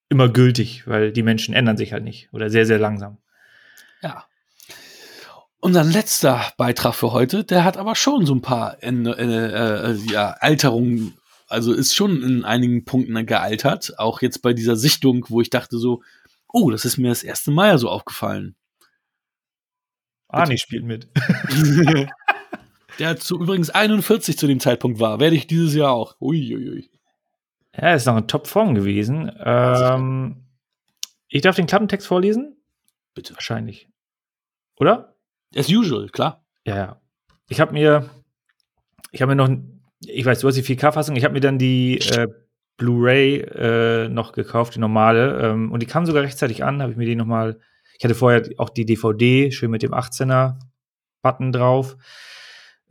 immer 0.08 0.28
gültig, 0.30 0.86
weil 0.86 1.12
die 1.12 1.22
Menschen 1.22 1.54
ändern 1.54 1.76
sich 1.76 1.92
halt 1.92 2.04
nicht 2.04 2.32
oder 2.32 2.50
sehr, 2.50 2.66
sehr 2.66 2.78
langsam. 2.78 3.18
Ja. 5.66 5.80
Unser 5.80 5.84
letzter 5.84 6.52
Beitrag 6.56 6.94
für 6.94 7.12
heute, 7.12 7.44
der 7.44 7.64
hat 7.64 7.76
aber 7.76 7.94
schon 7.94 8.24
so 8.24 8.34
ein 8.34 8.42
paar 8.42 8.82
Ende, 8.82 9.16
äh, 9.18 9.90
äh, 9.90 9.94
ja, 10.12 10.30
Alterungen, 10.40 11.16
also 11.48 11.72
ist 11.72 11.94
schon 11.94 12.22
in 12.22 12.44
einigen 12.44 12.84
Punkten 12.84 13.26
gealtert. 13.26 13.98
Auch 13.98 14.22
jetzt 14.22 14.42
bei 14.42 14.52
dieser 14.52 14.76
Sichtung, 14.76 15.26
wo 15.28 15.40
ich 15.40 15.50
dachte 15.50 15.78
so, 15.78 16.02
oh, 16.52 16.70
das 16.70 16.84
ist 16.84 16.98
mir 16.98 17.08
das 17.08 17.22
erste 17.22 17.50
Mal 17.50 17.68
ja 17.68 17.78
so 17.78 17.88
aufgefallen. 17.88 18.54
Arnie 20.28 20.58
spielt 20.58 20.84
mit. 20.84 21.08
Der 22.98 23.16
zu 23.16 23.40
übrigens 23.40 23.70
41 23.70 24.38
zu 24.38 24.46
dem 24.46 24.60
Zeitpunkt 24.60 25.00
war. 25.00 25.20
Werde 25.20 25.36
ich 25.36 25.46
dieses 25.46 25.74
Jahr 25.74 25.92
auch. 25.92 26.16
Uiuiui. 26.20 26.90
Er 27.72 27.94
ist 27.94 28.06
noch 28.06 28.16
in 28.16 28.26
Topform 28.26 28.74
gewesen. 28.74 29.30
Ähm, 29.38 30.44
ich 31.28 31.42
darf 31.42 31.56
den 31.56 31.66
Klappentext 31.66 32.06
vorlesen? 32.06 32.56
Bitte. 33.14 33.34
Wahrscheinlich. 33.34 33.88
Oder? 34.76 35.15
As 35.54 35.68
usual, 35.68 36.08
klar. 36.08 36.44
Ja, 36.66 36.76
ja. 36.76 37.00
Ich 37.48 37.60
habe 37.60 37.72
mir, 37.72 38.10
ich 39.12 39.22
habe 39.22 39.34
mir 39.34 39.36
noch, 39.36 39.48
ich 40.04 40.24
weiß, 40.24 40.40
du 40.40 40.48
hast 40.48 40.56
die 40.56 40.62
4K-Fassung, 40.62 41.16
ich 41.16 41.24
habe 41.24 41.34
mir 41.34 41.40
dann 41.40 41.58
die 41.58 41.98
äh, 41.98 42.26
Blu-ray 42.76 43.36
äh, 43.40 44.08
noch 44.08 44.32
gekauft, 44.32 44.74
die 44.74 44.80
normale, 44.80 45.40
ähm, 45.40 45.70
und 45.72 45.80
die 45.80 45.86
kam 45.86 46.04
sogar 46.06 46.22
rechtzeitig 46.22 46.64
an, 46.64 46.82
habe 46.82 46.92
ich 46.92 46.98
mir 46.98 47.06
die 47.06 47.14
noch 47.16 47.24
mal, 47.26 47.58
ich 47.98 48.04
hatte 48.04 48.14
vorher 48.14 48.42
auch 48.58 48.68
die 48.70 48.84
DVD, 48.84 49.50
schön 49.52 49.70
mit 49.70 49.82
dem 49.82 49.92
18er-Button 49.94 51.52
drauf. 51.52 51.96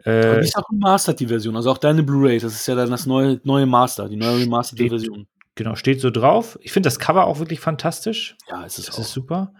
Aber 0.04 0.12
Äh, 0.14 0.40
die 0.42 0.46
ist 0.48 0.58
auch 0.58 0.70
remastered, 0.72 1.20
die 1.20 1.28
Version. 1.28 1.56
Also 1.56 1.72
auch 1.72 1.78
deine 1.78 2.04
Blu-ray, 2.04 2.40
das 2.40 2.54
ist 2.54 2.68
ja 2.68 2.76
dann 2.76 2.90
das 2.92 3.06
neue, 3.06 3.40
neue 3.44 3.66
Master, 3.66 4.10
die 4.10 4.16
neue 4.18 4.40
remasterte 4.40 4.84
Steht- 4.84 4.90
Version. 4.92 5.28
genau, 5.56 5.76
steht 5.76 6.02
so 6.02 6.10
drauf. 6.12 6.58
Ich 6.62 6.72
finde 6.72 6.88
das 6.88 7.00
Cover 7.00 7.26
auch 7.28 7.40
wirklich 7.40 7.60
fantastisch. 7.60 8.36
Ja, 8.50 8.66
es 8.66 8.78
ist 8.80 8.88
Das 8.90 8.96
auch. 8.96 9.00
ist 9.02 9.12
super. 9.12 9.54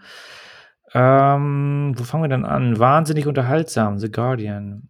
Ähm, 0.98 1.92
wo 1.94 2.04
fangen 2.04 2.24
wir 2.24 2.28
dann 2.28 2.46
an? 2.46 2.78
Wahnsinnig 2.78 3.26
unterhaltsam, 3.26 3.98
The 3.98 4.10
Guardian. 4.10 4.88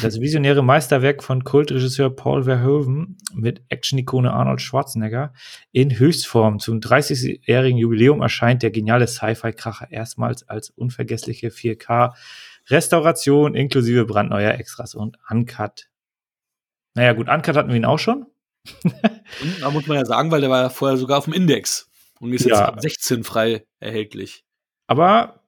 Das 0.00 0.20
visionäre 0.20 0.62
Meisterwerk 0.62 1.24
von 1.24 1.42
Kultregisseur 1.42 2.14
Paul 2.14 2.44
Verhoeven 2.44 3.18
mit 3.34 3.60
Action-Ikone 3.68 4.32
Arnold 4.32 4.60
Schwarzenegger 4.60 5.32
in 5.72 5.98
Höchstform. 5.98 6.60
Zum 6.60 6.78
30-jährigen 6.78 7.76
Jubiläum 7.76 8.22
erscheint 8.22 8.62
der 8.62 8.70
geniale 8.70 9.08
Sci-Fi-Kracher 9.08 9.90
erstmals 9.90 10.48
als 10.48 10.70
unvergessliche 10.70 11.48
4K-Restauration 11.48 13.56
inklusive 13.56 14.04
brandneuer 14.04 14.52
Extras 14.52 14.94
und 14.94 15.18
Uncut. 15.28 15.88
Naja, 16.94 17.12
gut, 17.12 17.28
Uncut 17.28 17.56
hatten 17.56 17.70
wir 17.70 17.76
ihn 17.76 17.84
auch 17.84 17.98
schon. 17.98 18.26
Da 19.60 19.70
muss 19.72 19.88
man 19.88 19.96
ja 19.96 20.04
sagen, 20.04 20.30
weil 20.30 20.42
der 20.42 20.50
war 20.50 20.62
ja 20.62 20.68
vorher 20.68 20.96
sogar 20.98 21.18
auf 21.18 21.24
dem 21.24 21.32
Index 21.32 21.90
und 22.20 22.32
ist 22.32 22.44
jetzt 22.44 22.58
Ja. 22.60 22.66
ab 22.66 22.80
16 22.80 23.24
frei 23.24 23.64
erhältlich. 23.80 24.44
Aber 24.86 25.39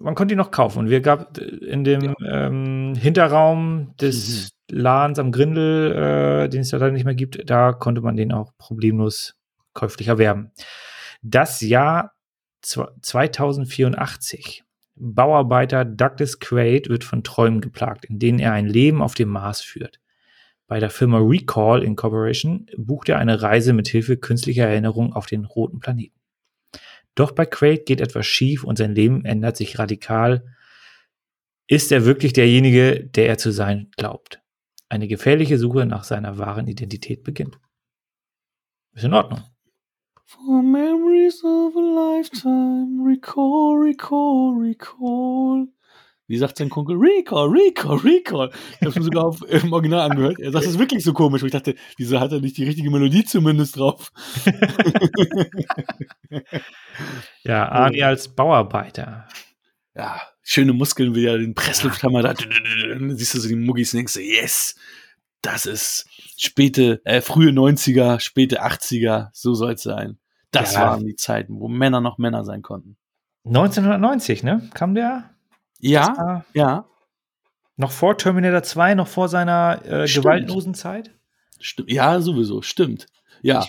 man 0.00 0.14
konnte 0.14 0.34
ihn 0.34 0.38
noch 0.38 0.50
kaufen. 0.50 0.80
Und 0.80 0.90
wir 0.90 1.00
gab 1.00 1.38
in 1.38 1.84
dem 1.84 2.14
ähm, 2.28 2.94
Hinterraum 2.96 3.94
des 4.00 4.50
Ladens 4.70 5.18
am 5.18 5.32
Grindel, 5.32 5.92
äh, 5.92 6.48
den 6.48 6.62
es 6.62 6.70
ja 6.72 6.78
leider 6.78 6.92
nicht 6.92 7.04
mehr 7.04 7.14
gibt, 7.14 7.48
da 7.48 7.72
konnte 7.72 8.00
man 8.00 8.16
den 8.16 8.32
auch 8.32 8.52
problemlos 8.58 9.34
käuflich 9.74 10.08
erwerben. 10.08 10.50
Das 11.22 11.60
Jahr 11.60 12.12
zw- 12.64 12.90
2084. 13.02 14.64
Bauarbeiter 14.98 15.84
Douglas 15.84 16.40
Quaid 16.40 16.88
wird 16.88 17.04
von 17.04 17.22
Träumen 17.22 17.60
geplagt, 17.60 18.06
in 18.06 18.18
denen 18.18 18.38
er 18.38 18.52
ein 18.52 18.66
Leben 18.66 19.02
auf 19.02 19.14
dem 19.14 19.28
Mars 19.28 19.60
führt. 19.60 20.00
Bei 20.68 20.80
der 20.80 20.90
Firma 20.90 21.18
Recall 21.18 21.82
Incorporation 21.82 22.66
bucht 22.76 23.08
er 23.10 23.18
eine 23.18 23.40
Reise 23.42 23.72
mit 23.72 23.88
Hilfe 23.88 24.16
künstlicher 24.16 24.66
Erinnerung 24.66 25.12
auf 25.12 25.26
den 25.26 25.44
roten 25.44 25.80
Planeten. 25.80 26.18
Doch 27.16 27.32
bei 27.32 27.46
Craig 27.46 27.86
geht 27.86 28.00
etwas 28.00 28.26
schief 28.26 28.62
und 28.62 28.78
sein 28.78 28.94
Leben 28.94 29.24
ändert 29.24 29.56
sich 29.56 29.78
radikal. 29.78 30.44
Ist 31.66 31.90
er 31.90 32.04
wirklich 32.04 32.32
derjenige, 32.32 33.04
der 33.04 33.26
er 33.26 33.38
zu 33.38 33.50
sein 33.50 33.90
glaubt? 33.96 34.40
Eine 34.88 35.08
gefährliche 35.08 35.58
Suche 35.58 35.86
nach 35.86 36.04
seiner 36.04 36.38
wahren 36.38 36.68
Identität 36.68 37.24
beginnt. 37.24 37.58
Ist 38.92 39.04
in 39.04 39.14
Ordnung. 39.14 39.42
For 40.24 40.62
memories 40.62 41.42
of 41.42 41.74
a 41.76 42.18
lifetime, 42.18 43.02
recall, 43.04 43.76
recall, 43.78 44.54
recall. 44.60 45.68
Wie 46.28 46.38
sagt 46.38 46.58
sein 46.58 46.70
Kumpel? 46.70 46.96
Recall, 46.96 47.48
recall, 47.48 47.98
recall. 47.98 48.50
Ich 48.80 48.86
habe 48.86 48.98
mir 48.98 49.04
sogar 49.04 49.24
auf, 49.26 49.42
im 49.48 49.72
Original 49.72 50.10
angehört. 50.10 50.40
Er 50.40 50.50
sagt, 50.50 50.64
das 50.64 50.72
ist 50.72 50.78
wirklich 50.78 51.04
so 51.04 51.12
komisch. 51.12 51.42
Und 51.42 51.48
ich 51.48 51.52
dachte, 51.52 51.76
wieso 51.96 52.18
hat 52.18 52.32
er 52.32 52.40
nicht 52.40 52.56
die 52.56 52.64
richtige 52.64 52.90
Melodie 52.90 53.24
zumindest 53.24 53.76
drauf? 53.76 54.12
ja, 57.44 57.68
Arnie 57.68 58.02
als 58.02 58.28
Bauarbeiter. 58.28 59.28
Ja, 59.94 60.20
schöne 60.42 60.72
Muskeln, 60.72 61.14
wie 61.14 61.26
er 61.26 61.38
den 61.38 61.54
Presslufthammer 61.54 62.22
da. 62.22 62.34
Siehst 62.34 63.34
du 63.34 63.40
so 63.40 63.48
die 63.48 63.54
Muggis 63.54 63.94
und 63.94 63.98
denkst 63.98 64.14
du, 64.14 64.20
yes, 64.20 64.74
das 65.42 65.64
ist 65.64 66.08
späte, 66.36 67.00
äh, 67.04 67.20
frühe 67.20 67.50
90er, 67.50 68.18
späte 68.18 68.64
80er, 68.64 69.28
so 69.32 69.54
soll 69.54 69.74
es 69.74 69.82
sein. 69.82 70.18
Das 70.50 70.74
ja. 70.74 70.80
waren 70.80 71.06
die 71.06 71.14
Zeiten, 71.14 71.60
wo 71.60 71.68
Männer 71.68 72.00
noch 72.00 72.18
Männer 72.18 72.44
sein 72.44 72.62
konnten. 72.62 72.96
1990, 73.44 74.42
ne? 74.42 74.68
Kam 74.74 74.94
der? 74.96 75.35
Ja, 75.78 76.44
ja. 76.54 76.86
Noch 77.76 77.90
vor 77.90 78.16
Terminator 78.16 78.62
2, 78.62 78.94
noch 78.94 79.08
vor 79.08 79.28
seiner 79.28 79.82
äh, 79.84 80.06
gewaltlosen 80.06 80.74
Zeit? 80.74 81.10
Stimmt. 81.60 81.90
Ja, 81.90 82.20
sowieso, 82.20 82.62
stimmt. 82.62 83.06
Ja, 83.42 83.66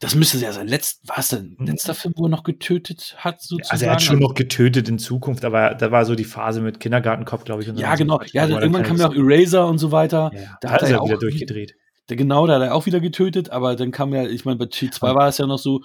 das 0.00 0.14
müsste 0.14 0.38
ja 0.38 0.52
sein 0.52 0.66
letzter, 0.66 1.06
war 1.08 1.18
es 1.18 1.28
sein 1.28 1.56
letzter 1.58 1.94
Film, 1.94 2.14
wo 2.16 2.26
er 2.26 2.30
noch 2.30 2.44
getötet 2.44 3.14
hat, 3.18 3.42
sozusagen? 3.42 3.70
Also 3.70 3.84
er 3.84 3.92
hat 3.92 4.02
schon 4.02 4.18
noch 4.18 4.34
getötet 4.34 4.88
in 4.88 4.98
Zukunft, 4.98 5.44
aber 5.44 5.74
da 5.74 5.90
war 5.90 6.04
so 6.06 6.14
die 6.14 6.24
Phase 6.24 6.60
mit 6.62 6.80
Kindergartenkopf, 6.80 7.44
glaube 7.44 7.62
ich. 7.62 7.68
Ja, 7.68 7.94
genau. 7.94 8.20
Ja, 8.32 8.46
dann 8.46 8.60
irgendwann 8.60 8.82
kam 8.84 8.96
ja 8.96 9.08
auch 9.08 9.14
Eraser 9.14 9.66
und 9.68 9.78
so 9.78 9.92
weiter. 9.92 10.30
Ja, 10.34 10.56
da 10.60 10.70
hat 10.70 10.82
er 10.82 10.90
ja 10.90 11.04
wieder 11.04 11.18
durchgedreht. 11.18 11.74
Genau, 12.08 12.46
da 12.46 12.54
hat 12.54 12.62
er 12.62 12.74
auch 12.74 12.86
wieder 12.86 13.00
getötet, 13.00 13.50
aber 13.50 13.76
dann 13.76 13.90
kam 13.90 14.12
ja, 14.14 14.24
ich 14.26 14.44
meine, 14.44 14.58
bei 14.58 14.64
T2 14.64 15.14
war 15.14 15.28
es 15.28 15.38
ja 15.38 15.46
noch 15.46 15.58
so, 15.58 15.82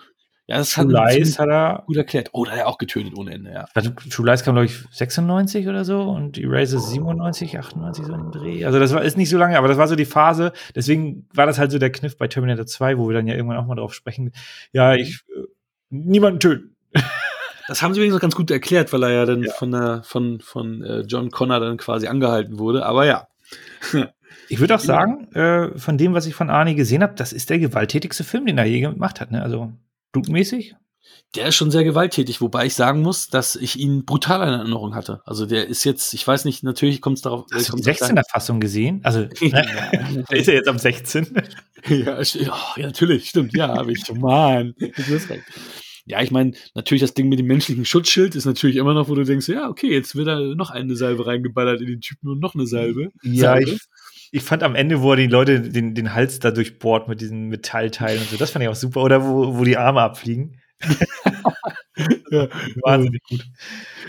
ja, 0.47 0.59
das 0.59 0.71
True 0.71 0.97
hat, 0.97 1.13
Lies 1.13 1.39
hat 1.39 1.49
er 1.49 1.83
gut 1.87 1.97
erklärt. 1.97 2.29
Oh, 2.31 2.45
da 2.45 2.51
hat 2.51 2.59
er 2.59 2.67
auch 2.67 2.77
getötet 2.77 3.17
ohne 3.17 3.33
Ende, 3.33 3.51
ja. 3.51 3.65
Also, 3.73 3.89
True 4.09 4.25
Lies 4.25 4.43
kam, 4.43 4.55
glaube 4.55 4.65
ich, 4.65 4.79
96 4.91 5.67
oder 5.67 5.83
so 5.83 6.03
und 6.03 6.37
Eraser 6.37 6.79
97, 6.79 7.59
98 7.59 8.05
so 8.05 8.13
im 8.13 8.31
Dreh. 8.31 8.63
Also 8.63 8.79
das 8.79 8.93
war 8.93 9.03
ist 9.03 9.17
nicht 9.17 9.29
so 9.29 9.37
lange, 9.37 9.57
aber 9.57 9.67
das 9.67 9.77
war 9.77 9.89
so 9.89 9.97
die 9.97 10.05
Phase. 10.05 10.53
Deswegen 10.73 11.27
war 11.33 11.47
das 11.47 11.59
halt 11.59 11.71
so 11.71 11.79
der 11.79 11.91
Kniff 11.91 12.17
bei 12.17 12.29
Terminator 12.29 12.65
2, 12.65 12.97
wo 12.97 13.09
wir 13.09 13.13
dann 13.13 13.27
ja 13.27 13.35
irgendwann 13.35 13.57
auch 13.57 13.65
mal 13.65 13.75
drauf 13.75 13.93
sprechen. 13.93 14.31
Ja, 14.71 14.93
mhm. 14.93 14.99
ich 14.99 15.25
äh, 15.35 15.43
niemanden 15.89 16.39
töten. 16.39 16.75
Das 17.69 17.81
haben 17.81 17.93
sie 17.93 17.99
übrigens 17.99 18.15
auch 18.15 18.21
ganz 18.21 18.33
gut 18.33 18.49
erklärt, 18.49 18.93
weil 18.93 19.03
er 19.03 19.11
ja 19.11 19.25
dann 19.25 19.43
ja. 19.43 19.51
von 19.51 19.71
der, 19.71 20.01
von, 20.03 20.39
von 20.39 20.81
äh, 20.83 21.01
John 21.01 21.31
Connor 21.31 21.59
dann 21.59 21.75
quasi 21.75 22.07
angehalten 22.07 22.59
wurde. 22.59 22.85
Aber 22.85 23.05
ja. 23.05 23.27
Ich 24.49 24.61
würde 24.61 24.75
auch 24.75 24.79
sagen, 24.79 25.29
äh, 25.33 25.77
von 25.77 25.97
dem, 25.97 26.13
was 26.13 26.25
ich 26.25 26.33
von 26.33 26.49
Arnie 26.49 26.75
gesehen 26.75 27.03
habe, 27.03 27.15
das 27.15 27.33
ist 27.33 27.49
der 27.49 27.59
gewalttätigste 27.59 28.23
Film, 28.23 28.45
den 28.45 28.57
er 28.57 28.63
je 28.63 28.79
gemacht 28.79 29.19
hat. 29.19 29.31
Ne? 29.31 29.43
Also 29.43 29.73
blutmäßig? 30.21 30.75
Der 31.35 31.47
ist 31.47 31.55
schon 31.55 31.71
sehr 31.71 31.83
gewalttätig, 31.83 32.39
wobei 32.41 32.65
ich 32.65 32.73
sagen 32.73 33.01
muss, 33.01 33.27
dass 33.27 33.55
ich 33.55 33.77
ihn 33.77 34.05
brutal 34.05 34.47
in 34.47 34.53
Erinnerung 34.53 34.95
hatte. 34.95 35.21
Also 35.25 35.45
der 35.45 35.67
ist 35.67 35.83
jetzt, 35.83 36.13
ich 36.13 36.25
weiß 36.25 36.45
nicht, 36.45 36.63
natürlich 36.63 37.01
kommt 37.01 37.17
es 37.17 37.21
darauf. 37.21 37.45
Hast 37.53 37.69
du 37.69 37.75
die 37.75 37.83
16er 37.83 38.23
Fassung 38.29 38.59
gesehen? 38.59 39.01
Also 39.03 39.19
ne? 39.41 40.25
der 40.29 40.37
ist 40.37 40.47
ja 40.47 40.53
jetzt 40.53 40.69
am 40.69 40.79
16. 40.79 41.27
ja, 41.89 42.17
oh, 42.17 42.79
ja, 42.79 42.85
natürlich, 42.85 43.29
stimmt, 43.29 43.53
ja, 43.55 43.67
habe 43.67 43.91
ich. 43.91 44.09
Mann, 44.13 44.73
Ja, 46.05 46.21
ich 46.21 46.31
meine, 46.31 46.53
natürlich 46.73 47.01
das 47.01 47.13
Ding 47.13 47.27
mit 47.27 47.39
dem 47.39 47.47
menschlichen 47.47 47.83
Schutzschild 47.83 48.33
ist 48.35 48.45
natürlich 48.45 48.77
immer 48.77 48.93
noch, 48.93 49.09
wo 49.09 49.15
du 49.15 49.25
denkst, 49.25 49.49
ja, 49.49 49.69
okay, 49.69 49.91
jetzt 49.91 50.15
wird 50.15 50.27
da 50.27 50.39
noch 50.39 50.69
eine 50.69 50.95
Salbe 50.95 51.27
reingeballert 51.27 51.81
in 51.81 51.87
den 51.87 52.01
Typen 52.01 52.29
und 52.29 52.39
noch 52.39 52.55
eine 52.55 52.65
Salbe. 52.65 53.11
Ja, 53.23 53.55
Salbe. 53.55 53.71
ich, 53.71 53.79
ich 54.31 54.43
fand 54.43 54.63
am 54.63 54.75
Ende, 54.75 55.01
wo 55.01 55.11
er 55.11 55.17
die 55.17 55.27
Leute 55.27 55.61
den, 55.61 55.95
den 55.95 56.13
Hals 56.13 56.39
da 56.39 56.51
durchbohrt 56.51 57.07
mit 57.07 57.21
diesen 57.21 57.47
Metallteilen 57.47 58.21
und 58.21 58.29
so, 58.29 58.37
das 58.37 58.51
fand 58.51 58.63
ich 58.63 58.69
auch 58.69 58.75
super. 58.75 59.03
Oder 59.03 59.25
wo, 59.25 59.57
wo 59.57 59.63
die 59.63 59.77
Arme 59.77 60.01
abfliegen. 60.01 60.59
ja, 62.31 62.47
wahnsinnig 62.83 63.21
gut. 63.23 63.45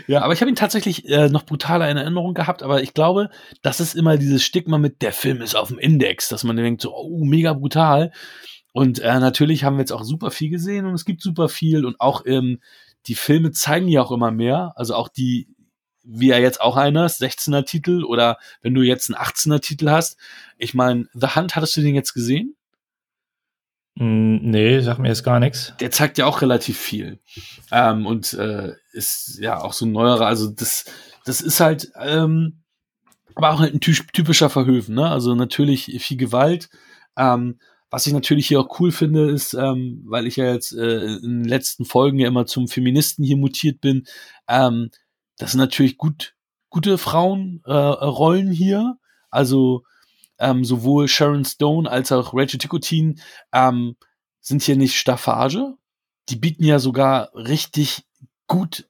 Ja, 0.06 0.22
aber 0.22 0.32
ich 0.32 0.40
habe 0.40 0.50
ihn 0.50 0.56
tatsächlich 0.56 1.08
äh, 1.08 1.28
noch 1.28 1.44
brutaler 1.44 1.90
in 1.90 1.96
Erinnerung 1.96 2.34
gehabt, 2.34 2.62
aber 2.62 2.82
ich 2.82 2.94
glaube, 2.94 3.30
das 3.62 3.80
ist 3.80 3.94
immer 3.94 4.16
dieses 4.16 4.42
Stigma 4.42 4.78
mit, 4.78 5.02
der 5.02 5.12
Film 5.12 5.40
ist 5.40 5.54
auf 5.54 5.68
dem 5.68 5.78
Index, 5.78 6.28
dass 6.28 6.44
man 6.44 6.56
denkt 6.56 6.82
so, 6.82 6.94
oh, 6.94 7.24
mega 7.24 7.52
brutal. 7.52 8.12
Und 8.72 8.98
äh, 9.00 9.18
natürlich 9.18 9.64
haben 9.64 9.76
wir 9.76 9.80
jetzt 9.80 9.92
auch 9.92 10.04
super 10.04 10.30
viel 10.30 10.50
gesehen 10.50 10.86
und 10.86 10.94
es 10.94 11.04
gibt 11.04 11.22
super 11.22 11.48
viel 11.48 11.84
und 11.84 12.00
auch 12.00 12.24
ähm, 12.26 12.60
die 13.06 13.14
Filme 13.14 13.50
zeigen 13.52 13.88
ja 13.88 14.02
auch 14.02 14.12
immer 14.12 14.30
mehr, 14.30 14.72
also 14.76 14.94
auch 14.94 15.08
die 15.08 15.48
wie 16.10 16.30
er 16.30 16.40
jetzt 16.40 16.60
auch 16.60 16.76
einer 16.76 17.04
ist, 17.04 17.22
16er 17.22 17.64
Titel 17.64 18.02
oder 18.02 18.38
wenn 18.62 18.74
du 18.74 18.82
jetzt 18.82 19.10
einen 19.10 19.22
18er 19.22 19.60
Titel 19.60 19.90
hast. 19.90 20.16
Ich 20.56 20.74
meine, 20.74 21.06
The 21.12 21.28
Hunt, 21.34 21.54
hattest 21.54 21.76
du 21.76 21.82
den 21.82 21.94
jetzt 21.94 22.14
gesehen? 22.14 22.56
Mm, 23.96 24.36
nee, 24.50 24.80
sag 24.80 24.98
mir 24.98 25.08
jetzt 25.08 25.24
gar 25.24 25.38
nichts. 25.38 25.74
Der 25.80 25.90
zeigt 25.90 26.18
ja 26.18 26.26
auch 26.26 26.40
relativ 26.40 26.78
viel. 26.78 27.18
Ähm, 27.70 28.06
und 28.06 28.32
äh, 28.32 28.72
ist 28.92 29.38
ja 29.38 29.60
auch 29.60 29.74
so 29.74 29.84
ein 29.84 29.92
neuerer, 29.92 30.26
also 30.26 30.48
das, 30.48 30.86
das 31.26 31.42
ist 31.42 31.60
halt, 31.60 31.92
ähm, 32.00 32.62
aber 33.34 33.50
auch 33.50 33.60
halt 33.60 33.74
ein 33.74 33.80
typischer 33.80 34.50
Verhöfen, 34.50 34.94
ne? 34.94 35.08
Also 35.08 35.34
natürlich 35.34 35.84
viel 36.02 36.16
Gewalt. 36.16 36.70
Ähm, 37.16 37.58
was 37.90 38.06
ich 38.06 38.12
natürlich 38.12 38.46
hier 38.46 38.60
auch 38.60 38.80
cool 38.80 38.92
finde, 38.92 39.30
ist, 39.30 39.54
ähm, 39.54 40.02
weil 40.06 40.26
ich 40.26 40.36
ja 40.36 40.52
jetzt 40.52 40.72
äh, 40.72 41.16
in 41.16 41.42
den 41.42 41.44
letzten 41.44 41.84
Folgen 41.84 42.18
ja 42.18 42.28
immer 42.28 42.46
zum 42.46 42.68
Feministen 42.68 43.24
hier 43.24 43.36
mutiert 43.36 43.80
bin, 43.80 44.06
ähm, 44.48 44.90
das 45.38 45.52
sind 45.52 45.60
natürlich 45.60 45.96
gut, 45.96 46.34
gute 46.68 46.98
Frauenrollen 46.98 48.52
äh, 48.52 48.54
hier. 48.54 48.98
Also 49.30 49.84
ähm, 50.38 50.64
sowohl 50.64 51.08
Sharon 51.08 51.44
Stone 51.44 51.90
als 51.90 52.12
auch 52.12 52.32
Rachel 52.34 52.58
Ticotin 52.58 53.20
ähm, 53.52 53.96
sind 54.40 54.62
hier 54.62 54.76
nicht 54.76 54.96
Staffage. 54.96 55.74
Die 56.28 56.36
bieten 56.36 56.64
ja 56.64 56.78
sogar 56.78 57.34
richtig 57.34 58.04
gut 58.46 58.88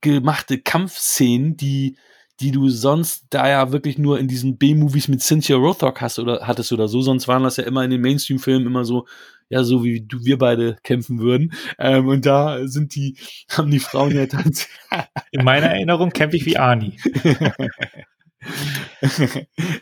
gemachte 0.00 0.58
Kampfszenen, 0.60 1.56
die 1.56 1.96
die 2.40 2.52
du 2.52 2.68
sonst 2.68 3.26
da 3.30 3.48
ja 3.48 3.72
wirklich 3.72 3.98
nur 3.98 4.18
in 4.18 4.28
diesen 4.28 4.58
B-Movies 4.58 5.08
mit 5.08 5.22
Cynthia 5.22 5.56
Rothrock 5.56 6.00
hast 6.00 6.18
oder 6.18 6.46
hattest 6.46 6.72
oder 6.72 6.86
so, 6.86 7.00
sonst 7.00 7.26
waren 7.26 7.42
das 7.42 7.56
ja 7.56 7.64
immer 7.64 7.82
in 7.84 7.90
den 7.90 8.00
Mainstream-Filmen 8.00 8.66
immer 8.66 8.84
so, 8.84 9.06
ja, 9.48 9.64
so 9.64 9.82
wie 9.84 10.00
du, 10.02 10.24
wir 10.24 10.38
beide 10.38 10.76
kämpfen 10.82 11.20
würden. 11.20 11.52
Ähm, 11.78 12.08
und 12.08 12.26
da 12.26 12.66
sind 12.66 12.94
die, 12.94 13.16
haben 13.50 13.70
die 13.70 13.78
Frauen 13.78 14.14
ja 14.14 14.26
dann. 14.26 14.52
in 15.30 15.44
meiner 15.44 15.68
Erinnerung 15.68 16.10
kämpfe 16.10 16.36
ich 16.36 16.46
wie 16.46 16.58
Arnie. 16.58 16.98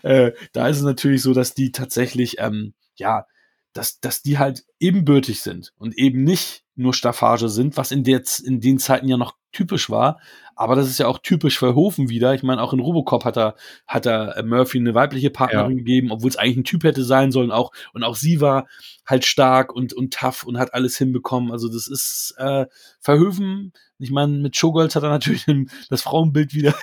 äh, 0.03 0.33
da 0.53 0.69
ist 0.69 0.79
es 0.79 0.83
natürlich 0.83 1.23
so, 1.23 1.35
dass 1.35 1.55
die 1.55 1.73
tatsächlich, 1.73 2.37
ähm, 2.39 2.75
ja, 2.97 3.27
dass, 3.73 4.01
dass 4.01 4.23
die 4.23 4.39
halt 4.39 4.65
ebenbürtig 4.81 5.41
sind 5.41 5.73
und 5.77 5.99
eben 5.99 6.25
nicht 6.25 6.65
nur 6.75 6.95
Staffage 6.95 7.49
sind, 7.49 7.77
was 7.77 7.91
in, 7.91 8.05
der, 8.05 8.23
in 8.45 8.61
den 8.61 8.79
Zeiten 8.79 9.09
ja 9.09 9.17
noch 9.17 9.37
typisch 9.57 9.91
war. 9.91 10.19
Aber 10.59 10.75
das 10.75 10.89
ist 10.89 10.99
ja 10.99 11.07
auch 11.07 11.19
typisch 11.19 11.59
für 11.59 11.75
Hofen 11.75 12.09
wieder. 12.09 12.35
Ich 12.35 12.43
meine, 12.43 12.63
auch 12.63 12.73
in 12.73 12.81
Robocop 12.81 13.25
hat 13.25 13.37
er, 13.37 13.57
hat 13.87 14.07
er 14.07 14.43
Murphy 14.43 14.79
eine 14.79 14.95
weibliche 14.95 15.31
Partnerin 15.31 15.73
ja. 15.73 15.77
gegeben, 15.77 16.11
obwohl 16.11 16.31
es 16.31 16.37
eigentlich 16.37 16.57
ein 16.57 16.65
Typ 16.65 16.85
hätte 16.85 17.05
sein 17.05 17.31
sollen 17.31 17.51
auch. 17.51 17.73
Und 17.93 18.05
auch 18.05 18.17
sie 18.17 18.41
war 18.41 18.67
halt 19.07 19.27
stark 19.27 19.75
und, 19.75 19.93
und 19.93 20.15
tough 20.15 20.45
und 20.45 20.59
hat 20.59 20.73
alles 20.73 20.97
hinbekommen. 20.97 21.53
Also 21.53 21.69
das 21.69 21.89
ist 21.89 22.35
äh, 22.39 22.67
Verhöfen. 23.01 23.73
Ich 23.99 24.11
meine, 24.11 24.33
mit 24.33 24.57
Showgirls 24.57 24.95
hat 24.95 25.05
er 25.05 25.11
natürlich 25.11 25.47
das 25.89 26.03
Frauenbild 26.03 26.53
wieder 26.53 26.75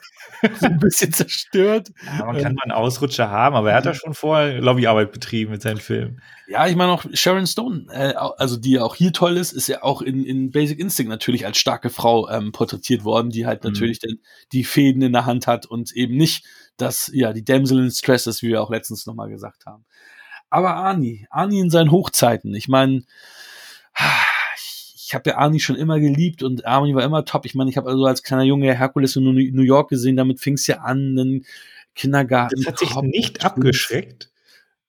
so 0.60 0.66
ein 0.66 0.80
bisschen 0.80 1.12
zerstört. 1.12 1.92
Ja, 2.06 2.26
man 2.26 2.42
kann 2.42 2.56
mal 2.56 2.64
einen 2.64 2.72
Ausrutscher 2.72 3.30
haben, 3.30 3.56
aber 3.56 3.72
er 3.72 3.78
hat 3.78 3.86
ja 3.86 3.94
schon 3.94 4.14
vorher 4.14 4.62
Lobbyarbeit 4.62 5.12
betrieben 5.12 5.52
mit 5.52 5.62
seinen 5.62 5.78
Filmen. 5.78 6.22
Ja, 6.48 6.68
ich 6.68 6.76
meine 6.76 6.92
auch 6.92 7.06
Sharon 7.14 7.48
Stone, 7.48 7.86
äh, 7.92 8.14
also 8.16 8.58
die 8.58 8.72
ja 8.72 8.84
auch 8.84 8.96
hier 8.96 9.14
toll 9.14 9.38
ist, 9.38 9.52
ist 9.54 9.68
ja 9.68 9.84
auch 9.84 10.02
in, 10.02 10.26
in 10.26 10.52
Basic 10.52 10.80
Instinct 10.80 11.10
natürlich 11.10 11.46
als 11.46 11.58
starke 11.58 11.90
Frau 11.90 12.30
ähm, 12.30 12.52
porträtiert 12.64 13.04
worden, 13.04 13.30
die 13.30 13.46
halt 13.46 13.64
mhm. 13.64 13.72
natürlich 13.72 14.00
dann 14.00 14.20
die 14.52 14.64
Fäden 14.64 15.02
in 15.02 15.14
der 15.14 15.26
Hand 15.26 15.48
hat 15.48 15.66
und 15.66 15.92
eben 15.94 16.16
nicht 16.16 16.46
das, 16.78 17.12
ja, 17.14 17.34
die 17.34 17.44
Damsel 17.44 17.84
in 17.84 17.92
Stress 17.92 18.26
ist, 18.28 18.42
wie 18.42 18.50
wir 18.50 18.62
auch 18.62 18.72
letztens 18.72 19.06
nochmal 19.06 19.30
gesagt 19.30 19.66
haben. 19.66 19.86
Aber 20.50 20.76
Arnie, 20.76 21.28
Arnie 21.30 21.60
in 21.60 21.70
seinen 21.70 21.92
Hochzeiten, 21.92 22.54
ich 22.56 22.68
meine, 22.68 23.04
ich 24.96 25.14
habe 25.14 25.30
ja 25.30 25.38
Arnie 25.38 25.60
schon 25.60 25.76
immer 25.76 26.00
geliebt 26.00 26.42
und 26.42 26.66
Arnie 26.66 26.96
war 26.96 27.04
immer 27.04 27.26
top. 27.26 27.46
Ich 27.46 27.54
meine, 27.54 27.70
ich 27.70 27.78
habe 27.78 27.90
also 27.90 28.06
als 28.06 28.24
kleiner 28.24 28.44
Junge 28.44 28.74
Herkules 28.74 29.16
in 29.16 29.24
New 29.24 29.62
York 29.62 29.90
gesehen, 29.90 30.16
damit 30.16 30.40
fing 30.40 30.54
es 30.54 30.66
ja 30.68 30.78
an, 30.78 31.18
einen 31.20 31.46
Kindergarten. 31.96 32.56
Das 32.58 32.68
hat 32.68 32.80
sich 32.80 32.96
nicht 33.02 33.46
abgeschreckt. 33.46 34.32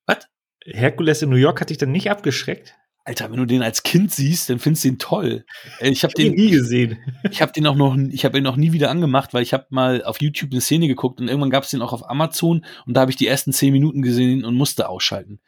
Was? 0.06 0.28
Herkules 0.64 1.22
in 1.22 1.30
New 1.30 1.36
York 1.36 1.60
hat 1.60 1.70
dich 1.70 1.78
dann 1.78 1.92
nicht 1.92 2.10
abgeschreckt? 2.10 2.74
Alter, 3.06 3.30
wenn 3.30 3.36
du 3.38 3.44
den 3.44 3.62
als 3.62 3.82
Kind 3.82 4.12
siehst, 4.12 4.48
dann 4.48 4.58
findest 4.58 4.84
du 4.84 4.88
ihn 4.88 4.98
toll. 4.98 5.44
Äh, 5.78 5.90
Ich 5.90 6.04
habe 6.04 6.14
den 6.14 6.32
nie 6.32 6.50
gesehen. 6.50 6.98
ich 7.30 7.42
habe 7.42 7.52
den 7.52 7.66
auch 7.66 7.76
noch, 7.76 7.96
ich 7.96 8.24
habe 8.24 8.38
ihn 8.38 8.44
noch 8.44 8.56
nie 8.56 8.72
wieder 8.72 8.90
angemacht, 8.90 9.34
weil 9.34 9.42
ich 9.42 9.52
habe 9.52 9.66
mal 9.68 10.02
auf 10.04 10.22
YouTube 10.22 10.52
eine 10.52 10.62
Szene 10.62 10.88
geguckt 10.88 11.20
und 11.20 11.28
irgendwann 11.28 11.50
gab 11.50 11.64
es 11.64 11.70
den 11.70 11.82
auch 11.82 11.92
auf 11.92 12.08
Amazon 12.08 12.64
und 12.86 12.94
da 12.94 13.02
habe 13.02 13.10
ich 13.10 13.18
die 13.18 13.26
ersten 13.26 13.52
zehn 13.52 13.72
Minuten 13.72 14.00
gesehen 14.00 14.44
und 14.44 14.54
musste 14.54 14.88
ausschalten. 14.88 15.38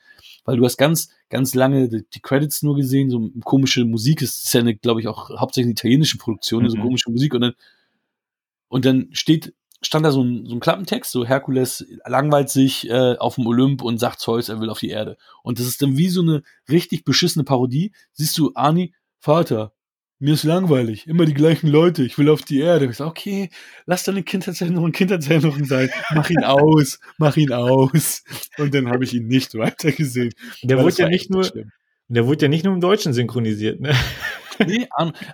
Weil 0.44 0.58
du 0.58 0.64
hast 0.64 0.76
ganz, 0.76 1.08
ganz 1.30 1.54
lange 1.54 1.88
die, 1.88 2.20
Credits 2.20 2.62
nur 2.62 2.76
gesehen, 2.76 3.10
so 3.10 3.30
komische 3.42 3.84
Musik, 3.84 4.20
es 4.22 4.44
ist 4.44 4.52
ja 4.54 4.60
glaube 4.60 5.00
ich, 5.00 5.08
auch 5.08 5.30
hauptsächlich 5.30 5.66
eine 5.66 5.72
italienische 5.72 6.18
Produktion, 6.18 6.68
so 6.68 6.76
Mhm. 6.76 6.82
komische 6.82 7.10
Musik 7.10 7.34
und 7.34 7.40
dann, 7.40 7.54
und 8.68 8.84
dann 8.84 9.08
steht, 9.12 9.54
stand 9.82 10.04
da 10.04 10.10
so 10.10 10.22
ein, 10.22 10.46
so 10.46 10.54
ein 10.54 10.60
Klappentext, 10.60 11.10
so 11.10 11.24
Herkules 11.24 11.86
langweilt 12.04 12.48
sich 12.48 12.88
äh, 12.88 13.16
auf 13.18 13.36
dem 13.36 13.46
Olymp 13.46 13.82
und 13.82 13.98
sagt 13.98 14.20
Zeus, 14.20 14.48
er 14.48 14.60
will 14.60 14.70
auf 14.70 14.80
die 14.80 14.90
Erde. 14.90 15.16
Und 15.42 15.58
das 15.58 15.66
ist 15.66 15.82
dann 15.82 15.96
wie 15.96 16.08
so 16.08 16.22
eine 16.22 16.42
richtig 16.68 17.04
beschissene 17.04 17.44
Parodie. 17.44 17.92
Siehst 18.12 18.36
du, 18.38 18.52
Arnie, 18.54 18.94
Vater, 19.18 19.72
mir 20.18 20.32
ist 20.32 20.44
langweilig, 20.44 21.06
immer 21.06 21.26
die 21.26 21.34
gleichen 21.34 21.68
Leute, 21.68 22.02
ich 22.02 22.16
will 22.16 22.30
auf 22.30 22.42
die 22.42 22.60
Erde. 22.60 22.86
Ich 22.86 22.96
sag, 22.96 23.06
okay, 23.08 23.50
lass 23.84 24.04
deine 24.04 24.22
Kindheitserinnerung 24.22 24.92
Kindheitserinnerung 24.92 25.64
sein, 25.66 25.90
mach 26.14 26.30
ihn 26.30 26.42
aus, 26.42 27.00
mach 27.18 27.36
ihn 27.36 27.52
aus. 27.52 28.24
Und 28.56 28.74
dann 28.74 28.88
habe 28.88 29.04
ich 29.04 29.12
ihn 29.12 29.26
nicht 29.26 29.54
weitergesehen. 29.54 30.32
Der 30.62 30.78
wurde 30.82 30.96
ja 30.96 31.08
nicht 31.08 31.22
echt 31.22 31.30
nur, 31.30 31.44
schlimm. 31.44 31.70
Der 32.08 32.26
wurde 32.26 32.42
ja 32.42 32.48
nicht 32.48 32.64
nur 32.64 32.74
im 32.74 32.80
Deutschen 32.80 33.12
synchronisiert, 33.12 33.80
ne? 33.80 33.94
Nee, 34.64 34.88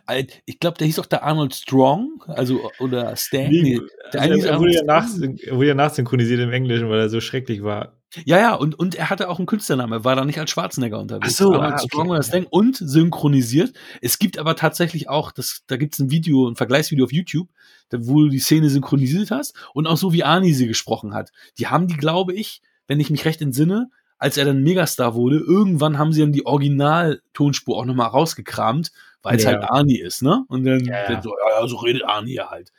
äh, 0.08 0.26
ich 0.46 0.58
glaube, 0.58 0.78
der 0.78 0.86
hieß 0.86 0.98
auch 0.98 1.06
der 1.06 1.22
Arnold 1.22 1.54
Strong, 1.54 2.24
also 2.26 2.70
oder 2.80 3.14
Stan. 3.16 3.48
Nee, 3.48 3.80
der 4.12 4.20
also 4.20 4.46
er, 4.46 4.58
wurde 4.58 4.74
ja 4.74 4.82
nach, 4.84 5.06
er 5.16 5.56
wurde 5.56 5.68
ja 5.68 5.74
nachsynchronisiert 5.74 6.40
im 6.40 6.52
Englischen, 6.52 6.88
weil 6.88 7.00
er 7.00 7.08
so 7.08 7.20
schrecklich 7.20 7.62
war. 7.62 7.96
Ja, 8.24 8.38
ja, 8.38 8.54
und, 8.54 8.78
und 8.78 8.94
er 8.94 9.08
hatte 9.08 9.30
auch 9.30 9.38
einen 9.38 9.46
Künstlernamen. 9.46 9.92
Er 9.92 10.04
war 10.04 10.16
da 10.16 10.24
nicht 10.24 10.38
als 10.38 10.50
Schwarzenegger 10.50 11.00
unterwegs. 11.00 11.34
Ach 11.34 11.38
so, 11.38 11.52
Arnold 11.54 11.72
ah, 11.72 11.76
okay. 11.76 11.86
Strong 11.86 12.10
oder 12.10 12.22
Stan 12.22 12.46
und 12.50 12.76
synchronisiert. 12.76 13.72
Es 14.02 14.18
gibt 14.18 14.38
aber 14.38 14.54
tatsächlich 14.54 15.08
auch, 15.08 15.32
das, 15.32 15.62
da 15.66 15.76
gibt's 15.76 15.98
ein 15.98 16.10
Video, 16.10 16.48
ein 16.48 16.56
Vergleichsvideo 16.56 17.06
auf 17.06 17.12
YouTube, 17.12 17.48
wo 17.90 18.22
du 18.22 18.28
die 18.28 18.38
Szene 18.38 18.68
synchronisiert 18.68 19.30
hast 19.30 19.54
und 19.72 19.86
auch 19.86 19.96
so 19.96 20.12
wie 20.12 20.24
Arnie 20.24 20.52
sie 20.52 20.66
gesprochen 20.66 21.14
hat. 21.14 21.30
Die 21.58 21.68
haben 21.68 21.86
die, 21.86 21.96
glaube 21.96 22.34
ich, 22.34 22.60
wenn 22.86 23.00
ich 23.00 23.08
mich 23.08 23.24
recht 23.24 23.40
entsinne, 23.40 23.88
als 24.22 24.36
er 24.36 24.44
dann 24.44 24.62
Megastar 24.62 25.16
wurde, 25.16 25.38
irgendwann 25.38 25.98
haben 25.98 26.12
sie 26.12 26.20
dann 26.20 26.30
die 26.30 26.46
Original-Tonspur 26.46 27.76
auch 27.76 27.84
nochmal 27.84 28.06
rausgekramt, 28.06 28.92
weil 29.20 29.34
es 29.36 29.42
Ja. 29.42 29.50
halt 29.50 29.64
Arnie 29.64 29.98
ist, 29.98 30.22
ne? 30.22 30.44
Und 30.46 30.62
dann, 30.64 30.84
Ja, 30.84 31.08
dann 31.08 31.22
so, 31.22 31.30
ja, 31.30 31.60
ja, 31.60 31.66
so 31.66 31.74
redet 31.78 32.04
Arnie 32.04 32.34
ja 32.34 32.48
halt. 32.48 32.70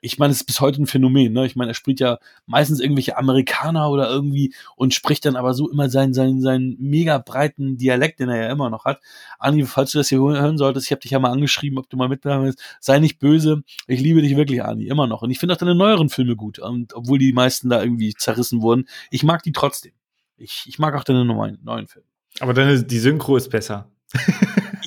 Ich 0.00 0.16
meine, 0.20 0.30
es 0.30 0.42
ist 0.42 0.46
bis 0.46 0.60
heute 0.60 0.80
ein 0.80 0.86
Phänomen, 0.86 1.32
ne? 1.32 1.44
Ich 1.44 1.56
meine, 1.56 1.72
er 1.72 1.74
spricht 1.74 1.98
ja 1.98 2.18
meistens 2.46 2.78
irgendwelche 2.78 3.16
Amerikaner 3.18 3.90
oder 3.90 4.08
irgendwie 4.08 4.54
und 4.76 4.94
spricht 4.94 5.24
dann 5.24 5.34
aber 5.34 5.54
so 5.54 5.68
immer 5.68 5.90
seinen, 5.90 6.14
seinen, 6.14 6.40
seinen 6.40 6.76
mega 6.78 7.18
breiten 7.18 7.76
Dialekt, 7.78 8.20
den 8.20 8.28
er 8.28 8.42
ja 8.44 8.50
immer 8.52 8.70
noch 8.70 8.84
hat. 8.84 9.00
Ani, 9.40 9.64
falls 9.64 9.90
du 9.90 9.98
das 9.98 10.08
hier 10.08 10.18
hören 10.20 10.56
solltest, 10.56 10.86
ich 10.86 10.92
habe 10.92 11.00
dich 11.00 11.10
ja 11.10 11.18
mal 11.18 11.32
angeschrieben, 11.32 11.78
ob 11.80 11.90
du 11.90 11.96
mal 11.96 12.08
mitmachen 12.08 12.44
willst. 12.44 12.62
Sei 12.78 13.00
nicht 13.00 13.18
böse. 13.18 13.64
Ich 13.88 13.98
liebe 14.00 14.22
dich 14.22 14.36
wirklich, 14.36 14.62
Ani, 14.62 14.86
immer 14.86 15.08
noch. 15.08 15.22
Und 15.22 15.32
ich 15.32 15.40
finde 15.40 15.54
auch 15.54 15.58
deine 15.58 15.74
neueren 15.74 16.10
Filme 16.10 16.36
gut. 16.36 16.60
Und 16.60 16.94
obwohl 16.94 17.18
die 17.18 17.32
meisten 17.32 17.70
da 17.70 17.82
irgendwie 17.82 18.14
zerrissen 18.14 18.62
wurden, 18.62 18.84
ich 19.10 19.24
mag 19.24 19.42
die 19.42 19.52
trotzdem. 19.52 19.92
Ich, 20.36 20.64
ich 20.66 20.78
mag 20.78 20.94
auch 20.94 21.04
deine 21.04 21.24
neuen, 21.24 21.58
neuen 21.62 21.86
Filme. 21.88 22.06
Aber 22.40 22.52
dann 22.54 22.86
die 22.86 22.98
Synchro 22.98 23.36
ist 23.36 23.48
besser. 23.50 23.88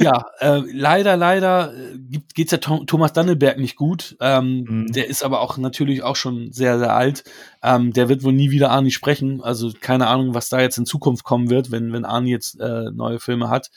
Ja, 0.01 0.23
äh, 0.39 0.61
leider, 0.71 1.17
leider 1.17 1.73
gibt- 1.97 2.33
geht's 2.33 2.53
ja 2.53 2.59
Tom, 2.59 2.87
Thomas 2.87 3.11
Danneberg 3.11 3.57
nicht 3.57 3.75
gut. 3.75 4.15
Ähm, 4.21 4.63
Mhm. 4.65 4.91
Der 4.93 5.09
ist 5.09 5.23
aber 5.23 5.41
auch 5.41 5.57
natürlich 5.57 6.03
auch 6.03 6.15
schon 6.15 6.53
sehr, 6.53 6.79
sehr 6.79 6.93
alt. 6.95 7.25
Ähm, 7.61 7.91
der 7.91 8.07
wird 8.07 8.23
wohl 8.23 8.31
nie 8.31 8.49
wieder 8.49 8.71
Arnie 8.71 8.91
sprechen. 8.91 9.41
Also 9.43 9.73
keine 9.77 10.07
Ahnung, 10.07 10.35
was 10.35 10.47
da 10.47 10.61
jetzt 10.61 10.77
in 10.77 10.85
Zukunft 10.85 11.25
kommen 11.25 11.49
wird, 11.49 11.69
wenn, 11.69 11.91
wenn 11.91 12.05
Arnie 12.05 12.31
jetzt 12.31 12.57
äh, 12.61 12.91
neue 12.93 13.19
Filme 13.19 13.49
hat. 13.49 13.71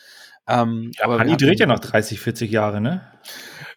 Ähm, 0.46 0.92
aber 1.02 1.18
Anni 1.18 1.32
wir 1.32 1.38
dreht 1.38 1.58
ja 1.58 1.66
noch 1.66 1.80
30, 1.80 2.20
40 2.20 2.52
Jahre, 2.52 2.80
ne? 2.80 3.00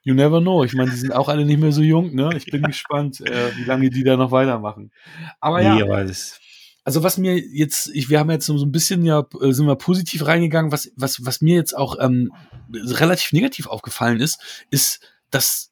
You 0.04 0.14
never 0.14 0.40
know. 0.40 0.64
Ich 0.64 0.74
meine, 0.76 0.92
die 0.92 0.98
sind 0.98 1.14
auch 1.16 1.30
alle 1.30 1.46
nicht 1.46 1.60
mehr 1.60 1.72
so 1.72 1.82
jung. 1.82 2.14
Ne? 2.14 2.30
Ich 2.38 2.46
bin 2.46 2.62
gespannt, 2.62 3.22
äh, 3.22 3.56
wie 3.58 3.64
lange 3.64 3.90
die 3.90 4.04
da 4.04 4.18
noch 4.18 4.30
weitermachen. 4.30 4.92
Aber 5.40 5.64
ja, 5.64 5.74
Nee, 5.74 5.82
aber 5.82 6.04
das, 6.04 6.40
also 6.86 7.02
was 7.02 7.18
mir 7.18 7.38
jetzt, 7.38 7.90
ich, 7.94 8.10
wir 8.10 8.20
haben 8.20 8.30
jetzt 8.30 8.46
so 8.46 8.64
ein 8.64 8.72
bisschen 8.72 9.04
ja, 9.04 9.26
äh, 9.42 9.52
sind 9.52 9.66
wir 9.66 9.76
positiv 9.76 10.26
reingegangen, 10.26 10.72
was, 10.72 10.92
was, 10.96 11.26
was 11.26 11.42
mir 11.42 11.56
jetzt 11.56 11.76
auch 11.76 11.98
ähm, 12.00 12.32
relativ 12.72 13.34
negativ 13.34 13.66
aufgefallen 13.68 14.22
ist, 14.22 14.40
ist, 14.70 15.02
dass 15.32 15.72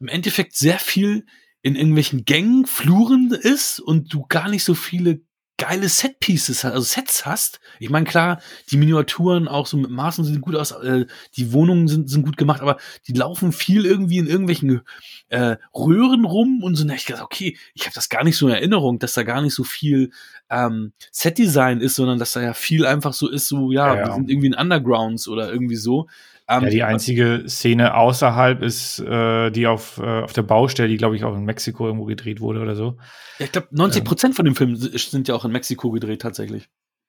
im 0.00 0.08
Endeffekt 0.08 0.56
sehr 0.56 0.80
viel 0.80 1.26
in 1.62 1.76
irgendwelchen 1.76 2.24
Gängen, 2.24 2.66
Fluren 2.66 3.30
ist 3.30 3.78
und 3.78 4.12
du 4.12 4.26
gar 4.28 4.48
nicht 4.48 4.64
so 4.64 4.74
viele 4.74 5.20
geile 5.58 5.88
Setpieces, 5.88 6.64
also 6.64 6.80
Sets 6.80 7.26
hast. 7.26 7.60
Ich 7.80 7.90
meine, 7.90 8.06
klar, 8.06 8.40
die 8.70 8.76
Miniaturen 8.76 9.48
auch 9.48 9.66
so 9.66 9.76
mit 9.76 9.90
Maßen 9.90 10.24
sehen 10.24 10.40
gut 10.40 10.54
aus, 10.54 10.70
äh, 10.70 11.06
die 11.36 11.52
Wohnungen 11.52 11.88
sind, 11.88 12.08
sind 12.08 12.24
gut 12.24 12.36
gemacht, 12.36 12.62
aber 12.62 12.78
die 13.06 13.12
laufen 13.12 13.52
viel 13.52 13.84
irgendwie 13.84 14.18
in 14.18 14.28
irgendwelchen 14.28 14.82
äh, 15.28 15.56
Röhren 15.74 16.24
rum 16.24 16.62
und 16.62 16.76
so. 16.76 16.88
Hab 16.88 16.96
ich 16.96 17.06
gedacht, 17.06 17.24
okay, 17.24 17.58
ich 17.74 17.82
habe 17.82 17.94
das 17.94 18.08
gar 18.08 18.24
nicht 18.24 18.36
so 18.36 18.46
in 18.46 18.54
Erinnerung, 18.54 18.98
dass 19.00 19.14
da 19.14 19.24
gar 19.24 19.42
nicht 19.42 19.54
so 19.54 19.64
viel 19.64 20.12
ähm, 20.48 20.92
Setdesign 21.10 21.80
ist, 21.80 21.96
sondern 21.96 22.18
dass 22.18 22.32
da 22.32 22.40
ja 22.40 22.54
viel 22.54 22.86
einfach 22.86 23.12
so 23.12 23.28
ist, 23.28 23.48
so, 23.48 23.72
ja, 23.72 23.88
Ja, 23.88 24.00
ja. 24.00 24.06
wir 24.06 24.14
sind 24.14 24.30
irgendwie 24.30 24.46
in 24.46 24.54
Undergrounds 24.54 25.28
oder 25.28 25.52
irgendwie 25.52 25.76
so. 25.76 26.06
Ähm, 26.50 26.64
ja, 26.64 26.70
die 26.70 26.82
einzige 26.82 27.44
Szene 27.46 27.94
außerhalb 27.94 28.62
ist 28.62 29.00
äh, 29.00 29.50
die 29.50 29.66
auf, 29.66 29.98
äh, 29.98 30.22
auf 30.22 30.32
der 30.32 30.42
Baustelle, 30.42 30.88
die, 30.88 30.96
glaube 30.96 31.14
ich, 31.16 31.24
auch 31.24 31.34
in 31.36 31.44
Mexiko 31.44 31.86
irgendwo 31.86 32.06
gedreht 32.06 32.40
wurde 32.40 32.60
oder 32.60 32.74
so. 32.74 32.96
ja, 33.38 33.44
ich 33.46 33.52
glaube, 33.52 33.68
90 33.70 34.02
Prozent 34.04 34.34
von 34.34 34.44
dem 34.46 34.56
Film 34.56 34.74
sind 34.76 35.28
ja 35.28 35.34
auch 35.34 35.44
in 35.44 35.52
Mexiko 35.52 35.90
gedreht, 35.90 36.22
tatsächlich. 36.22 36.68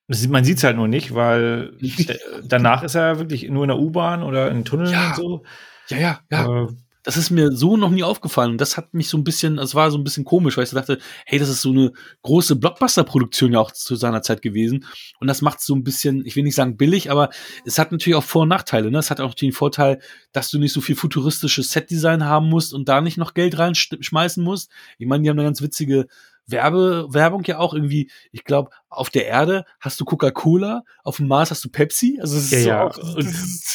Sieht, 0.10 0.30
man 0.32 0.44
sieht 0.44 0.58
es 0.58 0.64
halt 0.64 0.76
nur 0.76 0.88
nicht, 0.88 1.14
weil 1.16 1.72
danach 2.44 2.84
ist 2.84 2.96
er 2.96 3.20
wirklich 3.20 3.48
nur 3.50 3.64
in 3.64 3.70
der 3.70 3.78
U-Bahn 3.80 4.24
oder 4.24 4.52
in 4.52 4.66
Tunneln 4.66 4.92
Ja. 4.92 5.10
und 5.10 5.16
so. 5.16 5.44
Ja, 5.88 5.98
ja, 5.98 6.20
ja. 6.32 6.64
Äh, 6.64 6.68
Das 7.04 7.16
ist 7.16 7.30
mir 7.30 7.52
so 7.52 7.78
noch 7.78 7.92
nie 7.92 8.04
aufgefallen. 8.04 8.52
Und 8.52 8.62
das 8.62 8.76
hat 8.76 8.94
mich 8.94 9.08
so 9.08 9.18
ein 9.18 9.24
bisschen, 9.24 9.56
das 9.56 9.74
war 9.74 9.90
so 9.90 9.98
ein 9.98 10.04
bisschen 10.04 10.26
komisch, 10.26 10.58
weil 10.58 10.66
ich 10.66 10.70
dachte, 10.72 11.00
hey, 11.26 11.40
das 11.40 11.50
ist 11.50 11.62
so 11.62 11.70
eine 11.70 11.94
große 12.24 12.58
Blockbuster-Produktion 12.58 13.54
ja 13.54 13.60
auch 13.60 13.72
zu 13.72 13.96
seiner 13.96 14.22
Zeit 14.22 14.42
gewesen. 14.42 14.86
Und 15.20 15.28
das 15.28 15.42
macht 15.42 15.62
so 15.62 15.76
ein 15.76 15.84
bisschen, 15.84 16.26
ich 16.26 16.36
will 16.36 16.44
nicht 16.44 16.56
sagen 16.56 16.76
billig, 16.78 17.10
aber 17.10 17.30
es 17.66 17.80
hat 17.80 17.92
natürlich 17.92 18.16
auch 18.16 18.24
Vor- 18.24 18.44
und 18.44 18.50
Nachteile. 18.50 18.92
Ne? 18.92 19.00
Es 19.00 19.12
hat 19.12 19.22
auch 19.22 19.34
den 19.34 19.54
Vorteil, 19.54 20.00
dass 20.34 20.50
du 20.50 20.60
nicht 20.60 20.74
so 20.74 20.82
viel 20.82 20.96
futuristisches 20.96 21.72
Setdesign 21.72 22.26
haben 22.26 22.50
musst 22.50 22.74
und 22.74 22.90
da 22.90 23.00
nicht 23.00 23.18
noch 23.18 23.34
Geld 23.34 23.58
reinschmeißen 23.58 24.44
musst. 24.44 24.70
Ich 24.98 25.08
meine, 25.08 25.24
die 25.24 25.30
haben 25.30 25.40
eine 25.40 25.48
ganz 25.48 25.62
witzige 25.62 26.08
Werbe, 26.52 27.08
Werbung 27.10 27.44
ja 27.46 27.58
auch 27.60 27.74
irgendwie, 27.74 28.10
ich 28.32 28.44
glaube, 28.44 28.72
auf 28.90 29.10
der 29.10 29.28
Erde 29.28 29.66
hast 29.80 30.00
du 30.00 30.06
Coca-Cola, 30.06 30.84
auf 31.04 31.18
dem 31.18 31.28
Mars 31.28 31.52
hast 31.52 31.64
du 31.64 31.70
Pepsi. 31.70 32.20
Also 32.22 32.38
es 32.38 32.46
ist 32.46 32.52
ja, 32.52 32.60
so 32.60 32.70
ja. 32.70 32.88
auch, 32.88 32.98
Und, 33.16 33.28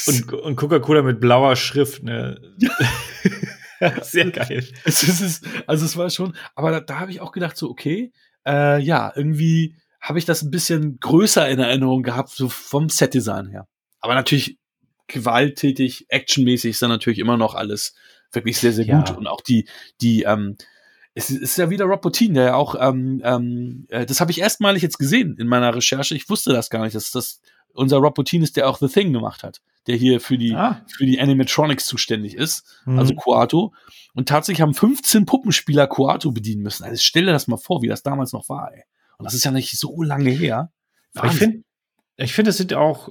und, 0.07 0.33
und 0.33 0.57
Coca-Cola 0.57 1.03
mit 1.03 1.20
blauer 1.20 1.57
Schrift, 1.57 2.03
ne? 2.03 2.41
Sehr 4.03 4.31
geil. 4.31 4.66
Es 4.85 5.03
ist, 5.03 5.45
also 5.66 5.85
es 5.85 5.97
war 5.97 6.09
schon, 6.11 6.37
aber 6.55 6.70
da, 6.70 6.81
da 6.81 7.01
habe 7.01 7.11
ich 7.11 7.20
auch 7.20 7.33
gedacht, 7.33 7.57
so, 7.57 7.68
okay, 7.70 8.12
äh, 8.47 8.81
ja, 8.81 9.12
irgendwie 9.14 9.77
habe 10.01 10.18
ich 10.18 10.25
das 10.25 10.43
ein 10.43 10.51
bisschen 10.51 10.99
größer 11.01 11.49
in 11.49 11.59
Erinnerung 11.59 12.03
gehabt, 12.03 12.31
so 12.31 12.49
vom 12.49 12.89
Setdesign 12.89 13.49
her. 13.49 13.66
Aber 14.01 14.14
natürlich 14.14 14.59
gewalttätig, 15.07 16.07
actionmäßig 16.09 16.72
ist 16.72 16.83
dann 16.83 16.91
natürlich 16.91 17.18
immer 17.18 17.37
noch 17.37 17.55
alles 17.55 17.95
wirklich 18.33 18.59
sehr, 18.59 18.72
sehr 18.72 18.85
Ja. 18.87 18.99
gut. 19.01 19.16
Und 19.16 19.27
auch 19.27 19.41
die, 19.41 19.68
die, 20.01 20.22
ähm, 20.22 20.57
es 21.15 21.31
ist- 21.31 21.57
ja 21.59 21.71
wieder 21.71 21.85
Rob 21.87 22.03
Bottin, 22.03 22.35
der 22.35 22.45
ja 22.45 22.55
auch, 22.55 22.75
ähm, 22.79 23.21
ähm, 23.25 23.87
äh, 23.89 24.05
das 24.07 24.21
habe 24.21 24.31
ich 24.31 24.41
erstmalig 24.41 24.83
jetzt 24.83 24.99
gesehen 24.99 25.37
in 25.39 25.47
meiner 25.47 25.75
Recherche. 25.75 26.15
Ich 26.15 26.29
wusste 26.29 26.53
das 26.53 26.71
gar 26.71 26.83
nicht, 26.85 26.95
dass 26.95 27.11
das 27.11 27.41
unser 27.73 27.97
Rob 27.99 28.15
Bottin 28.15 28.43
ist, 28.43 28.57
der 28.57 28.69
auch 28.69 28.79
The 28.79 28.89
Thing 28.89 29.12
gemacht 29.12 29.43
hat, 29.43 29.61
der 29.89 29.97
hier 29.97 30.21
für 30.21 30.39
die, 30.39 30.55
Ah. 30.55 30.85
für 30.97 31.07
die 31.07 31.21
Animatronics 31.21 31.87
zuständig 31.87 32.35
ist 32.37 32.65
Mhm. 32.85 32.99
also 32.99 33.15
Koato. 33.15 33.73
Und 34.15 34.29
tatsächlich 34.29 34.61
haben 34.62 34.75
15 34.75 35.27
Puppenspieler 35.27 35.87
Koato 35.89 36.31
bedienen 36.31 36.62
müssen. 36.62 36.85
Also 36.85 37.01
stell 37.03 37.27
dir 37.27 37.33
das 37.33 37.49
mal 37.49 37.57
vor, 37.57 37.83
wie 37.83 37.89
das 37.89 38.03
damals 38.05 38.33
noch 38.33 38.49
war, 38.49 38.73
ey. 38.73 38.83
Und 39.19 39.25
das 39.25 39.35
ist 39.35 39.45
ja 39.45 39.51
nicht 39.51 39.77
so 39.79 40.03
lange 40.03 40.31
her. 40.31 40.71
Ich 41.25 41.33
finde, 41.33 41.62
ich 42.17 42.33
finde, 42.33 42.51
es 42.51 42.59
sieht 42.59 42.75
auch 42.75 43.09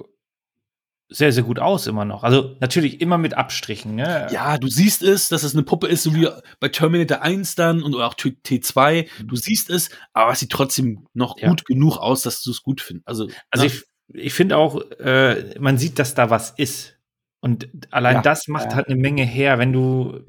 sehr, 1.08 1.32
sehr 1.32 1.42
gut 1.42 1.58
aus 1.58 1.86
immer 1.86 2.04
noch. 2.04 2.24
Also 2.24 2.56
natürlich 2.60 3.00
immer 3.00 3.18
mit 3.18 3.34
Abstrichen, 3.34 3.94
ne? 3.94 4.26
ja, 4.32 4.56
du 4.58 4.68
siehst 4.68 5.02
es, 5.02 5.28
dass 5.28 5.42
es 5.42 5.54
eine 5.54 5.62
Puppe 5.62 5.86
ist, 5.86 6.02
so 6.02 6.14
wie 6.14 6.28
bei 6.60 6.68
Terminator 6.68 7.20
1 7.22 7.54
dann 7.56 7.82
und 7.82 7.94
auch 7.94 8.14
T- 8.14 8.36
T2. 8.44 9.06
Du 9.24 9.36
siehst 9.36 9.70
es, 9.70 9.90
aber 10.12 10.32
es 10.32 10.40
sieht 10.40 10.50
trotzdem 10.50 11.06
noch 11.12 11.38
Ja. 11.38 11.48
gut 11.48 11.66
genug 11.66 11.98
aus, 11.98 12.22
dass 12.22 12.42
du 12.42 12.50
es 12.50 12.62
gut 12.62 12.80
findest. 12.80 13.06
Also, 13.06 13.28
Also 13.50 13.66
ich, 13.66 13.84
ich 14.12 14.32
finde 14.34 14.56
auch, 14.56 14.80
äh, 14.98 15.54
man 15.60 15.78
sieht, 15.78 15.98
dass 15.98 16.14
da 16.14 16.30
was 16.30 16.50
ist. 16.50 16.96
Und 17.40 17.68
allein 17.90 18.16
Ja, 18.16 18.22
das 18.22 18.48
macht 18.48 18.70
ja. 18.70 18.76
halt 18.76 18.86
eine 18.88 18.96
Menge 18.96 19.24
her, 19.24 19.58
wenn 19.58 19.72
du, 19.74 20.20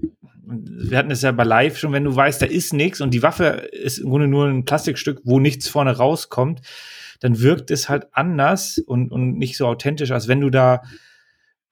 wir 0.46 0.98
hatten 0.98 1.10
es 1.12 1.22
ja 1.22 1.32
bei 1.32 1.46
Live 1.46 1.78
schon, 1.78 1.94
wenn 1.94 2.04
du 2.04 2.14
weißt, 2.14 2.42
da 2.42 2.46
ist 2.46 2.74
nichts 2.74 3.00
und 3.00 3.14
die 3.14 3.24
Waffe 3.24 3.46
ist 3.72 3.98
im 4.00 4.10
Grunde 4.10 4.28
nur 4.28 4.46
ein 4.48 4.66
Plastikstück, 4.66 5.22
wo 5.24 5.40
nichts 5.40 5.70
vorne 5.70 5.96
rauskommt, 5.96 6.60
dann 7.20 7.40
wirkt 7.40 7.72
es 7.72 7.90
halt 7.90 8.08
anders 8.14 8.78
und, 8.78 9.12
und 9.12 9.38
nicht 9.38 9.58
so 9.58 9.68
authentisch, 9.68 10.12
als 10.12 10.28
wenn 10.28 10.42
du 10.42 10.50
da 10.50 10.82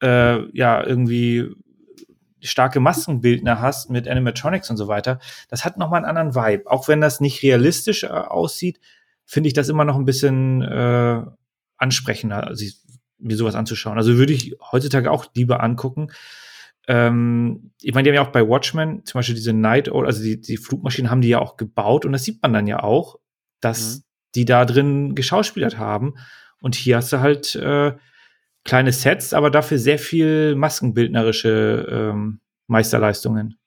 äh, 0.01 0.49
ja 0.57 0.85
irgendwie 0.85 1.49
starke 2.41 2.79
Maskenbildner 2.79 3.61
hast 3.61 3.89
mit 3.89 4.07
Animatronics 4.07 4.69
und 4.69 4.77
so 4.77 4.87
weiter. 4.87 5.19
Das 5.49 5.63
hat 5.63 5.77
nochmal 5.77 6.03
einen 6.03 6.17
anderen 6.17 6.35
Vibe. 6.35 6.69
Auch 6.69 6.87
wenn 6.87 6.99
das 6.99 7.21
nicht 7.21 7.41
realistisch 7.41 8.03
äh, 8.03 8.07
aussieht, 8.07 8.79
finde 9.25 9.47
ich 9.47 9.53
das 9.53 9.69
immer 9.69 9.85
noch 9.85 9.95
ein 9.95 10.05
bisschen 10.05 10.61
äh, 10.61 11.21
ansprechender. 11.77 12.47
Also, 12.47 12.65
ich- 12.65 12.83
mir 13.23 13.37
sowas 13.37 13.55
anzuschauen. 13.55 13.97
Also 13.97 14.17
würde 14.17 14.33
ich 14.33 14.55
heutzutage 14.71 15.09
auch 15.09 15.27
lieber 15.33 15.63
angucken. 15.63 16.09
Ähm, 16.87 17.71
ich 17.81 17.93
meine, 17.93 18.03
die 18.03 18.09
haben 18.09 18.15
ja 18.15 18.27
auch 18.27 18.33
bei 18.33 18.45
Watchmen 18.47 19.05
zum 19.05 19.19
Beispiel 19.19 19.35
diese 19.35 19.53
Night 19.53 19.89
also 19.89 20.21
die, 20.21 20.41
die 20.41 20.57
Flugmaschinen 20.57 21.09
haben 21.09 21.21
die 21.21 21.29
ja 21.29 21.39
auch 21.39 21.55
gebaut 21.55 22.05
und 22.05 22.11
das 22.11 22.25
sieht 22.25 22.41
man 22.41 22.51
dann 22.51 22.67
ja 22.67 22.83
auch, 22.83 23.19
dass 23.61 23.97
mhm. 23.99 24.03
Die 24.35 24.45
da 24.45 24.65
drin 24.65 25.15
geschauspielert 25.15 25.77
haben. 25.77 26.15
Und 26.59 26.75
hier 26.75 26.97
hast 26.97 27.11
du 27.11 27.19
halt 27.19 27.55
äh, 27.55 27.93
kleine 28.63 28.91
Sets, 28.91 29.33
aber 29.33 29.51
dafür 29.51 29.77
sehr 29.77 29.99
viel 29.99 30.55
maskenbildnerische 30.55 31.87
ähm, 31.89 32.39
Meisterleistungen. 32.67 33.57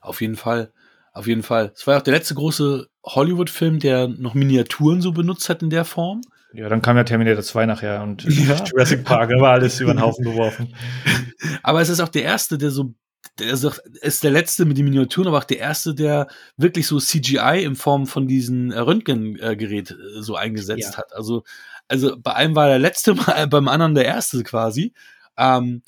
Auf 0.00 0.20
jeden 0.20 0.36
Fall. 0.36 0.72
Auf 1.12 1.26
jeden 1.26 1.42
Fall. 1.42 1.72
Es 1.74 1.86
war 1.86 1.94
ja 1.94 2.00
auch 2.00 2.04
der 2.04 2.14
letzte 2.14 2.34
große 2.34 2.86
Hollywood-Film, 3.04 3.80
der 3.80 4.08
noch 4.08 4.34
Miniaturen 4.34 5.00
so 5.00 5.12
benutzt 5.12 5.48
hat 5.48 5.62
in 5.62 5.70
der 5.70 5.84
Form. 5.84 6.20
Ja, 6.52 6.68
dann 6.68 6.80
kam 6.80 6.96
ja 6.96 7.04
Terminator 7.04 7.42
2 7.42 7.66
nachher 7.66 8.02
und 8.02 8.24
ja. 8.24 8.56
Jurassic 8.64 9.04
Park, 9.04 9.30
da 9.30 9.40
war 9.40 9.52
alles 9.52 9.80
über 9.80 9.92
den 9.92 10.00
Haufen 10.00 10.24
geworfen. 10.24 10.74
Aber 11.62 11.80
es 11.80 11.88
ist 11.88 12.00
auch 12.00 12.08
der 12.08 12.22
erste, 12.22 12.56
der 12.56 12.70
so, 12.70 12.94
der 13.38 13.50
ist, 13.50 13.64
ist 14.00 14.24
der 14.24 14.30
letzte 14.30 14.64
mit 14.64 14.78
den 14.78 14.84
Miniaturen, 14.84 15.28
aber 15.28 15.38
auch 15.38 15.44
der 15.44 15.58
erste, 15.58 15.94
der 15.94 16.28
wirklich 16.56 16.86
so 16.86 16.98
CGI 16.98 17.62
in 17.64 17.76
Form 17.76 18.06
von 18.06 18.26
diesen 18.26 18.72
Röntgengerät 18.72 19.90
äh, 19.90 20.22
so 20.22 20.36
eingesetzt 20.36 20.92
ja. 20.92 20.98
hat. 20.98 21.12
Also, 21.14 21.44
also 21.88 22.16
bei 22.18 22.34
einem 22.34 22.54
war 22.54 22.68
der 22.68 22.78
letzte, 22.78 23.14
beim 23.50 23.68
anderen 23.68 23.94
der 23.94 24.04
erste 24.04 24.42
quasi. 24.42 24.92
Ähm, 25.36 25.82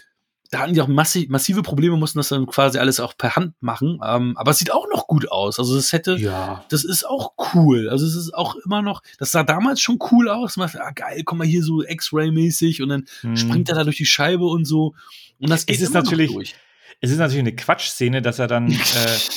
da 0.50 0.58
hatten 0.60 0.74
die 0.74 0.80
auch 0.80 0.88
massi 0.88 1.28
massive 1.30 1.62
Probleme, 1.62 1.96
mussten 1.96 2.18
das 2.18 2.28
dann 2.28 2.46
quasi 2.46 2.78
alles 2.78 2.98
auch 2.98 3.16
per 3.16 3.36
Hand 3.36 3.54
machen. 3.60 4.00
Ähm, 4.04 4.36
aber 4.36 4.50
es 4.50 4.58
sieht 4.58 4.72
auch 4.72 4.86
noch 4.92 5.06
gut 5.06 5.30
aus. 5.30 5.60
Also 5.60 5.76
das 5.76 5.92
hätte, 5.92 6.16
ja. 6.16 6.64
das 6.68 6.82
ist 6.82 7.08
auch 7.08 7.32
cool. 7.54 7.88
Also 7.88 8.04
es 8.04 8.16
ist 8.16 8.34
auch 8.34 8.56
immer 8.64 8.82
noch, 8.82 9.02
das 9.18 9.30
sah 9.30 9.44
damals 9.44 9.80
schon 9.80 9.98
cool 10.10 10.28
aus. 10.28 10.56
Man 10.56 10.66
dachte, 10.66 10.84
ah, 10.84 10.90
geil, 10.90 11.22
komm 11.24 11.38
mal 11.38 11.46
hier 11.46 11.62
so 11.62 11.84
X-Ray-mäßig 11.84 12.82
und 12.82 12.88
dann 12.88 13.04
hm. 13.20 13.36
springt 13.36 13.68
er 13.68 13.76
da 13.76 13.84
durch 13.84 13.98
die 13.98 14.06
Scheibe 14.06 14.46
und 14.46 14.64
so. 14.64 14.94
Und 15.38 15.50
das 15.50 15.66
geht 15.66 15.76
es 15.76 15.82
ist 15.82 15.94
natürlich, 15.94 16.32
durch. 16.32 16.56
Es 17.02 17.10
ist 17.10 17.18
natürlich 17.18 17.40
eine 17.40 17.54
Quatschszene, 17.54 18.20
dass 18.20 18.38
er 18.38 18.46
dann, 18.46 18.70
äh, 18.70 18.76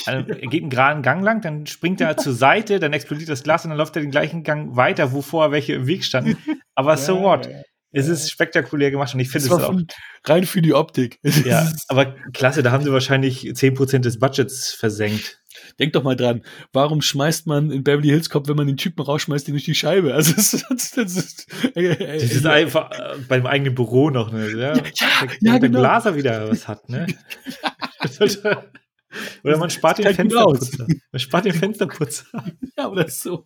er 0.05 0.24
geht 0.24 0.64
einen 0.64 0.70
geraden 0.70 1.01
Gang 1.01 1.24
lang, 1.24 1.41
dann 1.41 1.66
springt 1.66 2.01
er 2.01 2.18
zur 2.18 2.34
Seite, 2.34 2.80
dann 2.80 2.91
explodiert 2.91 3.30
das 3.30 3.43
Glas 3.43 3.64
und 3.64 3.70
dann 3.70 3.78
läuft 3.78 3.95
er 3.95 4.01
den 4.01 4.11
gleichen 4.11 4.43
Gang 4.43 4.76
weiter, 4.76 5.14
wo 5.14 5.22
vorher 5.22 5.51
welche 5.51 5.74
im 5.74 5.88
Weg 5.88 6.03
standen. 6.03 6.38
Aber 6.76 6.97
so 6.97 7.22
what? 7.22 7.49
Es 7.95 8.07
ist 8.07 8.32
spektakulär 8.32 8.91
gemacht 8.91 9.14
und 9.14 9.20
ich 9.20 9.30
finde 9.30 9.47
es 9.47 9.53
auch. 9.53 9.74
Rein 10.26 10.45
für 10.45 10.61
die 10.61 10.74
Optik. 10.74 11.20
Ja, 11.45 11.72
aber 11.88 12.16
klasse, 12.34 12.64
da 12.64 12.72
haben 12.72 12.84
sie 12.84 12.91
wahrscheinlich 12.91 13.43
10% 13.43 13.99
des 13.99 14.20
Budgets 14.20 14.72
versenkt. 14.74 15.43
Denk 15.80 15.93
doch 15.93 16.04
mal 16.04 16.16
dran, 16.16 16.43
warum 16.72 17.01
schmeißt 17.01 17.47
man 17.47 17.72
in 17.72 17.84
Beverly 17.84 18.10
Hills 18.10 18.30
Cop, 18.30 18.47
wenn 18.47 18.56
man 18.56 18.68
den 18.68 18.78
Typen 18.78 19.01
rausschmeißt, 19.01 19.47
den 19.47 19.54
durch 19.54 19.66
die 19.66 19.76
Scheibe? 19.76 20.14
Also 20.14 20.34
das, 20.34 20.51
das, 20.70 20.91
das 20.91 21.18
ist, 21.18 21.47
äh, 21.76 21.86
äh, 21.86 22.14
das 22.14 22.32
ist 22.32 22.45
einfach 22.45 22.91
äh, 22.91 23.18
beim 23.28 23.45
eigenen 23.45 23.76
Büro 23.76 24.10
noch, 24.10 24.32
ne? 24.32 24.51
Ja, 24.51 24.58
ja, 24.58 24.76
ja, 24.76 24.84
ja 25.41 25.58
genau. 25.58 25.60
Der 25.60 25.70
Glaser 25.70 26.16
wieder 26.16 26.49
was 26.49 26.68
hat, 26.68 26.89
ne? 26.89 27.08
Oder 29.43 29.58
man 29.58 29.70
spart 29.70 29.99
den 29.99 30.14
Fensterputzer. 30.14 30.88
Man 31.12 31.20
spart 31.20 31.45
den 31.45 31.54
Fensterputzer. 31.54 32.26
ja, 32.78 32.88
oder 32.88 33.08
so. 33.10 33.45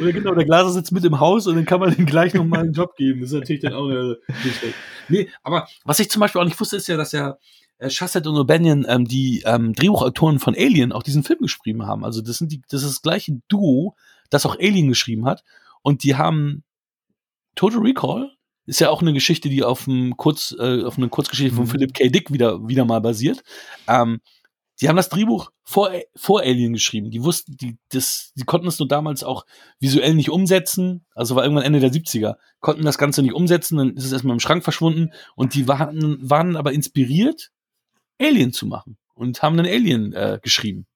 Oder 0.00 0.12
genau, 0.12 0.34
der 0.34 0.44
Glaser 0.44 0.70
sitzt 0.70 0.92
mit 0.92 1.04
im 1.04 1.20
Haus 1.20 1.46
und 1.46 1.56
dann 1.56 1.64
kann 1.64 1.80
man 1.80 1.96
ihm 1.96 2.06
gleich 2.06 2.34
nochmal 2.34 2.60
einen 2.60 2.72
Job 2.72 2.96
geben. 2.96 3.20
Das 3.20 3.30
ist 3.30 3.38
natürlich 3.38 3.62
dann 3.62 3.74
auch 3.74 3.88
schlecht. 3.88 4.74
Nee, 5.08 5.28
aber 5.42 5.68
was 5.84 6.00
ich 6.00 6.10
zum 6.10 6.20
Beispiel 6.20 6.40
auch 6.40 6.44
nicht 6.44 6.58
wusste, 6.58 6.76
ist 6.76 6.88
ja, 6.88 6.96
dass 6.96 7.12
ja 7.12 7.38
äh, 7.82 7.90
Shasset 7.90 8.26
und 8.26 8.36
O'Banion, 8.36 8.84
ähm, 8.88 9.06
die 9.06 9.42
ähm, 9.44 9.72
Drehbuchautoren 9.74 10.38
von 10.38 10.54
Alien, 10.54 10.92
auch 10.92 11.02
diesen 11.02 11.24
Film 11.24 11.40
geschrieben 11.40 11.86
haben. 11.86 12.04
Also 12.04 12.22
das 12.22 12.38
sind 12.38 12.52
die, 12.52 12.62
das 12.68 12.82
ist 12.82 12.90
das 12.90 13.02
gleiche 13.02 13.40
Duo, 13.48 13.96
das 14.30 14.46
auch 14.46 14.58
Alien 14.58 14.88
geschrieben 14.88 15.26
hat. 15.26 15.44
Und 15.82 16.04
die 16.04 16.16
haben 16.16 16.64
Total 17.54 17.80
Recall 17.80 18.30
ist 18.64 18.80
ja 18.80 18.90
auch 18.90 19.02
eine 19.02 19.12
Geschichte, 19.12 19.48
die 19.48 19.64
auf, 19.64 19.88
einem 19.88 20.16
Kurz, 20.16 20.54
äh, 20.58 20.84
auf 20.84 20.96
eine 20.96 21.08
Kurzgeschichte 21.08 21.54
von 21.54 21.64
mhm. 21.64 21.68
Philip 21.68 21.94
K. 21.94 22.08
Dick 22.08 22.32
wieder, 22.32 22.66
wieder 22.68 22.84
mal 22.84 23.00
basiert. 23.00 23.42
Ähm, 23.88 24.20
die 24.80 24.88
haben 24.88 24.96
das 24.96 25.08
Drehbuch 25.08 25.50
vor, 25.64 25.90
vor 26.14 26.40
Alien 26.40 26.72
geschrieben. 26.72 27.10
Die 27.10 27.22
wussten, 27.22 27.56
die, 27.56 27.76
das, 27.90 28.32
die 28.34 28.44
konnten 28.44 28.66
es 28.66 28.78
nur 28.78 28.88
damals 28.88 29.22
auch 29.22 29.46
visuell 29.78 30.14
nicht 30.14 30.30
umsetzen. 30.30 31.04
Also 31.14 31.36
war 31.36 31.44
irgendwann 31.44 31.64
Ende 31.64 31.80
der 31.80 31.92
70er. 31.92 32.36
Konnten 32.60 32.84
das 32.84 32.98
Ganze 32.98 33.22
nicht 33.22 33.34
umsetzen, 33.34 33.76
dann 33.76 33.96
ist 33.96 34.04
es 34.04 34.12
erstmal 34.12 34.34
im 34.34 34.40
Schrank 34.40 34.64
verschwunden. 34.64 35.10
Und 35.36 35.54
die 35.54 35.68
waren, 35.68 36.18
waren 36.28 36.56
aber 36.56 36.72
inspiriert, 36.72 37.50
Alien 38.22 38.52
zu 38.52 38.66
machen. 38.66 38.96
Und 39.14 39.42
haben 39.42 39.56
dann 39.56 39.66
Alien 39.66 40.12
äh, 40.12 40.38
geschrieben. 40.42 40.86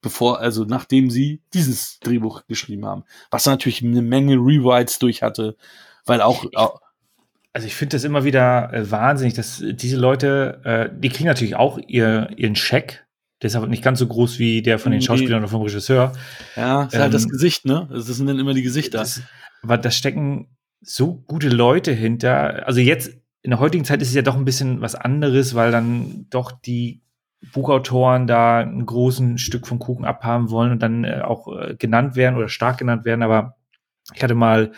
Bevor, 0.00 0.38
also 0.38 0.64
nachdem 0.64 1.10
sie 1.10 1.42
dieses 1.54 1.98
Drehbuch 2.00 2.46
geschrieben 2.46 2.86
haben. 2.86 3.04
Was 3.30 3.46
natürlich 3.46 3.82
eine 3.82 4.02
Menge 4.02 4.34
Rewrites 4.34 4.98
durch 4.98 5.22
hatte. 5.22 5.56
Weil 6.04 6.20
auch, 6.20 6.46
auch 6.54 6.80
also 7.52 7.66
ich 7.66 7.74
finde 7.74 7.96
das 7.96 8.04
immer 8.04 8.24
wieder 8.24 8.72
äh, 8.72 8.90
wahnsinnig, 8.90 9.34
dass 9.34 9.62
diese 9.64 9.96
Leute, 9.96 10.60
äh, 10.64 10.88
die 10.96 11.08
kriegen 11.08 11.26
natürlich 11.26 11.56
auch 11.56 11.78
ihr, 11.78 12.30
ihren 12.36 12.54
Scheck 12.54 13.08
der 13.42 13.48
ist 13.48 13.56
aber 13.56 13.68
nicht 13.68 13.84
ganz 13.84 14.00
so 14.00 14.06
groß 14.06 14.38
wie 14.38 14.62
der 14.62 14.78
von 14.78 14.90
den 14.90 15.00
Schauspielern 15.00 15.40
oder 15.40 15.48
vom 15.48 15.62
Regisseur. 15.62 16.12
Ja, 16.56 16.84
ist 16.84 16.94
ähm, 16.94 17.02
halt 17.02 17.14
das 17.14 17.24
ähm, 17.24 17.30
Gesicht, 17.30 17.64
ne? 17.64 17.88
Das 17.90 18.06
sind 18.06 18.26
dann 18.26 18.38
immer 18.38 18.54
die 18.54 18.62
Gesichter. 18.62 18.98
Das, 18.98 19.22
aber 19.62 19.78
da 19.78 19.90
stecken 19.90 20.48
so 20.80 21.14
gute 21.14 21.48
Leute 21.48 21.92
hinter. 21.92 22.66
Also 22.66 22.80
jetzt, 22.80 23.12
in 23.42 23.50
der 23.50 23.60
heutigen 23.60 23.84
Zeit 23.84 24.02
ist 24.02 24.08
es 24.08 24.14
ja 24.14 24.22
doch 24.22 24.36
ein 24.36 24.44
bisschen 24.44 24.80
was 24.80 24.94
anderes, 24.94 25.54
weil 25.54 25.70
dann 25.70 26.26
doch 26.30 26.52
die 26.52 27.02
Buchautoren 27.52 28.26
da 28.26 28.60
ein 28.60 28.84
großen 28.84 29.38
Stück 29.38 29.66
vom 29.66 29.78
Kuchen 29.78 30.04
abhaben 30.04 30.50
wollen 30.50 30.72
und 30.72 30.82
dann 30.82 31.04
äh, 31.04 31.20
auch 31.22 31.48
äh, 31.56 31.76
genannt 31.76 32.16
werden 32.16 32.36
oder 32.36 32.48
stark 32.48 32.78
genannt 32.78 33.04
werden. 33.04 33.22
Aber 33.22 33.56
ich 34.14 34.22
hatte 34.22 34.34
mal 34.34 34.72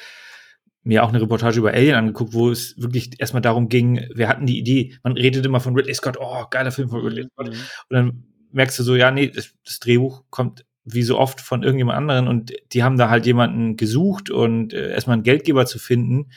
mir 0.83 1.05
auch 1.05 1.11
eine 1.11 1.21
Reportage 1.21 1.59
über 1.59 1.73
Alien 1.73 1.95
angeguckt, 1.95 2.33
wo 2.33 2.51
es 2.51 2.75
wirklich 2.81 3.21
erstmal 3.21 3.43
darum 3.43 3.69
ging, 3.69 4.07
wir 4.15 4.29
hatten 4.29 4.47
die 4.47 4.59
Idee, 4.59 4.95
man 5.03 5.13
redet 5.13 5.45
immer 5.45 5.61
von 5.61 5.75
Ridley 5.75 5.95
Scott, 5.95 6.17
oh, 6.19 6.45
geiler 6.51 6.73
Film 6.73 6.89
von 6.89 7.01
Ridley 7.01 7.25
Scott. 7.25 7.49
Mhm. 7.49 7.53
Und 7.53 7.91
dann 7.91 8.25
merkst 8.53 8.79
du 8.79 8.83
so, 8.83 8.97
ja, 8.97 9.11
nee, 9.11 9.29
das, 9.29 9.53
das, 9.65 9.79
Drehbuch 9.79 10.25
kommt 10.31 10.65
wie 10.85 11.03
so 11.03 11.19
oft 11.19 11.41
von 11.41 11.63
irgendjemand 11.63 11.99
anderen 11.99 12.29
und 12.29 12.53
die 12.73 12.83
haben 12.83 12.97
da 12.97 13.11
halt 13.11 13.27
jemanden 13.27 13.77
gesucht 13.77 14.31
und 14.31 14.73
äh, 14.73 14.91
erstmal 14.91 15.15
einen 15.15 15.23
Geldgeber 15.23 15.67
zu 15.67 15.79
finden. 15.79 16.31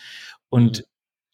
Und 0.50 0.80
mhm. 0.80 0.84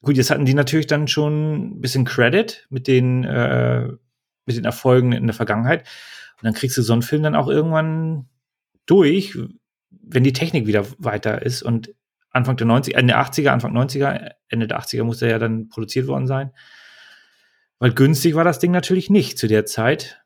Gut, 0.01 0.17
jetzt 0.17 0.31
hatten 0.31 0.45
die 0.45 0.53
natürlich 0.53 0.87
dann 0.87 1.07
schon 1.07 1.77
ein 1.77 1.81
bisschen 1.81 2.05
Credit 2.05 2.65
mit 2.69 2.87
den, 2.87 3.23
äh, 3.23 3.87
mit 4.45 4.55
den 4.55 4.65
Erfolgen 4.65 5.11
in 5.11 5.27
der 5.27 5.33
Vergangenheit. 5.33 5.81
Und 6.37 6.45
dann 6.45 6.53
kriegst 6.53 6.77
du 6.77 6.81
so 6.81 6.93
einen 6.93 7.01
Film 7.01 7.23
dann 7.23 7.35
auch 7.35 7.47
irgendwann 7.47 8.29
durch, 8.85 9.37
wenn 9.89 10.23
die 10.23 10.33
Technik 10.33 10.67
wieder 10.67 10.85
weiter 10.97 11.41
ist. 11.41 11.61
Und 11.61 11.93
Anfang 12.31 12.57
der 12.57 12.67
90er, 12.67 12.95
Ende 12.95 13.13
der 13.13 13.21
80er, 13.21 13.49
Anfang 13.49 13.75
90er, 13.75 14.31
Ende 14.47 14.67
der 14.67 14.79
80er 14.79 15.03
muss 15.03 15.19
der 15.19 15.29
ja 15.29 15.39
dann 15.39 15.69
produziert 15.69 16.07
worden 16.07 16.27
sein. 16.27 16.51
Weil 17.79 17.93
günstig 17.93 18.35
war 18.35 18.43
das 18.43 18.59
Ding 18.59 18.71
natürlich 18.71 19.09
nicht 19.09 19.37
zu 19.37 19.47
der 19.47 19.65
Zeit. 19.65 20.21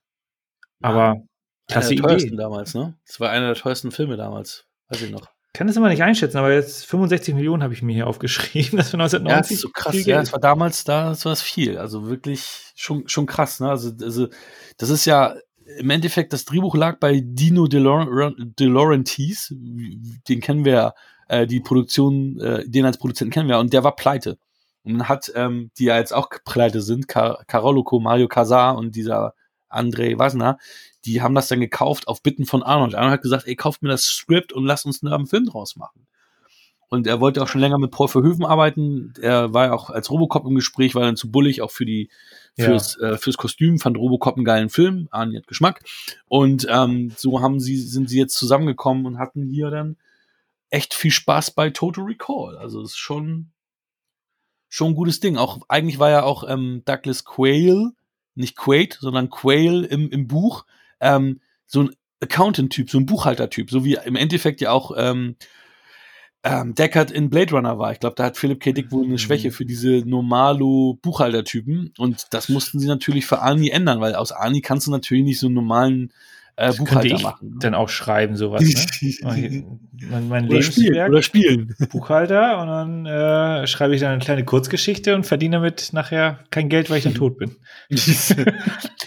Aber 0.81 1.23
klasse 1.67 1.93
einer 1.93 2.07
der 2.07 2.17
Idee. 2.17 2.35
damals, 2.35 2.73
ne? 2.73 2.97
Das 3.07 3.19
war 3.19 3.29
einer 3.29 3.47
der 3.47 3.55
teuersten 3.55 3.91
Filme 3.91 4.17
damals, 4.17 4.67
weiß 4.89 5.01
ich 5.03 5.11
noch. 5.11 5.27
Kann 5.53 5.67
das 5.67 5.75
immer 5.75 5.89
nicht 5.89 6.01
einschätzen, 6.01 6.37
aber 6.37 6.51
jetzt 6.51 6.85
65 6.87 7.35
Millionen 7.35 7.61
habe 7.61 7.73
ich 7.73 7.83
mir 7.83 7.93
hier 7.93 8.07
aufgeschrieben. 8.07 8.77
Das 8.77 8.91
war 8.91 8.99
1990. 8.99 9.29
Ja, 9.29 9.37
das 9.37 9.51
ist 9.51 9.61
so 9.61 9.69
krass. 9.69 10.05
Ja, 10.05 10.21
es 10.21 10.33
war 10.33 10.39
damals, 10.39 10.83
da 10.83 11.09
das 11.09 11.25
war 11.25 11.35
viel. 11.35 11.77
Also 11.77 12.09
wirklich 12.09 12.71
schon, 12.75 13.07
schon 13.07 13.27
krass, 13.27 13.59
ne? 13.59 13.69
Also, 13.69 13.91
also, 14.01 14.27
das 14.77 14.89
ist 14.89 15.05
ja 15.05 15.35
im 15.77 15.89
Endeffekt, 15.91 16.33
das 16.33 16.45
Drehbuch 16.45 16.75
lag 16.75 16.99
bei 16.99 17.21
Dino 17.23 17.67
De, 17.67 17.81
De 17.81 18.67
Laurentiis. 18.67 19.53
Den 20.27 20.41
kennen 20.41 20.65
wir 20.65 20.73
ja, 20.73 20.93
äh, 21.27 21.45
die 21.45 21.59
Produktion, 21.59 22.39
äh, 22.39 22.67
den 22.67 22.85
als 22.85 22.97
Produzenten 22.97 23.31
kennen 23.31 23.47
wir, 23.47 23.59
und 23.59 23.73
der 23.73 23.83
war 23.83 23.95
pleite. 23.95 24.37
Und 24.83 24.93
man 24.93 25.07
hat, 25.07 25.31
ähm, 25.35 25.71
die 25.77 25.85
ja 25.85 25.97
jetzt 25.97 26.13
auch 26.13 26.29
pleite 26.45 26.81
sind, 26.81 27.07
Car 27.07 27.43
Caroloco, 27.47 27.99
Mario 27.99 28.27
Casar 28.27 28.75
und 28.75 28.95
dieser 28.95 29.33
André 29.73 30.17
Wasner, 30.17 30.57
die 31.05 31.21
haben 31.21 31.35
das 31.35 31.47
dann 31.47 31.59
gekauft 31.59 32.07
auf 32.07 32.21
Bitten 32.23 32.45
von 32.45 32.63
Arnold. 32.63 32.95
Arnold 32.95 33.13
hat 33.13 33.21
gesagt, 33.21 33.47
ey, 33.47 33.55
kauft 33.55 33.81
mir 33.81 33.89
das 33.89 34.03
Skript 34.03 34.53
und 34.53 34.65
lasst 34.65 34.85
uns 34.85 35.03
einen 35.03 35.27
Film 35.27 35.45
draus 35.45 35.75
machen. 35.75 36.07
Und 36.93 37.07
er 37.07 37.19
wollte 37.19 37.41
auch 37.41 37.47
schon 37.47 37.61
länger 37.61 37.79
mit 37.79 37.89
Paul 37.89 38.07
Verhoeven 38.07 38.45
arbeiten. 38.45 39.15
Er 39.19 39.51
war 39.51 39.65
ja 39.65 39.73
auch 39.73 39.89
als 39.89 40.11
Robocop 40.11 40.45
im 40.45 40.53
Gespräch, 40.53 40.93
war 40.93 41.01
dann 41.01 41.15
zu 41.15 41.31
bullig, 41.31 41.63
auch 41.63 41.71
für 41.71 41.85
die, 41.85 42.09
fürs, 42.55 42.99
ja. 43.01 43.13
äh, 43.13 43.17
fürs 43.17 43.37
Kostüm, 43.37 43.79
fand 43.79 43.97
Robocop 43.97 44.35
einen 44.35 44.45
geilen 44.45 44.69
Film. 44.69 45.07
Arnie 45.09 45.37
hat 45.37 45.47
Geschmack. 45.47 45.81
Und 46.27 46.67
ähm, 46.69 47.11
so 47.17 47.41
haben 47.41 47.59
sie, 47.59 47.77
sind 47.77 48.09
sie 48.09 48.19
jetzt 48.19 48.35
zusammengekommen 48.35 49.07
und 49.07 49.17
hatten 49.17 49.47
hier 49.47 49.71
dann 49.71 49.97
echt 50.69 50.93
viel 50.93 51.09
Spaß 51.09 51.51
bei 51.55 51.71
Total 51.71 52.05
Recall. 52.05 52.59
Also 52.59 52.81
es 52.81 52.91
ist 52.91 52.97
schon, 52.97 53.49
schon 54.69 54.91
ein 54.91 54.95
gutes 54.95 55.19
Ding. 55.19 55.35
Auch 55.37 55.61
eigentlich 55.69 55.97
war 55.97 56.11
ja 56.11 56.21
auch 56.21 56.47
ähm, 56.47 56.83
Douglas 56.85 57.25
Quayle, 57.25 57.93
nicht 58.35 58.55
Quaid, 58.55 58.97
sondern 58.99 59.29
Quail 59.29 59.83
im, 59.83 60.09
im 60.09 60.27
Buch, 60.27 60.65
ähm, 60.99 61.39
so 61.65 61.83
ein 61.83 61.89
Accountant-Typ, 62.21 62.89
so 62.89 62.97
ein 62.97 63.05
Buchhalter-Typ, 63.05 63.69
so 63.69 63.83
wie 63.85 63.97
im 64.05 64.15
Endeffekt 64.15 64.61
ja 64.61 64.71
auch 64.71 64.91
ähm, 64.95 65.35
ähm, 66.43 66.75
Deckard 66.75 67.11
in 67.11 67.29
Blade 67.29 67.51
Runner 67.51 67.77
war. 67.79 67.91
Ich 67.91 67.99
glaube, 67.99 68.15
da 68.15 68.25
hat 68.25 68.37
Philipp 68.37 68.59
K. 68.59 68.73
Dick 68.73 68.91
wohl 68.91 69.05
eine 69.05 69.17
Schwäche 69.17 69.51
für 69.51 69.65
diese 69.65 70.03
normalo 70.05 70.99
Buchhalter-Typen 71.01 71.93
und 71.97 72.27
das 72.31 72.49
mussten 72.49 72.79
sie 72.79 72.87
natürlich 72.87 73.25
für 73.25 73.41
Arnie 73.41 73.69
ändern, 73.69 74.01
weil 74.01 74.15
aus 74.15 74.31
Arnie 74.31 74.61
kannst 74.61 74.87
du 74.87 74.91
natürlich 74.91 75.23
nicht 75.23 75.39
so 75.39 75.47
einen 75.47 75.55
normalen 75.55 76.11
äh, 76.55 76.67
Das 76.67 76.77
Buchhalter 76.77 77.01
könnte 77.01 77.15
ich 77.15 77.23
machen. 77.23 77.57
dann 77.59 77.73
auch 77.73 77.89
schreiben, 77.89 78.35
sowas. 78.35 78.61
Ne? 78.61 79.19
mein, 80.09 80.27
mein 80.27 80.47
oder 80.49 80.61
spielen, 80.61 80.85
Lebenswerk, 80.85 81.09
oder 81.09 81.21
spielen. 81.21 81.75
Buchhalter 81.91 82.61
und 82.61 82.67
dann 82.67 83.05
äh, 83.05 83.67
schreibe 83.67 83.95
ich 83.95 84.01
dann 84.01 84.11
eine 84.11 84.19
kleine 84.19 84.45
Kurzgeschichte 84.45 85.15
und 85.15 85.25
verdiene 85.25 85.57
damit 85.57 85.89
nachher 85.93 86.43
kein 86.49 86.69
Geld, 86.69 86.89
weil 86.89 86.97
ich 86.97 87.03
dann 87.03 87.15
tot 87.15 87.37
bin. 87.37 87.55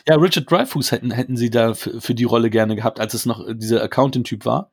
ja, 0.09 0.17
Richard 0.17 0.51
Dreyfuss 0.51 0.93
hätten, 0.93 1.11
hätten 1.11 1.37
sie 1.37 1.51
da 1.51 1.75
für, 1.75 2.01
für 2.01 2.15
die 2.15 2.25
Rolle 2.25 2.51
gerne 2.51 2.77
gehabt, 2.77 3.01
als 3.01 3.15
es 3.15 3.27
noch 3.27 3.47
dieser 3.55 3.83
Accountant-Typ 3.83 4.45
war. 4.45 4.71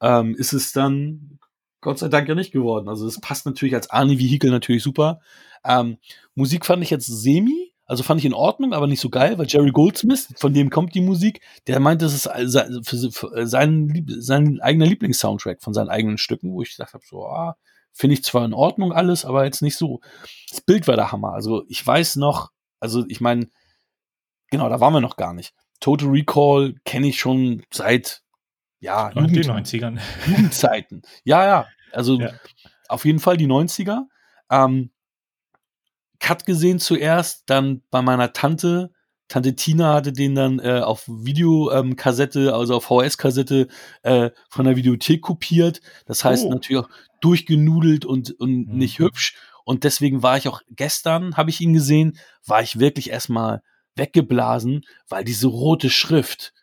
Ähm, 0.00 0.34
ist 0.36 0.52
es 0.52 0.72
dann 0.72 1.38
Gott 1.80 1.98
sei 1.98 2.08
Dank 2.08 2.28
ja 2.28 2.34
nicht 2.34 2.52
geworden. 2.52 2.88
Also 2.88 3.06
es 3.06 3.20
passt 3.20 3.46
natürlich 3.46 3.74
als 3.74 3.90
Arnie-Vehikel 3.90 4.50
natürlich 4.50 4.82
super. 4.82 5.20
Ähm, 5.64 5.98
Musik 6.34 6.66
fand 6.66 6.82
ich 6.82 6.90
jetzt 6.90 7.06
semi, 7.06 7.72
also 7.88 8.02
fand 8.04 8.20
ich 8.20 8.26
in 8.26 8.34
Ordnung, 8.34 8.72
aber 8.74 8.86
nicht 8.86 9.00
so 9.00 9.10
geil, 9.10 9.36
weil 9.38 9.46
Jerry 9.48 9.70
Goldsmith, 9.72 10.32
von 10.36 10.52
dem 10.54 10.70
kommt 10.70 10.94
die 10.94 11.00
Musik, 11.00 11.40
der 11.66 11.80
meinte, 11.80 12.04
das 12.04 12.14
ist 12.14 12.22
se- 12.52 12.80
für, 12.84 13.10
für 13.10 13.46
sein, 13.48 14.06
sein 14.18 14.60
eigener 14.60 14.86
Lieblingssoundtrack 14.86 15.60
von 15.62 15.74
seinen 15.74 15.88
eigenen 15.88 16.18
Stücken, 16.18 16.52
wo 16.52 16.62
ich 16.62 16.70
gesagt 16.70 16.94
habe, 16.94 17.02
so, 17.04 17.26
ah, 17.26 17.56
finde 17.92 18.14
ich 18.14 18.22
zwar 18.22 18.44
in 18.44 18.54
Ordnung 18.54 18.92
alles, 18.92 19.24
aber 19.24 19.44
jetzt 19.44 19.62
nicht 19.62 19.76
so. 19.76 20.00
Das 20.50 20.60
Bild 20.60 20.86
war 20.86 20.94
der 20.96 21.10
Hammer. 21.10 21.32
Also 21.32 21.64
ich 21.68 21.84
weiß 21.84 22.16
noch, 22.16 22.50
also 22.78 23.04
ich 23.08 23.20
meine, 23.20 23.48
genau, 24.50 24.68
da 24.68 24.80
waren 24.80 24.92
wir 24.92 25.00
noch 25.00 25.16
gar 25.16 25.32
nicht. 25.32 25.52
Total 25.80 26.08
Recall 26.08 26.74
kenne 26.84 27.08
ich 27.08 27.18
schon 27.18 27.62
seit 27.72 28.22
ja, 28.80 29.08
In 29.08 29.26
den 29.26 29.34
Jugend- 29.42 29.66
90ern. 29.66 29.98
Jugendzeiten. 30.26 31.02
Ja, 31.24 31.44
ja. 31.46 31.66
Also 31.92 32.20
Ja. 32.20 32.30
auf 32.88 33.04
jeden 33.04 33.18
Fall 33.18 33.36
die 33.36 33.46
90er. 33.48 34.02
Ähm, 34.50 34.90
Cut 36.20 36.46
gesehen 36.46 36.78
zuerst, 36.80 37.44
dann 37.46 37.82
bei 37.90 38.02
meiner 38.02 38.32
Tante. 38.32 38.90
Tante 39.28 39.54
Tina 39.54 39.94
hatte 39.94 40.12
den 40.12 40.34
dann 40.34 40.58
äh, 40.58 40.80
auf 40.80 41.04
Videokassette, 41.06 42.48
ähm, 42.48 42.54
also 42.54 42.76
auf 42.76 42.84
VHS-Kassette 42.86 43.68
äh, 44.02 44.30
von 44.48 44.64
der 44.64 44.76
Videothek 44.76 45.20
kopiert. 45.22 45.80
Das 46.06 46.24
heißt 46.24 46.46
Oh. 46.46 46.50
natürlich 46.50 46.82
auch 46.84 46.88
durchgenudelt 47.20 48.04
und, 48.04 48.32
und 48.40 48.68
Mhm. 48.68 48.76
nicht 48.78 48.98
hübsch. 48.98 49.36
Und 49.64 49.84
deswegen 49.84 50.22
war 50.22 50.38
ich 50.38 50.48
auch 50.48 50.62
gestern, 50.70 51.36
habe 51.36 51.50
ich 51.50 51.60
ihn 51.60 51.74
gesehen, 51.74 52.16
war 52.46 52.62
ich 52.62 52.78
wirklich 52.78 53.10
erstmal 53.10 53.60
weggeblasen, 53.96 54.82
weil 55.08 55.24
diese 55.24 55.48
rote 55.48 55.90
Schrift, 55.90 56.54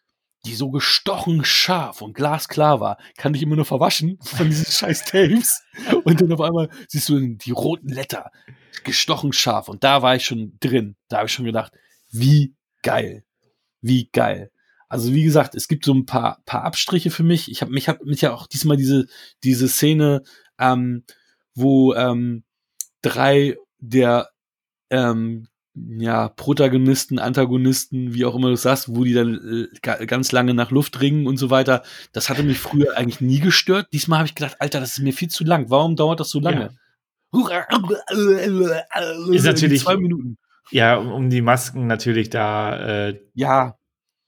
die 0.45 0.55
so 0.55 0.69
gestochen 0.69 1.43
scharf 1.43 2.01
und 2.01 2.13
glasklar 2.13 2.79
war, 2.79 2.97
kann 3.17 3.33
ich 3.33 3.41
immer 3.41 3.55
nur 3.55 3.65
verwaschen 3.65 4.17
von 4.21 4.47
diesen 4.47 4.65
scheiß 4.71 5.05
Tapes. 5.05 5.63
Und 6.03 6.21
dann 6.21 6.31
auf 6.31 6.41
einmal 6.41 6.69
siehst 6.87 7.09
du 7.09 7.19
die 7.19 7.51
roten 7.51 7.89
Letter, 7.89 8.31
gestochen 8.83 9.33
scharf. 9.33 9.67
Und 9.67 9.83
da 9.83 10.01
war 10.01 10.15
ich 10.15 10.25
schon 10.25 10.57
drin. 10.59 10.95
Da 11.09 11.17
habe 11.17 11.27
ich 11.27 11.33
schon 11.33 11.45
gedacht, 11.45 11.73
wie 12.11 12.55
geil. 12.83 13.23
Wie 13.81 14.09
geil. 14.11 14.51
Also 14.87 15.13
wie 15.13 15.23
gesagt, 15.23 15.55
es 15.55 15.67
gibt 15.67 15.83
so 15.83 15.93
ein 15.93 16.05
paar, 16.05 16.41
paar 16.45 16.63
Abstriche 16.63 17.11
für 17.11 17.23
mich. 17.23 17.51
Ich 17.51 17.61
habe 17.61 17.71
mich, 17.71 17.89
hab 17.89 18.03
mich 18.03 18.21
ja 18.21 18.33
auch 18.33 18.47
diesmal 18.47 18.77
diese, 18.77 19.07
diese 19.43 19.67
Szene, 19.67 20.23
ähm, 20.59 21.03
wo 21.55 21.93
ähm, 21.95 22.43
drei 23.01 23.57
der 23.79 24.29
ähm, 24.89 25.47
ja, 25.75 26.29
Protagonisten, 26.29 27.19
Antagonisten, 27.19 28.13
wie 28.13 28.25
auch 28.25 28.35
immer 28.35 28.49
du 28.49 28.55
sagst, 28.55 28.95
wo 28.95 29.03
die 29.03 29.13
dann 29.13 29.67
äh, 29.73 29.77
ga- 29.81 30.03
ganz 30.05 30.31
lange 30.31 30.53
nach 30.53 30.71
Luft 30.71 31.01
ringen 31.01 31.27
und 31.27 31.37
so 31.37 31.49
weiter. 31.49 31.83
Das 32.13 32.29
hatte 32.29 32.43
mich 32.43 32.59
früher 32.59 32.97
eigentlich 32.97 33.21
nie 33.21 33.39
gestört. 33.39 33.87
Diesmal 33.93 34.19
habe 34.19 34.27
ich 34.27 34.35
gedacht, 34.35 34.55
Alter, 34.59 34.79
das 34.79 34.91
ist 34.97 34.99
mir 35.03 35.13
viel 35.13 35.29
zu 35.29 35.43
lang. 35.43 35.69
Warum 35.69 35.95
dauert 35.95 36.19
das 36.19 36.29
so 36.29 36.39
lange? 36.39 36.69
Ist 39.35 39.43
natürlich- 39.45 39.83
zwei 39.83 39.97
Minuten. 39.97 40.37
Ja, 40.71 40.95
um, 40.97 41.11
um 41.11 41.29
die 41.29 41.41
Masken 41.41 41.85
natürlich 41.87 42.29
da 42.29 43.07
äh, 43.09 43.19
Ja, 43.33 43.75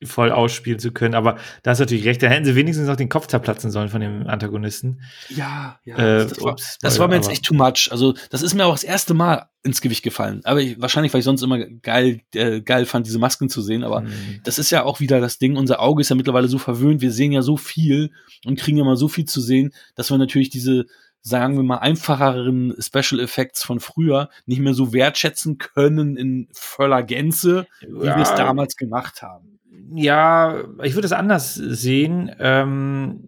voll 0.04 0.32
ausspielen 0.32 0.80
zu 0.80 0.92
können. 0.92 1.16
Aber 1.16 1.38
da 1.64 1.72
hast 1.72 1.80
du 1.80 1.84
natürlich 1.84 2.06
recht. 2.06 2.22
Da 2.22 2.28
hätten 2.28 2.46
sie 2.46 2.56
wenigstens 2.56 2.88
noch 2.88 2.96
den 2.96 3.10
Kopf 3.10 3.28
zerplatzen 3.28 3.72
sollen 3.72 3.90
von 3.90 4.02
dem 4.02 4.28
Antagonisten. 4.28 5.02
ja, 5.30 5.80
ja. 5.86 5.98
Äh, 5.98 6.28
das 6.28 6.42
war, 6.42 6.52
ups, 6.54 6.78
das 6.82 7.00
war 7.00 7.08
mir 7.08 7.16
jetzt 7.16 7.30
echt 7.32 7.46
too 7.46 7.56
much. 7.56 7.90
Also, 7.92 8.14
das 8.30 8.42
ist 8.44 8.54
mir 8.54 8.66
auch 8.66 8.74
das 8.74 8.84
erste 8.84 9.14
Mal 9.14 9.50
ins 9.64 9.82
Gewicht 9.82 10.04
gefallen. 10.04 10.42
Aber 10.44 10.62
ich, 10.62 10.80
wahrscheinlich, 10.80 11.14
weil 11.14 11.20
ich 11.20 11.26
sonst 11.26 11.42
immer 11.42 11.60
geil, 11.60 12.22
äh, 12.36 12.62
geil 12.62 12.86
fand, 12.86 13.08
diese 13.08 13.20
Masken 13.20 13.50
zu 13.50 13.62
sehen. 13.62 13.84
Aber 13.84 14.02
Hm. 14.02 14.42
das 14.44 14.60
ist 14.60 14.70
ja 14.70 14.84
auch 14.84 15.00
wieder 15.00 15.20
das 15.20 15.40
Ding. 15.40 15.58
Unser 15.58 15.82
Auge 15.82 16.02
ist 16.02 16.10
ja 16.10 16.16
mittlerweile 16.16 16.48
so 16.48 16.58
verwöhnt. 16.60 17.02
Wir 17.02 17.12
sehen 17.12 17.32
ja 17.32 17.42
so 17.42 17.58
viel 17.58 18.12
und 18.46 18.60
kriegen 18.60 18.78
ja 18.78 18.84
mal 18.84 18.98
so 18.98 19.08
viel 19.08 19.26
zu 19.26 19.42
sehen, 19.42 19.74
dass 19.96 20.12
wir 20.12 20.18
natürlich 20.20 20.50
diese, 20.50 20.86
sagen 21.22 21.58
wir 21.58 21.64
mal, 21.64 21.78
einfacheren 21.80 22.76
Special 22.80 23.20
Effects 23.20 23.64
von 23.64 23.80
früher 23.80 24.30
nicht 24.46 24.60
mehr 24.62 24.74
so 24.74 24.94
wertschätzen 24.94 25.58
können 25.58 26.16
in 26.16 26.48
voller 26.54 27.04
Gänze, 27.04 27.66
wie 27.82 28.04
wir 28.04 28.16
es 28.18 28.30
Ja. 28.30 28.36
damals 28.38 28.78
gemacht 28.78 29.22
haben. 29.22 29.57
Ja, 29.94 30.64
ich 30.84 30.96
würde 30.96 31.06
es 31.06 31.12
anders 31.12 31.56
sehen. 31.56 32.34
Ähm, 32.40 33.24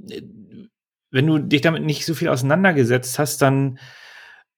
wenn 1.11 1.27
du 1.27 1.39
dich 1.39 1.61
damit 1.61 1.83
nicht 1.83 2.05
so 2.05 2.13
viel 2.13 2.29
auseinandergesetzt 2.29 3.17
hast, 3.19 3.41
dann 3.41 3.79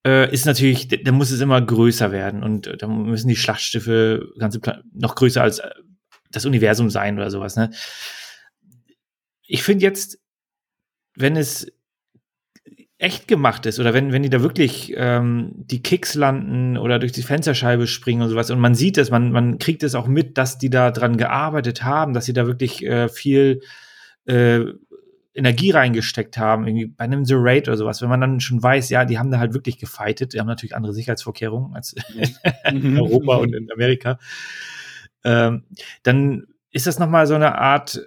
äh, 0.06 0.32
ist 0.34 0.46
natürlich, 0.46 0.88
dann 0.88 1.16
muss 1.16 1.32
es 1.32 1.42
immer 1.42 1.62
größer 1.62 2.12
werden 2.12 2.44
und 2.44 2.68
äh, 2.68 2.78
dann 2.78 3.04
müssen 3.04 3.28
die 3.28 3.36
Schlachtschiffe 3.36 4.32
ganze 4.38 4.60
Pla 4.60 4.82
noch 4.94 5.16
größer 5.16 5.42
als 5.42 5.60
äh, 5.60 5.70
das 6.32 6.46
Universum 6.46 6.90
sein 6.90 7.18
oder 7.18 7.30
sowas. 7.30 7.56
Ne? 7.56 7.70
Ich 9.46 9.64
finde 9.64 9.84
jetzt, 9.84 10.20
wenn 11.16 11.36
es 11.36 11.72
echt 13.02 13.28
gemacht 13.28 13.66
ist 13.66 13.80
oder 13.80 13.96
wenn, 13.96 14.12
wenn 14.12 14.22
die 14.22 14.30
da 14.30 14.44
wirklich 14.44 14.94
ähm, 14.96 15.54
die 15.56 15.82
Kicks 15.82 16.14
landen 16.14 16.78
oder 16.78 17.00
durch 17.00 17.12
die 17.12 17.24
Fensterscheibe 17.24 17.88
springen 17.88 18.22
und 18.22 18.30
sowas 18.30 18.52
und 18.52 18.60
man 18.60 18.76
sieht 18.76 19.00
es, 19.00 19.10
man, 19.10 19.32
man 19.32 19.58
kriegt 19.58 19.82
es 19.82 19.96
auch 19.96 20.08
mit, 20.08 20.38
dass 20.38 20.60
die 20.60 20.70
da 20.70 20.92
dran 20.92 21.18
gearbeitet 21.18 21.84
haben, 21.84 22.14
dass 22.14 22.26
sie 22.26 22.34
da 22.34 22.46
wirklich 22.46 22.86
äh, 22.86 23.10
viel 23.10 23.62
äh, 24.26 24.66
Energie 25.34 25.72
reingesteckt 25.72 26.38
haben, 26.38 26.68
irgendwie 26.68 26.88
bei 26.88 27.06
einem 27.06 27.26
The 27.26 27.36
Raid 27.38 27.68
oder 27.70 27.78
sowas, 27.78 28.04
wenn 28.04 28.10
man 28.10 28.22
dann 28.22 28.40
schon 28.40 28.62
weiß, 28.62 28.92
ja, 28.92 29.04
die 29.04 29.18
haben 29.18 29.32
da 29.32 29.40
halt 29.40 29.56
wirklich 29.56 29.80
gefightet, 29.80 30.34
die 30.34 30.40
haben 30.40 30.48
natürlich 30.48 30.76
andere 30.76 30.94
Sicherheitsvorkehrungen 30.94 31.74
als 31.74 31.96
in 32.66 33.00
Europa 33.00 33.38
und 33.38 33.56
in 33.56 33.72
Amerika, 33.72 34.20
ähm, 35.24 35.64
dann 36.04 36.46
ist 36.70 36.86
das 36.86 37.00
nochmal 37.00 37.26
so 37.26 37.34
eine 37.34 37.58
Art, 37.58 38.00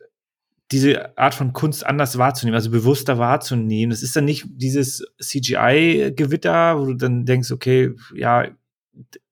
diese 0.74 1.16
Art 1.16 1.34
von 1.34 1.52
Kunst 1.52 1.86
anders 1.86 2.18
wahrzunehmen, 2.18 2.54
also 2.54 2.70
bewusster 2.70 3.18
wahrzunehmen. 3.18 3.90
Das 3.90 4.02
ist 4.02 4.14
dann 4.16 4.24
nicht 4.24 4.44
dieses 4.48 5.04
CGI-Gewitter, 5.20 6.78
wo 6.78 6.86
du 6.86 6.94
dann 6.94 7.24
denkst, 7.24 7.50
okay, 7.50 7.92
ja, 8.14 8.48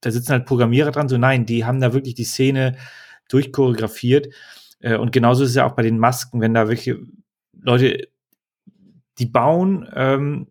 da 0.00 0.10
sitzen 0.10 0.32
halt 0.32 0.46
Programmierer 0.46 0.90
dran. 0.90 1.08
So, 1.08 1.18
nein, 1.18 1.46
die 1.46 1.64
haben 1.64 1.80
da 1.80 1.92
wirklich 1.92 2.14
die 2.14 2.24
Szene 2.24 2.76
durchchoreografiert. 3.28 4.28
Äh, 4.80 4.96
Und 4.96 5.12
genauso 5.12 5.44
ist 5.44 5.50
es 5.50 5.56
ja 5.56 5.66
auch 5.66 5.74
bei 5.74 5.82
den 5.82 5.98
Masken, 5.98 6.40
wenn 6.40 6.54
da 6.54 6.68
welche 6.68 6.98
Leute, 7.60 8.08
die 9.18 9.26
bauen 9.26 9.88
ähm, 9.94 10.48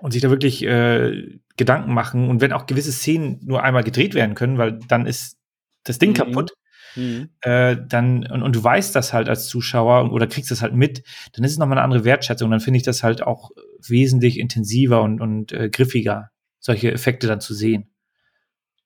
und 0.00 0.12
sich 0.12 0.22
da 0.22 0.30
wirklich 0.30 0.64
äh, 0.64 1.38
Gedanken 1.56 1.92
machen 1.92 2.30
und 2.30 2.40
wenn 2.40 2.52
auch 2.52 2.66
gewisse 2.66 2.92
Szenen 2.92 3.40
nur 3.42 3.62
einmal 3.62 3.82
gedreht 3.82 4.14
werden 4.14 4.34
können, 4.36 4.56
weil 4.58 4.78
dann 4.88 5.06
ist 5.06 5.36
das 5.84 5.98
Ding 5.98 6.10
Mhm. 6.10 6.14
kaputt, 6.14 6.52
Mhm. 6.96 7.30
äh, 7.42 7.76
dann 7.86 8.26
und, 8.26 8.42
und 8.42 8.56
du 8.56 8.62
weißt 8.62 8.94
das 8.94 9.12
halt 9.12 9.28
als 9.28 9.46
Zuschauer 9.48 10.12
oder 10.12 10.26
kriegst 10.26 10.50
das 10.50 10.62
halt 10.62 10.74
mit, 10.74 11.02
dann 11.32 11.44
ist 11.44 11.52
es 11.52 11.58
nochmal 11.58 11.78
eine 11.78 11.84
andere 11.84 12.04
Wertschätzung. 12.04 12.50
Dann 12.50 12.60
finde 12.60 12.78
ich 12.78 12.82
das 12.82 13.02
halt 13.02 13.22
auch 13.22 13.50
wesentlich 13.86 14.38
intensiver 14.38 15.02
und, 15.02 15.20
und 15.20 15.52
äh, 15.52 15.68
griffiger, 15.70 16.30
solche 16.58 16.90
Effekte 16.92 17.26
dann 17.26 17.40
zu 17.40 17.54
sehen. 17.54 17.90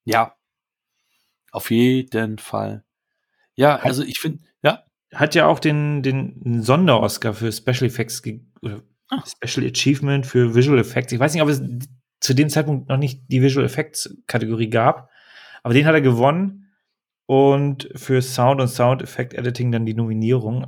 Ja. 0.05 0.35
Auf 1.51 1.71
jeden 1.71 2.39
Fall. 2.39 2.85
Ja, 3.55 3.79
Hat- 3.79 3.85
also 3.85 4.03
ich 4.03 4.19
finde, 4.19 4.43
ja. 4.63 4.83
Hat 5.15 5.35
ja 5.35 5.47
auch 5.47 5.59
den, 5.59 6.03
den 6.03 6.63
Sonder-Oscar 6.63 7.35
für 7.35 7.53
Special 7.53 7.85
Effects 7.85 8.23
oder 8.63 8.83
Ah. 9.11 9.23
Special 9.27 9.67
Achievement 9.67 10.25
für 10.25 10.55
Visual 10.55 10.79
Effects. 10.79 11.13
Ich 11.13 11.19
weiß 11.21 11.35
nicht, 11.35 11.43
ob 11.43 11.49
es 11.51 11.61
zu 12.21 12.33
dem 12.33 12.49
Zeitpunkt 12.49 12.89
noch 12.89 12.97
nicht 12.97 13.21
die 13.29 13.43
Visual 13.43 13.67
Effects 13.67 14.17
Kategorie 14.27 14.71
gab, 14.71 15.11
aber 15.63 15.75
den 15.75 15.85
hat 15.85 15.93
er 15.93 16.01
gewonnen 16.01 16.62
und 17.33 17.89
für 17.95 18.21
Sound 18.21 18.61
und 18.61 18.69
Sound 18.69 19.01
Effect 19.03 19.33
Editing 19.33 19.73
dann 19.73 19.87
die 19.87 19.95
Nominierung. 19.95 20.67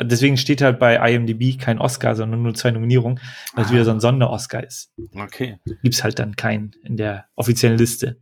Deswegen 0.00 0.38
steht 0.38 0.62
halt 0.62 0.78
bei 0.78 0.94
IMDb 0.96 1.58
kein 1.60 1.78
Oscar, 1.78 2.14
sondern 2.16 2.42
nur 2.42 2.54
zwei 2.54 2.70
Nominierungen, 2.70 3.20
weil 3.52 3.64
es 3.64 3.70
Ah. 3.70 3.74
wieder 3.74 3.84
so 3.84 3.90
ein 3.90 4.00
Sonder-Oscar 4.00 4.64
ist. 4.64 4.90
Okay. 5.14 5.58
Gibt's 5.82 6.02
halt 6.02 6.18
dann 6.18 6.34
keinen 6.34 6.70
in 6.82 6.96
der 6.96 7.26
offiziellen 7.34 7.76
Liste. 7.76 8.20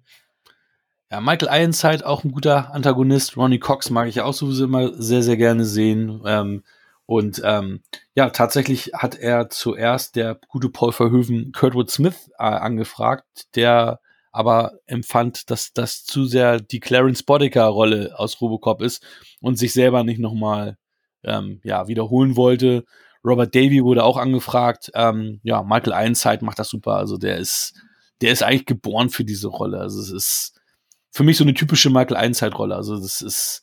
Ja, 1.12 1.20
Michael 1.20 1.48
Ironside, 1.60 2.04
auch 2.04 2.24
ein 2.24 2.32
guter 2.32 2.74
Antagonist. 2.74 3.36
Ronnie 3.36 3.60
Cox 3.60 3.90
mag 3.90 4.08
ich 4.08 4.20
auch 4.20 4.34
sowieso 4.34 4.64
immer 4.64 4.92
sehr, 5.00 5.22
sehr 5.22 5.36
gerne 5.36 5.64
sehen. 5.64 6.22
Ähm, 6.26 6.64
und 7.04 7.40
ähm, 7.44 7.82
ja, 8.16 8.30
tatsächlich 8.30 8.90
hat 8.94 9.14
er 9.14 9.48
zuerst 9.48 10.16
der 10.16 10.40
gute 10.48 10.70
Paul 10.70 10.90
Verhoeven 10.90 11.52
Kurtwood 11.52 11.88
Smith 11.90 12.30
äh, 12.38 12.42
angefragt, 12.42 13.46
der 13.54 14.00
aber 14.36 14.72
empfand, 14.86 15.50
dass 15.50 15.72
das 15.72 16.04
zu 16.04 16.26
sehr 16.26 16.60
die 16.60 16.80
Clarence 16.80 17.22
Boddicker-Rolle 17.22 18.18
aus 18.18 18.40
Robocop 18.40 18.82
ist 18.82 19.02
und 19.40 19.56
sich 19.58 19.72
selber 19.72 20.04
nicht 20.04 20.20
nochmal 20.20 20.76
ähm, 21.24 21.60
ja, 21.64 21.88
wiederholen 21.88 22.36
wollte. 22.36 22.84
Robert 23.24 23.54
Davy 23.54 23.82
wurde 23.82 24.04
auch 24.04 24.18
angefragt. 24.18 24.90
Ähm, 24.94 25.40
ja, 25.42 25.62
Michael 25.62 25.92
Ironside 25.94 26.44
macht 26.44 26.58
das 26.58 26.68
super. 26.68 26.96
Also 26.96 27.16
der 27.16 27.38
ist, 27.38 27.74
der 28.20 28.30
ist 28.30 28.42
eigentlich 28.42 28.66
geboren 28.66 29.08
für 29.08 29.24
diese 29.24 29.48
Rolle. 29.48 29.80
Also 29.80 30.00
es 30.00 30.10
ist 30.10 30.60
für 31.10 31.24
mich 31.24 31.38
so 31.38 31.44
eine 31.44 31.54
typische 31.54 31.88
Michael 31.90 32.16
Ironside-Rolle. 32.22 32.76
Also 32.76 33.00
das 33.00 33.22
ist 33.22 33.62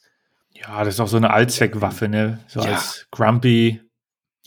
Ja, 0.56 0.84
das 0.84 0.96
ist 0.96 1.00
auch 1.00 1.08
so 1.08 1.18
eine 1.18 1.30
Allzweckwaffe, 1.32 2.08
ne? 2.10 2.40
So 2.48 2.62
Ja. 2.62 2.74
als 2.74 3.06
Grumpy. 3.12 3.82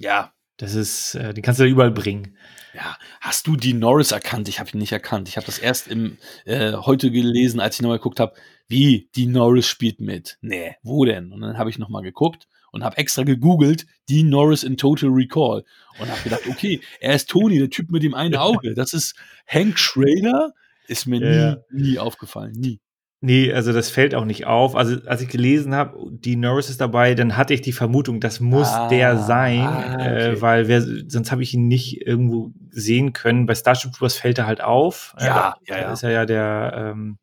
Ja, 0.01 0.32
Das 0.59 0.74
ist, 0.74 1.15
äh, 1.15 1.35
die 1.35 1.43
kannst 1.43 1.61
du 1.61 1.65
da 1.65 1.69
überall 1.70 1.90
bringen. 1.90 2.36
Ja, 2.77 2.98
hast 3.23 3.47
du 3.47 3.57
die 3.57 3.73
Norris 3.73 4.12
erkannt? 4.12 4.48
Ich 4.51 4.61
habe 4.61 4.70
ihn 4.74 4.78
nicht 4.78 4.93
erkannt. 4.93 5.28
Ich 5.31 5.39
habe 5.39 5.47
das 5.47 5.59
erst 5.59 5.89
im 5.89 6.19
äh, 6.44 6.74
heute 6.74 7.11
gelesen, 7.11 7.59
als 7.59 7.77
ich 7.77 7.82
nochmal 7.82 7.97
geguckt 7.97 8.20
habe, 8.20 8.35
wie 8.69 9.09
die 9.16 9.24
Norris 9.27 9.66
spielt 9.66 9.98
mit. 9.98 10.36
Nee, 10.43 10.77
wo 10.82 11.07
denn? 11.07 11.32
Und 11.32 11.40
dann 11.40 11.57
habe 11.57 11.70
ich 11.70 11.78
nochmal 11.78 12.03
geguckt 12.03 12.48
und 12.73 12.85
habe 12.85 12.98
extra 12.98 13.23
gegoogelt, 13.23 13.86
die 14.11 14.24
Norris 14.24 14.62
in 14.62 14.77
Total 14.77 15.09
Recall 15.09 15.65
und 15.98 16.11
habe 16.11 16.20
gedacht, 16.23 16.43
okay, 16.51 16.82
er 17.01 17.15
ist 17.15 17.31
Tony, 17.31 17.59
der 17.59 17.70
Typ 17.70 17.90
mit 17.90 18.03
dem 18.03 18.12
einen 18.12 18.36
Auge. 18.36 18.74
Das 18.74 18.93
ist 18.93 19.15
Hank 19.47 19.78
Schrader. 19.78 20.53
Ist 20.86 21.07
mir 21.07 21.20
Ja, 21.20 21.28
nie, 21.28 21.36
ja. 21.36 21.57
nie 21.70 21.98
aufgefallen, 21.98 22.53
nie. 22.53 22.78
Nee, 23.27 23.53
also 23.53 23.73
das 23.73 23.90
fällt 23.90 24.15
auch 24.15 24.24
nicht 24.24 24.47
auf. 24.47 24.77
Also 24.77 24.98
als 25.07 25.20
ich 25.20 25.28
gelesen 25.28 25.74
habe, 25.74 25.98
die 26.12 26.36
Norris 26.36 26.70
ist 26.70 26.81
dabei, 26.81 27.16
dann 27.16 27.36
hatte 27.36 27.55
ich 27.55 27.61
die 27.61 27.73
Vermutung, 27.73 28.20
das 28.20 28.39
muss 28.39 28.69
Ah, 28.69 28.89
der 28.89 29.19
sein, 29.19 29.62
ah, 29.62 29.94
okay. 29.94 30.28
äh, 30.35 30.40
weil 30.40 30.69
wer, 30.69 30.81
sonst 31.09 31.32
habe 31.32 31.43
ich 31.43 31.53
ihn 31.53 31.66
nicht 31.66 32.07
irgendwo 32.07 32.53
sehen 32.70 33.12
können. 33.12 33.47
Bei 33.47 33.57
Starship 33.57 33.90
Troopers 33.90 34.16
fällt 34.16 34.39
er 34.39 34.47
halt 34.47 34.61
auf. 34.61 35.12
Ja, 35.19 35.57
Äh, 35.66 35.73
ja, 35.73 35.81
ja. 35.81 35.93
ist 35.93 36.05
er 36.05 36.11
ja 36.12 36.24
der, 36.24 36.93
ähm, 36.94 37.19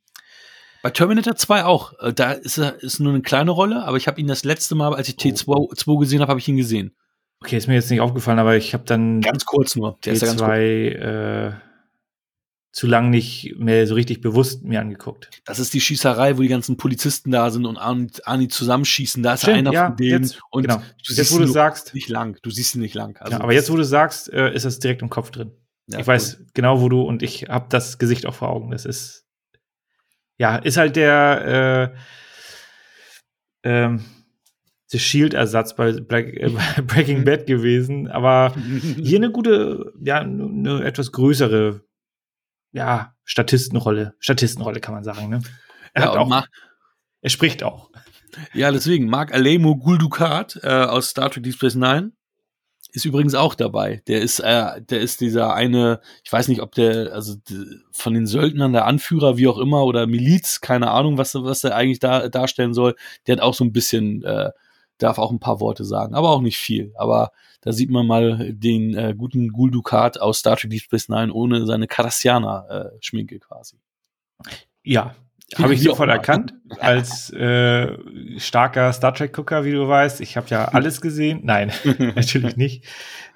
Bei 0.82 0.90
Terminator 0.90 1.38
2 1.38 1.64
auch. 1.64 1.94
Äh, 2.02 2.12
Da 2.12 2.34
ist 2.34 2.58
er 2.58 2.84
ist 2.84 3.00
nur 3.00 3.14
eine 3.14 3.22
kleine 3.22 3.52
Rolle, 3.52 3.86
aber 3.86 3.96
ich 3.96 4.08
habe 4.08 4.20
ihn 4.20 4.28
das 4.28 4.44
letzte 4.44 4.76
Mal, 4.76 4.94
als 4.94 5.08
ich 5.08 5.16
T2 5.16 5.74
2 5.74 6.00
gesehen 6.02 6.20
habe, 6.20 6.32
habe 6.32 6.40
ich 6.42 6.48
ihn 6.50 6.58
gesehen. 6.58 6.94
okay, 7.42 7.56
ist 7.56 7.68
mir 7.68 7.76
jetzt 7.76 7.90
nicht 7.90 8.02
aufgefallen, 8.02 8.40
aber 8.40 8.58
ich 8.58 8.74
habe 8.74 8.84
dann 8.84 9.22
Ganz 9.22 9.46
kurz 9.46 9.78
nur. 9.78 9.98
Der 10.04 10.12
ist 10.12 10.22
ja 10.22 10.28
ganz 10.28 10.42
kurz. 10.42 10.52
T2 10.52 10.58
äh, 10.90 11.52
zu 12.74 12.88
lang 12.88 13.12
nicht 13.12 13.56
mehr 13.58 13.86
so 13.86 13.94
richtig 13.94 14.20
bewusst 14.22 14.64
mir 14.64 14.82
angeguckt. 14.82 15.30
Das 15.46 15.60
ist 15.60 15.74
die 15.76 15.80
Schießerei, 15.80 16.38
wo 16.38 16.42
die 16.42 16.48
ganzen 16.48 16.76
Polizisten 16.76 17.30
da 17.30 17.52
sind 17.52 17.66
und 17.68 17.78
Arnie, 17.78 18.08
Arnie 18.26 18.48
zusammenschießen. 18.48 19.22
Da 19.22 19.36
ist 19.36 19.42
Stimmt, 19.44 19.60
einer 19.60 19.72
ja, 19.72 19.88
von 19.88 19.96
denen. 19.96 20.24
jetzt- 20.24 20.42
und 20.50 20.64
genau. 20.64 20.78
du 20.78 20.84
Jetzt, 20.98 21.16
siehst 21.16 21.34
wo 21.36 21.38
du 21.38 21.48
sagst, 21.48 21.94
nicht 21.94 22.10
lang. 22.10 22.40
Du 22.42 22.50
siehst 22.50 22.74
ihn 22.74 22.82
nicht 22.82 22.96
lang. 22.96 23.16
Also, 23.20 23.38
ja, 23.38 23.44
aber 23.44 23.54
jetzt, 23.54 23.72
wo 23.72 23.76
du 23.78 23.86
sagst, 23.86 24.34
äh, 24.34 24.52
ist 24.54 24.66
das 24.66 24.80
direkt 24.80 25.04
im 25.04 25.10
Kopf 25.12 25.30
drin. 25.30 25.52
ja, 25.88 26.00
ich 26.00 26.08
weiß 26.08 26.46
genau, 26.56 26.82
wo 26.82 26.90
du 26.90 27.02
und 27.02 27.22
ich 27.22 27.44
habe 27.48 27.68
das 27.70 28.00
Gesicht 28.00 28.26
auch 28.26 28.34
vor 28.34 28.50
Augen. 28.50 28.72
Das 28.72 28.86
ist 28.86 29.28
ja 30.40 30.56
ist 30.56 30.78
halt 30.78 30.96
der 30.96 31.94
äh, 33.64 33.70
ähm, 33.70 34.04
The 34.88 34.98
Shield-Ersatz 35.00 35.76
bei 35.76 35.92
Black, 35.92 36.34
äh, 36.34 36.50
bei 36.78 36.82
Breaking 36.82 37.24
Bad 37.24 37.46
gewesen, 37.46 38.08
aber 38.08 38.56
hier 38.96 39.18
eine 39.20 39.32
gute, 39.32 39.94
ja, 40.04 40.22
eine 40.22 40.84
etwas 40.84 41.12
größere, 41.12 41.82
ja, 42.74 43.14
Statistenrolle. 43.24 44.16
Statistenrolle 44.20 44.82
kann 44.82 44.94
man 44.94 45.04
sagen, 45.04 45.30
ne? 45.30 45.42
Er, 45.94 46.04
Ja, 46.04 46.12
auch, 46.12 46.28
Mark, 46.28 46.50
er 47.22 47.30
spricht 47.30 47.64
auch. 47.64 47.90
ja, 48.54 48.72
deswegen. 48.72 49.08
Mark 49.08 49.34
Alemo 49.34 49.78
Guldukat 49.78 50.60
äh, 50.64 50.68
aus 50.68 51.10
Star 51.10 51.30
Trek 51.30 51.44
Deep 51.44 51.54
Space 51.54 51.76
Nine 51.76 52.12
ist 52.92 53.06
übrigens 53.06 53.34
auch 53.34 53.56
dabei. 53.56 54.04
Der 54.08 54.22
ist, 54.22 54.40
äh, 54.40 54.82
der 54.82 55.02
ist 55.02 55.22
dieser 55.22 55.54
eine, 55.54 56.00
ich 56.24 56.32
weiß 56.32 56.48
nicht, 56.48 56.62
ob 56.62 56.74
der, 56.74 57.14
also 57.14 57.36
von 57.92 58.14
den 58.14 58.28
Söldnern 58.28 58.74
der 58.74 58.86
Anführer, 58.86 59.38
wie 59.38 59.48
auch 59.48 59.58
immer, 59.58 59.84
oder 59.84 60.06
Miliz, 60.06 60.62
keine 60.62 60.92
Ahnung, 60.92 61.18
was, 61.18 61.34
was 61.36 61.62
der 61.62 61.76
eigentlich 61.76 62.00
da 62.00 62.30
darstellen 62.30 62.74
soll. 62.74 62.96
Der 63.26 63.38
hat 63.38 63.42
auch 63.42 63.56
so 63.56 63.64
ein 63.64 63.72
bisschen, 63.72 64.24
äh, 64.24 64.52
darf 64.98 65.18
auch 65.18 65.32
ein 65.32 65.40
paar 65.40 65.60
Worte 65.60 65.84
sagen, 65.86 66.16
aber 66.16 66.30
auch 66.30 66.42
nicht 66.42 66.58
viel. 66.58 66.94
Aber 66.96 67.32
da 67.62 67.72
sieht 67.72 67.90
man 67.90 68.06
mal 68.06 68.54
den 68.54 68.96
äh, 68.96 69.14
guten 69.18 69.50
Gul 69.50 69.72
Dukat 69.72 70.20
aus 70.20 70.40
Star 70.40 70.58
Trek 70.58 70.70
Deep 70.70 70.82
Space 70.82 71.10
Nine 71.10 71.34
ohne 71.34 71.66
seine 71.66 71.88
Cardassianer-Schminke 71.88 73.40
quasi. 73.40 73.78
Ja, 74.84 75.16
habe 75.58 75.74
ich 75.74 75.84
sofort 75.84 76.10
erkannt. 76.10 76.54
Als 76.80 77.32
äh, 77.32 77.98
starker 78.40 78.92
Star 78.94 79.14
Trek-Gucker, 79.14 79.66
wie 79.66 79.72
du 79.72 79.88
weißt. 79.88 80.22
Ich 80.22 80.38
habe 80.38 80.48
ja 80.50 80.66
alles 80.66 81.02
gesehen. 81.02 81.42
Nein, 81.44 81.72
natürlich 82.16 82.56
nicht. 82.58 82.86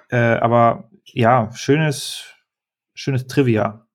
Äh, 0.10 0.18
aber 0.18 0.90
ja, 1.06 1.52
schönes, 1.54 2.26
schönes 2.94 3.28
Trivia. 3.28 3.86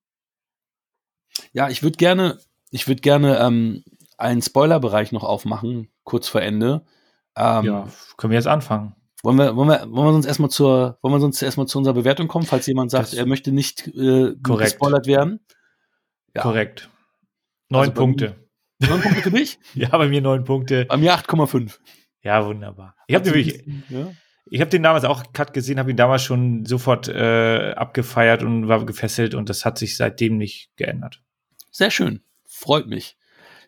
Ja, 1.53 1.69
ich 1.69 1.83
würde 1.83 1.97
gerne, 1.97 2.39
ich 2.71 2.89
würde 2.89 3.01
gerne 3.01 3.39
ähm, 3.39 3.85
einen 4.19 4.43
Spoilerbereich 4.43 5.13
noch 5.13 5.25
aufmachen, 5.25 5.89
kurz 6.05 6.29
vor 6.29 6.43
Ende. 6.43 6.85
Ähm, 7.37 7.65
ja, 7.65 7.89
können 8.17 8.31
wir 8.31 8.39
jetzt 8.39 8.47
anfangen. 8.49 8.95
Wollen 9.23 9.39
wir, 9.39 9.55
wollen 9.57 9.69
wir, 9.69 9.81
wollen 9.91 10.07
wir 10.09 10.13
sonst 10.13 10.27
erstmal 10.27 10.51
zur, 10.51 10.99
wollen 11.01 11.15
wir 11.15 11.21
sonst 11.21 11.41
erstmal 11.43 11.67
zu 11.67 11.79
unserer 11.79 11.95
Bewertung 11.95 12.29
kommen, 12.29 12.45
falls 12.45 12.67
jemand 12.67 12.91
sagt, 12.91 13.09
Das- 13.13 13.15
er 13.15 13.27
möchte 13.27 13.53
nicht 13.53 13.87
äh, 13.89 14.35
Korrekt. 14.43 14.73
gespoilert 14.73 15.07
werden? 15.07 15.41
Ja. 16.35 16.43
Korrekt. 16.43 16.91
Neun 17.69 17.81
Also 17.83 17.93
Punkte. 17.93 18.37
Neun 18.81 19.01
Punkte 19.01 19.23
für 19.23 19.31
dich? 19.31 19.59
Ja, 19.75 19.91
bei 19.91 20.09
mir 20.09 20.21
neun 20.21 20.45
Punkte. 20.45 20.87
Bei 20.87 20.97
mir 20.97 21.15
8,5. 21.15 21.79
Ja, 22.23 22.45
wunderbar. 22.45 22.97
Ich 23.07 23.15
habe 23.15 23.25
nämlich, 23.25 23.65
Ja. 23.89 24.11
ich 24.47 24.61
habe 24.61 24.71
den 24.71 24.83
damals 24.83 25.05
auch 25.05 25.33
Cut 25.33 25.53
gesehen, 25.53 25.79
habe 25.79 25.91
ihn 25.91 25.97
damals 25.97 26.23
schon 26.23 26.67
sofort 26.67 27.09
äh, 27.09 27.73
abgefeiert 27.75 28.43
und 28.43 28.67
war 28.69 28.85
gefesselt 28.85 29.35
und 29.35 29.49
das 29.49 29.65
hat 29.65 29.79
sich 29.79 29.97
seitdem 29.97 30.37
nicht 30.37 30.71
geändert. 30.77 31.23
Sehr 31.71 31.91
schön. 31.91 32.23
Freut 32.47 32.87
mich. 32.89 33.17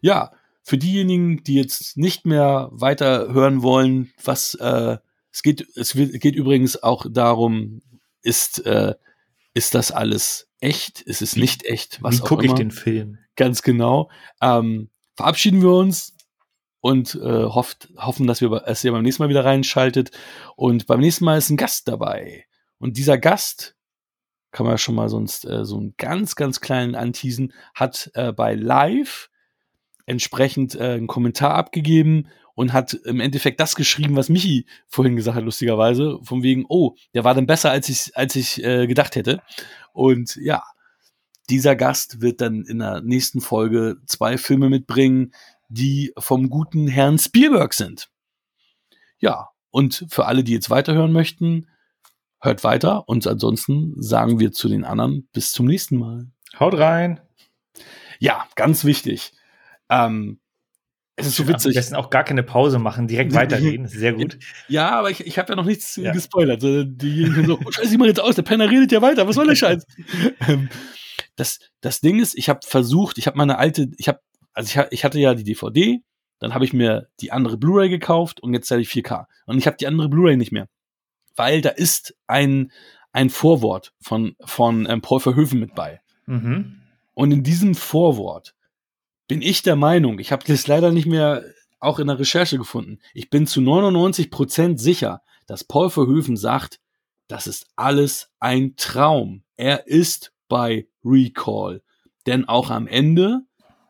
Ja, 0.00 0.32
für 0.64 0.78
diejenigen, 0.78 1.44
die 1.44 1.54
jetzt 1.54 1.96
nicht 1.96 2.26
mehr 2.26 2.68
weiter 2.72 3.32
hören 3.32 3.62
wollen, 3.62 4.12
was 4.24 4.54
äh, 4.54 4.96
es 5.30 5.42
geht, 5.42 5.66
es 5.76 5.92
geht 5.92 6.34
übrigens 6.34 6.82
auch 6.82 7.06
darum, 7.08 7.82
ist, 8.22 8.64
äh, 8.66 8.94
ist 9.52 9.74
das 9.74 9.92
alles 9.92 10.48
echt? 10.60 11.02
Ist 11.02 11.22
es 11.22 11.36
nicht 11.36 11.64
echt? 11.64 12.02
Was 12.02 12.18
Wie 12.18 12.26
gucke 12.26 12.46
ich 12.46 12.52
den 12.52 12.70
Film? 12.70 13.18
Ganz 13.36 13.62
genau. 13.62 14.10
Ähm, 14.40 14.88
verabschieden 15.16 15.60
wir 15.60 15.72
uns 15.72 16.16
und 16.80 17.14
äh, 17.16 17.44
hofft, 17.44 17.88
hoffen, 17.98 18.26
dass, 18.26 18.40
wir, 18.40 18.48
dass 18.48 18.84
ihr 18.84 18.92
beim 18.92 19.02
nächsten 19.02 19.22
Mal 19.22 19.28
wieder 19.28 19.44
reinschaltet. 19.44 20.12
Und 20.56 20.86
beim 20.86 21.00
nächsten 21.00 21.24
Mal 21.24 21.36
ist 21.36 21.50
ein 21.50 21.56
Gast 21.56 21.88
dabei. 21.88 22.46
Und 22.78 22.96
dieser 22.96 23.18
Gast, 23.18 23.76
kann 24.50 24.64
man 24.64 24.74
ja 24.74 24.78
schon 24.78 24.94
mal 24.94 25.08
sonst 25.08 25.44
äh, 25.44 25.64
so 25.64 25.76
einen 25.76 25.94
ganz, 25.98 26.36
ganz 26.36 26.60
kleinen 26.60 26.94
anteasen, 26.94 27.52
hat 27.74 28.10
äh, 28.14 28.32
bei 28.32 28.54
Live 28.54 29.30
entsprechend 30.06 30.74
äh, 30.74 30.94
einen 30.94 31.06
Kommentar 31.06 31.54
abgegeben 31.54 32.28
und 32.54 32.72
hat 32.72 32.94
im 32.94 33.20
Endeffekt 33.20 33.60
das 33.60 33.74
geschrieben, 33.74 34.16
was 34.16 34.28
Michi 34.28 34.66
vorhin 34.86 35.16
gesagt 35.16 35.36
hat, 35.36 35.44
lustigerweise, 35.44 36.18
von 36.22 36.42
wegen, 36.42 36.64
oh, 36.68 36.94
der 37.14 37.24
war 37.24 37.34
dann 37.34 37.46
besser, 37.46 37.70
als 37.70 37.88
ich, 37.88 38.16
als 38.16 38.36
ich 38.36 38.62
äh, 38.62 38.86
gedacht 38.86 39.16
hätte. 39.16 39.42
Und 39.92 40.36
ja, 40.36 40.62
dieser 41.50 41.76
Gast 41.76 42.20
wird 42.20 42.40
dann 42.40 42.64
in 42.64 42.78
der 42.78 43.00
nächsten 43.00 43.40
Folge 43.40 43.96
zwei 44.06 44.38
Filme 44.38 44.70
mitbringen, 44.70 45.32
die 45.68 46.12
vom 46.18 46.48
guten 46.48 46.86
Herrn 46.86 47.18
Spielberg 47.18 47.74
sind. 47.74 48.08
Ja, 49.18 49.48
und 49.70 50.06
für 50.08 50.26
alle, 50.26 50.44
die 50.44 50.52
jetzt 50.52 50.70
weiterhören 50.70 51.12
möchten, 51.12 51.66
hört 52.40 52.62
weiter 52.62 53.08
und 53.08 53.26
ansonsten 53.26 53.94
sagen 54.00 54.38
wir 54.38 54.52
zu 54.52 54.68
den 54.68 54.84
anderen 54.84 55.28
bis 55.32 55.50
zum 55.50 55.66
nächsten 55.66 55.96
Mal. 55.96 56.26
Haut 56.58 56.74
rein. 56.74 57.20
Ja, 58.20 58.46
ganz 58.54 58.84
wichtig. 58.84 59.32
Ähm, 59.88 60.40
es 61.16 61.26
ist 61.28 61.36
so 61.36 61.44
Am 61.44 61.50
witzig. 61.50 61.74
besten 61.74 61.94
auch 61.94 62.10
gar 62.10 62.24
keine 62.24 62.42
Pause 62.42 62.78
machen, 62.78 63.06
direkt 63.06 63.32
weiterreden. 63.34 63.86
Sehr 63.86 64.12
gut. 64.14 64.38
Ja, 64.68 64.90
aber 64.90 65.10
ich, 65.10 65.24
ich 65.26 65.38
habe 65.38 65.50
ja 65.52 65.56
noch 65.56 65.64
nichts 65.64 65.96
Ja. 65.96 66.12
gespoilert. 66.12 66.62
Diejenigen 66.62 67.46
so, 67.46 67.58
oh, 67.64 67.70
scheiße, 67.70 67.92
ich 67.92 67.98
mach 67.98 68.06
jetzt 68.06 68.20
aus, 68.20 68.34
der 68.34 68.42
Penner 68.42 68.68
redet 68.70 68.90
ja 68.92 69.00
weiter, 69.02 69.26
was 69.28 69.36
soll 69.36 69.46
der 69.46 69.54
Scheiß? 69.54 69.86
ähm, 70.48 70.68
das, 71.36 71.58
das 71.80 72.00
Ding 72.00 72.18
ist, 72.20 72.36
ich 72.36 72.48
habe 72.48 72.60
versucht, 72.64 73.18
ich 73.18 73.26
habe 73.26 73.36
meine 73.36 73.58
alte, 73.58 73.88
ich 73.96 74.08
habe, 74.08 74.20
also 74.52 74.80
ich, 74.80 74.86
ich 74.92 75.04
hatte 75.04 75.18
ja 75.20 75.34
die 75.34 75.44
DVD, 75.44 76.00
dann 76.40 76.52
habe 76.52 76.64
ich 76.64 76.72
mir 76.72 77.08
die 77.20 77.30
andere 77.32 77.56
Blu-ray 77.56 77.88
gekauft 77.88 78.40
und 78.40 78.52
jetzt 78.54 78.70
habe 78.70 78.80
ich 78.82 78.88
4K. 78.90 79.26
Und 79.46 79.58
ich 79.58 79.66
habe 79.66 79.76
die 79.76 79.86
andere 79.86 80.08
Blu-ray 80.08 80.36
nicht 80.36 80.52
mehr. 80.52 80.68
Weil 81.36 81.60
da 81.60 81.70
ist 81.70 82.14
ein, 82.26 82.70
ein 83.12 83.30
Vorwort 83.30 83.92
von, 84.00 84.36
von 84.44 84.86
ähm, 84.88 85.00
Paul 85.00 85.20
Verhoeven 85.20 85.60
mit 85.60 85.74
bei. 85.74 86.00
Mhm. 86.26 86.80
Und 87.14 87.30
in 87.32 87.42
diesem 87.44 87.74
Vorwort 87.74 88.53
bin 89.28 89.42
ich 89.42 89.62
der 89.62 89.76
Meinung, 89.76 90.18
ich 90.18 90.32
habe 90.32 90.44
das 90.46 90.66
leider 90.66 90.90
nicht 90.90 91.06
mehr 91.06 91.44
auch 91.80 91.98
in 91.98 92.06
der 92.06 92.18
Recherche 92.18 92.58
gefunden, 92.58 92.98
ich 93.12 93.30
bin 93.30 93.46
zu 93.46 93.60
99 93.60 94.30
Prozent 94.30 94.80
sicher, 94.80 95.22
dass 95.46 95.64
Paul 95.64 95.90
Verhoeven 95.90 96.36
sagt, 96.36 96.80
das 97.28 97.46
ist 97.46 97.66
alles 97.76 98.30
ein 98.38 98.76
Traum. 98.76 99.44
Er 99.56 99.86
ist 99.86 100.32
bei 100.48 100.86
Recall. 101.04 101.82
Denn 102.26 102.48
auch 102.48 102.70
am 102.70 102.86
Ende, 102.86 103.42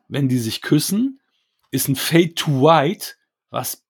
wenn 0.08 0.28
die 0.28 0.38
sich 0.38 0.62
küssen, 0.62 1.20
ist 1.70 1.88
ein 1.88 1.96
Fade 1.96 2.34
to 2.34 2.62
White, 2.62 3.14
was 3.50 3.84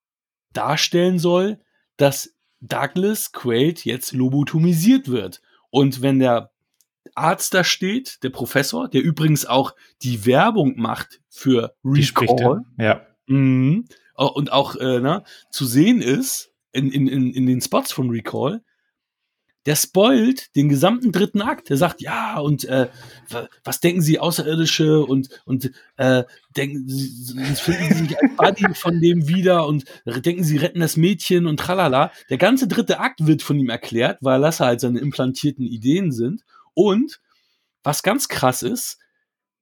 darstellen 0.53 1.19
soll, 1.19 1.61
dass 1.97 2.35
Douglas 2.61 3.33
Quaid 3.33 3.85
jetzt 3.85 4.13
lobotomisiert 4.13 5.09
wird. 5.09 5.43
Und 5.71 6.01
wenn 6.01 6.19
der 6.19 6.54
Arzt 7.15 7.55
da 7.55 7.65
steht, 7.65 8.23
der 8.23 8.31
Professor, 8.31 8.89
der 8.89 9.03
übrigens 9.03 9.47
auch 9.47 9.75
die 10.03 10.27
Werbung 10.27 10.75
macht 10.77 11.21
für 11.29 11.75
Recall. 11.85 12.63
Ja. 12.79 13.07
Mhm. 13.27 13.87
Und 14.17 14.53
auch 14.53 14.77
äh, 14.77 15.01
ne, 15.01 15.25
zu 15.51 15.67
sehen 15.67 16.01
ist 16.01 16.53
in, 16.73 16.91
in, 16.91 17.09
in, 17.09 17.33
in 17.33 17.47
den 17.47 17.61
Spots 17.61 17.93
von 17.93 18.11
Recall, 18.11 18.63
der 19.67 19.77
spoilt 19.77 20.55
den 20.57 20.69
gesamten 20.69 21.11
dritten 21.11 21.41
Akt. 21.41 21.71
Der 21.71 21.77
sagt, 21.77 22.03
ja, 22.03 22.39
und 22.39 22.65
äh, 22.65 22.89
was 23.63 23.81
denken 23.81 24.03
Sie, 24.03 24.19
Außerirdische 24.19 25.01
und, 25.05 25.29
und 25.47 25.71
äh, 25.97 26.25
denken 26.57 26.87
Sie, 26.87 27.35
finden 27.55 27.95
Sie 27.95 28.05
sich 28.05 28.19
als 28.21 28.33
Buddy 28.37 28.75
von 28.75 29.01
dem 29.01 29.27
wieder 29.27 29.67
und 29.67 29.85
denken 30.07 30.45
Sie, 30.45 30.59
retten 30.59 30.81
das 30.81 30.97
Mädchen 30.97 31.47
und 31.47 31.59
tralala. 31.59 32.13
Der 32.29 32.39
ganze 32.39 32.69
dritte 32.69 33.01
Akt 33.01 33.27
wird 33.27 33.43
von 33.43 33.59
ihm 33.59 33.71
erklärt, 33.71 34.19
weil 34.21 34.43
das 34.43 34.61
halt 34.61 34.81
seine 34.81 35.01
implantierten 35.01 35.65
Ideen 35.65 36.13
sind. 36.13 36.43
Und 36.75 37.21
was 37.83 38.03
ganz 38.03 38.29
krass 38.29 38.63
ist, 38.63 38.99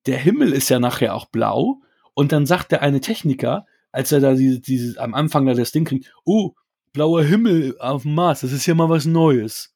der 0.07 0.19
Himmel 0.19 0.53
ist 0.53 0.69
ja 0.69 0.81
nachher 0.81 1.15
auch 1.15 1.27
blau 1.27 1.81
und 2.15 2.33
dann 2.33 2.47
sagt 2.47 2.73
der 2.73 2.83
eine 2.83 3.01
Techniker, 3.01 3.67
als 3.93 4.11
er 4.13 4.21
da 4.21 4.35
diese, 4.35 4.61
diese 4.61 5.01
am 5.01 5.15
Anfang 5.15 5.47
da 5.47 5.55
das 5.55 5.73
Ding 5.73 5.85
kriegt, 5.85 6.13
oh, 6.25 6.55
blauer 6.93 7.23
Himmel 7.23 7.77
auf 7.79 8.03
dem 8.03 8.15
Mars, 8.15 8.41
das 8.41 8.53
ist 8.53 8.67
ja 8.67 8.75
mal 8.75 8.89
was 8.89 9.07
Neues. 9.07 9.75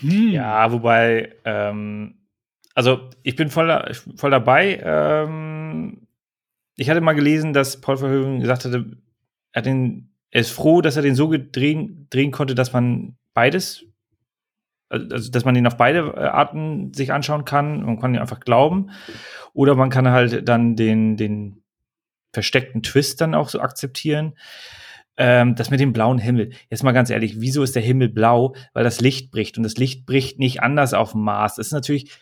Hm. 0.00 0.30
Ja, 0.30 0.72
wobei, 0.72 1.34
ähm, 1.44 2.26
also 2.74 3.10
ich 3.22 3.36
bin 3.36 3.50
voll, 3.50 3.94
voll 4.16 4.30
dabei. 4.30 4.80
Ähm, 4.84 6.06
ich 6.76 6.90
hatte 6.90 7.00
mal 7.00 7.14
gelesen, 7.14 7.52
dass 7.52 7.80
Paul 7.80 7.96
Verhoeven 7.96 8.40
gesagt 8.40 8.64
hatte, 8.64 8.98
er, 9.52 9.62
den, 9.62 10.10
er 10.30 10.42
ist 10.42 10.50
froh, 10.50 10.82
dass 10.82 10.96
er 10.96 11.02
den 11.02 11.14
so 11.14 11.32
drehen, 11.34 12.06
drehen 12.10 12.30
konnte, 12.30 12.54
dass 12.54 12.72
man 12.72 13.16
beides, 13.32 13.84
also 14.88 15.30
dass 15.30 15.44
man 15.44 15.56
ihn 15.56 15.66
auf 15.66 15.76
beide 15.76 16.14
äh, 16.16 16.20
Arten 16.20 16.92
sich 16.94 17.12
anschauen 17.12 17.44
kann. 17.44 17.82
Man 17.82 18.00
kann 18.00 18.14
ihn 18.14 18.20
einfach 18.20 18.40
glauben. 18.40 18.90
Oder 19.52 19.74
man 19.74 19.90
kann 19.90 20.08
halt 20.10 20.48
dann 20.48 20.76
den, 20.76 21.16
den 21.16 21.62
versteckten 22.32 22.82
Twist 22.82 23.20
dann 23.20 23.34
auch 23.34 23.48
so 23.48 23.60
akzeptieren. 23.60 24.34
Ähm, 25.16 25.54
das 25.54 25.70
mit 25.70 25.80
dem 25.80 25.92
blauen 25.92 26.18
Himmel. 26.18 26.50
Jetzt 26.70 26.82
mal 26.82 26.92
ganz 26.92 27.10
ehrlich, 27.10 27.40
wieso 27.40 27.62
ist 27.62 27.74
der 27.74 27.82
Himmel 27.82 28.10
blau? 28.10 28.54
Weil 28.74 28.84
das 28.84 29.00
Licht 29.00 29.30
bricht. 29.30 29.56
Und 29.56 29.64
das 29.64 29.76
Licht 29.76 30.06
bricht 30.06 30.38
nicht 30.38 30.62
anders 30.62 30.94
auf 30.94 31.12
dem 31.12 31.22
Mars. 31.22 31.56
Das 31.56 31.68
ist 31.68 31.72
natürlich 31.72 32.12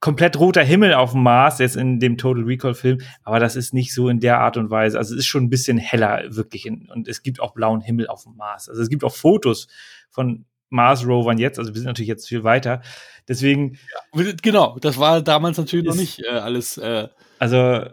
komplett 0.00 0.40
roter 0.40 0.62
Himmel 0.62 0.94
auf 0.94 1.12
dem 1.12 1.22
Mars, 1.22 1.58
jetzt 1.58 1.76
in 1.76 2.00
dem 2.00 2.16
Total 2.16 2.42
Recall-Film, 2.42 3.00
aber 3.22 3.38
das 3.38 3.54
ist 3.54 3.74
nicht 3.74 3.92
so 3.94 4.08
in 4.08 4.18
der 4.18 4.40
Art 4.40 4.56
und 4.56 4.70
Weise. 4.70 4.98
Also 4.98 5.14
es 5.14 5.20
ist 5.20 5.26
schon 5.26 5.44
ein 5.44 5.50
bisschen 5.50 5.76
heller, 5.76 6.24
wirklich. 6.30 6.66
Und 6.66 7.06
es 7.06 7.22
gibt 7.22 7.40
auch 7.40 7.52
blauen 7.52 7.82
Himmel 7.82 8.08
auf 8.08 8.24
dem 8.24 8.34
Mars. 8.36 8.68
Also 8.68 8.80
es 8.80 8.88
gibt 8.88 9.04
auch 9.04 9.14
Fotos 9.14 9.68
von 10.10 10.46
Mars-Rovern 10.70 11.38
jetzt, 11.38 11.58
also 11.58 11.74
wir 11.74 11.80
sind 11.80 11.86
natürlich 11.86 12.08
jetzt 12.08 12.28
viel 12.28 12.44
weiter. 12.44 12.82
Deswegen. 13.28 13.78
Ja, 14.14 14.32
genau, 14.42 14.78
das 14.80 14.98
war 14.98 15.22
damals 15.22 15.58
natürlich 15.58 15.86
noch 15.86 15.94
nicht 15.94 16.20
äh, 16.24 16.30
alles. 16.30 16.78
Äh 16.78 17.08
also 17.38 17.84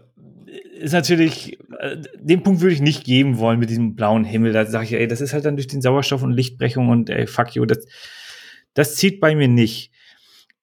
ist 0.79 0.93
natürlich, 0.93 1.59
äh, 1.79 1.97
den 2.15 2.43
Punkt 2.43 2.61
würde 2.61 2.73
ich 2.73 2.81
nicht 2.81 3.03
geben 3.03 3.37
wollen 3.37 3.59
mit 3.59 3.69
diesem 3.69 3.95
blauen 3.95 4.23
Himmel. 4.23 4.53
Da 4.53 4.65
sage 4.65 4.85
ich, 4.85 4.93
ey, 4.93 5.07
das 5.07 5.21
ist 5.21 5.33
halt 5.33 5.45
dann 5.45 5.55
durch 5.55 5.67
den 5.67 5.81
Sauerstoff 5.81 6.23
und 6.23 6.31
Lichtbrechung 6.31 6.89
und 6.89 7.09
ey, 7.09 7.27
fuck 7.27 7.55
you, 7.55 7.65
das, 7.65 7.85
das 8.73 8.95
zieht 8.95 9.19
bei 9.19 9.35
mir 9.35 9.47
nicht. 9.47 9.91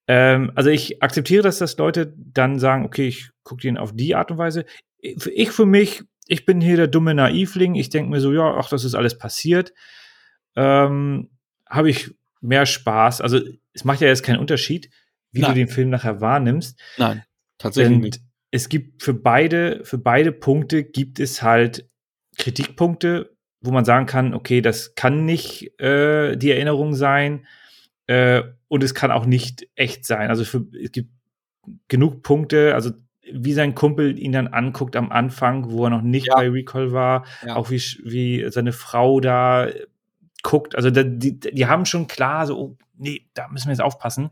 Ähm, 0.06 0.52
also 0.54 0.70
ich 0.70 1.02
akzeptiere, 1.02 1.42
dass 1.42 1.58
das 1.58 1.76
Leute 1.76 2.14
dann 2.16 2.58
sagen, 2.58 2.84
okay, 2.84 3.08
ich 3.08 3.30
gucke 3.42 3.62
den 3.62 3.78
auf 3.78 3.92
die 3.94 4.14
Art 4.14 4.30
und 4.30 4.38
Weise. 4.38 4.64
Ich 5.00 5.50
für 5.50 5.66
mich, 5.66 6.02
ich 6.26 6.46
bin 6.46 6.60
hier 6.60 6.76
der 6.76 6.86
dumme 6.86 7.14
Naivling. 7.14 7.74
Ich 7.74 7.90
denke 7.90 8.10
mir 8.10 8.20
so, 8.20 8.32
ja, 8.32 8.56
ach, 8.56 8.68
das 8.68 8.84
ist 8.84 8.94
alles 8.94 9.18
passiert. 9.18 9.72
Ähm, 10.56 11.30
Habe 11.74 11.90
ich 11.90 12.10
mehr 12.40 12.66
Spaß. 12.66 13.20
Also 13.20 13.40
es 13.72 13.84
macht 13.84 14.00
ja 14.00 14.08
jetzt 14.08 14.22
keinen 14.22 14.38
Unterschied, 14.38 14.90
wie 15.32 15.40
Nein. 15.40 15.50
du 15.50 15.54
den 15.56 15.68
Film 15.68 15.90
nachher 15.90 16.20
wahrnimmst. 16.20 16.80
Nein, 16.96 17.22
tatsächlich 17.58 17.98
nicht 17.98 18.20
es 18.54 18.68
gibt 18.68 19.02
für 19.02 19.14
beide, 19.14 19.80
für 19.84 19.98
beide 19.98 20.30
Punkte 20.30 20.84
gibt 20.84 21.18
es 21.18 21.42
halt 21.42 21.90
Kritikpunkte, 22.38 23.34
wo 23.60 23.72
man 23.72 23.84
sagen 23.84 24.06
kann, 24.06 24.32
okay, 24.32 24.60
das 24.60 24.94
kann 24.94 25.24
nicht 25.24 25.80
äh, 25.80 26.36
die 26.36 26.52
Erinnerung 26.52 26.94
sein 26.94 27.48
äh, 28.06 28.44
und 28.68 28.84
es 28.84 28.94
kann 28.94 29.10
auch 29.10 29.26
nicht 29.26 29.66
echt 29.74 30.06
sein. 30.06 30.30
Also 30.30 30.44
für, 30.44 30.64
es 30.80 30.92
gibt 30.92 31.10
genug 31.88 32.22
Punkte, 32.22 32.76
also 32.76 32.92
wie 33.32 33.54
sein 33.54 33.74
Kumpel 33.74 34.16
ihn 34.20 34.30
dann 34.30 34.46
anguckt 34.46 34.94
am 34.94 35.10
Anfang, 35.10 35.72
wo 35.72 35.86
er 35.86 35.90
noch 35.90 36.02
nicht 36.02 36.28
ja. 36.28 36.36
bei 36.36 36.48
Recall 36.48 36.92
war, 36.92 37.26
ja. 37.44 37.56
auch 37.56 37.70
wie, 37.70 37.82
wie 38.04 38.48
seine 38.50 38.70
Frau 38.72 39.18
da 39.18 39.66
guckt. 40.44 40.76
Also 40.76 40.90
die, 40.90 41.40
die 41.40 41.66
haben 41.66 41.86
schon 41.86 42.06
klar 42.06 42.46
so, 42.46 42.56
oh, 42.56 42.76
nee, 42.96 43.26
da 43.34 43.48
müssen 43.48 43.66
wir 43.66 43.72
jetzt 43.72 43.82
aufpassen. 43.82 44.30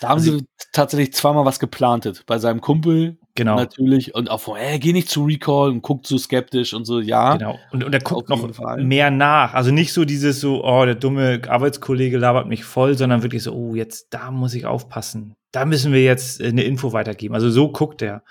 Da 0.00 0.10
haben 0.10 0.18
also, 0.18 0.38
sie 0.38 0.44
tatsächlich 0.72 1.14
zweimal 1.14 1.46
was 1.46 1.58
geplantet. 1.58 2.24
Bei 2.26 2.38
seinem 2.38 2.60
Kumpel 2.60 3.18
genau. 3.34 3.56
natürlich 3.56 4.14
und 4.14 4.30
auch 4.30 4.40
von, 4.40 4.56
hey, 4.56 4.78
geh 4.78 4.92
nicht 4.92 5.08
zu 5.08 5.24
Recall 5.24 5.70
und 5.70 5.80
guckt 5.80 6.06
so 6.06 6.18
skeptisch 6.18 6.74
und 6.74 6.84
so, 6.84 7.00
ja. 7.00 7.36
Genau. 7.36 7.58
Und, 7.70 7.84
und 7.84 7.94
er 7.94 8.00
guckt 8.00 8.28
noch 8.28 8.76
mehr 8.76 9.10
nach. 9.10 9.54
Also 9.54 9.70
nicht 9.70 9.94
so 9.94 10.04
dieses 10.04 10.40
so, 10.40 10.62
oh, 10.64 10.84
der 10.84 10.96
dumme 10.96 11.40
Arbeitskollege 11.48 12.18
labert 12.18 12.48
mich 12.48 12.64
voll, 12.64 12.98
sondern 12.98 13.22
wirklich 13.22 13.44
so, 13.44 13.54
oh, 13.54 13.74
jetzt 13.74 14.12
da 14.12 14.30
muss 14.30 14.54
ich 14.54 14.66
aufpassen. 14.66 15.34
Da 15.52 15.64
müssen 15.64 15.92
wir 15.92 16.02
jetzt 16.02 16.42
eine 16.42 16.64
Info 16.64 16.92
weitergeben. 16.92 17.34
Also 17.34 17.50
so 17.50 17.70
guckt 17.70 18.02
er. 18.02 18.22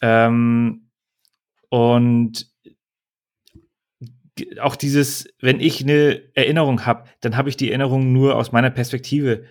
Ähm, 0.00 0.86
und 1.68 2.49
auch 4.60 4.76
dieses, 4.76 5.26
wenn 5.40 5.60
ich 5.60 5.82
eine 5.82 6.22
Erinnerung 6.34 6.86
habe, 6.86 7.04
dann 7.20 7.36
habe 7.36 7.48
ich 7.48 7.56
die 7.56 7.68
Erinnerung 7.68 8.12
nur 8.12 8.36
aus 8.36 8.52
meiner 8.52 8.70
Perspektive. 8.70 9.44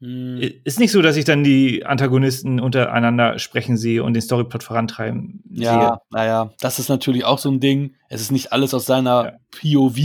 Hm. 0.00 0.38
Ist 0.64 0.78
nicht 0.78 0.92
so, 0.92 1.00
dass 1.00 1.16
ich 1.16 1.24
dann 1.24 1.42
die 1.42 1.86
Antagonisten 1.86 2.60
untereinander 2.60 3.38
sprechen 3.38 3.76
sehe 3.76 4.02
und 4.02 4.12
den 4.14 4.22
Storyplot 4.22 4.62
vorantreiben 4.62 5.42
ja, 5.50 6.00
Naja, 6.10 6.52
das 6.60 6.78
ist 6.78 6.88
natürlich 6.88 7.24
auch 7.24 7.38
so 7.38 7.50
ein 7.50 7.60
Ding. 7.60 7.94
Es 8.08 8.20
ist 8.20 8.30
nicht 8.30 8.52
alles 8.52 8.74
aus 8.74 8.84
seiner 8.84 9.24
ja. 9.24 9.78
POV, 9.78 9.98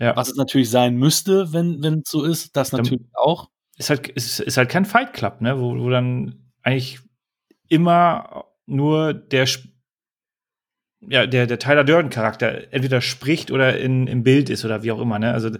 ja. 0.00 0.16
was 0.16 0.30
es 0.30 0.36
natürlich 0.36 0.70
sein 0.70 0.96
müsste, 0.96 1.52
wenn 1.52 2.02
es 2.04 2.10
so 2.10 2.24
ist. 2.24 2.56
Das 2.56 2.70
dann 2.70 2.82
natürlich 2.82 3.06
auch. 3.14 3.50
Ist 3.76 3.90
halt, 3.90 4.08
ist, 4.08 4.40
ist 4.40 4.56
halt 4.56 4.68
kein 4.68 4.84
Fight 4.84 5.12
Club, 5.12 5.40
ne? 5.40 5.60
wo, 5.60 5.78
wo 5.78 5.88
dann 5.88 6.50
eigentlich 6.62 6.98
immer 7.68 8.44
nur 8.66 9.14
der 9.14 9.46
ja, 11.08 11.26
der, 11.26 11.46
der 11.46 11.58
Tyler 11.58 11.84
Durden-Charakter 11.84 12.72
entweder 12.72 13.00
spricht 13.00 13.50
oder 13.50 13.78
in, 13.78 14.06
im 14.06 14.22
Bild 14.22 14.50
ist 14.50 14.64
oder 14.64 14.82
wie 14.82 14.92
auch 14.92 15.00
immer, 15.00 15.18
ne? 15.18 15.32
Also 15.32 15.50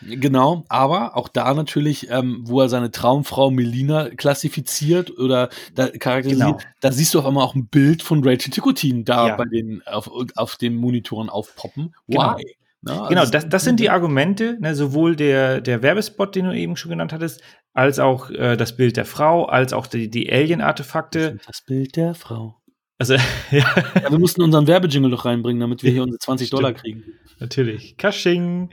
Genau, 0.00 0.64
aber 0.68 1.16
auch 1.16 1.28
da 1.28 1.52
natürlich, 1.54 2.08
ähm, 2.10 2.42
wo 2.44 2.60
er 2.60 2.68
seine 2.68 2.90
Traumfrau 2.90 3.50
Melina 3.50 4.10
klassifiziert 4.10 5.18
oder 5.18 5.48
da 5.74 5.88
charakterisiert, 5.88 6.58
genau. 6.58 6.72
da 6.80 6.92
siehst 6.92 7.14
du 7.14 7.18
auf 7.18 7.26
einmal 7.26 7.44
auch 7.44 7.56
ein 7.56 7.66
Bild 7.66 8.02
von 8.02 8.22
Rachel 8.22 8.52
Ticotin 8.52 9.04
da 9.04 9.28
ja. 9.28 9.36
bei 9.36 9.44
den 9.44 9.82
auf, 9.86 10.08
auf 10.36 10.56
den 10.56 10.76
Monitoren 10.76 11.28
aufpoppen. 11.28 11.94
Genau. 12.06 12.36
Why? 12.36 12.54
Na, 12.80 12.92
also 12.92 13.08
genau, 13.08 13.26
das, 13.26 13.48
das 13.48 13.64
sind 13.64 13.80
die 13.80 13.90
Argumente, 13.90 14.56
ne, 14.60 14.76
sowohl 14.76 15.16
der, 15.16 15.60
der 15.60 15.82
Werbespot, 15.82 16.36
den 16.36 16.44
du 16.44 16.56
eben 16.56 16.76
schon 16.76 16.90
genannt 16.90 17.12
hattest, 17.12 17.42
als 17.74 17.98
auch 17.98 18.30
äh, 18.30 18.56
das 18.56 18.76
Bild 18.76 18.96
der 18.96 19.04
Frau, 19.04 19.46
als 19.46 19.72
auch 19.72 19.88
die, 19.88 20.08
die 20.08 20.32
Alien-Artefakte. 20.32 21.40
Das 21.44 21.62
Bild 21.62 21.96
der 21.96 22.14
Frau. 22.14 22.54
Also, 22.98 23.14
ja. 23.50 23.58
ja. 23.60 24.10
Wir 24.10 24.18
mussten 24.18 24.42
unseren 24.42 24.66
Werbejingle 24.66 25.10
doch 25.10 25.24
reinbringen, 25.24 25.60
damit 25.60 25.84
wir 25.84 25.92
hier 25.92 26.02
unsere 26.02 26.18
20 26.18 26.48
Stimmt. 26.48 26.58
Dollar 26.58 26.72
kriegen. 26.74 27.04
Natürlich. 27.38 27.96
Kasching. 27.96 28.70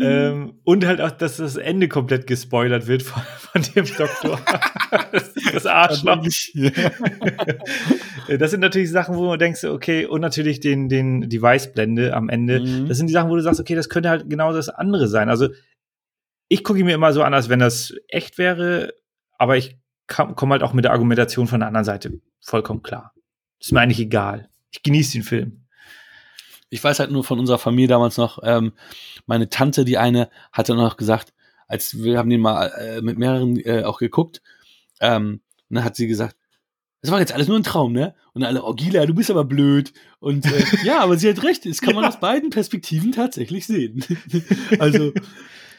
ähm, 0.00 0.54
und 0.64 0.86
halt 0.86 1.02
auch, 1.02 1.10
dass 1.10 1.36
das 1.36 1.56
Ende 1.56 1.88
komplett 1.88 2.26
gespoilert 2.26 2.86
wird 2.86 3.02
von, 3.02 3.22
von 3.38 3.62
dem 3.62 3.84
Doktor. 3.84 4.40
das, 5.12 5.34
das 5.52 5.66
Arschloch. 5.66 6.24
das 8.38 8.50
sind 8.50 8.60
natürlich 8.60 8.90
Sachen, 8.90 9.16
wo 9.16 9.26
man 9.26 9.38
denkt, 9.38 9.62
okay, 9.64 10.06
und 10.06 10.22
natürlich 10.22 10.60
den, 10.60 10.88
den, 10.88 11.28
die 11.28 11.42
Weißblende 11.42 12.14
am 12.14 12.30
Ende. 12.30 12.60
Mhm. 12.60 12.88
Das 12.88 12.96
sind 12.96 13.08
die 13.08 13.12
Sachen, 13.12 13.28
wo 13.28 13.36
du 13.36 13.42
sagst, 13.42 13.60
okay, 13.60 13.74
das 13.74 13.90
könnte 13.90 14.08
halt 14.08 14.30
genau 14.30 14.54
das 14.54 14.70
andere 14.70 15.06
sein. 15.06 15.28
Also, 15.28 15.48
ich 16.48 16.64
gucke 16.64 16.82
mir 16.82 16.94
immer 16.94 17.12
so 17.12 17.22
an, 17.22 17.34
als 17.34 17.50
wenn 17.50 17.58
das 17.58 17.94
echt 18.08 18.38
wäre, 18.38 18.94
aber 19.36 19.58
ich 19.58 19.78
komme 20.06 20.52
halt 20.52 20.62
auch 20.62 20.72
mit 20.72 20.84
der 20.84 20.92
Argumentation 20.92 21.46
von 21.46 21.60
der 21.60 21.68
anderen 21.68 21.84
Seite 21.84 22.20
vollkommen 22.40 22.82
klar. 22.82 23.13
Ist 23.64 23.72
mir 23.72 23.80
eigentlich 23.80 24.00
egal. 24.00 24.50
Ich 24.72 24.82
genieße 24.82 25.12
den 25.12 25.22
Film. 25.22 25.62
Ich 26.68 26.84
weiß 26.84 26.98
halt 26.98 27.10
nur 27.10 27.24
von 27.24 27.38
unserer 27.38 27.58
Familie 27.58 27.88
damals 27.88 28.18
noch, 28.18 28.38
ähm, 28.42 28.74
meine 29.24 29.48
Tante, 29.48 29.86
die 29.86 29.96
eine, 29.96 30.28
hatte 30.52 30.74
noch 30.74 30.98
gesagt, 30.98 31.32
als 31.66 32.02
wir 32.02 32.18
haben 32.18 32.28
den 32.28 32.42
mal 32.42 32.66
äh, 32.78 33.00
mit 33.00 33.16
mehreren 33.16 33.56
äh, 33.56 33.84
auch 33.84 33.98
geguckt, 33.98 34.42
ähm, 35.00 35.40
und 35.70 35.76
dann 35.76 35.84
hat 35.84 35.96
sie 35.96 36.06
gesagt, 36.06 36.36
das 37.00 37.10
war 37.10 37.20
jetzt 37.20 37.32
alles 37.32 37.48
nur 37.48 37.58
ein 37.58 37.62
Traum, 37.62 37.94
ne? 37.94 38.14
Und 38.34 38.44
alle, 38.44 38.62
oh 38.64 38.74
Gila, 38.74 39.06
du 39.06 39.14
bist 39.14 39.30
aber 39.30 39.46
blöd. 39.46 39.94
Und 40.18 40.44
äh, 40.44 40.62
ja, 40.84 41.00
aber 41.00 41.16
sie 41.16 41.30
hat 41.30 41.42
recht, 41.42 41.64
das 41.64 41.80
kann 41.80 41.94
man 41.94 42.04
ja. 42.04 42.10
aus 42.10 42.20
beiden 42.20 42.50
Perspektiven 42.50 43.12
tatsächlich 43.12 43.66
sehen. 43.66 44.04
also, 44.78 45.14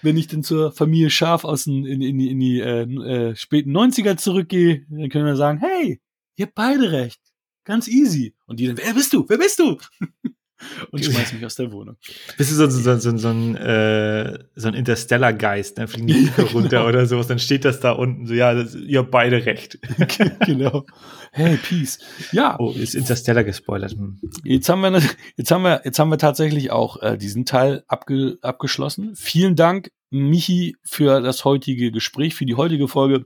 wenn 0.02 0.18
ich 0.18 0.26
dann 0.26 0.42
zur 0.42 0.72
Familie 0.72 1.12
Schaf 1.12 1.46
aus 1.46 1.66
den, 1.66 1.86
in, 1.86 2.02
in, 2.02 2.20
in 2.20 2.40
die 2.40 2.62
äh, 2.62 2.82
äh, 2.82 3.36
späten 3.36 3.78
90er 3.78 4.18
zurückgehe, 4.18 4.88
dann 4.90 5.10
können 5.10 5.26
wir 5.26 5.36
sagen, 5.36 5.60
hey, 5.60 6.02
ihr 6.36 6.48
habt 6.48 6.56
beide 6.56 6.92
recht. 6.92 7.20
Ganz 7.66 7.88
easy. 7.88 8.34
Und 8.46 8.60
die 8.60 8.68
dann, 8.68 8.78
wer 8.78 8.94
bist 8.94 9.12
du? 9.12 9.26
Wer 9.28 9.38
bist 9.38 9.60
du? 9.60 9.78
und 10.92 11.04
schmeiß 11.04 11.34
mich 11.34 11.46
aus 11.46 11.56
der 11.56 11.72
Wohnung. 11.72 11.98
Bist 12.38 12.52
du 12.52 12.56
so, 12.56 12.70
so, 12.70 12.98
so, 12.98 13.18
so 13.18 13.30
ein, 13.30 13.56
äh, 13.56 14.40
so 14.56 14.68
ein 14.68 14.74
Interstellar-Geist, 14.74 15.78
ne? 15.78 15.88
Fliegen 15.88 16.08
die 16.08 16.14
Tiefe 16.14 16.44
runter 16.54 16.78
genau. 16.78 16.88
oder 16.88 17.06
so, 17.06 17.22
dann 17.24 17.40
steht 17.40 17.66
das 17.66 17.80
da 17.80 17.92
unten 17.92 18.28
so, 18.28 18.34
ja, 18.34 18.54
das, 18.54 18.76
ihr 18.76 19.00
habt 19.00 19.12
beide 19.12 19.46
recht. 19.46 19.80
genau. 20.46 20.86
Hey, 21.32 21.58
Peace. 21.58 22.00
Ja. 22.32 22.56
Oh, 22.60 22.72
ist 22.72 22.96
Interstellar 22.96 23.44
gespoilert. 23.44 23.92
Hm. 23.92 24.20
Jetzt 24.44 24.70
haben 24.70 24.82
wir, 24.82 25.02
jetzt 25.36 25.52
haben 25.52 25.64
wir, 25.64 25.82
jetzt 25.84 26.00
haben 26.00 26.10
wir 26.10 26.18
tatsächlich 26.18 26.72
auch 26.72 27.02
äh, 27.02 27.18
diesen 27.18 27.46
Teil 27.46 27.84
abge, 27.88 28.38
abgeschlossen. 28.42 29.16
Vielen 29.16 29.56
Dank, 29.56 29.92
Michi, 30.10 30.78
für 30.84 31.22
das 31.22 31.44
heutige 31.44 31.92
Gespräch, 31.92 32.36
für 32.36 32.46
die 32.46 32.56
heutige 32.56 32.88
Folge. 32.88 33.26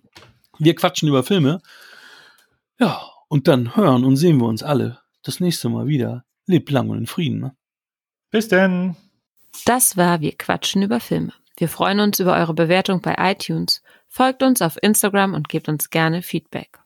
Wir 0.57 0.75
quatschen 0.75 1.07
über 1.07 1.23
Filme. 1.23 1.61
Ja, 2.79 3.08
und 3.29 3.47
dann 3.47 3.77
hören 3.77 4.03
und 4.03 4.17
sehen 4.17 4.39
wir 4.39 4.47
uns 4.47 4.63
alle 4.63 4.99
das 5.23 5.39
nächste 5.39 5.69
Mal 5.69 5.87
wieder. 5.87 6.25
Lebt 6.45 6.69
lang 6.71 6.89
und 6.89 6.97
in 6.97 7.07
Frieden. 7.07 7.39
Ne? 7.39 7.55
Bis 8.31 8.49
denn. 8.49 8.97
Das 9.65 9.95
war 9.95 10.19
Wir 10.19 10.37
quatschen 10.37 10.81
über 10.81 10.99
Filme. 10.99 11.33
Wir 11.57 11.69
freuen 11.69 11.99
uns 11.99 12.19
über 12.19 12.35
eure 12.35 12.53
Bewertung 12.53 13.01
bei 13.01 13.15
iTunes. 13.17 13.81
Folgt 14.07 14.43
uns 14.43 14.61
auf 14.61 14.77
Instagram 14.81 15.33
und 15.33 15.49
gebt 15.49 15.69
uns 15.69 15.89
gerne 15.89 16.21
Feedback. 16.21 16.78